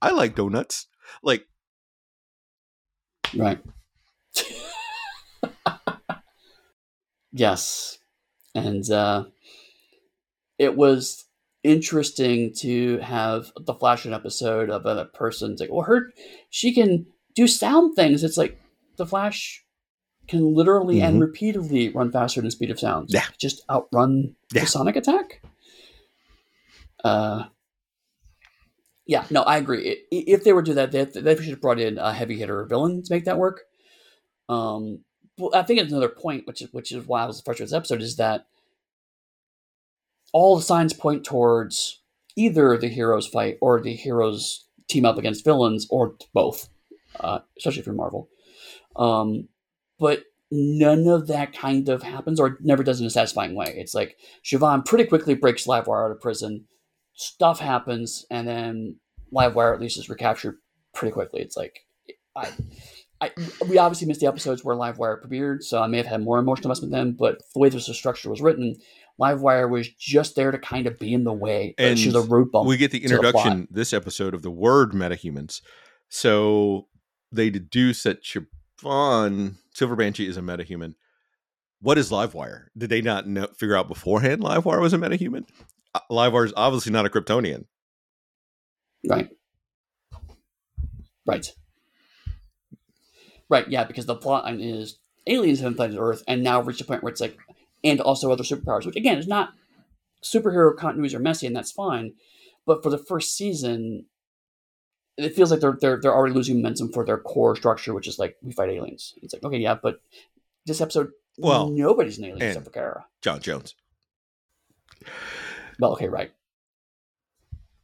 I 0.00 0.10
like 0.10 0.34
donuts. 0.34 0.86
Like, 1.22 1.44
Right. 3.34 3.58
yes. 7.32 7.98
And 8.54 8.88
uh, 8.90 9.24
it 10.58 10.76
was 10.76 11.24
interesting 11.62 12.52
to 12.58 12.98
have 12.98 13.50
the 13.58 13.74
Flash 13.74 14.04
an 14.04 14.12
episode 14.12 14.70
of 14.70 14.86
a 14.86 15.06
person 15.06 15.56
like, 15.58 15.72
well, 15.72 15.86
her 15.86 16.12
she 16.50 16.72
can 16.72 17.06
do 17.34 17.46
sound 17.48 17.94
things. 17.96 18.22
It's 18.24 18.36
like 18.36 18.60
the 18.96 19.06
Flash 19.06 19.64
can 20.28 20.54
literally 20.54 21.00
and 21.02 21.16
Mhm. 21.18 21.20
repeatedly 21.20 21.88
run 21.90 22.10
faster 22.10 22.40
than 22.40 22.50
speed 22.50 22.70
of 22.70 22.80
sound. 22.80 23.10
Yeah. 23.10 23.26
Just 23.38 23.62
outrun 23.68 24.36
Yeah. 24.52 24.62
the 24.62 24.66
sonic 24.66 24.96
attack. 24.96 25.42
Uh, 27.02 27.44
yeah, 29.06 29.26
no, 29.30 29.42
I 29.42 29.58
agree. 29.58 30.04
If 30.10 30.44
they 30.44 30.52
were 30.54 30.62
to 30.62 30.70
do 30.70 30.74
that, 30.74 30.92
they, 30.92 31.04
they 31.04 31.36
should 31.36 31.46
have 31.50 31.60
brought 31.60 31.78
in 31.80 31.98
a 31.98 32.12
heavy 32.12 32.38
hitter 32.38 32.64
villain 32.64 33.02
to 33.02 33.12
make 33.12 33.26
that 33.26 33.36
work. 33.38 33.62
Um, 34.48 35.04
I 35.52 35.62
think 35.62 35.80
it's 35.80 35.90
another 35.92 36.08
point, 36.08 36.46
which 36.46 36.62
is 36.62 36.72
which 36.72 36.92
is 36.92 37.06
why 37.06 37.24
I 37.24 37.26
was 37.26 37.40
frustrated 37.40 37.64
with 37.64 37.70
this 37.70 37.76
episode, 37.76 38.02
is 38.02 38.16
that 38.16 38.46
all 40.32 40.56
the 40.56 40.62
signs 40.62 40.92
point 40.94 41.24
towards 41.24 42.00
either 42.36 42.78
the 42.78 42.88
heroes 42.88 43.26
fight 43.26 43.58
or 43.60 43.80
the 43.80 43.94
heroes 43.94 44.66
team 44.88 45.04
up 45.04 45.18
against 45.18 45.44
villains 45.44 45.86
or 45.90 46.16
both, 46.32 46.68
uh, 47.20 47.40
especially 47.58 47.82
for 47.82 47.92
Marvel. 47.92 48.28
Um, 48.96 49.48
but 49.98 50.24
none 50.50 51.06
of 51.08 51.26
that 51.26 51.52
kind 51.52 51.88
of 51.88 52.02
happens 52.02 52.38
or 52.38 52.58
never 52.60 52.82
does 52.82 53.00
in 53.00 53.06
a 53.06 53.10
satisfying 53.10 53.54
way. 53.54 53.74
It's 53.76 53.94
like 53.94 54.16
Siobhan 54.44 54.84
pretty 54.84 55.04
quickly 55.04 55.34
breaks 55.34 55.66
Livewire 55.66 56.04
out 56.04 56.12
of 56.12 56.20
prison. 56.20 56.66
Stuff 57.14 57.60
happens, 57.60 58.24
and 58.30 58.46
then 58.46 58.96
Livewire 59.32 59.74
at 59.74 59.80
least 59.80 59.98
is 59.98 60.08
recaptured 60.08 60.56
pretty 60.94 61.12
quickly. 61.12 61.40
It's 61.40 61.56
like 61.56 61.80
I, 62.36 62.50
I 63.20 63.30
we 63.68 63.78
obviously 63.78 64.06
missed 64.08 64.20
the 64.20 64.26
episodes 64.26 64.64
where 64.64 64.76
Livewire 64.76 65.22
premiered, 65.22 65.62
so 65.62 65.80
I 65.80 65.86
may 65.86 65.98
have 65.98 66.06
had 66.06 66.22
more 66.22 66.38
emotional 66.38 66.70
investment 66.70 66.92
then. 66.92 67.12
But 67.12 67.38
the 67.52 67.60
way 67.60 67.68
this 67.68 67.86
structure 67.96 68.30
was 68.30 68.40
written, 68.40 68.76
Livewire 69.20 69.70
was 69.70 69.88
just 69.88 70.34
there 70.34 70.50
to 70.50 70.58
kind 70.58 70.86
of 70.86 70.98
be 70.98 71.12
in 71.12 71.24
the 71.24 71.32
way. 71.32 71.74
And 71.78 71.98
she 71.98 72.08
was 72.08 72.16
a 72.16 72.28
road 72.28 72.50
bump. 72.50 72.68
we 72.68 72.76
get 72.76 72.90
the 72.90 73.00
to 73.00 73.08
the 73.08 73.14
introduction 73.14 73.68
this 73.70 73.92
episode 73.92 74.34
of 74.34 74.42
the 74.42 74.50
word 74.50 74.92
metahumans. 74.92 75.60
So 76.08 76.88
they 77.34 77.50
deduce 77.50 78.02
that 78.04 78.22
Siobhan 78.22 79.56
Silver 79.72 79.96
Banshee 79.96 80.28
is 80.28 80.36
a 80.36 80.40
metahuman. 80.40 80.94
What 81.80 81.98
is 81.98 82.10
Livewire? 82.10 82.66
Did 82.76 82.90
they 82.90 83.02
not 83.02 83.26
know, 83.26 83.46
figure 83.58 83.76
out 83.76 83.88
beforehand 83.88 84.42
Livewire 84.42 84.80
was 84.80 84.92
a 84.92 84.98
metahuman? 84.98 85.46
Uh, 85.94 86.00
Livewire 86.10 86.46
is 86.46 86.52
obviously 86.56 86.92
not 86.92 87.06
a 87.06 87.08
Kryptonian. 87.08 87.66
Right. 89.06 89.28
Right. 91.26 91.52
Right, 93.50 93.68
yeah, 93.68 93.84
because 93.84 94.06
the 94.06 94.14
plot 94.14 94.50
is 94.54 94.98
aliens 95.26 95.60
have 95.60 95.72
infected 95.72 95.98
Earth 95.98 96.22
and 96.26 96.42
now 96.42 96.60
reached 96.60 96.80
a 96.80 96.84
point 96.84 97.02
where 97.02 97.12
it's 97.12 97.20
like, 97.20 97.36
and 97.82 98.00
also 98.00 98.32
other 98.32 98.42
superpowers, 98.42 98.86
which 98.86 98.96
again 98.96 99.18
is 99.18 99.26
not 99.26 99.50
superhero 100.22 100.74
continuities 100.74 101.14
are 101.14 101.18
messy 101.18 101.46
and 101.46 101.54
that's 101.54 101.70
fine, 101.70 102.14
but 102.66 102.82
for 102.82 102.90
the 102.90 102.98
first 102.98 103.36
season, 103.36 104.06
it 105.16 105.34
feels 105.34 105.50
like 105.50 105.60
they're 105.60 105.76
they're 105.80 106.00
they're 106.00 106.14
already 106.14 106.34
losing 106.34 106.56
momentum 106.56 106.90
for 106.92 107.04
their 107.04 107.18
core 107.18 107.54
structure, 107.56 107.94
which 107.94 108.08
is 108.08 108.18
like 108.18 108.36
we 108.42 108.52
fight 108.52 108.70
aliens. 108.70 109.14
It's 109.22 109.32
like 109.34 109.44
okay, 109.44 109.58
yeah, 109.58 109.74
but 109.80 110.00
this 110.66 110.80
episode, 110.80 111.10
Well, 111.38 111.70
nobody's 111.70 112.18
an 112.18 112.24
alien 112.24 112.42
except 112.42 112.64
for 112.64 112.70
Kara. 112.70 113.06
J'onn 113.22 113.40
J'onzz. 113.40 113.74
Well, 115.78 115.92
okay, 115.92 116.08
right. 116.08 116.32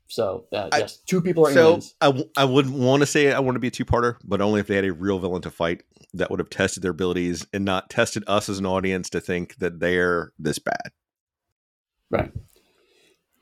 So 0.08 0.46
uh, 0.52 0.68
I- 0.72 0.78
yes, 0.78 0.96
two 0.96 1.20
people 1.20 1.46
are 1.46 1.52
So 1.52 1.66
aliens. 1.68 1.94
I, 2.00 2.06
w- 2.06 2.28
I 2.36 2.44
wouldn't 2.44 2.74
want 2.74 3.00
to 3.02 3.06
say 3.06 3.32
I 3.32 3.38
want 3.38 3.54
to 3.56 3.60
be 3.60 3.68
a 3.68 3.70
two 3.70 3.84
parter, 3.84 4.16
but 4.24 4.40
only 4.40 4.60
if 4.60 4.66
they 4.66 4.74
had 4.74 4.84
a 4.84 4.92
real 4.92 5.18
villain 5.20 5.42
to 5.42 5.50
fight 5.50 5.82
that 6.14 6.30
would 6.30 6.40
have 6.40 6.50
tested 6.50 6.82
their 6.82 6.90
abilities 6.90 7.46
and 7.52 7.64
not 7.64 7.88
tested 7.90 8.24
us 8.26 8.48
as 8.48 8.58
an 8.58 8.66
audience 8.66 9.08
to 9.10 9.20
think 9.20 9.56
that 9.58 9.78
they're 9.78 10.32
this 10.38 10.58
bad. 10.58 10.90
Right. 12.10 12.32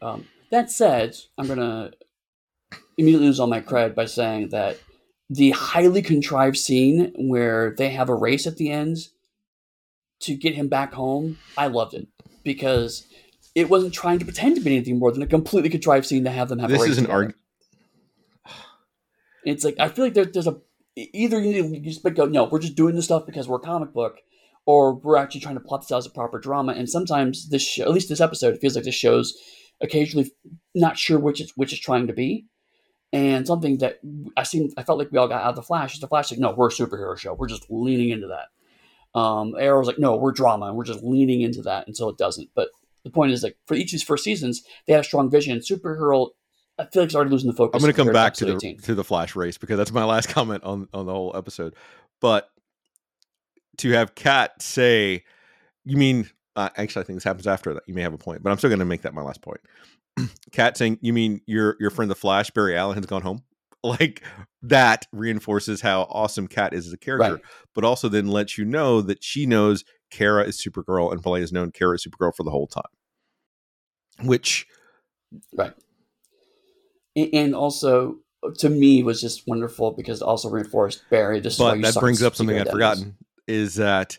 Um, 0.02 0.26
that 0.50 0.70
said, 0.70 1.16
I'm 1.38 1.46
gonna 1.46 1.92
immediately 2.98 3.26
lose 3.28 3.40
all 3.40 3.46
my 3.46 3.60
cred 3.62 3.94
by 3.94 4.04
saying 4.04 4.50
that 4.50 4.78
the 5.30 5.50
highly 5.52 6.02
contrived 6.02 6.56
scene 6.56 7.12
where 7.16 7.74
they 7.76 7.90
have 7.90 8.08
a 8.10 8.14
race 8.14 8.46
at 8.46 8.56
the 8.56 8.70
end 8.70 8.96
to 10.20 10.34
get 10.34 10.54
him 10.54 10.68
back 10.68 10.92
home, 10.92 11.38
I 11.56 11.68
loved 11.68 11.94
it 11.94 12.08
because 12.44 13.06
it 13.54 13.68
wasn't 13.70 13.94
trying 13.94 14.18
to 14.18 14.24
pretend 14.24 14.56
to 14.56 14.60
be 14.60 14.74
anything 14.76 14.98
more 14.98 15.12
than 15.12 15.22
a 15.22 15.26
completely 15.26 15.70
contrived 15.70 16.06
scene 16.06 16.24
to 16.24 16.30
have 16.30 16.48
them 16.48 16.58
have. 16.58 16.70
a 16.70 16.72
This 16.74 16.82
is 16.88 16.98
an 16.98 17.04
together. 17.04 17.22
arg- 17.24 17.34
It's 19.44 19.64
like 19.64 19.76
I 19.78 19.88
feel 19.88 20.04
like 20.04 20.14
there, 20.14 20.24
there's 20.24 20.46
a 20.46 20.56
either 20.96 21.40
you 21.40 21.80
just 21.80 22.02
go 22.14 22.26
no, 22.26 22.44
we're 22.44 22.58
just 22.58 22.74
doing 22.74 22.94
this 22.96 23.04
stuff 23.06 23.24
because 23.26 23.48
we're 23.48 23.56
a 23.56 23.60
comic 23.60 23.92
book, 23.92 24.16
or 24.66 24.94
we're 24.94 25.16
actually 25.16 25.40
trying 25.40 25.54
to 25.54 25.60
plot 25.60 25.82
this 25.82 25.92
out 25.92 25.98
as 25.98 26.06
a 26.06 26.10
proper 26.10 26.38
drama. 26.38 26.72
And 26.72 26.88
sometimes 26.90 27.48
this, 27.50 27.62
show, 27.62 27.84
at 27.84 27.92
least 27.92 28.08
this 28.08 28.20
episode, 28.20 28.54
it 28.54 28.60
feels 28.60 28.74
like 28.74 28.84
this 28.84 28.94
show's 28.94 29.36
occasionally 29.80 30.32
not 30.74 30.98
sure 30.98 31.18
which 31.18 31.40
is 31.40 31.52
which 31.56 31.72
is 31.72 31.78
trying 31.80 32.06
to 32.08 32.12
be. 32.12 32.46
And 33.12 33.46
something 33.46 33.78
that 33.78 34.00
I 34.36 34.42
seem 34.42 34.70
I 34.76 34.82
felt 34.82 34.98
like 34.98 35.10
we 35.10 35.18
all 35.18 35.28
got 35.28 35.42
out 35.42 35.50
of 35.50 35.56
the 35.56 35.62
Flash 35.62 35.94
is 35.94 36.00
the 36.00 36.08
Flash 36.08 36.30
like 36.30 36.40
no, 36.40 36.52
we're 36.52 36.68
a 36.68 36.70
superhero 36.70 37.16
show. 37.16 37.32
We're 37.32 37.48
just 37.48 37.66
leaning 37.70 38.10
into 38.10 38.26
that. 38.28 39.18
Um, 39.18 39.54
Arrow's 39.58 39.86
like 39.86 39.98
no, 39.98 40.16
we're 40.16 40.32
drama, 40.32 40.66
and 40.66 40.76
we're 40.76 40.84
just 40.84 41.02
leaning 41.02 41.40
into 41.40 41.62
that 41.62 41.86
until 41.86 42.10
it 42.10 42.18
doesn't. 42.18 42.50
But 42.54 42.68
the 43.04 43.10
point 43.10 43.32
is 43.32 43.42
like 43.42 43.56
for 43.66 43.74
each 43.74 43.88
of 43.88 43.92
these 43.92 44.02
first 44.02 44.24
seasons, 44.24 44.62
they 44.86 44.92
have 44.92 45.06
strong 45.06 45.30
vision. 45.30 45.58
Superhero, 45.60 46.28
I 46.78 46.84
feel 46.84 47.02
like 47.02 47.08
it's 47.08 47.14
already 47.14 47.30
losing 47.30 47.50
the 47.50 47.56
focus. 47.56 47.76
I'm 47.76 47.80
going 47.80 47.94
to 47.94 48.04
come 48.04 48.12
back 48.12 48.34
to 48.34 48.44
the 48.44 48.52
episode 48.52 48.66
18. 48.66 48.80
to 48.82 48.94
the 48.94 49.04
Flash 49.04 49.34
race 49.34 49.56
because 49.56 49.78
that's 49.78 49.92
my 49.92 50.04
last 50.04 50.28
comment 50.28 50.64
on 50.64 50.88
on 50.92 51.06
the 51.06 51.12
whole 51.12 51.34
episode. 51.34 51.74
But 52.20 52.50
to 53.78 53.90
have 53.92 54.14
Cat 54.14 54.60
say, 54.60 55.24
"You 55.84 55.96
mean?" 55.96 56.28
Uh, 56.54 56.68
actually, 56.76 57.02
I 57.02 57.04
think 57.06 57.16
this 57.16 57.24
happens 57.24 57.46
after 57.46 57.72
that. 57.74 57.84
You 57.86 57.94
may 57.94 58.02
have 58.02 58.12
a 58.12 58.18
point, 58.18 58.42
but 58.42 58.50
I'm 58.50 58.58
still 58.58 58.68
going 58.68 58.80
to 58.80 58.84
make 58.84 59.02
that 59.02 59.14
my 59.14 59.22
last 59.22 59.40
point. 59.40 59.60
Cat 60.52 60.76
saying, 60.76 60.98
"You 61.00 61.12
mean 61.12 61.40
your 61.46 61.76
your 61.80 61.90
friend 61.90 62.10
the 62.10 62.14
Flash, 62.14 62.50
Barry 62.50 62.76
Allen, 62.76 62.96
has 62.96 63.06
gone 63.06 63.22
home?" 63.22 63.42
Like 63.84 64.24
that 64.62 65.06
reinforces 65.12 65.80
how 65.80 66.02
awesome 66.10 66.48
Cat 66.48 66.74
is 66.74 66.88
as 66.88 66.92
a 66.92 66.98
character, 66.98 67.34
Right. 67.34 67.42
but 67.76 67.84
also 67.84 68.08
then 68.08 68.26
lets 68.26 68.58
you 68.58 68.64
know 68.64 69.00
that 69.02 69.22
she 69.22 69.46
knows 69.46 69.84
Kara 70.10 70.42
is 70.42 70.60
Supergirl 70.60 71.12
and 71.12 71.22
Valet 71.22 71.42
has 71.42 71.52
known 71.52 71.70
Kara 71.70 71.94
is 71.94 72.04
Supergirl 72.04 72.34
for 72.34 72.42
the 72.42 72.50
whole 72.50 72.66
time. 72.66 72.82
Which 74.24 74.66
Right. 75.54 75.74
And 77.14 77.54
also, 77.54 78.16
uh, 78.44 78.50
to 78.58 78.68
me, 78.68 79.04
was 79.04 79.20
just 79.20 79.46
wonderful 79.46 79.92
because 79.92 80.22
it 80.22 80.24
also 80.24 80.48
reinforced 80.50 81.02
Barry. 81.08 81.38
This 81.40 81.54
is 81.54 81.58
but 81.58 81.80
that 81.80 81.94
brings 81.94 82.22
up 82.22 82.34
something 82.34 82.58
I'd 82.58 82.68
forgotten 82.68 83.16
is 83.46 83.76
that 83.76 84.18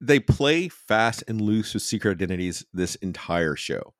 they 0.00 0.20
play 0.20 0.68
fast 0.68 1.24
and 1.28 1.40
loose 1.40 1.74
with 1.74 1.82
secret 1.82 2.12
identities 2.12 2.64
this 2.72 2.94
entire 2.96 3.56
show 3.56 3.94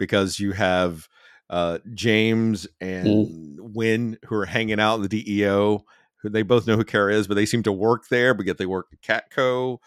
because 0.00 0.40
you 0.40 0.50
have 0.52 1.08
uh, 1.48 1.78
James 1.94 2.66
and 2.80 3.28
Mm. 3.28 3.56
Winn 3.74 4.18
who 4.24 4.34
are 4.34 4.46
hanging 4.46 4.80
out 4.80 4.96
in 4.96 5.02
the 5.02 5.08
DEO. 5.08 5.84
Who 6.22 6.28
they 6.28 6.42
both 6.42 6.66
know 6.66 6.76
who 6.76 6.84
Kara 6.84 7.14
is, 7.14 7.26
but 7.28 7.34
they 7.34 7.46
seem 7.46 7.62
to 7.62 7.72
work 7.72 8.08
there, 8.08 8.34
but 8.34 8.44
yet 8.46 8.58
they 8.58 8.66
work 8.66 8.88
at 8.92 9.00
Catco, 9.30 9.78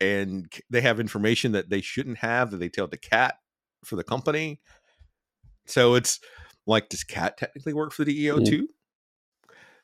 and 0.00 0.52
they 0.68 0.80
have 0.82 1.00
information 1.00 1.52
that 1.52 1.70
they 1.70 1.80
shouldn't 1.80 2.18
have 2.18 2.50
that 2.50 2.58
they 2.58 2.68
tell 2.68 2.86
to 2.88 2.98
Cat 2.98 3.38
for 3.84 3.96
the 3.96 4.04
company. 4.04 4.60
So 5.66 5.94
it's 5.94 6.20
like, 6.66 6.88
does 6.90 7.02
Cat 7.04 7.38
technically 7.38 7.72
work 7.72 7.92
for 7.92 8.04
the 8.04 8.12
DEO 8.12 8.40
Mm. 8.40 8.46
too? 8.46 8.68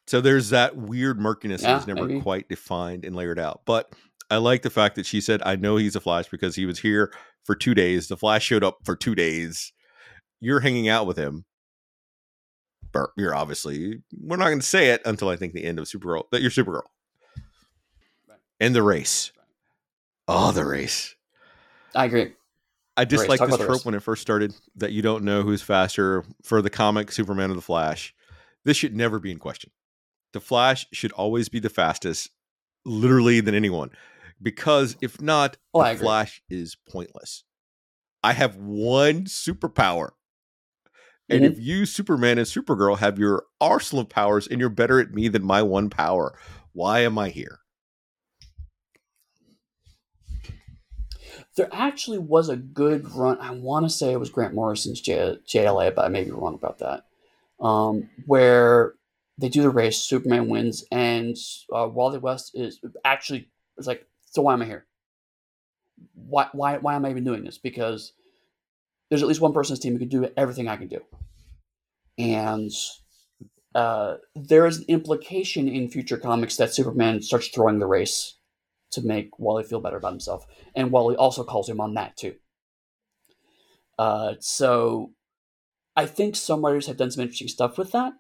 So 0.06 0.20
there's 0.20 0.50
that 0.50 0.76
weird 0.76 1.18
murkiness 1.18 1.62
Yeah, 1.62 1.74
that's 1.74 1.86
never 1.86 2.06
maybe. 2.06 2.20
quite 2.20 2.48
defined 2.48 3.04
and 3.04 3.16
layered 3.16 3.38
out. 3.38 3.62
But 3.64 3.90
I 4.30 4.38
like 4.38 4.62
the 4.62 4.70
fact 4.70 4.96
that 4.96 5.06
she 5.06 5.20
said, 5.20 5.40
I 5.44 5.56
know 5.56 5.76
he's 5.76 5.96
a 5.96 6.00
Flash 6.00 6.28
because 6.28 6.56
he 6.56 6.66
was 6.66 6.80
here 6.80 7.12
for 7.44 7.54
two 7.54 7.74
days. 7.74 8.08
The 8.08 8.16
Flash 8.16 8.44
showed 8.44 8.64
up 8.64 8.78
for 8.84 8.96
two 8.96 9.14
days. 9.14 9.72
You're 10.40 10.60
hanging 10.60 10.88
out 10.88 11.06
with 11.06 11.16
him. 11.16 11.44
But 12.92 13.10
you're 13.16 13.34
obviously, 13.34 14.02
we're 14.18 14.36
not 14.36 14.46
going 14.46 14.60
to 14.60 14.66
say 14.66 14.90
it 14.90 15.02
until 15.04 15.28
I 15.28 15.36
think 15.36 15.52
the 15.52 15.64
end 15.64 15.78
of 15.78 15.86
Supergirl, 15.86 16.24
that 16.32 16.40
you're 16.40 16.50
Supergirl. 16.50 16.82
And 18.58 18.74
the 18.74 18.82
race. 18.82 19.32
Oh, 20.26 20.50
the 20.50 20.64
race. 20.64 21.14
I 21.94 22.06
agree. 22.06 22.32
I 22.96 23.02
race. 23.02 23.08
dislike 23.08 23.40
this 23.40 23.58
trope 23.58 23.84
when 23.84 23.94
it 23.94 24.02
first 24.02 24.22
started 24.22 24.54
that 24.76 24.92
you 24.92 25.02
don't 25.02 25.24
know 25.24 25.42
who's 25.42 25.62
faster 25.62 26.24
for 26.42 26.62
the 26.62 26.70
comic 26.70 27.12
Superman 27.12 27.50
or 27.50 27.54
the 27.54 27.60
Flash. 27.60 28.14
This 28.64 28.76
should 28.76 28.96
never 28.96 29.20
be 29.20 29.30
in 29.30 29.38
question. 29.38 29.70
The 30.32 30.40
Flash 30.40 30.86
should 30.92 31.12
always 31.12 31.48
be 31.48 31.60
the 31.60 31.70
fastest, 31.70 32.30
literally, 32.84 33.40
than 33.40 33.54
anyone. 33.54 33.90
Because 34.40 34.96
if 35.00 35.20
not, 35.20 35.56
Oh, 35.74 35.82
the. 35.82 35.96
Flash 35.98 36.42
is 36.50 36.76
pointless. 36.88 37.44
I 38.22 38.32
have 38.32 38.56
one 38.56 39.24
superpower. 39.24 40.10
And 41.28 41.42
Mhm. 41.42 41.52
if 41.52 41.58
you, 41.58 41.86
Superman 41.86 42.38
and 42.38 42.46
Supergirl, 42.46 42.98
have 42.98 43.18
your 43.18 43.44
arsenal 43.60 44.02
of 44.02 44.08
powers 44.08 44.46
and 44.46 44.60
you're 44.60 44.68
better 44.68 45.00
at 45.00 45.12
me 45.12 45.28
than 45.28 45.44
my 45.44 45.62
one 45.62 45.90
power, 45.90 46.38
why 46.72 47.00
am 47.00 47.18
I 47.18 47.30
here? 47.30 47.60
There 51.56 51.68
actually 51.72 52.18
was 52.18 52.48
a 52.48 52.56
good 52.56 53.10
run. 53.12 53.38
I 53.38 53.50
want 53.50 53.86
to 53.86 53.90
say 53.90 54.12
it 54.12 54.20
was 54.20 54.30
Grant 54.30 54.54
Morrison's 54.54 55.00
J- 55.00 55.38
JLA, 55.46 55.94
but 55.94 56.04
I 56.04 56.08
may 56.08 56.24
be 56.24 56.30
wrong 56.30 56.54
about 56.54 56.78
that. 56.78 57.06
Um, 57.58 58.10
where 58.26 58.94
they 59.38 59.48
do 59.48 59.62
the 59.62 59.70
race, 59.70 59.98
Superman 59.98 60.48
wins, 60.48 60.84
and 60.92 61.36
uh, 61.74 61.88
Wally 61.90 62.18
West 62.18 62.52
is 62.54 62.80
actually 63.04 63.50
is 63.78 63.86
like, 63.86 64.06
so 64.36 64.42
why 64.42 64.52
am 64.52 64.60
I 64.60 64.66
here? 64.66 64.84
Why 66.12 66.48
why 66.52 66.76
why 66.76 66.94
am 66.94 67.06
I 67.06 67.10
even 67.10 67.24
doing 67.24 67.42
this? 67.42 67.56
Because 67.56 68.12
there's 69.08 69.22
at 69.22 69.28
least 69.28 69.40
one 69.40 69.54
person 69.54 69.72
on 69.72 69.76
this 69.76 69.82
team 69.82 69.94
who 69.94 69.98
can 69.98 70.08
do 70.08 70.28
everything 70.36 70.68
I 70.68 70.76
can 70.76 70.88
do, 70.88 71.00
and 72.18 72.70
uh, 73.74 74.16
there 74.34 74.66
is 74.66 74.76
an 74.76 74.84
implication 74.88 75.68
in 75.68 75.88
future 75.88 76.18
comics 76.18 76.56
that 76.58 76.74
Superman 76.74 77.22
starts 77.22 77.48
throwing 77.48 77.78
the 77.78 77.86
race 77.86 78.36
to 78.90 79.00
make 79.00 79.38
Wally 79.38 79.64
feel 79.64 79.80
better 79.80 79.96
about 79.96 80.12
himself, 80.12 80.46
and 80.74 80.92
Wally 80.92 81.16
also 81.16 81.42
calls 81.42 81.66
him 81.66 81.80
on 81.80 81.94
that 81.94 82.18
too. 82.18 82.34
Uh, 83.98 84.34
so 84.38 85.12
I 85.96 86.04
think 86.04 86.36
some 86.36 86.62
writers 86.62 86.88
have 86.88 86.98
done 86.98 87.10
some 87.10 87.22
interesting 87.22 87.48
stuff 87.48 87.78
with 87.78 87.92
that, 87.92 88.12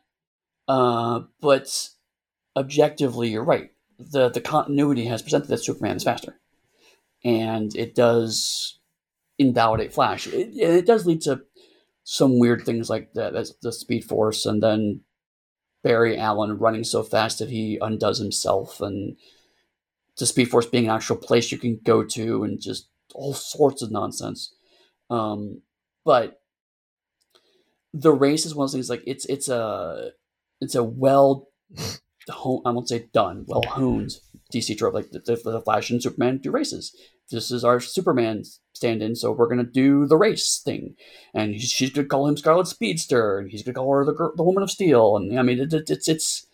uh, 0.66 1.24
but 1.42 1.90
objectively, 2.56 3.28
you're 3.28 3.44
right. 3.44 3.72
The 3.98 4.28
The 4.28 4.40
continuity 4.40 5.06
has 5.06 5.22
presented 5.22 5.48
that 5.48 5.64
Superman 5.64 5.96
is 5.96 6.04
faster, 6.04 6.38
and 7.24 7.74
it 7.76 7.94
does 7.94 8.78
invalidate 9.38 9.92
Flash. 9.92 10.26
It, 10.26 10.56
it 10.56 10.86
does 10.86 11.06
lead 11.06 11.22
to 11.22 11.42
some 12.04 12.38
weird 12.38 12.62
things 12.62 12.88
like 12.88 13.12
that, 13.14 13.32
the 13.62 13.72
Speed 13.72 14.04
Force, 14.04 14.46
and 14.46 14.62
then 14.62 15.00
Barry 15.82 16.16
Allen 16.18 16.58
running 16.58 16.84
so 16.84 17.02
fast 17.02 17.38
that 17.38 17.50
he 17.50 17.78
undoes 17.80 18.18
himself, 18.18 18.80
and 18.80 19.16
the 20.18 20.26
Speed 20.26 20.50
Force 20.50 20.66
being 20.66 20.84
an 20.84 20.90
actual 20.90 21.16
place 21.16 21.50
you 21.50 21.58
can 21.58 21.80
go 21.84 22.04
to, 22.04 22.44
and 22.44 22.60
just 22.60 22.88
all 23.14 23.34
sorts 23.34 23.82
of 23.82 23.90
nonsense. 23.90 24.54
Um, 25.10 25.62
but 26.04 26.40
the 27.92 28.12
race 28.12 28.44
is 28.44 28.54
one 28.54 28.64
of 28.64 28.68
those 28.70 28.74
things 28.74 28.90
like 28.90 29.02
it's 29.06 29.24
it's 29.26 29.48
a 29.48 30.10
it's 30.60 30.74
a 30.74 30.84
well 30.84 31.48
I 32.30 32.70
won't 32.70 32.88
say 32.88 33.08
done 33.12 33.44
well 33.46 33.62
honed 33.66 34.18
DC 34.52 34.76
trope 34.76 34.94
like 34.94 35.10
the, 35.10 35.20
the 35.20 35.60
Flash 35.60 35.90
and 35.90 36.02
Superman 36.02 36.38
do 36.38 36.50
races. 36.50 36.94
This 37.30 37.50
is 37.50 37.64
our 37.64 37.80
Superman 37.80 38.44
stand-in, 38.72 39.16
so 39.16 39.32
we're 39.32 39.48
gonna 39.48 39.64
do 39.64 40.06
the 40.06 40.16
race 40.16 40.60
thing, 40.64 40.94
and 41.34 41.60
she's 41.60 41.90
gonna 41.90 42.06
call 42.06 42.28
him 42.28 42.36
Scarlet 42.36 42.68
Speedster, 42.68 43.38
and 43.38 43.50
he's 43.50 43.62
gonna 43.62 43.74
call 43.74 43.92
her 43.92 44.04
the 44.04 44.32
the 44.36 44.42
Woman 44.44 44.62
of 44.62 44.70
Steel, 44.70 45.16
and 45.16 45.38
I 45.38 45.42
mean 45.42 45.58
it, 45.58 45.72
it, 45.72 45.90
it's 45.90 46.08
it's 46.08 46.46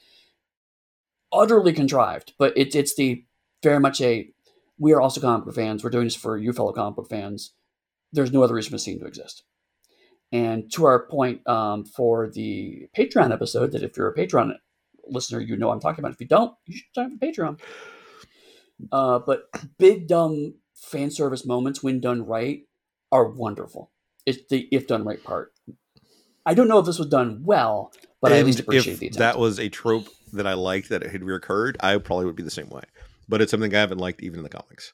utterly 1.32 1.73
contrived, 1.73 2.32
but 2.39 2.53
it's 2.57 2.74
it's 2.74 2.94
the 2.94 3.24
very 3.62 3.81
much 3.81 4.01
a 4.01 4.31
we 4.78 4.93
are 4.93 5.01
also 5.01 5.20
comic 5.20 5.44
book 5.44 5.55
fans. 5.55 5.85
We're 5.85 5.90
doing 5.90 6.05
this 6.05 6.16
for 6.16 6.36
you 6.36 6.53
fellow 6.53 6.73
comic 6.73 6.97
book 6.97 7.09
fans. 7.09 7.55
There's 8.12 8.32
no 8.32 8.43
other 8.43 8.55
reason 8.55 8.70
for 8.70 8.77
the 8.77 8.81
scene 8.81 8.99
to 9.01 9.07
exist. 9.07 9.44
And 10.32 10.73
to 10.73 10.86
our 10.86 11.07
point 11.07 11.47
um, 11.47 11.85
for 11.85 12.31
the 12.31 12.89
Patreon 12.97 13.32
episode, 13.32 13.73
that 13.73 13.82
if 13.82 13.97
you're 13.97 14.09
a 14.09 14.15
Patreon 14.15 14.55
listener, 15.06 15.40
you 15.40 15.56
know 15.56 15.70
I'm 15.70 15.80
talking 15.80 16.02
about. 16.02 16.12
If 16.12 16.20
you 16.20 16.26
don't, 16.26 16.54
you 16.66 16.76
should 16.76 16.86
sign 16.94 17.06
up 17.06 17.12
for 17.12 17.26
Patreon. 17.26 17.60
Uh, 18.90 19.18
but 19.20 19.44
big 19.78 20.08
dumb 20.08 20.54
fan 20.74 21.10
service 21.10 21.46
moments 21.46 21.82
when 21.82 22.00
done 22.00 22.26
right 22.26 22.62
are 23.10 23.28
wonderful. 23.28 23.90
It's 24.26 24.40
the 24.48 24.68
if 24.70 24.86
done 24.86 25.04
right 25.04 25.22
part. 25.22 25.52
I 26.44 26.54
don't 26.54 26.68
know 26.68 26.78
if 26.78 26.86
this 26.86 26.98
was 26.98 27.08
done 27.08 27.42
well, 27.44 27.92
but 28.20 28.32
and 28.32 28.36
I 28.36 28.40
at 28.40 28.46
least 28.46 28.60
appreciate 28.60 28.94
if 28.94 28.98
the 28.98 29.06
attempt. 29.06 29.18
That 29.18 29.38
was 29.38 29.60
a 29.60 29.68
trope 29.68 30.08
that 30.32 30.46
I 30.46 30.54
liked 30.54 30.88
that 30.88 31.02
it 31.02 31.12
had 31.12 31.22
reoccurred. 31.22 31.76
I 31.80 31.96
probably 31.98 32.26
would 32.26 32.36
be 32.36 32.42
the 32.42 32.50
same 32.50 32.68
way, 32.68 32.82
but 33.28 33.40
it's 33.40 33.50
something 33.50 33.72
I 33.74 33.78
haven't 33.78 33.98
liked 33.98 34.22
even 34.22 34.38
in 34.38 34.42
the 34.42 34.48
comics 34.48 34.92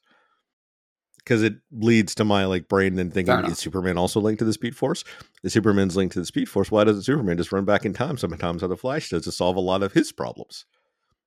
because 1.28 1.42
it 1.42 1.56
leads 1.70 2.14
to 2.14 2.24
my 2.24 2.46
like 2.46 2.68
brain 2.68 2.94
then 2.94 3.10
thinking 3.10 3.34
is 3.44 3.58
Superman 3.58 3.98
also 3.98 4.18
linked 4.18 4.38
to 4.38 4.46
the 4.46 4.52
Speed 4.54 4.74
Force? 4.74 5.04
The 5.42 5.50
Superman's 5.50 5.94
linked 5.94 6.14
to 6.14 6.20
the 6.20 6.26
Speed 6.26 6.48
Force. 6.48 6.70
Why 6.70 6.84
doesn't 6.84 7.02
Superman 7.02 7.36
just 7.36 7.52
run 7.52 7.66
back 7.66 7.84
in 7.84 7.92
time 7.92 8.16
sometimes 8.16 8.62
how 8.62 8.68
the 8.68 8.78
Flash 8.78 9.10
does 9.10 9.24
to 9.24 9.32
solve 9.32 9.56
a 9.56 9.60
lot 9.60 9.82
of 9.82 9.92
his 9.92 10.10
problems? 10.10 10.64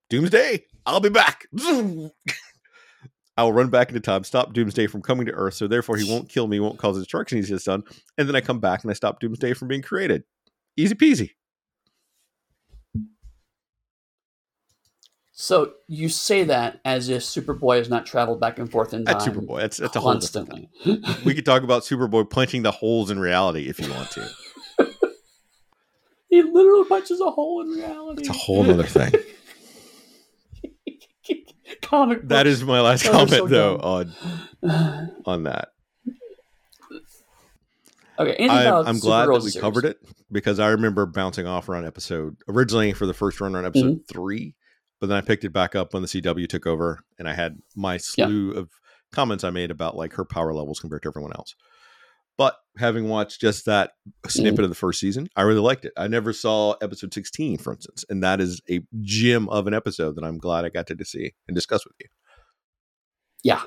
Doomsday, 0.10 0.65
I'll 0.88 1.02
be 1.02 1.10
back. 1.10 1.45
I 3.38 3.44
will 3.44 3.53
run 3.53 3.69
back 3.69 3.90
into 3.90 3.99
time, 3.99 4.23
stop 4.23 4.53
Doomsday 4.53 4.88
from 4.88 5.03
coming 5.03 5.28
to 5.28 5.34
Earth, 5.34 5.53
so 5.53 5.68
therefore 5.68 5.98
he 5.98 6.10
won't 6.10 6.30
kill 6.30 6.48
me, 6.48 6.60
won't 6.60 6.80
cause 6.80 6.98
destruction 6.98 7.38
he's 7.38 7.48
just 7.48 7.68
done, 7.68 7.84
and 8.18 8.28
then 8.28 8.36
I 8.36 8.41
come 8.41 8.60
back 8.60 8.84
and 8.84 8.90
I 8.90 8.95
stop 8.95 9.19
Doomsday 9.19 9.53
from 9.53 9.68
being 9.68 9.84
created. 9.84 10.23
Easy 10.76 10.95
peasy. 10.95 11.30
So 15.33 15.73
you 15.87 16.09
say 16.09 16.43
that 16.43 16.81
as 16.83 17.07
if 17.09 17.21
Superboy 17.23 17.77
has 17.77 17.89
not 17.89 18.05
traveled 18.05 18.39
back 18.39 18.59
and 18.59 18.69
forth 18.69 18.93
in 18.93 19.05
time. 19.05 19.13
That's 19.13 19.27
Superboy. 19.27 19.61
That's 19.61 19.77
that's 19.77 19.95
a 19.95 19.99
constantly. 19.99 20.69
whole 20.83 20.97
we 21.23 21.33
could 21.33 21.45
talk 21.45 21.63
about 21.63 21.83
Superboy 21.83 22.29
punching 22.29 22.63
the 22.63 22.71
holes 22.71 23.09
in 23.09 23.19
reality 23.19 23.69
if 23.69 23.79
you 23.79 23.89
want 23.89 24.11
to. 24.11 24.29
he 26.29 26.41
literally 26.41 26.87
punches 26.87 27.21
a 27.21 27.31
hole 27.31 27.61
in 27.61 27.69
reality. 27.69 28.21
It's 28.21 28.29
a 28.29 28.33
whole 28.33 28.69
other 28.69 28.83
thing. 28.83 29.13
Comic. 31.81 32.27
That 32.27 32.45
is 32.45 32.63
my 32.63 32.81
last 32.81 33.05
comment 33.05 33.29
so 33.29 33.47
though 33.47 33.77
on 33.77 34.13
on 35.25 35.43
that. 35.43 35.69
Okay, 38.19 38.47
I, 38.47 38.87
am 38.87 38.99
glad 38.99 39.27
that 39.27 39.33
we 39.33 39.49
series. 39.49 39.59
covered 39.59 39.85
it 39.85 39.97
because 40.31 40.59
I 40.59 40.69
remember 40.69 41.05
bouncing 41.05 41.47
off 41.47 41.69
around 41.69 41.85
episode 41.85 42.37
originally 42.47 42.93
for 42.93 43.07
the 43.07 43.13
first 43.13 43.41
run 43.41 43.55
on 43.55 43.65
episode 43.65 43.85
mm-hmm. 43.85 44.13
three 44.13 44.53
but 45.02 45.07
then 45.07 45.18
I 45.18 45.22
picked 45.22 45.44
it 45.44 45.52
back 45.52 45.76
up 45.76 45.94
when 45.94 46.03
the 46.03 46.07
CW 46.07 46.48
took 46.48 46.68
over, 46.68 47.03
and 47.19 47.28
I 47.28 47.34
had 47.34 47.57
my 47.76 47.98
slew 47.98 48.53
yeah. 48.53 48.60
of 48.60 48.69
comments 49.11 49.44
I 49.44 49.49
made 49.49 49.72
about 49.72 49.98
like 49.98 50.14
her 50.14 50.23
power 50.23 50.53
levels 50.53 50.80
compared 50.80 51.02
to 51.02 51.10
everyone 51.10 51.34
else. 51.34 51.56
But 52.38 52.56
having 52.78 53.10
watched 53.10 53.41
just 53.41 53.65
that 53.65 53.91
snippet 54.28 54.61
mm. 54.61 54.64
of 54.64 54.69
the 54.69 54.76
first 54.76 54.99
season, 54.99 55.28
I 55.36 55.41
really 55.41 55.60
liked 55.60 55.86
it. 55.86 55.94
I 55.98 56.07
never 56.07 56.32
saw 56.32 56.73
episode 56.82 57.14
16, 57.14 57.57
for 57.57 57.73
instance, 57.73 58.06
and 58.10 58.23
that 58.23 58.40
is 58.40 58.61
a 58.69 58.82
gem 59.02 59.49
of 59.49 59.68
an 59.68 59.73
episode 59.73 60.15
that 60.15 60.23
I'm 60.23 60.38
glad 60.38 60.65
I 60.65 60.69
got 60.69 60.88
to 60.88 61.06
see 61.06 61.34
and 61.48 61.56
discuss 61.56 61.86
with 61.86 61.95
you. 61.99 62.07
Yeah. 63.44 63.64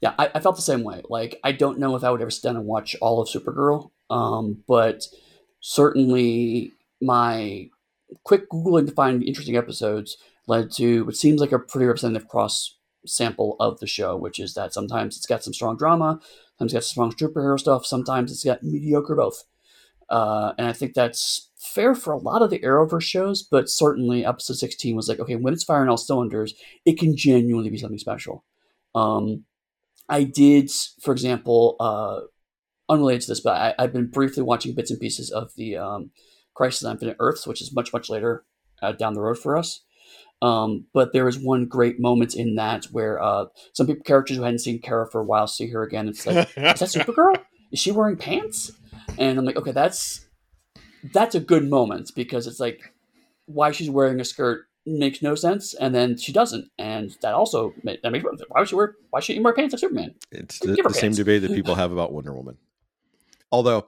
Yeah, 0.00 0.14
I, 0.18 0.30
I, 0.34 0.40
felt 0.40 0.56
the 0.56 0.62
same 0.62 0.82
way. 0.82 1.02
Like, 1.08 1.38
I 1.44 1.52
don't 1.52 1.78
know 1.78 1.94
if 1.94 2.02
I 2.02 2.10
would 2.10 2.20
ever 2.20 2.30
sit 2.30 2.42
down 2.42 2.56
and 2.56 2.66
watch 2.66 2.96
all 3.00 3.22
of 3.22 3.28
Supergirl, 3.28 3.90
um, 4.10 4.64
but 4.66 5.04
certainly 5.60 6.72
my 7.00 7.68
quick 8.24 8.48
Googling 8.50 8.86
to 8.86 8.92
find 8.92 9.22
interesting 9.22 9.56
episodes 9.56 10.16
led 10.46 10.70
to 10.72 11.04
what 11.04 11.16
seems 11.16 11.40
like 11.40 11.52
a 11.52 11.58
pretty 11.58 11.86
representative 11.86 12.28
cross 12.28 12.76
sample 13.06 13.56
of 13.60 13.80
the 13.80 13.86
show, 13.86 14.16
which 14.16 14.38
is 14.38 14.54
that 14.54 14.72
sometimes 14.72 15.16
it's 15.16 15.26
got 15.26 15.42
some 15.42 15.54
strong 15.54 15.76
drama, 15.76 16.20
sometimes 16.58 16.72
it's 16.72 16.74
got 16.74 16.84
some 16.84 17.12
strong 17.12 17.30
superhero 17.30 17.58
stuff, 17.58 17.86
sometimes 17.86 18.32
it's 18.32 18.44
got 18.44 18.62
mediocre 18.62 19.14
both. 19.14 19.44
Uh, 20.08 20.52
and 20.58 20.68
I 20.68 20.72
think 20.72 20.94
that's 20.94 21.50
fair 21.58 21.94
for 21.94 22.12
a 22.12 22.18
lot 22.18 22.42
of 22.42 22.50
the 22.50 22.58
Arrowverse 22.58 23.02
shows, 23.02 23.42
but 23.42 23.68
certainly 23.68 24.26
episode 24.26 24.56
16 24.56 24.94
was 24.94 25.08
like, 25.08 25.20
okay, 25.20 25.36
when 25.36 25.54
it's 25.54 25.64
firing 25.64 25.88
all 25.88 25.96
cylinders, 25.96 26.54
it 26.84 26.98
can 26.98 27.16
genuinely 27.16 27.70
be 27.70 27.78
something 27.78 27.98
special. 27.98 28.44
Um, 28.94 29.44
I 30.08 30.24
did, 30.24 30.70
for 31.00 31.12
example, 31.12 31.76
uh, 31.80 32.20
unrelated 32.88 33.22
to 33.22 33.28
this, 33.28 33.40
but 33.40 33.74
I, 33.78 33.82
have 33.82 33.92
been 33.92 34.08
briefly 34.08 34.42
watching 34.42 34.74
bits 34.74 34.90
and 34.90 35.00
pieces 35.00 35.30
of 35.30 35.54
the 35.56 35.78
um, 35.78 36.10
Crisis 36.54 36.84
on 36.84 36.92
Infinite 36.92 37.16
Earths, 37.18 37.46
which 37.46 37.62
is 37.62 37.74
much 37.74 37.92
much 37.92 38.08
later 38.08 38.44
uh, 38.82 38.92
down 38.92 39.14
the 39.14 39.20
road 39.20 39.38
for 39.38 39.56
us. 39.56 39.80
Um, 40.42 40.86
but 40.92 41.12
there 41.12 41.28
is 41.28 41.38
one 41.38 41.66
great 41.66 42.00
moment 42.00 42.34
in 42.34 42.56
that 42.56 42.86
where 42.86 43.22
uh, 43.22 43.46
some 43.72 43.86
people, 43.86 44.02
characters 44.02 44.36
who 44.36 44.42
hadn't 44.42 44.58
seen 44.58 44.80
Kara 44.80 45.08
for 45.08 45.20
a 45.20 45.24
while 45.24 45.46
see 45.46 45.68
her 45.68 45.84
again. 45.84 46.08
It's 46.08 46.26
like, 46.26 46.48
is 46.48 46.54
that 46.56 46.78
Supergirl? 46.80 47.38
Is 47.70 47.78
she 47.78 47.92
wearing 47.92 48.16
pants? 48.16 48.72
And 49.18 49.38
I'm 49.38 49.44
like, 49.44 49.56
okay, 49.56 49.70
that's 49.70 50.26
that's 51.12 51.34
a 51.34 51.40
good 51.40 51.68
moment 51.68 52.10
because 52.14 52.46
it's 52.46 52.60
like 52.60 52.92
why 53.46 53.70
she's 53.70 53.90
wearing 53.90 54.20
a 54.20 54.24
skirt 54.24 54.66
makes 54.84 55.22
no 55.22 55.36
sense, 55.36 55.74
and 55.74 55.94
then 55.94 56.16
she 56.16 56.32
doesn't, 56.32 56.68
and 56.76 57.16
that 57.22 57.34
also 57.34 57.72
that 57.84 58.10
makes 58.10 58.24
why 58.48 58.60
would 58.60 58.68
she 58.68 58.74
wear 58.74 58.96
why 59.10 59.20
should 59.20 59.36
she 59.36 59.40
wear 59.40 59.52
pants 59.52 59.72
like 59.72 59.80
Superman? 59.80 60.14
It's 60.32 60.58
the, 60.58 60.74
the 60.74 60.94
same 60.94 61.12
debate 61.12 61.42
that 61.42 61.50
people 61.54 61.76
have 61.76 61.92
about 61.92 62.12
Wonder 62.12 62.34
Woman. 62.34 62.58
Although 63.52 63.86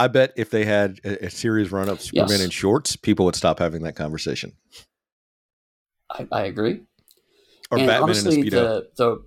I 0.00 0.08
bet 0.08 0.32
if 0.34 0.48
they 0.48 0.64
had 0.64 0.98
a, 1.04 1.26
a 1.26 1.30
series 1.30 1.70
run 1.70 1.90
of 1.90 2.00
Superman 2.00 2.30
yes. 2.30 2.40
in 2.40 2.48
shorts, 2.48 2.96
people 2.96 3.26
would 3.26 3.36
stop 3.36 3.58
having 3.58 3.82
that 3.82 3.96
conversation. 3.96 4.52
I, 6.10 6.26
I 6.32 6.42
agree. 6.44 6.80
Or 7.70 7.76
and 7.76 7.86
Batman 7.86 8.02
honestly, 8.04 8.40
in 8.40 8.46
a 8.46 8.50
the, 8.50 8.88
the 8.96 9.22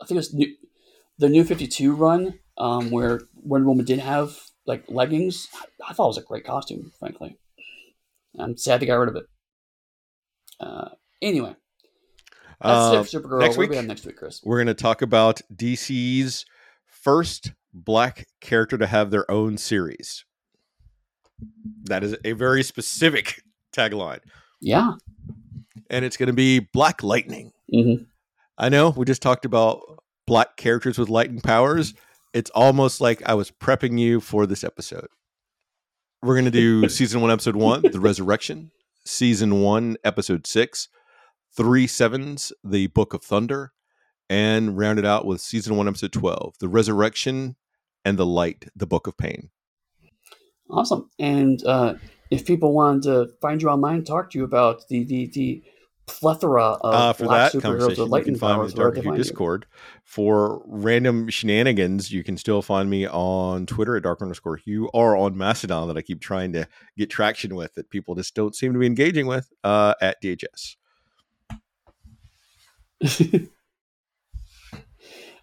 I 0.00 0.06
think 0.06 0.12
it 0.12 0.20
was 0.20 0.32
new, 0.32 0.54
the 1.18 1.28
new 1.28 1.44
Fifty 1.44 1.66
Two 1.66 1.94
run 1.94 2.38
um, 2.56 2.90
where 2.90 3.20
Wonder 3.34 3.68
Woman 3.68 3.84
did 3.84 3.98
have 3.98 4.40
like 4.66 4.84
leggings. 4.88 5.48
I, 5.54 5.90
I 5.90 5.92
thought 5.92 6.06
it 6.06 6.08
was 6.08 6.18
a 6.18 6.22
great 6.22 6.46
costume, 6.46 6.90
frankly. 6.98 7.36
I'm 8.38 8.56
sad 8.56 8.80
they 8.80 8.86
got 8.86 8.96
rid 8.96 9.10
of 9.10 9.16
it. 9.16 9.26
Uh, 10.58 10.88
anyway, 11.20 11.54
that's 12.58 12.94
uh, 12.94 13.00
it 13.00 13.06
for 13.06 13.20
Supergirl. 13.20 13.40
Next 13.40 13.58
week, 13.58 13.70
next 13.70 14.06
week, 14.06 14.16
Chris? 14.16 14.40
We're 14.42 14.56
going 14.56 14.74
to 14.74 14.82
talk 14.82 15.02
about 15.02 15.42
DC's 15.54 16.46
first 16.86 17.52
black 17.74 18.26
character 18.40 18.78
to 18.78 18.86
have 18.86 19.10
their 19.10 19.28
own 19.30 19.58
series. 19.58 20.24
That 21.84 22.04
is 22.04 22.16
a 22.24 22.32
very 22.32 22.62
specific 22.62 23.42
tagline. 23.76 24.20
Yeah. 24.60 24.92
And 25.90 26.04
it's 26.04 26.16
going 26.16 26.28
to 26.28 26.32
be 26.32 26.60
Black 26.60 27.02
Lightning. 27.02 27.52
Mm-hmm. 27.72 28.04
I 28.56 28.68
know 28.68 28.90
we 28.90 29.04
just 29.04 29.20
talked 29.20 29.44
about 29.44 29.80
black 30.26 30.56
characters 30.56 30.98
with 30.98 31.08
lightning 31.08 31.40
powers. 31.40 31.92
It's 32.32 32.50
almost 32.50 33.00
like 33.00 33.22
I 33.26 33.34
was 33.34 33.50
prepping 33.50 33.98
you 33.98 34.20
for 34.20 34.46
this 34.46 34.64
episode. 34.64 35.08
We're 36.22 36.34
going 36.34 36.46
to 36.46 36.50
do 36.50 36.88
season 36.88 37.20
one, 37.20 37.30
episode 37.30 37.56
one, 37.56 37.82
The 37.82 38.00
Resurrection, 38.00 38.70
season 39.04 39.60
one, 39.60 39.96
episode 40.04 40.46
six, 40.46 40.88
three 41.56 41.86
sevens, 41.86 42.52
The 42.62 42.86
Book 42.86 43.12
of 43.12 43.22
Thunder, 43.22 43.72
and 44.30 44.78
round 44.78 44.98
it 44.98 45.04
out 45.04 45.26
with 45.26 45.40
season 45.40 45.76
one, 45.76 45.88
episode 45.88 46.12
12, 46.12 46.54
The 46.60 46.68
Resurrection 46.68 47.56
and 48.04 48.18
the 48.18 48.26
light, 48.26 48.66
the 48.76 48.86
book 48.86 49.06
of 49.06 49.16
pain. 49.16 49.50
Awesome. 50.70 51.10
And 51.18 51.64
uh, 51.64 51.94
if 52.30 52.46
people 52.46 52.72
wanted 52.72 53.02
to 53.04 53.32
find 53.40 53.60
you 53.60 53.68
online, 53.68 54.04
talk 54.04 54.30
to 54.30 54.38
you 54.38 54.44
about 54.44 54.88
the, 54.88 55.04
the, 55.04 55.26
the 55.26 55.62
plethora 56.06 56.64
of 56.64 56.94
Uh, 56.94 57.12
for 57.12 57.24
black 57.24 57.52
that 57.52 57.62
conversation, 57.62 58.10
you 58.10 58.22
can 58.22 58.36
find 58.36 58.58
me 58.60 58.66
Where 58.66 58.74
Dark 58.74 58.94
Hue 58.96 59.02
find 59.02 59.16
you? 59.16 59.22
Discord. 59.22 59.66
For 60.04 60.62
random 60.66 61.28
shenanigans, 61.28 62.12
you 62.12 62.24
can 62.24 62.36
still 62.36 62.62
find 62.62 62.90
me 62.90 63.06
on 63.06 63.66
Twitter 63.66 63.96
at 63.96 64.02
dark 64.02 64.20
underscore 64.22 64.56
hue 64.56 64.88
or 64.92 65.16
on 65.16 65.36
Mastodon 65.36 65.88
that 65.88 65.96
I 65.96 66.02
keep 66.02 66.20
trying 66.20 66.52
to 66.52 66.66
get 66.96 67.10
traction 67.10 67.54
with 67.54 67.74
that 67.74 67.90
people 67.90 68.14
just 68.14 68.34
don't 68.34 68.54
seem 68.54 68.72
to 68.72 68.78
be 68.78 68.86
engaging 68.86 69.26
with 69.26 69.52
uh, 69.62 69.94
at 70.00 70.22
DHS. 70.22 70.76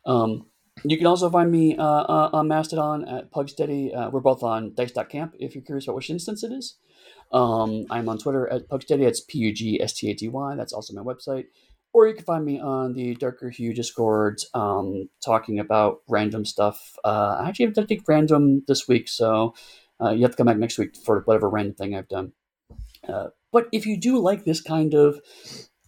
Um, 0.06 0.48
you 0.84 0.98
can 0.98 1.08
also 1.08 1.30
find 1.30 1.52
me 1.52 1.76
uh, 1.78 1.84
uh, 1.84 2.30
on 2.34 2.48
Mastodon 2.48 3.08
at 3.08 3.32
Pugsteady. 3.32 3.96
Uh, 3.96 4.10
we're 4.10 4.20
both 4.20 4.44
on 4.44 4.74
Dice.camp 4.74 5.36
if 5.40 5.56
you're 5.56 5.64
curious 5.64 5.86
about 5.86 5.96
which 5.96 6.10
instance 6.10 6.44
it 6.44 6.52
is. 6.52 6.76
Um, 7.32 7.86
I'm 7.90 8.10
on 8.10 8.18
Twitter 8.18 8.48
at 8.52 8.68
Pugsteady. 8.68 9.08
It's 9.08 9.22
P 9.22 9.40
U 9.40 9.54
G 9.54 9.82
S 9.82 9.94
T 9.94 10.10
A 10.10 10.14
D 10.14 10.28
Y. 10.28 10.56
That's 10.56 10.74
also 10.74 10.94
my 10.94 11.02
website. 11.02 11.46
Or 11.94 12.08
you 12.08 12.14
can 12.14 12.24
find 12.24 12.46
me 12.46 12.60
on 12.60 12.94
the 12.94 13.16
Darker 13.16 13.50
Hue 13.50 13.74
Discord 13.74 14.40
um, 14.54 15.10
talking 15.24 15.60
about 15.60 16.02
random 16.08 16.46
stuff. 16.46 16.96
Uh, 17.04 17.38
I 17.42 17.50
actually 17.50 17.66
have 17.66 17.74
to 17.76 17.82
anything 17.82 18.04
random 18.08 18.64
this 18.68 18.88
week, 18.88 19.10
so 19.10 19.54
uh, 20.02 20.12
you 20.12 20.22
have 20.22 20.32
to 20.32 20.38
come 20.38 20.48
back 20.48 20.58
next 20.58 20.78
week 20.78 20.96
for 20.96 21.22
whatever 21.26 21.50
random 21.50 21.76
thing 21.76 21.96
I've 21.96 22.08
done. 22.08 22.32
Uh, 23.08 23.28
but 23.52 23.68
if 23.74 23.86
you 23.86 23.98
do 23.98 24.20
like 24.20 24.46
this 24.46 24.62
kind 24.62 24.94
of 24.94 25.20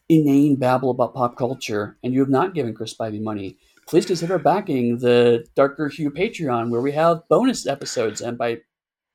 inane 0.09 0.57
babble 0.57 0.91
about 0.91 1.13
pop 1.13 1.37
culture 1.37 1.97
and 2.03 2.13
you 2.13 2.19
have 2.19 2.29
not 2.29 2.53
given 2.53 2.73
Chris 2.73 2.93
Spivey 2.93 3.21
money, 3.21 3.57
please 3.87 4.05
consider 4.05 4.37
backing 4.39 4.99
the 4.99 5.45
Darker 5.55 5.89
Hue 5.89 6.11
Patreon, 6.11 6.69
where 6.69 6.81
we 6.81 6.91
have 6.93 7.27
bonus 7.29 7.67
episodes. 7.67 8.21
And 8.21 8.37
by 8.37 8.59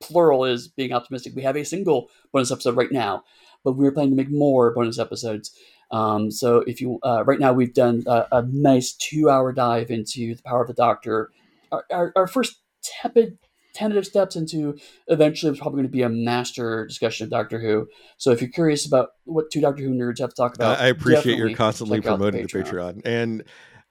plural 0.00 0.44
is 0.44 0.68
being 0.68 0.92
optimistic, 0.92 1.34
we 1.34 1.42
have 1.42 1.56
a 1.56 1.64
single 1.64 2.08
bonus 2.32 2.50
episode 2.50 2.76
right 2.76 2.92
now, 2.92 3.24
but 3.64 3.72
we're 3.72 3.92
planning 3.92 4.12
to 4.12 4.16
make 4.16 4.30
more 4.30 4.72
bonus 4.72 4.98
episodes. 4.98 5.56
Um, 5.90 6.30
so 6.30 6.58
if 6.66 6.80
you 6.80 6.98
uh, 7.02 7.24
right 7.24 7.40
now 7.40 7.52
we've 7.52 7.72
done 7.72 8.04
a, 8.06 8.26
a 8.30 8.42
nice 8.42 8.92
two-hour 8.92 9.52
dive 9.52 9.90
into 9.90 10.34
the 10.34 10.42
power 10.42 10.62
of 10.62 10.68
the 10.68 10.74
Doctor. 10.74 11.30
Our, 11.72 11.84
our, 11.90 12.12
our 12.14 12.26
first 12.26 12.60
tepid 12.82 13.38
tentative 13.74 14.06
steps 14.06 14.36
into 14.36 14.76
eventually 15.06 15.50
it's 15.50 15.60
probably 15.60 15.78
going 15.78 15.88
to 15.88 15.92
be 15.92 16.02
a 16.02 16.08
master 16.08 16.86
discussion 16.86 17.24
of 17.24 17.30
Doctor 17.30 17.60
Who. 17.60 17.86
So 18.16 18.32
if 18.32 18.40
you're 18.40 18.50
curious 18.50 18.86
about 18.86 19.10
what 19.24 19.50
two 19.50 19.60
Doctor 19.60 19.82
Who 19.82 19.94
nerds 19.94 20.18
have 20.20 20.30
to 20.30 20.36
talk 20.36 20.54
about, 20.54 20.78
I 20.78 20.88
appreciate 20.88 21.38
your 21.38 21.54
constantly 21.54 21.98
check 21.98 22.06
out 22.06 22.18
promoting 22.18 22.42
the 22.42 22.48
Patreon. 22.48 23.02
And 23.04 23.44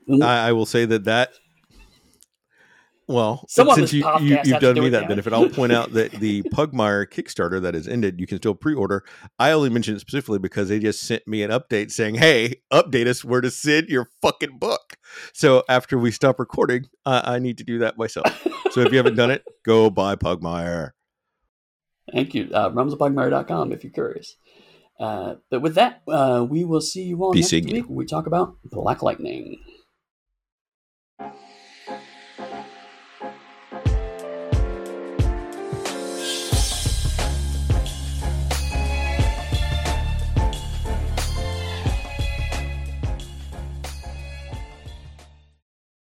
I, 0.10 0.50
I 0.50 0.52
will 0.54 0.66
say 0.66 0.86
that 0.86 1.06
that 1.06 1.32
well, 3.08 3.46
Someone 3.48 3.78
since 3.78 3.94
you, 3.94 4.06
you 4.20 4.38
you've 4.44 4.60
done 4.60 4.76
do 4.76 4.82
me 4.82 4.90
that 4.90 5.04
it. 5.04 5.08
benefit, 5.08 5.32
I'll 5.32 5.50
point 5.50 5.72
out 5.72 5.94
that 5.94 6.12
the 6.20 6.44
Pugmire 6.44 7.06
Kickstarter 7.06 7.62
that 7.62 7.74
has 7.74 7.88
ended, 7.88 8.20
you 8.20 8.28
can 8.28 8.38
still 8.38 8.54
pre-order. 8.54 9.06
I 9.40 9.52
only 9.52 9.70
mentioned 9.70 9.96
it 9.96 10.02
specifically 10.02 10.40
because 10.40 10.68
they 10.68 10.80
just 10.80 11.02
sent 11.02 11.26
me 11.26 11.42
an 11.42 11.50
update 11.50 11.92
saying, 11.92 12.16
"Hey, 12.16 12.62
update 12.72 13.08
us 13.08 13.24
where 13.24 13.40
to 13.40 13.50
send 13.50 13.88
your 13.88 14.10
fucking 14.22 14.58
book." 14.58 14.98
So 15.34 15.64
after 15.70 15.98
we 15.98 16.12
stop 16.12 16.38
recording, 16.38 16.90
I, 17.06 17.36
I 17.36 17.40
need 17.40 17.58
to 17.60 17.64
do 17.64 17.80
that 17.80 17.98
myself. 17.98 18.46
So 18.72 18.82
if 18.82 18.92
you 18.92 18.98
haven't 18.98 19.16
done 19.16 19.32
it, 19.32 19.46
go 19.66 19.90
buy 19.90 20.18
Pugmire. 20.18 20.92
Thank 22.12 22.36
you. 22.36 22.50
Uh, 22.54 22.70
RumsPugmire.com 22.72 23.72
if 23.72 23.84
you're 23.86 23.94
curious. 23.94 24.36
Uh, 25.00 25.36
but 25.50 25.62
with 25.62 25.76
that, 25.76 26.02
uh, 26.10 26.46
we 26.50 26.66
will 26.66 26.82
see 26.82 27.04
you 27.04 27.24
all 27.24 27.34
next 27.34 27.52
week 27.52 27.88
when 27.88 27.96
we 27.96 28.06
talk 28.06 28.28
about 28.28 28.58
Black 28.66 29.02
Lightning. 29.02 29.60